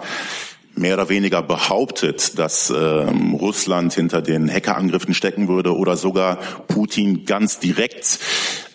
mehr 0.75 0.95
oder 0.95 1.09
weniger 1.09 1.41
behauptet, 1.41 2.37
dass 2.37 2.69
ähm, 2.69 3.33
Russland 3.33 3.93
hinter 3.93 4.21
den 4.21 4.51
Hackerangriffen 4.51 5.13
stecken 5.13 5.47
würde 5.47 5.75
oder 5.75 5.95
sogar 5.95 6.37
Putin 6.67 7.25
ganz 7.25 7.59
direkt 7.59 8.19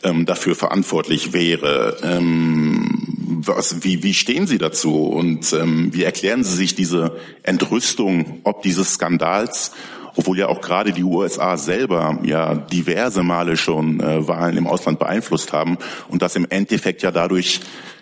ähm, 0.02 0.26
dafür 0.26 0.54
verantwortlich 0.54 1.32
wäre. 1.32 1.98
Ähm, 2.02 3.06
was, 3.42 3.84
wie, 3.84 4.02
wie 4.02 4.14
stehen 4.14 4.46
Sie 4.46 4.58
dazu 4.58 5.06
und 5.06 5.52
ähm, 5.52 5.90
wie 5.92 6.04
erklären 6.04 6.42
Sie 6.44 6.54
sich 6.54 6.74
diese 6.74 7.16
Entrüstung 7.42 8.40
ob 8.44 8.62
dieses 8.62 8.94
Skandals? 8.94 9.72
obwohl 10.16 10.38
ja 10.38 10.48
auch 10.48 10.60
gerade 10.60 10.92
die 10.92 11.04
USA 11.04 11.56
selber 11.56 12.18
ja 12.24 12.54
diverse 12.54 13.22
Male 13.22 13.56
schon 13.56 14.00
äh, 14.00 14.26
Wahlen 14.26 14.56
im 14.56 14.66
Ausland 14.66 14.98
beeinflusst 14.98 15.52
haben 15.52 15.78
und 16.08 16.20
das 16.20 16.36
im 16.36 16.46
Endeffekt 16.50 17.02
ja 17.02 17.10
dadurch 17.10 17.60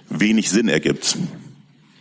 wenig 0.09 0.51
Sinn 0.51 0.69
ergibt. 0.69 1.19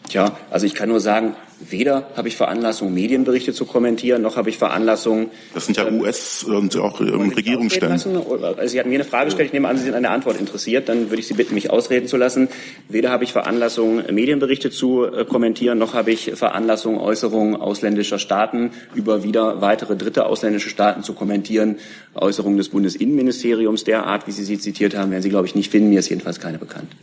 Tja, 0.10 0.38
also 0.50 0.66
ich 0.66 0.74
kann 0.74 0.88
nur 0.88 1.02
sagen, 1.02 1.36
weder 1.60 2.10
habe 2.16 2.28
ich 2.28 2.38
Veranlassung, 2.38 2.94
Medienberichte 2.94 3.52
zu 3.52 3.66
kommentieren, 3.66 4.22
noch 4.22 4.38
habe 4.38 4.50
ich 4.50 4.58
Veranlassung. 4.58 5.32
Das 5.54 5.66
sind 5.66 5.78
ja 5.78 5.88
ähm, 5.88 6.00
US- 6.00 6.44
und 6.44 6.78
auch 6.78 7.02
ähm, 7.02 7.30
Regierungsstellen. 7.30 7.92
Also 7.92 8.68
Sie 8.68 8.80
hatten 8.80 8.90
mir 8.90 8.96
eine 8.96 9.04
Frage 9.04 9.26
gestellt, 9.26 9.48
ich 9.48 9.54
nehme 9.54 9.68
an, 9.68 9.78
Sie 9.78 9.84
sind 9.84 9.96
an 9.96 10.04
der 10.04 10.12
Antwort 10.12 10.40
interessiert, 10.40 10.88
dann 10.88 11.10
würde 11.10 11.20
ich 11.20 11.28
Sie 11.28 11.34
bitten, 11.34 11.56
mich 11.56 11.70
ausreden 11.70 12.08
zu 12.08 12.16
lassen. 12.16 12.48
Weder 12.88 13.10
habe 13.10 13.24
ich 13.24 13.34
Veranlassung, 13.34 14.04
Medienberichte 14.12 14.70
zu 14.70 15.06
äh, 15.06 15.26
kommentieren, 15.26 15.78
noch 15.78 15.94
habe 15.94 16.12
ich 16.12 16.32
Veranlassung, 16.36 17.00
Äußerungen 17.00 17.56
ausländischer 17.56 18.20
Staaten 18.20 18.72
über 18.96 19.24
wieder 19.24 19.62
weitere 19.62 19.96
dritte 19.96 20.26
ausländische 20.26 20.70
Staaten 20.70 21.04
zu 21.04 21.14
kommentieren. 21.14 21.78
Äußerungen 22.16 22.58
des 22.58 22.70
Bundesinnenministeriums 22.70 23.84
der 23.84 24.06
Art, 24.06 24.28
wie 24.28 24.32
Sie 24.32 24.44
sie 24.44 24.60
zitiert 24.60 24.96
haben, 24.96 25.12
werden 25.12 25.24
Sie, 25.24 25.30
glaube 25.30 25.48
ich, 25.48 25.56
nicht 25.56 25.72
finden. 25.72 25.90
Mir 25.90 26.00
ist 26.00 26.10
jedenfalls 26.10 26.40
keine 26.40 26.60
bekannt. 26.60 26.96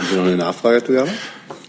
Haben 0.00 0.08
Sie 0.08 0.16
noch 0.16 0.24
eine 0.24 0.36
Nachfrage, 0.36 0.82
Tuyama? 0.82 1.12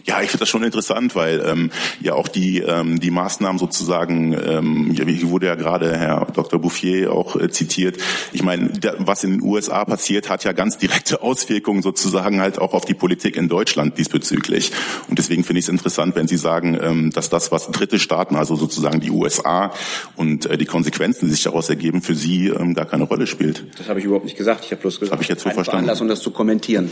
Ja, 0.05 0.21
ich 0.21 0.29
finde 0.29 0.39
das 0.39 0.49
schon 0.49 0.63
interessant, 0.63 1.15
weil 1.15 1.43
ähm, 1.45 1.69
ja 1.99 2.13
auch 2.13 2.29
die 2.29 2.59
ähm, 2.59 3.01
die 3.01 3.11
Maßnahmen 3.11 3.59
sozusagen, 3.59 4.33
ähm, 4.33 4.91
hier 4.95 5.29
wurde 5.29 5.47
ja 5.47 5.55
gerade 5.55 5.95
Herr 5.95 6.27
Dr. 6.33 6.59
Bouffier 6.59 7.11
auch 7.11 7.35
äh, 7.35 7.49
zitiert. 7.49 7.97
Ich 8.31 8.41
meine, 8.41 8.71
was 8.99 9.25
in 9.25 9.31
den 9.31 9.41
USA 9.41 9.83
passiert, 9.83 10.29
hat 10.29 10.45
ja 10.45 10.53
ganz 10.53 10.77
direkte 10.77 11.21
Auswirkungen 11.21 11.81
sozusagen 11.81 12.39
halt 12.39 12.57
auch 12.57 12.73
auf 12.73 12.85
die 12.85 12.93
Politik 12.93 13.35
in 13.35 13.49
Deutschland 13.49 13.97
diesbezüglich. 13.97 14.71
Und 15.09 15.19
deswegen 15.19 15.43
finde 15.43 15.59
ich 15.59 15.65
es 15.65 15.69
interessant, 15.69 16.15
wenn 16.15 16.27
Sie 16.27 16.37
sagen, 16.37 16.79
ähm, 16.81 17.11
dass 17.11 17.29
das, 17.29 17.51
was 17.51 17.69
dritte 17.69 17.99
Staaten, 17.99 18.37
also 18.37 18.55
sozusagen 18.55 19.01
die 19.01 19.11
USA 19.11 19.73
und 20.15 20.45
äh, 20.45 20.57
die 20.57 20.65
Konsequenzen, 20.65 21.25
die 21.25 21.31
sich 21.33 21.43
daraus 21.43 21.69
ergeben, 21.69 22.01
für 22.01 22.15
Sie 22.15 22.47
ähm, 22.47 22.75
gar 22.75 22.85
keine 22.85 23.03
Rolle 23.03 23.27
spielt. 23.27 23.65
Das 23.77 23.89
habe 23.89 23.99
ich 23.99 24.05
überhaupt 24.05 24.25
nicht 24.25 24.37
gesagt. 24.37 24.63
Ich 24.63 24.71
habe 24.71 24.81
bloß 24.81 24.99
gesagt, 25.01 25.11
habe 25.11 25.21
ich 25.21 25.29
jetzt 25.29 25.43
so 25.43 25.49
verstanden. 25.49 25.71
Veranlassung, 25.71 26.07
das 26.07 26.21
zu 26.21 26.31
kommentieren. 26.31 26.91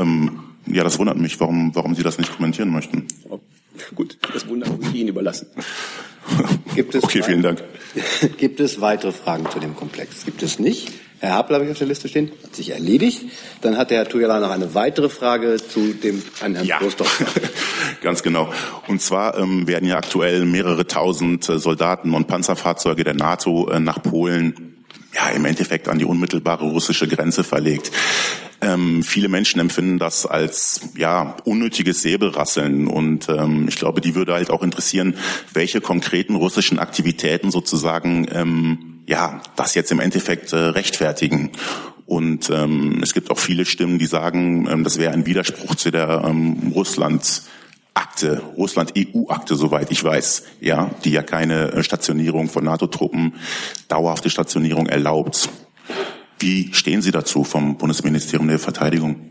Ähm, 0.00 0.40
ja, 0.66 0.84
das 0.84 0.98
wundert 0.98 1.16
mich, 1.16 1.38
warum, 1.40 1.74
warum 1.74 1.94
Sie 1.94 2.02
das 2.02 2.18
nicht 2.18 2.34
kommentieren 2.34 2.70
möchten. 2.70 3.06
Gut, 3.94 4.18
das 4.32 4.46
Wunder 4.48 4.68
muss 4.70 4.88
ich 4.88 4.94
Ihnen 4.94 5.08
überlassen. 5.08 5.46
Gibt 6.74 6.94
es 6.94 7.02
okay, 7.02 7.22
vielen 7.22 7.42
Dank. 7.42 7.62
Gibt 8.38 8.60
es 8.60 8.80
weitere 8.80 9.12
Fragen 9.12 9.48
zu 9.50 9.58
dem 9.58 9.74
Komplex? 9.74 10.24
Gibt 10.24 10.42
es 10.42 10.58
nicht. 10.58 10.92
Herr 11.20 11.34
Hapel 11.34 11.54
habe 11.54 11.66
ich 11.66 11.70
auf 11.70 11.78
der 11.78 11.86
Liste 11.86 12.08
stehen, 12.08 12.30
hat 12.42 12.56
sich 12.56 12.70
erledigt. 12.70 13.26
Dann 13.60 13.76
hat 13.76 13.90
der 13.90 13.98
Herr 13.98 14.08
Tujala 14.08 14.40
noch 14.40 14.50
eine 14.50 14.74
weitere 14.74 15.10
Frage 15.10 15.56
zu 15.56 15.92
dem 15.92 16.22
an 16.40 16.54
Herrn 16.54 16.66
ja. 16.66 16.80
Ganz 18.02 18.22
genau. 18.22 18.50
Und 18.86 19.02
zwar 19.02 19.36
ähm, 19.36 19.68
werden 19.68 19.86
ja 19.86 19.98
aktuell 19.98 20.46
mehrere 20.46 20.86
tausend 20.86 21.46
äh, 21.48 21.58
Soldaten 21.58 22.14
und 22.14 22.26
Panzerfahrzeuge 22.26 23.04
der 23.04 23.14
NATO 23.14 23.68
äh, 23.68 23.80
nach 23.80 24.02
Polen 24.02 24.84
ja 25.14 25.28
im 25.30 25.44
Endeffekt 25.44 25.88
an 25.88 25.98
die 25.98 26.06
unmittelbare 26.06 26.64
russische 26.64 27.06
Grenze 27.06 27.44
verlegt. 27.44 27.90
Ähm, 28.62 29.02
viele 29.02 29.28
Menschen 29.28 29.60
empfinden 29.60 29.98
das 29.98 30.26
als 30.26 30.80
ja 30.96 31.36
unnötiges 31.44 32.02
Säbelrasseln 32.02 32.88
und 32.88 33.28
ähm, 33.28 33.66
ich 33.68 33.76
glaube, 33.76 34.00
die 34.00 34.14
würde 34.14 34.34
halt 34.34 34.50
auch 34.50 34.62
interessieren, 34.62 35.16
welche 35.54 35.80
konkreten 35.80 36.34
russischen 36.34 36.78
Aktivitäten 36.78 37.50
sozusagen 37.50 38.28
ähm, 38.32 39.00
ja 39.06 39.40
das 39.56 39.74
jetzt 39.74 39.92
im 39.92 40.00
Endeffekt 40.00 40.52
äh, 40.52 40.56
rechtfertigen. 40.56 41.52
Und 42.04 42.50
ähm, 42.50 43.00
es 43.02 43.14
gibt 43.14 43.30
auch 43.30 43.38
viele 43.38 43.64
Stimmen, 43.64 43.98
die 43.98 44.06
sagen, 44.06 44.68
ähm, 44.68 44.84
das 44.84 44.98
wäre 44.98 45.12
ein 45.12 45.26
Widerspruch 45.26 45.76
zu 45.76 45.90
der 45.90 46.24
ähm, 46.26 46.72
Russland 46.74 47.42
Akte, 47.94 48.42
Russland-EU-Akte, 48.56 49.56
soweit 49.56 49.90
ich 49.90 50.02
weiß, 50.02 50.44
ja, 50.60 50.90
die 51.04 51.10
ja 51.10 51.22
keine 51.22 51.72
äh, 51.72 51.82
Stationierung 51.82 52.48
von 52.48 52.64
NATO-Truppen, 52.64 53.34
dauerhafte 53.88 54.30
Stationierung 54.30 54.86
erlaubt. 54.86 55.48
Wie 56.40 56.72
stehen 56.72 57.02
Sie 57.02 57.10
dazu 57.10 57.44
vom 57.44 57.76
Bundesministerium 57.76 58.48
der 58.48 58.58
Verteidigung? 58.58 59.30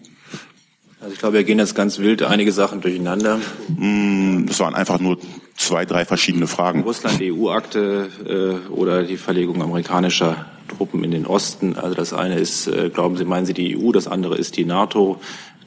Also 1.01 1.13
ich 1.13 1.19
glaube, 1.19 1.37
wir 1.37 1.43
gehen 1.43 1.57
jetzt 1.57 1.75
ganz 1.75 1.97
wild 1.97 2.21
einige 2.23 2.51
Sachen 2.51 2.81
durcheinander. 2.81 3.39
Mm, 3.69 4.45
es 4.47 4.59
waren 4.59 4.75
einfach 4.75 4.99
nur 4.99 5.17
zwei, 5.55 5.85
drei 5.85 6.05
verschiedene 6.05 6.45
Fragen. 6.45 6.81
Russland-EU-Akte 6.83 8.09
äh, 8.27 8.69
oder 8.69 9.03
die 9.03 9.17
Verlegung 9.17 9.61
amerikanischer 9.61 10.45
Truppen 10.67 11.03
in 11.03 11.11
den 11.11 11.25
Osten. 11.25 11.75
Also 11.77 11.95
das 11.95 12.13
eine 12.13 12.37
ist, 12.37 12.67
äh, 12.67 12.91
glauben 12.93 13.17
Sie, 13.17 13.25
meinen 13.25 13.47
Sie 13.47 13.53
die 13.53 13.75
EU, 13.75 13.91
das 13.91 14.07
andere 14.07 14.37
ist 14.37 14.57
die 14.57 14.65
NATO. 14.65 15.19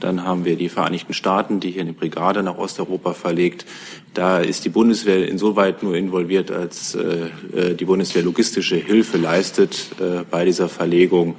Dann 0.02 0.24
haben 0.24 0.44
wir 0.44 0.56
die 0.56 0.68
Vereinigten 0.68 1.14
Staaten, 1.14 1.60
die 1.60 1.70
hier 1.70 1.82
eine 1.82 1.92
Brigade 1.92 2.42
nach 2.42 2.58
Osteuropa 2.58 3.14
verlegt. 3.14 3.66
Da 4.14 4.40
ist 4.40 4.64
die 4.64 4.68
Bundeswehr 4.68 5.28
insoweit 5.28 5.84
nur 5.84 5.94
involviert, 5.94 6.50
als 6.50 6.96
äh, 6.96 7.28
äh, 7.54 7.74
die 7.74 7.84
Bundeswehr 7.84 8.24
logistische 8.24 8.74
Hilfe 8.74 9.16
leistet 9.16 9.90
äh, 10.00 10.24
bei 10.28 10.44
dieser 10.44 10.68
Verlegung, 10.68 11.36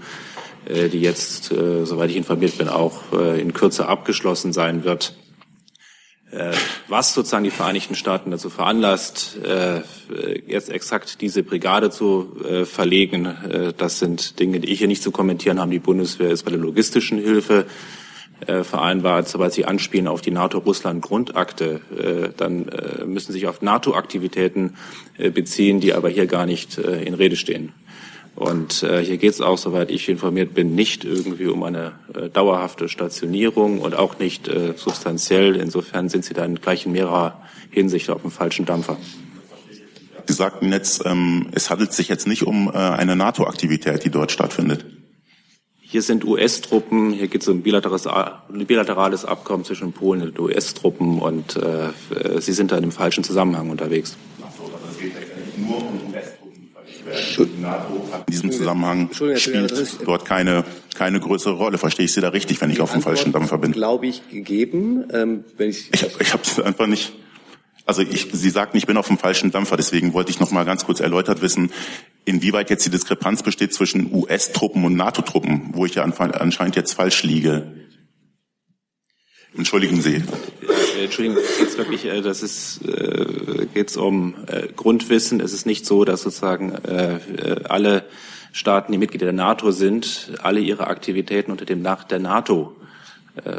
äh, 0.65 0.88
die 0.88 1.02
jetzt, 1.02 1.52
äh, 1.52 1.85
soweit 1.85 2.10
ich 2.10 2.15
informiert 2.15 2.57
bin, 2.57 2.69
auch 2.69 3.02
äh, 3.11 3.41
in 3.41 3.52
Kürze 3.52 3.88
abgeschlossen 3.88 4.53
sein 4.53 4.85
wird. 4.85 5.18
Was 6.88 7.14
sozusagen 7.14 7.44
die 7.44 7.52
Vereinigten 7.52 7.94
Staaten 7.94 8.31
dazu 8.31 8.49
veranlasst, 8.49 9.38
jetzt 10.48 10.72
exakt 10.72 11.22
diese 11.22 11.44
Brigade 11.44 11.91
zu 11.91 12.35
verlegen, 12.65 13.73
das 13.77 13.99
sind 13.99 14.40
Dinge, 14.40 14.60
die 14.60 14.72
ich 14.72 14.80
hier 14.80 14.88
nicht 14.88 15.03
zu 15.03 15.11
kommentieren 15.11 15.60
habe. 15.60 15.69
Die 15.69 15.77
Bundeswehr 15.77 16.31
ist 16.31 16.41
bei 16.41 16.49
der 16.49 16.60
logistischen 16.60 17.19
Hilfe 17.19 17.68
äh, 18.48 18.64
vereinbart, 18.64 19.28
sobald 19.28 19.53
sie 19.53 19.65
anspielen 19.65 20.07
auf 20.07 20.22
die 20.22 20.32
NATO-Russland-Grundakte, 20.32 21.82
äh, 21.98 22.30
dann 22.36 22.68
äh, 22.70 23.06
müssen 23.06 23.32
sie 23.32 23.40
sich 23.40 23.48
auf 23.48 23.61
NATO-Aktivitäten 23.61 24.76
äh, 25.18 25.30
beziehen, 25.30 25.80
die 25.80 25.94
aber 25.94 26.10
hier 26.10 26.28
gar 26.28 26.45
nicht 26.45 26.78
in 26.78 27.14
Rede 27.14 27.36
stehen. 27.36 27.72
Und 28.36 28.74
hier 28.74 29.18
geht 29.18 29.34
es 29.34 29.41
auch, 29.41 29.60
soweit 29.60 29.91
ich 29.91 30.10
informiert 30.10 30.56
bin, 30.56 30.74
nicht 30.74 31.06
irgendwie 31.06 31.45
um 31.45 31.61
eine 31.61 31.91
dauerhafte 32.34 32.90
Stationierung 32.90 33.80
und 33.80 33.94
auch 33.94 34.18
nicht 34.18 34.49
substanziell. 34.76 35.56
Insofern 35.56 36.10
sind 36.10 36.26
Sie 36.26 36.34
dann 36.34 36.56
gleich 36.56 36.88
in 36.88 36.94
mehrerer 36.94 37.40
Hinsicht 37.70 38.10
auf 38.10 38.24
dem 38.24 38.32
falschen 38.32 38.65
Dampfer. 38.65 38.98
Sie 40.26 40.34
sagten 40.34 40.72
jetzt, 40.72 41.06
ähm, 41.06 41.49
es 41.52 41.70
handelt 41.70 41.94
sich 41.94 42.07
jetzt 42.07 42.26
nicht 42.26 42.41
um 42.44 42.70
eine 42.70 43.15
NATO-Aktivität, 43.15 44.03
die 44.03 44.10
dort 44.10 44.32
stattfindet. 44.32 44.84
Hier 45.94 46.02
sind 46.02 46.26
US-Truppen, 46.26 47.11
hier 47.11 47.28
geht 47.28 47.44
es 47.44 47.48
um 47.48 47.57
ein 47.57 47.61
bilaterales, 47.61 48.07
bilaterales 48.49 49.26
Abkommen 49.26 49.64
zwischen 49.64 49.94
Polen 49.94 50.24
und 50.24 50.40
US-Truppen 50.40 51.20
und 51.20 51.56
äh, 51.56 52.41
Sie 52.41 52.53
sind 52.53 52.72
da 52.72 52.78
in 52.78 52.84
einem 52.86 52.91
falschen 52.91 53.24
Zusammenhang 53.24 53.70
unterwegs. 53.70 54.18
In 57.38 58.26
diesem 58.28 58.52
Zusammenhang 58.52 59.11
spielt 59.36 59.99
dort 60.03 60.26
keine, 60.26 60.64
keine 60.95 61.20
größere 61.20 61.53
Rolle. 61.53 61.78
Verstehe 61.78 62.06
ich 62.06 62.14
Sie 62.14 62.22
da 62.22 62.30
richtig, 62.30 62.60
wenn 62.61 62.72
ich 62.72 62.82
auf 62.82 62.91
dem 62.91 63.03
falschen 63.03 63.32
Dampfer 63.32 63.60
bin? 63.60 63.72
Glaube 63.72 64.07
ich 64.07 64.28
gegeben. 64.32 65.03
Ähm, 65.14 65.44
wenn 65.57 65.70
ich 65.70 65.91
ich, 65.94 66.07
ich 66.20 66.34
habe 66.34 66.41
es 66.41 66.60
einfach 66.60 66.88
nicht. 66.88 67.14
Also 67.85 68.01
ich, 68.01 68.30
Sie 68.31 68.49
sagten, 68.49 68.77
ich 68.77 68.88
bin 68.88 68.97
auf 68.97 69.07
dem 69.07 69.18
falschen 69.18 69.51
Dampfer, 69.51 69.76
deswegen 69.76 70.14
wollte 70.14 70.31
ich 70.31 70.39
noch 70.39 70.51
mal 70.51 70.64
ganz 70.64 70.85
kurz 70.85 71.01
erläutert 71.01 71.41
wissen, 71.41 71.72
inwieweit 72.23 72.69
jetzt 72.69 72.85
die 72.85 72.89
Diskrepanz 72.89 73.43
besteht 73.43 73.73
zwischen 73.73 74.14
US-Truppen 74.14 74.85
und 74.85 74.95
NATO-Truppen, 74.95 75.72
wo 75.73 75.85
ich 75.85 75.95
ja 75.95 76.03
anscheinend 76.03 76.76
jetzt 76.77 76.93
falsch 76.93 77.23
liege. 77.23 77.73
Entschuldigen 79.55 80.01
Sie. 80.01 80.15
Äh, 80.15 81.03
Entschuldigung, 81.03 81.43
geht's 81.60 81.77
wirklich, 81.77 82.05
äh, 82.05 82.22
das 82.22 82.41
ist, 82.41 82.81
äh, 82.88 83.68
geht's 83.73 83.97
um 83.97 84.35
äh, 84.47 84.68
Grundwissen. 84.76 85.41
Es 85.41 85.53
ist 85.53 85.65
nicht 85.65 85.85
so, 85.85 86.05
dass 86.05 86.23
sozusagen 86.23 86.73
äh, 86.73 87.15
äh 87.15 87.64
alle 87.65 88.05
Staaten, 88.51 88.91
die 88.91 88.97
Mitglieder 88.97 89.26
der 89.26 89.34
NATO 89.34 89.72
sind, 89.72 90.31
alle 90.41 90.60
ihre 90.60 90.88
Aktivitäten 90.88 91.51
unter 91.51 91.65
dem 91.65 91.84
Dach 91.84 92.03
der 92.03 92.19
NATO 92.19 92.76
äh, 92.80 92.82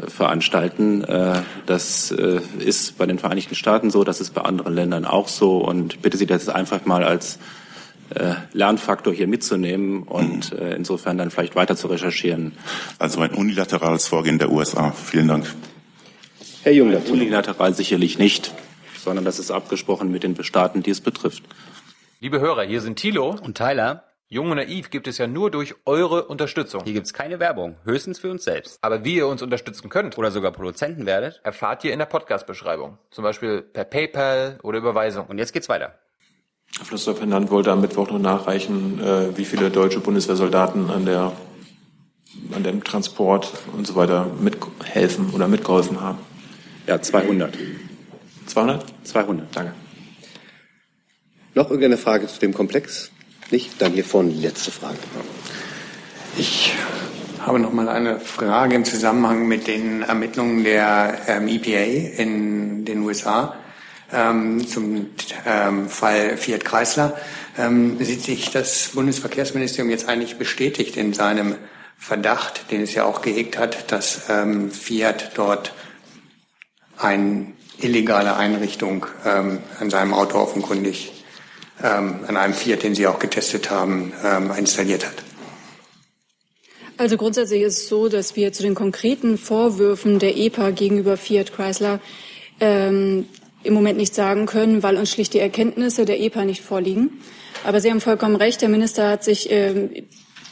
veranstalten. 0.07 1.03
Äh, 1.03 1.41
das 1.65 2.11
äh, 2.11 2.39
ist 2.59 2.97
bei 2.97 3.05
den 3.05 3.19
Vereinigten 3.19 3.55
Staaten 3.55 3.91
so, 3.91 4.03
das 4.03 4.21
ist 4.21 4.33
bei 4.33 4.41
anderen 4.41 4.73
Ländern 4.73 5.05
auch 5.05 5.27
so 5.27 5.57
und 5.57 6.01
bitte 6.01 6.17
Sie 6.17 6.25
das 6.25 6.49
einfach 6.49 6.85
mal 6.85 7.03
als 7.03 7.39
Lernfaktor 8.53 9.11
hier 9.11 9.25
mitzunehmen 9.25 10.03
und 10.03 10.53
mhm. 10.53 10.73
insofern 10.73 11.17
dann 11.17 11.31
vielleicht 11.31 11.55
weiter 11.55 11.75
zu 11.75 11.87
recherchieren. 11.87 12.51
Also 12.99 13.19
ein 13.21 13.31
unilaterales 13.31 14.07
Vorgehen 14.07 14.37
der 14.37 14.51
USA. 14.51 14.91
Vielen 14.91 15.27
Dank. 15.27 15.51
Herr 16.61 16.71
Jung, 16.71 16.95
unilateral 17.11 17.73
sicherlich 17.73 18.19
nicht, 18.19 18.51
sondern 19.03 19.25
das 19.25 19.39
ist 19.39 19.49
abgesprochen 19.49 20.11
mit 20.11 20.21
den 20.21 20.41
Staaten, 20.43 20.83
die 20.83 20.91
es 20.91 21.01
betrifft. 21.01 21.43
Liebe 22.21 22.39
Hörer, 22.39 22.63
hier 22.63 22.81
sind 22.81 22.97
Thilo 22.97 23.35
und 23.41 23.57
Tyler. 23.57 24.04
Jung 24.27 24.49
und 24.49 24.57
Naiv 24.57 24.89
gibt 24.89 25.07
es 25.07 25.19
ja 25.19 25.27
nur 25.27 25.51
durch 25.51 25.75
eure 25.85 26.25
Unterstützung. 26.25 26.83
Hier 26.83 26.93
gibt 26.93 27.05
es 27.05 27.13
keine 27.13 27.39
Werbung, 27.39 27.75
höchstens 27.83 28.17
für 28.17 28.31
uns 28.31 28.43
selbst. 28.43 28.79
Aber 28.81 29.05
wie 29.05 29.17
ihr 29.17 29.27
uns 29.27 29.43
unterstützen 29.43 29.87
könnt 29.89 30.17
oder 30.17 30.31
sogar 30.31 30.51
Produzenten 30.51 31.05
werdet, 31.05 31.41
erfahrt 31.43 31.83
ihr 31.83 31.93
in 31.93 31.99
der 31.99 32.07
Podcast-Beschreibung. 32.07 32.97
Zum 33.11 33.23
Beispiel 33.23 33.61
per 33.61 33.83
PayPal 33.83 34.57
oder 34.63 34.79
Überweisung. 34.79 35.27
Und 35.27 35.37
jetzt 35.37 35.53
geht's 35.53 35.69
weiter. 35.69 35.99
Christoph 36.89 37.19
Fernand 37.19 37.51
wollte 37.51 37.71
am 37.71 37.81
Mittwoch 37.81 38.09
noch 38.09 38.17
nachreichen, 38.17 38.99
äh, 38.99 39.37
wie 39.37 39.45
viele 39.45 39.69
deutsche 39.69 39.99
Bundeswehrsoldaten 39.99 40.89
an 40.89 41.05
der 41.05 41.31
an 42.51 42.63
dem 42.63 42.83
Transport 42.83 43.53
und 43.77 43.85
so 43.85 43.95
weiter 43.95 44.25
mithelfen 44.39 45.35
oder 45.35 45.47
mitgeholfen 45.47 46.01
haben. 46.01 46.17
Ja, 46.87 46.99
200. 46.99 47.55
200? 48.47 48.85
200. 49.03 49.55
Danke. 49.55 49.73
Noch 51.53 51.69
irgendeine 51.69 51.97
Frage 51.97 52.27
zu 52.27 52.39
dem 52.39 52.53
Komplex? 52.53 53.11
Nicht? 53.51 53.81
Dann 53.81 53.93
hier 53.93 54.05
vorne 54.05 54.31
die 54.31 54.41
letzte 54.41 54.71
Frage. 54.71 54.97
Ich 56.37 56.73
habe 57.39 57.59
noch 57.59 57.71
mal 57.71 57.87
eine 57.87 58.19
Frage 58.19 58.75
im 58.75 58.85
Zusammenhang 58.85 59.47
mit 59.47 59.67
den 59.67 60.01
Ermittlungen 60.01 60.63
der 60.63 61.19
ähm, 61.27 61.47
EPA 61.47 62.21
in 62.21 62.85
den 62.85 63.01
USA 63.03 63.55
ähm, 64.11 64.67
zum 64.67 65.11
ähm, 65.45 65.87
Fall 65.87 66.37
Fiat 66.37 66.65
Chrysler. 66.65 67.15
Ähm, 67.57 67.97
sieht 68.03 68.23
sich 68.23 68.49
das 68.49 68.89
Bundesverkehrsministerium 68.93 69.91
jetzt 69.91 70.07
eigentlich 70.09 70.37
bestätigt 70.37 70.97
in 70.97 71.13
seinem 71.13 71.55
Verdacht, 71.97 72.71
den 72.71 72.81
es 72.81 72.93
ja 72.93 73.05
auch 73.05 73.21
gehegt 73.21 73.57
hat, 73.57 73.91
dass 73.91 74.23
ähm, 74.29 74.71
Fiat 74.71 75.31
dort 75.35 75.73
eine 76.97 77.47
illegale 77.79 78.35
Einrichtung 78.35 79.05
ähm, 79.25 79.59
an 79.79 79.89
seinem 79.89 80.13
Auto 80.13 80.37
offenkundig 80.37 81.11
an 81.83 82.37
einem 82.37 82.53
Fiat, 82.53 82.83
den 82.83 82.95
Sie 82.95 83.05
auch 83.05 83.19
getestet 83.19 83.69
haben, 83.69 84.13
ähm, 84.23 84.51
installiert 84.57 85.05
hat? 85.05 85.15
Also 86.97 87.17
grundsätzlich 87.17 87.61
ist 87.61 87.79
es 87.79 87.89
so, 87.89 88.07
dass 88.07 88.35
wir 88.37 88.53
zu 88.53 88.63
den 88.63 88.75
konkreten 88.75 89.37
Vorwürfen 89.37 90.19
der 90.19 90.37
EPA 90.37 90.71
gegenüber 90.71 91.17
Fiat 91.17 91.53
Chrysler 91.53 91.99
ähm, 92.61 93.27
im 93.63 93.73
Moment 93.73 93.97
nicht 93.97 94.15
sagen 94.15 94.45
können, 94.45 94.81
weil 94.83 94.95
uns 94.95 95.11
schlicht 95.11 95.33
die 95.33 95.39
Erkenntnisse 95.39 96.05
der 96.05 96.21
EPA 96.21 96.45
nicht 96.45 96.61
vorliegen. 96.61 97.19
Aber 97.65 97.81
Sie 97.81 97.89
haben 97.89 97.99
vollkommen 97.99 98.35
recht. 98.35 98.61
Der 98.61 98.69
Minister 98.69 99.09
hat 99.09 99.23
sich 99.23 99.51
ähm, 99.51 99.89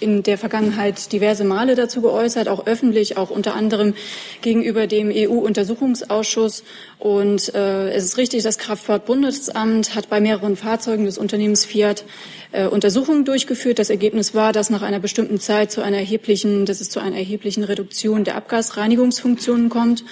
in 0.03 0.21
der 0.21 0.37
Vergangenheit 0.37 1.11
diverse 1.11 1.45
Male 1.45 1.75
dazu 1.75 2.01
geäußert, 2.01 2.47
auch 2.47 2.67
öffentlich, 2.67 3.17
auch 3.17 3.29
unter 3.29 3.55
anderem 3.55 3.95
gegenüber 4.41 4.85
dem 4.85 5.11
EU-Untersuchungsausschuss. 5.11 6.63
Und 6.99 7.55
äh, 7.55 7.89
es 7.91 8.03
ist 8.03 8.17
richtig, 8.17 8.43
das 8.43 8.57
Kraftfahrtbundesamt 8.57 9.95
hat 9.95 10.09
bei 10.09 10.19
mehreren 10.19 10.55
Fahrzeugen 10.55 11.05
des 11.05 11.17
Unternehmens 11.17 11.65
Fiat 11.65 12.05
äh, 12.51 12.67
Untersuchungen 12.67 13.25
durchgeführt. 13.25 13.79
Das 13.79 13.89
Ergebnis 13.89 14.35
war, 14.35 14.53
dass 14.53 14.69
nach 14.69 14.81
einer 14.81 14.99
bestimmten 14.99 15.39
Zeit 15.39 15.71
zu 15.71 15.81
einer 15.81 15.97
erheblichen, 15.97 16.65
dass 16.65 16.81
es 16.81 16.89
zu 16.89 16.99
einer 16.99 17.17
erheblichen 17.17 17.63
Reduktion 17.63 18.23
der 18.23 18.35
Abgasreinigungsfunktionen 18.35 19.69
kommt. 19.69 20.03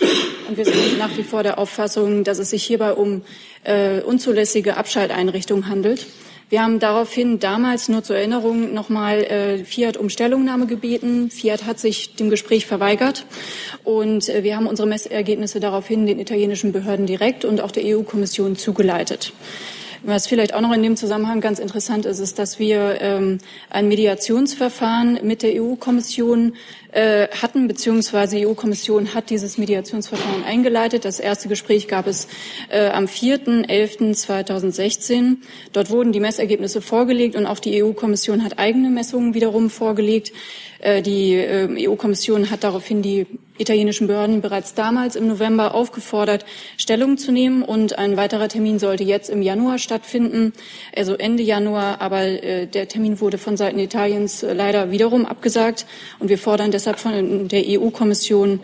Und 0.50 0.58
wir 0.58 0.66
sind 0.66 0.98
nach 0.98 1.16
wie 1.18 1.24
vor 1.24 1.44
der 1.44 1.60
Auffassung, 1.60 2.24
dass 2.24 2.40
es 2.40 2.50
sich 2.50 2.64
hierbei 2.64 2.94
um 2.94 3.22
äh, 3.64 4.02
unzulässige 4.02 4.78
Abschalteinrichtungen 4.78 5.68
handelt. 5.68 6.08
Wir 6.52 6.64
haben 6.64 6.80
daraufhin 6.80 7.40
damals 7.40 7.88
nur 7.88 8.04
zur 8.04 8.18
Erinnerung 8.18 8.74
nochmal 8.74 9.24
äh, 9.24 9.64
Fiat 9.64 9.96
um 9.96 10.10
Stellungnahme 10.10 10.66
gebeten. 10.66 11.32
Fiat 11.32 11.66
hat 11.66 11.80
sich 11.80 12.16
dem 12.16 12.30
Gespräch 12.30 12.66
verweigert 12.66 13.26
und 13.86 14.28
äh, 14.28 14.44
wir 14.44 14.58
haben 14.58 14.68
unsere 14.68 14.86
Messergebnisse 14.86 15.62
daraufhin 15.62 16.06
den 16.06 16.20
italienischen 16.20 16.74
Behörden 16.74 17.06
direkt 17.06 17.46
und 17.46 17.62
auch 17.62 17.72
der 17.72 17.84
EU-Kommission 17.86 18.58
zugeleitet. 18.58 19.32
Was 20.04 20.26
vielleicht 20.26 20.56
auch 20.56 20.62
noch 20.62 20.74
in 20.74 20.82
dem 20.82 20.98
Zusammenhang 20.98 21.42
ganz 21.42 21.60
interessant 21.60 22.08
ist, 22.08 22.18
ist, 22.18 22.40
dass 22.40 22.58
wir 22.58 23.00
ähm, 23.02 23.38
ein 23.70 23.88
Mediationsverfahren 23.88 25.20
mit 25.22 25.44
der 25.44 25.62
EU-Kommission 25.62 26.54
äh, 26.92 27.28
hatten, 27.28 27.68
beziehungsweise 27.68 28.38
die 28.38 28.48
EU-Kommission 28.48 29.14
hat 29.14 29.30
dieses 29.30 29.60
Mediationsverfahren 29.60 30.44
eingeleitet. 30.44 31.06
Das 31.06 31.20
erste 31.20 31.50
Gespräch 31.50 31.88
gab 31.88 32.08
es 32.08 32.28
äh, 32.70 32.90
am 32.90 33.06
4.11.2016. 33.06 35.38
Dort 35.72 35.92
wurden 35.92 36.12
die 36.12 36.20
Messergebnisse 36.20 36.82
vorgelegt 36.82 37.36
und 37.36 37.46
auch 37.46 37.60
die 37.60 37.84
EU-Kommission 37.84 38.44
hat 38.44 38.58
eigene 38.58 38.90
Messungen 38.90 39.36
wiederum 39.36 39.70
vorgelegt. 39.70 40.32
Äh, 40.82 41.02
die 41.02 41.36
äh, 41.36 41.88
EU-Kommission 41.88 42.50
hat 42.50 42.64
daraufhin 42.64 43.02
die 43.02 43.28
italienischen 43.58 44.08
Behörden 44.08 44.42
bereits 44.42 44.74
damals 44.74 45.16
im 45.16 45.28
November 45.28 45.76
aufgefordert, 45.76 46.46
Stellung 46.78 47.18
zu 47.18 47.32
nehmen. 47.32 47.62
Und 47.62 48.00
ein 48.00 48.18
weiterer 48.18 48.50
Termin 48.50 48.80
sollte 48.80 49.04
jetzt 49.04 49.30
im 49.30 49.44
Januar 49.44 49.78
stattfinden, 49.78 50.54
also 50.96 51.14
Ende 51.14 51.44
Januar. 51.44 52.02
Aber 52.02 52.22
äh, 52.22 52.66
der 52.66 52.88
Termin 52.88 53.22
wurde 53.22 53.38
von 53.38 53.58
Seiten 53.58 53.78
Italiens 53.78 54.42
leider 54.42 54.90
wiederum 54.90 55.28
abgesagt. 55.28 55.86
Und 56.18 56.30
wir 56.30 56.40
fordern 56.40 56.72
deshalb 56.72 57.00
von 57.00 57.48
der 57.48 57.64
EU-Kommission 57.68 58.62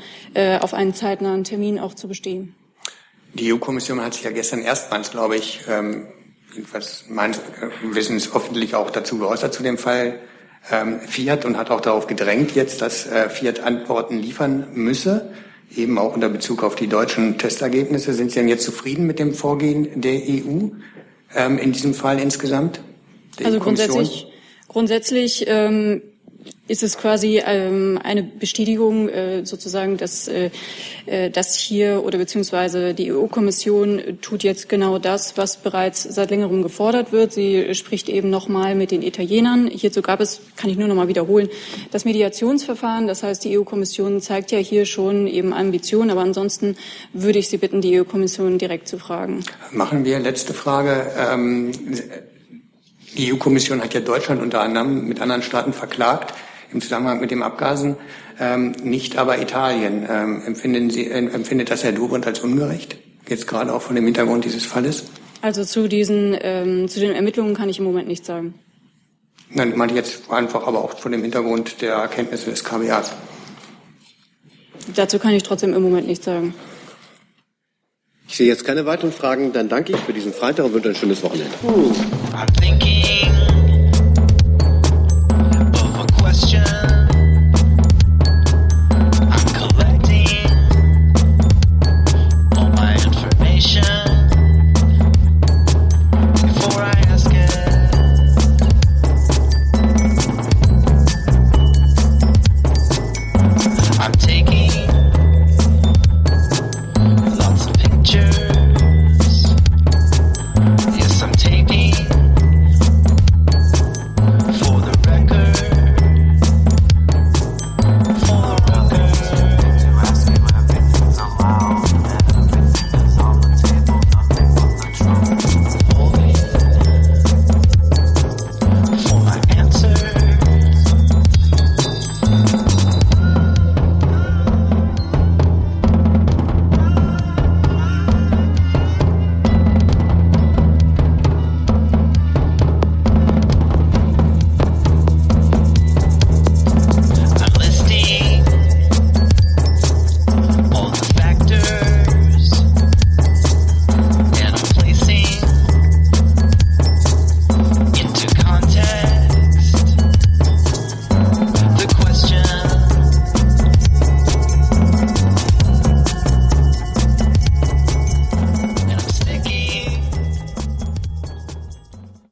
auf 0.60 0.74
einen 0.74 0.94
zeitnahen 0.94 1.44
Termin 1.44 1.80
auch 1.80 1.94
zu 1.94 2.08
bestehen. 2.08 2.56
Die 3.34 3.54
EU-Kommission 3.54 4.02
hat 4.02 4.14
sich 4.14 4.24
ja 4.24 4.32
gestern 4.32 4.62
erstmals, 4.62 5.12
glaube 5.12 5.36
ich, 5.36 5.62
ähm, 5.70 6.08
jedenfalls 6.54 7.06
meines 7.08 7.40
Wissens 7.84 8.34
öffentlich 8.34 8.76
auch 8.76 8.90
dazu 8.90 9.18
geäußert 9.18 9.54
zu 9.54 9.64
dem 9.64 9.78
Fall 9.78 10.20
ähm, 10.72 11.00
Fiat 11.02 11.46
und 11.46 11.58
hat 11.58 11.72
auch 11.72 11.82
darauf 11.82 12.08
gedrängt 12.08 12.56
jetzt, 12.56 12.82
dass 12.82 13.08
äh, 13.08 13.30
Fiat 13.30 13.62
Antworten 13.62 14.20
liefern 14.20 14.68
müsse, 14.74 15.32
eben 15.76 15.98
auch 15.98 16.14
unter 16.14 16.30
Bezug 16.30 16.64
auf 16.64 16.76
die 16.76 16.88
deutschen 16.88 17.38
Testergebnisse. 17.38 18.14
Sind 18.14 18.32
Sie 18.32 18.40
denn 18.40 18.48
jetzt 18.48 18.64
zufrieden 18.64 19.06
mit 19.06 19.20
dem 19.20 19.34
Vorgehen 19.34 20.02
der 20.02 20.14
EU 20.16 20.70
ähm, 21.36 21.58
in 21.58 21.72
diesem 21.72 21.94
Fall 21.94 22.20
insgesamt? 22.20 22.80
also 23.44 23.60
grundsätzlich, 23.60 24.28
grundsätzlich 24.68 25.46
ähm, 25.48 26.02
ist 26.68 26.84
es 26.84 26.98
quasi 26.98 27.42
ähm, 27.46 28.00
eine 28.04 28.24
Bestätigung 28.24 29.10
äh, 29.10 29.46
sozusagen, 29.46 29.98
dass, 29.98 30.28
äh, 30.28 30.50
äh 31.06 31.30
dass 31.30 31.56
hier 31.56 32.04
oder 32.04 32.18
beziehungsweise 32.18 32.94
die 32.94 33.12
EU-Kommission 33.12 34.20
tut 34.22 34.44
jetzt 34.44 34.68
genau 34.68 35.00
das, 35.00 35.38
was 35.38 35.58
bereits 35.58 36.04
seit 36.04 36.30
längerem 36.30 36.64
gefordert 36.64 37.12
wird. 37.12 37.34
Sie 37.34 37.74
spricht 37.74 38.10
eben 38.10 38.30
nochmal 38.30 38.76
mit 38.76 38.92
den 38.92 39.02
Italienern. 39.02 39.68
Hierzu 39.68 40.02
gab 40.02 40.20
es, 40.20 40.42
kann 40.56 40.70
ich 40.70 40.78
nur 40.78 40.88
nochmal 40.88 41.08
wiederholen, 41.08 41.50
das 41.92 42.06
Mediationsverfahren. 42.06 43.08
Das 43.08 43.24
heißt, 43.24 43.44
die 43.46 43.58
EU-Kommission 43.58 44.22
zeigt 44.22 44.52
ja 44.52 44.60
hier 44.60 44.86
schon 44.86 45.28
eben 45.28 45.54
Ambitionen, 45.54 46.12
aber 46.12 46.22
ansonsten 46.22 46.76
würde 47.14 47.40
ich 47.40 47.48
Sie 47.48 47.58
bitten, 47.58 47.82
die 47.82 48.00
EU-Kommission 48.00 48.58
direkt 48.58 48.88
zu 48.88 49.00
fragen. 49.00 49.44
Machen 49.72 50.04
wir 50.04 50.20
letzte 50.20 50.54
Frage. 50.54 51.12
Ähm, 51.18 51.72
die 53.18 53.34
EU-Kommission 53.34 53.82
hat 53.82 53.94
ja 53.94 54.02
Deutschland 54.02 54.42
unter 54.42 54.62
anderem 54.62 55.08
mit 55.08 55.22
anderen 55.22 55.42
Staaten 55.42 55.72
verklagt 55.74 56.34
im 56.72 56.82
Zusammenhang 56.82 57.20
mit 57.20 57.32
dem 57.32 57.44
Abgasen, 57.44 57.96
ähm, 58.40 58.74
nicht 58.84 59.18
aber 59.18 59.42
Italien. 59.42 60.06
Ähm, 60.10 60.42
empfinden 60.46 60.90
Sie, 60.90 61.08
äh, 61.08 61.18
empfindet 61.18 61.72
das 61.72 61.84
Herr 61.84 61.92
Dobrindt 61.92 62.28
als 62.28 62.40
ungerecht? 62.40 62.98
Jetzt 63.28 63.48
gerade 63.48 63.74
auch 63.74 63.82
von 63.82 63.96
dem 63.96 64.06
Hintergrund 64.06 64.46
dieses 64.46 64.66
Falles? 64.66 65.06
Also 65.42 65.64
zu 65.64 65.88
diesen, 65.88 66.36
ähm, 66.42 66.88
zu 66.88 67.00
den 67.00 67.14
Ermittlungen 67.14 67.56
kann 67.56 67.70
ich 67.70 67.80
im 67.80 67.86
Moment 67.86 68.08
nichts 68.08 68.28
sagen. 68.28 68.54
Nein, 69.50 69.70
ich 69.70 69.76
meine 69.76 69.94
jetzt 69.94 70.30
einfach 70.30 70.68
aber 70.68 70.84
auch 70.84 70.98
von 70.98 71.12
dem 71.12 71.22
Hintergrund 71.22 71.82
der 71.82 71.94
Erkenntnisse 71.94 72.50
des 72.50 72.64
KBAs. 72.64 73.14
Dazu 74.94 75.20
kann 75.20 75.34
ich 75.34 75.44
trotzdem 75.44 75.74
im 75.74 75.84
Moment 75.84 76.08
nichts 76.08 76.26
sagen. 76.26 76.54
Ich 78.28 78.36
sehe 78.36 78.48
jetzt 78.48 78.66
keine 78.66 78.86
weiteren 78.86 79.12
Fragen. 79.12 79.54
Dann 79.54 79.70
danke 79.70 79.94
ich 79.94 80.00
für 80.00 80.14
diesen 80.14 80.34
Freitag 80.34 80.66
und 80.66 80.74
wünsche 80.74 80.90
ein 80.90 80.96
schönes 80.96 81.24
Wochenende. 81.24 81.52
I'm 82.34 83.07